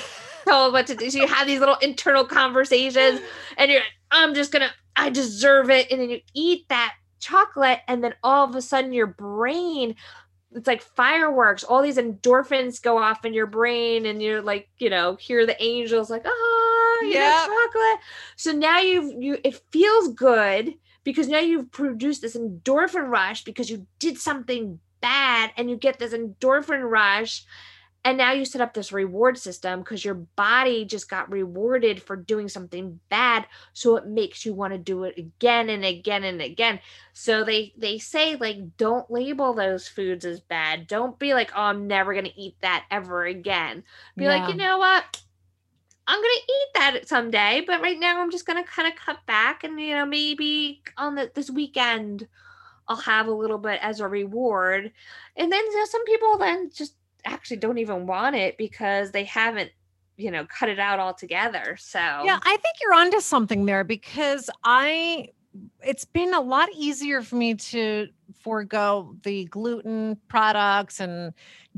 told 0.49 0.73
what 0.73 0.87
to 0.87 0.95
do. 0.95 1.11
So 1.11 1.19
you 1.19 1.27
have 1.27 1.47
these 1.47 1.61
little 1.61 1.77
internal 1.77 2.25
conversations 2.25 3.21
and 3.59 3.71
you're, 3.71 3.81
like, 3.81 3.93
I'm 4.11 4.33
just 4.35 4.51
going 4.51 4.67
to, 4.67 4.73
I 4.97 5.11
deserve 5.11 5.69
it. 5.69 5.93
And 5.93 6.01
then 6.01 6.09
you 6.09 6.21
eat 6.33 6.69
that 6.71 6.95
chocolate 7.21 7.81
and 7.87 8.03
then 8.03 8.15
all 8.23 8.49
of 8.49 8.55
a 8.55 8.63
sudden 8.63 8.93
your 8.93 9.07
brain 9.07 9.95
it's 10.55 10.67
like 10.67 10.83
fireworks. 10.83 11.65
All 11.65 11.83
these 11.83 11.99
endorphins 11.99 12.83
go 12.83 12.99
off 12.99 13.25
in 13.25 13.35
your 13.35 13.47
brain 13.47 14.07
and 14.07 14.23
you're 14.23 14.43
like 14.43 14.69
you 14.79 14.91
know 14.91 15.17
hear 15.17 15.47
the 15.47 15.61
angels 15.63 16.11
like 16.11 16.23
ah, 16.25 16.31
oh 16.31 17.11
yeah 17.11 17.47
chocolate. 17.47 18.01
So 18.37 18.53
now 18.53 18.79
you've 18.79 19.23
you 19.23 19.39
it 19.45 19.61
feels 19.71 20.13
good 20.15 20.75
because 21.05 21.29
now 21.29 21.39
you've 21.39 21.71
produced 21.71 22.23
this 22.23 22.37
endorphin 22.37 23.09
rush 23.09 23.45
because 23.45 23.71
you 23.71 23.87
did 23.99 24.19
something 24.19 24.81
bad 25.01 25.53
and 25.57 25.71
you 25.71 25.77
get 25.77 25.99
this 25.99 26.13
endorphin 26.13 26.89
rush 26.89 27.45
and 28.09 28.17
now 28.17 28.33
you 28.33 28.47
set 28.47 28.63
up 28.63 28.73
this 28.73 28.91
reward 28.91 29.37
system 29.37 29.81
because 29.81 30.03
your 30.03 30.15
body 30.15 30.87
just 30.87 31.11
got 31.11 31.31
rewarded 31.31 32.03
for 32.03 32.17
doing 32.17 32.49
something 32.49 32.99
bad 33.11 33.47
so 33.75 33.97
it 33.97 34.07
makes 34.07 34.47
you 34.47 34.55
want 34.55 34.73
to 34.73 34.79
do 34.79 35.05
it 35.05 35.19
again 35.19 35.69
and 35.69 35.85
again 35.85 36.25
and 36.25 36.41
again. 36.41 36.81
So 37.13 37.45
they 37.45 37.75
they 37.77 37.99
say 37.99 38.37
like 38.37 38.79
don't 38.79 39.11
label 39.11 39.53
those 39.53 39.89
foods 39.89 40.25
as 40.25 40.41
bad. 40.41 40.87
Don't 40.87 41.19
be 41.19 41.35
like 41.35 41.51
oh 41.55 41.65
i'm 41.65 41.87
never 41.87 42.15
going 42.15 42.25
to 42.25 42.41
eat 42.41 42.57
that 42.63 42.87
ever 42.91 43.27
again 43.27 43.85
be 44.17 44.25
yeah. 44.25 44.37
like 44.39 44.49
you 44.49 44.57
know 44.57 44.79
what? 44.79 45.05
I'm 46.07 46.17
gonna 46.17 46.29
eat 46.29 46.69
that 46.77 47.09
someday, 47.09 47.63
but 47.67 47.83
right 47.83 48.01
now 48.01 48.23
I'm 48.23 48.31
just 48.31 48.47
gonna 48.47 48.65
kind 48.65 48.89
of 48.89 48.99
cut 48.99 49.19
back, 49.27 49.65
and 49.65 49.79
you 49.79 49.95
know 49.95 50.07
maybe 50.07 50.81
on 50.97 51.15
the, 51.15 51.31
this 51.35 51.51
weekend 51.51 52.27
I'll 52.89 52.97
have 52.97 53.27
a 53.27 53.33
little 53.33 53.59
bit 53.59 53.81
as 53.83 54.01
a 54.01 54.09
reward, 54.09 54.93
and 55.37 55.53
then 55.53 55.63
you 55.63 55.79
know, 55.79 55.85
some 55.85 56.07
people 56.07 56.39
then 56.39 56.71
just 56.75 56.95
actually 57.25 57.57
don't 57.57 57.79
even 57.79 58.07
want 58.07 58.37
it 58.37 58.57
because 58.59 59.11
they 59.11 59.25
haven't 59.25 59.71
you 60.17 60.31
know 60.31 60.45
cut 60.47 60.69
it 60.69 60.79
out 60.79 60.99
altogether 60.99 61.77
so 61.79 61.99
yeah 61.99 62.39
i 62.43 62.57
think 62.57 62.77
you're 62.83 62.95
onto 62.95 63.21
something 63.21 63.67
there 63.67 63.85
because 63.85 64.51
i 64.65 65.29
it's 65.81 66.05
been 66.05 66.35
a 66.35 66.41
lot 66.41 66.69
easier 66.75 67.23
for 67.23 67.37
me 67.37 67.55
to 67.55 68.09
forego 68.41 69.15
the 69.23 69.45
gluten 69.47 70.17
products 70.29 71.01
and 71.01 71.33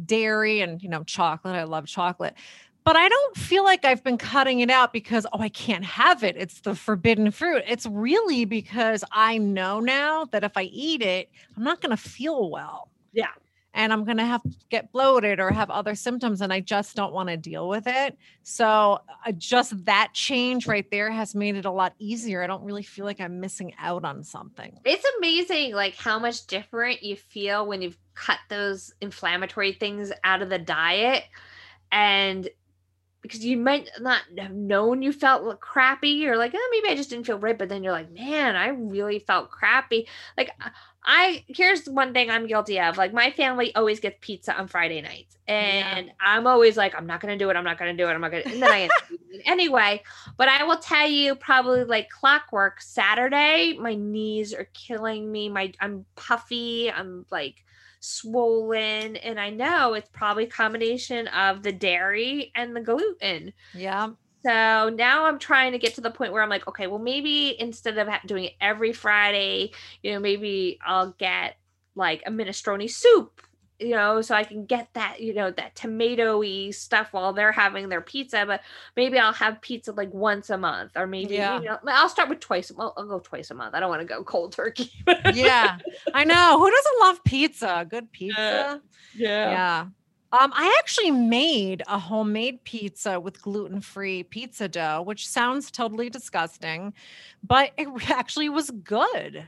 dairy 0.05 0.61
and 0.61 0.83
you 0.83 0.89
know 0.89 1.05
chocolate 1.05 1.55
i 1.55 1.65
love 1.65 1.87
chocolate 1.87 2.35
but 2.83 2.97
I 2.97 3.11
don't 3.11 3.37
feel 3.37 3.63
like 3.63 3.85
I've 3.85 4.03
been 4.03 4.17
cutting 4.17 4.61
it 4.61 4.71
out 4.71 4.95
because, 4.95 5.27
oh, 5.35 5.39
I 5.39 5.51
can't 5.51 5.85
have 5.85 6.25
it. 6.25 6.35
It's 6.39 6.63
the 6.63 6.75
forbidden 6.75 7.31
fruit. 7.31 7.63
It's 7.69 7.85
really 7.85 8.47
because 8.47 9.05
I 9.13 9.37
know 9.37 9.81
now 9.81 10.25
that 10.33 10.45
if 10.45 10.57
I 10.57 10.63
eat 10.63 11.03
it, 11.03 11.31
I'm 11.55 11.63
not 11.63 11.83
going 11.83 11.91
to 11.91 12.03
feel 12.03 12.51
well. 12.51 12.89
Yeah 13.13 13.29
and 13.75 13.93
I'm 13.93 14.05
going 14.05 14.17
to 14.17 14.25
have 14.25 14.43
to 14.43 14.51
get 14.69 14.93
bloated 14.93 15.39
or 15.39 15.51
have 15.51 15.71
other 15.71 15.95
symptoms 15.95 16.41
and 16.41 16.53
I 16.53 16.61
just 16.61 16.97
don't 16.97 17.13
want 17.13 17.29
to 17.29 17.37
deal 17.37 17.69
with 17.69 17.87
it. 17.87 18.17
So, 18.43 19.01
uh, 19.27 19.33
just 19.33 19.85
that 19.85 20.11
change 20.13 20.67
right 20.67 20.91
there 20.91 21.11
has 21.11 21.35
made 21.35 21.57
it 21.57 21.65
a 21.65 21.71
lot 21.71 21.95
easier. 21.99 22.43
I 22.43 22.47
don't 22.47 22.65
really 22.65 22.83
feel 22.83 23.05
like 23.05 23.21
I'm 23.21 23.41
missing 23.41 23.75
out 23.79 24.05
on 24.05 24.25
something. 24.25 24.79
It's 24.85 25.07
amazing 25.19 25.75
like 25.75 25.95
how 25.95 26.19
much 26.19 26.47
different 26.47 27.03
you 27.03 27.17
feel 27.17 27.67
when 27.67 27.83
you've 27.83 27.99
cut 28.15 28.39
those 28.49 28.93
inflammatory 29.01 29.73
things 29.73 30.13
out 30.25 30.43
of 30.43 30.51
the 30.51 30.59
diet 30.59 31.25
and 31.93 32.49
because 33.23 33.45
you 33.45 33.57
might 33.57 33.89
not 34.01 34.23
have 34.39 34.53
known 34.53 35.03
you 35.03 35.13
felt 35.13 35.61
crappy 35.61 36.27
or 36.27 36.37
like 36.37 36.53
oh, 36.55 36.69
maybe 36.73 36.93
I 36.93 36.97
just 36.97 37.11
didn't 37.11 37.27
feel 37.27 37.39
right 37.39 37.59
but 37.59 37.69
then 37.69 37.83
you're 37.83 37.93
like 37.93 38.11
man 38.13 38.57
I 38.57 38.69
really 38.69 39.19
felt 39.19 39.51
crappy 39.51 40.09
like 40.37 40.51
uh, 40.65 40.71
I 41.03 41.45
here's 41.49 41.87
one 41.87 42.13
thing 42.13 42.31
I'm 42.31 42.47
guilty 42.47 42.79
of. 42.79 42.99
Like 42.99 43.15
my 43.15 43.31
family 43.31 43.75
always 43.75 44.01
gets 44.01 44.19
pizza 44.21 44.57
on 44.57 44.69
Friday 44.69 45.01
nights, 45.01 45.37
and 45.49 46.07
yeah. 46.07 46.13
I'm 46.21 46.47
always 46.47 46.77
like, 46.77 46.95
I'm 46.95 47.07
not 47.07 47.21
gonna 47.21 47.39
do 47.39 47.49
it. 47.49 47.57
I'm 47.57 47.65
not 47.65 47.79
gonna 47.79 47.97
do 47.97 48.07
it. 48.07 48.13
I'm 48.13 48.21
not 48.21 48.31
gonna. 48.31 48.43
And 48.47 48.63
then 48.63 48.71
I 48.71 48.89
anyway. 49.47 50.03
But 50.37 50.49
I 50.49 50.65
will 50.65 50.77
tell 50.77 51.09
you, 51.09 51.35
probably 51.37 51.85
like 51.85 52.11
clockwork. 52.11 52.83
Saturday, 52.83 53.77
my 53.79 53.95
knees 53.95 54.53
are 54.53 54.69
killing 54.75 55.31
me. 55.33 55.49
My 55.49 55.73
I'm 55.81 56.05
puffy. 56.17 56.91
I'm 56.91 57.25
like 57.31 57.65
swollen, 58.01 59.17
and 59.17 59.39
I 59.39 59.51
know 59.51 59.95
it's 59.95 60.09
probably 60.09 60.47
combination 60.47 61.29
of 61.29 61.63
the 61.63 61.73
dairy 61.73 62.51
and 62.55 62.75
the 62.75 62.81
gluten. 62.81 63.53
Yeah. 63.75 64.11
So 64.43 64.89
now 64.89 65.27
I'm 65.27 65.39
trying 65.39 65.73
to 65.73 65.79
get 65.79 65.95
to 65.97 66.01
the 66.01 66.11
point 66.11 66.33
where 66.33 66.43
I'm 66.43 66.49
like, 66.49 66.67
okay, 66.67 66.87
well, 66.87 66.99
maybe 66.99 67.61
instead 67.61 67.99
of 67.99 68.09
doing 68.27 68.45
it 68.45 68.55
every 68.61 68.93
Friday, 68.93 69.73
you 70.03 70.13
know, 70.13 70.21
maybe 70.21 70.79
I'll 70.85 71.15
get 71.19 71.57
like 71.95 72.23
a 72.27 72.31
minestrone 72.31 72.89
soup, 72.89 73.43
you 73.81 73.91
know, 73.91 74.21
so 74.21 74.35
I 74.35 74.45
can 74.45 74.67
get 74.67 74.89
that, 74.95 75.21
you 75.21 75.35
know, 75.35 75.51
that 75.51 75.75
tomatoey 75.75 76.75
stuff 76.75 77.09
while 77.13 77.33
they're 77.33 77.53
having 77.53 77.89
their 77.89 78.01
pizza. 78.01 78.45
But 78.47 78.61
maybe 78.97 79.19
I'll 79.19 79.33
have 79.33 79.61
pizza 79.61 79.93
like 79.93 80.13
once 80.13 80.51
a 80.51 80.59
month, 80.59 80.93
or 80.97 81.07
maybe 81.07 81.35
yeah. 81.35 81.59
you 81.59 81.67
know, 81.67 81.79
I'll 81.87 82.09
start 82.09 82.29
with 82.29 82.41
twice. 82.41 82.71
Well, 82.71 82.95
I'll 82.97 83.07
go 83.07 83.19
twice 83.19 83.51
a 83.51 83.55
month. 83.55 83.75
I 83.75 83.81
don't 83.81 83.91
want 83.91 84.01
to 84.01 84.07
go 84.07 84.23
cold 84.23 84.53
turkey. 84.53 84.93
yeah, 85.35 85.79
I 86.15 86.25
know. 86.25 86.59
Who 86.59 86.71
doesn't 86.71 87.01
love 87.01 87.25
pizza? 87.25 87.87
Good 87.89 88.13
pizza. 88.13 88.41
Uh, 88.41 88.79
yeah. 89.15 89.51
Yeah. 89.51 89.87
Um, 90.33 90.53
I 90.55 90.77
actually 90.79 91.11
made 91.11 91.83
a 91.89 91.99
homemade 91.99 92.63
pizza 92.63 93.19
with 93.19 93.43
gluten 93.43 93.81
free 93.81 94.23
pizza 94.23 94.69
dough, 94.69 95.03
which 95.03 95.27
sounds 95.27 95.73
totally 95.73 96.09
disgusting, 96.09 96.95
but 97.43 97.73
it 97.77 97.89
actually 98.11 98.49
was 98.49 98.71
good. 98.71 99.45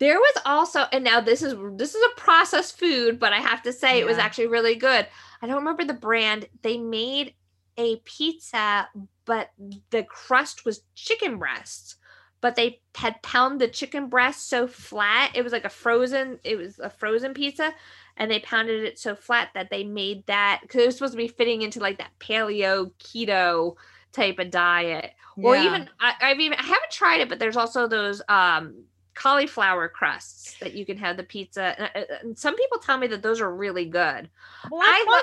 There 0.00 0.18
was 0.18 0.42
also, 0.46 0.86
and 0.92 1.04
now 1.04 1.20
this 1.20 1.42
is 1.42 1.54
this 1.76 1.94
is 1.94 2.02
a 2.02 2.20
processed 2.20 2.78
food, 2.78 3.20
but 3.20 3.34
I 3.34 3.38
have 3.38 3.62
to 3.62 3.72
say 3.72 3.96
yeah. 3.96 4.02
it 4.02 4.06
was 4.06 4.18
actually 4.18 4.46
really 4.46 4.74
good. 4.74 5.06
I 5.42 5.46
don't 5.46 5.56
remember 5.56 5.84
the 5.84 5.92
brand. 5.92 6.46
They 6.62 6.78
made 6.78 7.34
a 7.76 7.96
pizza, 8.04 8.88
but 9.26 9.50
the 9.90 10.02
crust 10.02 10.64
was 10.64 10.82
chicken 10.94 11.38
breasts. 11.38 11.96
But 12.40 12.56
they 12.56 12.80
had 12.94 13.20
pounded 13.22 13.60
the 13.60 13.72
chicken 13.72 14.08
breast 14.08 14.48
so 14.48 14.66
flat. 14.66 15.32
It 15.34 15.42
was 15.42 15.52
like 15.52 15.66
a 15.66 15.70
frozen, 15.70 16.38
it 16.42 16.56
was 16.56 16.78
a 16.78 16.88
frozen 16.88 17.34
pizza. 17.34 17.74
And 18.16 18.30
they 18.30 18.40
pounded 18.40 18.84
it 18.84 18.98
so 18.98 19.14
flat 19.14 19.50
that 19.54 19.68
they 19.70 19.84
made 19.84 20.26
that 20.26 20.60
because 20.62 20.82
it 20.82 20.86
was 20.86 20.96
supposed 20.96 21.12
to 21.12 21.18
be 21.18 21.28
fitting 21.28 21.60
into 21.60 21.80
like 21.80 21.98
that 21.98 22.18
paleo 22.18 22.92
keto 22.98 23.76
type 24.12 24.38
of 24.38 24.50
diet. 24.50 25.12
Yeah. 25.36 25.46
Or 25.46 25.56
even 25.56 25.90
I, 26.00 26.14
I've 26.22 26.40
even 26.40 26.58
I 26.58 26.62
haven't 26.62 26.90
tried 26.90 27.20
it, 27.20 27.28
but 27.28 27.38
there's 27.38 27.58
also 27.58 27.86
those 27.86 28.22
um 28.28 28.84
cauliflower 29.14 29.88
crusts 29.88 30.58
that 30.60 30.74
you 30.74 30.86
can 30.86 30.96
have 30.98 31.16
the 31.16 31.22
pizza. 31.22 31.78
And, 31.78 32.06
and 32.22 32.38
some 32.38 32.56
people 32.56 32.78
tell 32.78 32.98
me 32.98 33.06
that 33.08 33.22
those 33.22 33.40
are 33.40 33.54
really 33.54 33.84
good. 33.84 34.30
Well, 34.70 34.82
I, 34.82 35.04
I, 35.08 35.22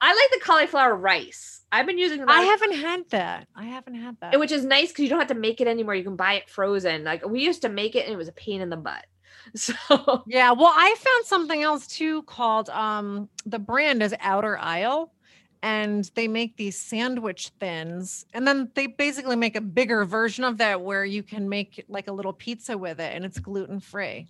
I 0.00 0.08
like 0.08 0.40
the 0.40 0.44
cauliflower 0.44 0.94
rice. 0.94 1.62
I've 1.72 1.86
been 1.86 1.98
using. 1.98 2.24
I 2.28 2.42
haven't 2.42 2.74
had 2.74 3.08
that. 3.10 3.48
I 3.56 3.64
haven't 3.64 3.94
had 3.94 4.16
that. 4.20 4.38
Which 4.38 4.52
is 4.52 4.64
nice 4.64 4.88
because 4.88 5.02
you 5.04 5.08
don't 5.08 5.18
have 5.18 5.28
to 5.28 5.34
make 5.34 5.60
it 5.60 5.66
anymore. 5.66 5.94
You 5.94 6.04
can 6.04 6.16
buy 6.16 6.34
it 6.34 6.50
frozen. 6.50 7.04
Like 7.04 7.26
we 7.26 7.42
used 7.42 7.62
to 7.62 7.68
make 7.68 7.96
it, 7.96 8.04
and 8.04 8.12
it 8.12 8.16
was 8.16 8.28
a 8.28 8.32
pain 8.32 8.60
in 8.60 8.70
the 8.70 8.76
butt. 8.76 9.06
So 9.56 9.74
yeah, 10.26 10.52
well, 10.52 10.72
I 10.74 10.94
found 10.98 11.26
something 11.26 11.62
else 11.62 11.86
too 11.86 12.22
called 12.22 12.70
um 12.70 13.28
the 13.44 13.58
brand 13.58 14.02
is 14.02 14.14
Outer 14.20 14.56
Aisle, 14.56 15.12
and 15.64 16.10
they 16.14 16.28
make 16.28 16.58
these 16.58 16.78
sandwich 16.78 17.50
thins, 17.58 18.26
and 18.34 18.46
then 18.46 18.70
they 18.74 18.86
basically 18.86 19.34
make 19.34 19.56
a 19.56 19.62
bigger 19.62 20.04
version 20.04 20.44
of 20.44 20.58
that 20.58 20.82
where 20.82 21.06
you 21.06 21.22
can 21.22 21.48
make 21.48 21.82
like 21.88 22.06
a 22.06 22.12
little 22.12 22.34
pizza 22.34 22.76
with 22.76 23.00
it, 23.00 23.14
and 23.14 23.24
it's 23.24 23.38
gluten 23.38 23.80
free. 23.80 24.28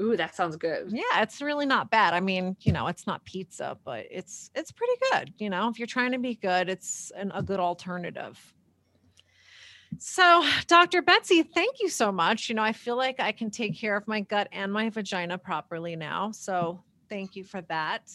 Ooh, 0.00 0.16
that 0.16 0.36
sounds 0.36 0.54
good. 0.54 0.92
Yeah, 0.92 1.22
it's 1.22 1.42
really 1.42 1.66
not 1.66 1.90
bad. 1.90 2.14
I 2.14 2.20
mean, 2.20 2.56
you 2.60 2.72
know, 2.72 2.86
it's 2.86 3.04
not 3.04 3.24
pizza, 3.24 3.76
but 3.84 4.06
it's 4.12 4.52
it's 4.54 4.70
pretty 4.70 4.92
good. 5.10 5.34
You 5.38 5.50
know, 5.50 5.68
if 5.68 5.80
you're 5.80 5.88
trying 5.88 6.12
to 6.12 6.20
be 6.20 6.36
good, 6.36 6.68
it's 6.68 7.10
an, 7.16 7.32
a 7.34 7.42
good 7.42 7.58
alternative. 7.58 8.38
So, 9.98 10.46
Dr. 10.68 11.02
Betsy, 11.02 11.42
thank 11.42 11.80
you 11.80 11.88
so 11.88 12.12
much. 12.12 12.48
You 12.48 12.54
know, 12.54 12.62
I 12.62 12.72
feel 12.72 12.96
like 12.96 13.18
I 13.18 13.32
can 13.32 13.50
take 13.50 13.76
care 13.76 13.96
of 13.96 14.06
my 14.06 14.20
gut 14.20 14.46
and 14.52 14.72
my 14.72 14.88
vagina 14.88 15.36
properly 15.36 15.96
now. 15.96 16.30
So, 16.30 16.84
thank 17.08 17.34
you 17.34 17.42
for 17.42 17.60
that. 17.62 18.08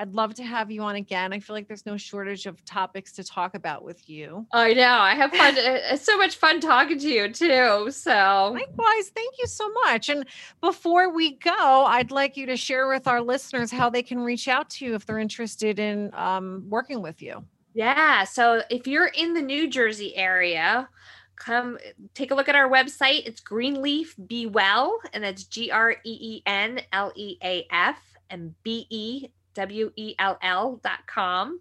I'd 0.00 0.14
love 0.14 0.32
to 0.36 0.42
have 0.42 0.70
you 0.70 0.80
on 0.80 0.94
again. 0.94 1.34
I 1.34 1.40
feel 1.40 1.54
like 1.54 1.68
there's 1.68 1.84
no 1.84 1.98
shortage 1.98 2.46
of 2.46 2.64
topics 2.64 3.12
to 3.12 3.22
talk 3.22 3.54
about 3.54 3.84
with 3.84 4.08
you. 4.08 4.46
I 4.50 4.72
know. 4.72 4.94
I 4.94 5.14
have 5.14 5.30
fun. 5.30 5.54
it's 5.58 6.06
so 6.06 6.16
much 6.16 6.36
fun 6.36 6.58
talking 6.58 6.98
to 6.98 7.06
you 7.06 7.30
too. 7.30 7.90
So, 7.90 8.50
likewise, 8.54 9.10
thank 9.14 9.34
you 9.38 9.46
so 9.46 9.70
much. 9.84 10.08
And 10.08 10.24
before 10.62 11.12
we 11.12 11.32
go, 11.36 11.84
I'd 11.84 12.10
like 12.10 12.38
you 12.38 12.46
to 12.46 12.56
share 12.56 12.88
with 12.88 13.06
our 13.06 13.20
listeners 13.20 13.70
how 13.70 13.90
they 13.90 14.02
can 14.02 14.20
reach 14.20 14.48
out 14.48 14.70
to 14.70 14.86
you 14.86 14.94
if 14.94 15.04
they're 15.04 15.18
interested 15.18 15.78
in 15.78 16.10
um, 16.14 16.64
working 16.70 17.02
with 17.02 17.20
you. 17.20 17.44
Yeah. 17.74 18.24
So, 18.24 18.62
if 18.70 18.86
you're 18.86 19.08
in 19.08 19.34
the 19.34 19.42
New 19.42 19.68
Jersey 19.68 20.16
area, 20.16 20.88
come 21.36 21.76
take 22.14 22.30
a 22.30 22.34
look 22.34 22.48
at 22.48 22.54
our 22.54 22.70
website. 22.70 23.26
It's 23.26 23.42
Greenleaf 23.42 24.14
Be 24.26 24.46
Well, 24.46 24.98
and 25.12 25.22
that's 25.22 25.44
G 25.44 25.70
R 25.70 25.90
E 25.92 25.98
E 26.04 26.42
N 26.46 26.80
L 26.90 27.12
E 27.16 27.36
A 27.44 27.66
F 27.70 27.98
and 28.30 28.54
B 28.62 28.86
E 28.88 29.28
W-E-L-L 29.54 30.80
dot 30.82 31.06
com. 31.06 31.60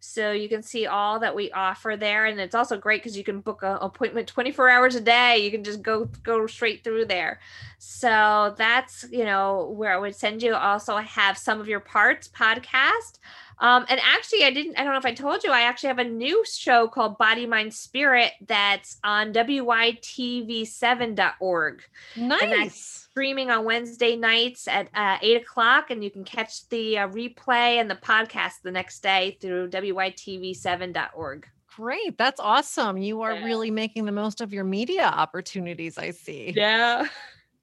So 0.00 0.30
you 0.30 0.48
can 0.48 0.62
see 0.62 0.86
all 0.86 1.18
that 1.20 1.34
we 1.34 1.50
offer 1.50 1.96
there. 1.98 2.26
And 2.26 2.38
it's 2.38 2.54
also 2.54 2.78
great 2.78 3.02
because 3.02 3.16
you 3.16 3.24
can 3.24 3.40
book 3.40 3.62
an 3.62 3.78
appointment 3.80 4.28
24 4.28 4.68
hours 4.68 4.94
a 4.94 5.00
day. 5.00 5.38
You 5.38 5.50
can 5.50 5.64
just 5.64 5.82
go 5.82 6.08
go 6.22 6.46
straight 6.46 6.84
through 6.84 7.06
there. 7.06 7.40
So 7.78 8.54
that's, 8.56 9.04
you 9.10 9.24
know, 9.24 9.74
where 9.76 9.92
I 9.92 9.98
would 9.98 10.14
send 10.14 10.42
you. 10.42 10.54
Also, 10.54 10.94
I 10.94 11.02
have 11.02 11.36
some 11.36 11.60
of 11.60 11.68
your 11.68 11.80
parts 11.80 12.28
podcast. 12.28 13.18
Um, 13.60 13.86
and 13.88 14.00
actually, 14.02 14.42
I 14.44 14.50
didn't, 14.50 14.78
I 14.78 14.84
don't 14.84 14.92
know 14.92 14.98
if 14.98 15.06
I 15.06 15.14
told 15.14 15.42
you, 15.42 15.50
I 15.50 15.62
actually 15.62 15.88
have 15.88 15.98
a 15.98 16.04
new 16.04 16.44
show 16.46 16.86
called 16.88 17.16
Body, 17.18 17.46
Mind, 17.46 17.74
Spirit 17.74 18.30
that's 18.46 18.98
on 19.02 19.32
WYTV7.org. 19.32 21.82
Nice 22.16 23.08
streaming 23.10 23.50
on 23.50 23.64
Wednesday 23.64 24.14
nights 24.14 24.68
at 24.68 24.88
uh, 24.94 25.18
eight 25.22 25.42
o'clock, 25.42 25.90
and 25.90 26.04
you 26.04 26.10
can 26.10 26.22
catch 26.22 26.68
the 26.68 26.98
uh, 26.98 27.08
replay 27.08 27.80
and 27.80 27.90
the 27.90 27.96
podcast 27.96 28.62
the 28.62 28.70
next 28.70 29.02
day 29.02 29.36
through 29.40 29.70
WYTV7.org. 29.70 31.48
Great. 31.74 32.16
That's 32.16 32.38
awesome. 32.38 32.96
You 32.96 33.22
are 33.22 33.34
yeah. 33.34 33.44
really 33.44 33.72
making 33.72 34.04
the 34.04 34.12
most 34.12 34.40
of 34.40 34.52
your 34.52 34.62
media 34.62 35.02
opportunities, 35.04 35.98
I 35.98 36.10
see. 36.10 36.52
Yeah. 36.54 37.08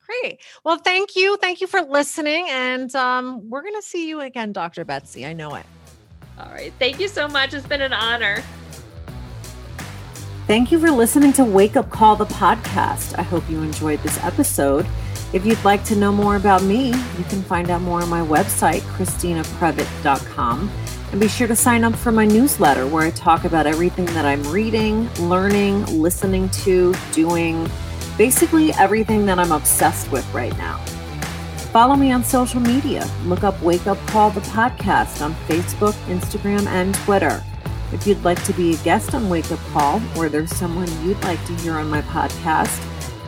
Great. 0.06 0.42
Well, 0.64 0.78
thank 0.78 1.16
you. 1.16 1.38
Thank 1.38 1.62
you 1.62 1.68
for 1.68 1.82
listening. 1.82 2.48
And 2.50 2.94
um, 2.96 3.50
we're 3.50 3.62
going 3.62 3.76
to 3.76 3.82
see 3.82 4.10
you 4.10 4.22
again, 4.22 4.52
Dr. 4.52 4.86
Betsy. 4.86 5.26
I 5.26 5.34
know 5.34 5.56
it. 5.56 5.66
All 6.40 6.52
right. 6.52 6.74
Thank 6.80 7.00
you 7.00 7.08
so 7.08 7.28
much. 7.28 7.54
It's 7.54 7.68
been 7.68 7.82
an 7.82 7.94
honor. 7.94 8.44
Thank 10.48 10.72
you 10.72 10.80
for 10.80 10.92
listening 10.92 11.34
to 11.34 11.44
Wake 11.44 11.76
Up 11.76 11.90
Call, 11.90 12.16
the 12.16 12.26
podcast. 12.26 13.18
I 13.18 13.24
hope 13.24 13.50
you 13.50 13.64
enjoyed 13.64 14.00
this 14.04 14.24
episode. 14.24 14.86
If 15.34 15.46
you'd 15.46 15.64
like 15.64 15.84
to 15.86 15.96
know 15.96 16.12
more 16.12 16.36
about 16.36 16.62
me, 16.62 16.90
you 16.90 17.24
can 17.30 17.42
find 17.42 17.70
out 17.70 17.82
more 17.82 18.02
on 18.02 18.10
my 18.10 18.22
website, 18.22 18.82
ChristinaPrevite.com. 18.82 20.72
And 21.12 21.20
be 21.20 21.28
sure 21.28 21.48
to 21.48 21.56
sign 21.56 21.84
up 21.84 21.96
for 21.96 22.12
my 22.12 22.26
newsletter 22.26 22.86
where 22.86 23.04
I 23.04 23.12
talk 23.12 23.44
about 23.44 23.66
everything 23.66 24.06
that 24.08 24.26
I'm 24.26 24.44
reading, 24.44 25.12
learning, 25.16 25.86
listening 25.86 26.50
to, 26.50 26.94
doing, 27.12 27.70
basically 28.18 28.72
everything 28.74 29.26
that 29.26 29.40
I'm 29.40 29.52
obsessed 29.52 30.12
with 30.12 30.32
right 30.34 30.56
now. 30.58 30.80
Follow 31.76 31.98
me 31.98 32.10
on 32.14 32.24
social 32.24 32.62
media. 32.62 33.06
Look 33.26 33.44
up 33.44 33.62
Wake 33.62 33.86
Up 33.86 33.98
Call 34.08 34.30
the 34.30 34.40
podcast 34.40 35.22
on 35.22 35.34
Facebook, 35.46 35.92
Instagram, 36.08 36.66
and 36.68 36.96
Twitter. 36.96 37.44
If 37.92 38.08
you'd 38.08 38.24
like 38.24 38.42
to 38.46 38.54
be 38.54 38.76
a 38.76 38.78
guest 38.78 39.14
on 39.14 39.28
Wake 39.28 39.52
Up 39.52 39.60
Call 39.74 40.02
or 40.16 40.30
there's 40.30 40.56
someone 40.56 40.88
you'd 41.06 41.22
like 41.24 41.46
to 41.48 41.56
hear 41.56 41.74
on 41.74 41.90
my 41.90 42.02
podcast, 42.04 42.80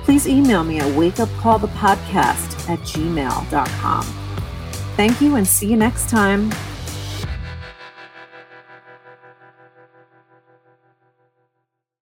please 0.06 0.30
email 0.30 0.64
me 0.64 0.80
at 0.80 0.86
wakeupcallthepodcast 0.94 2.70
at 2.70 2.80
gmail.com. 2.80 4.04
Thank 4.96 5.20
you 5.20 5.36
and 5.36 5.46
see 5.46 5.68
you 5.68 5.76
next 5.76 6.08
time. 6.08 6.50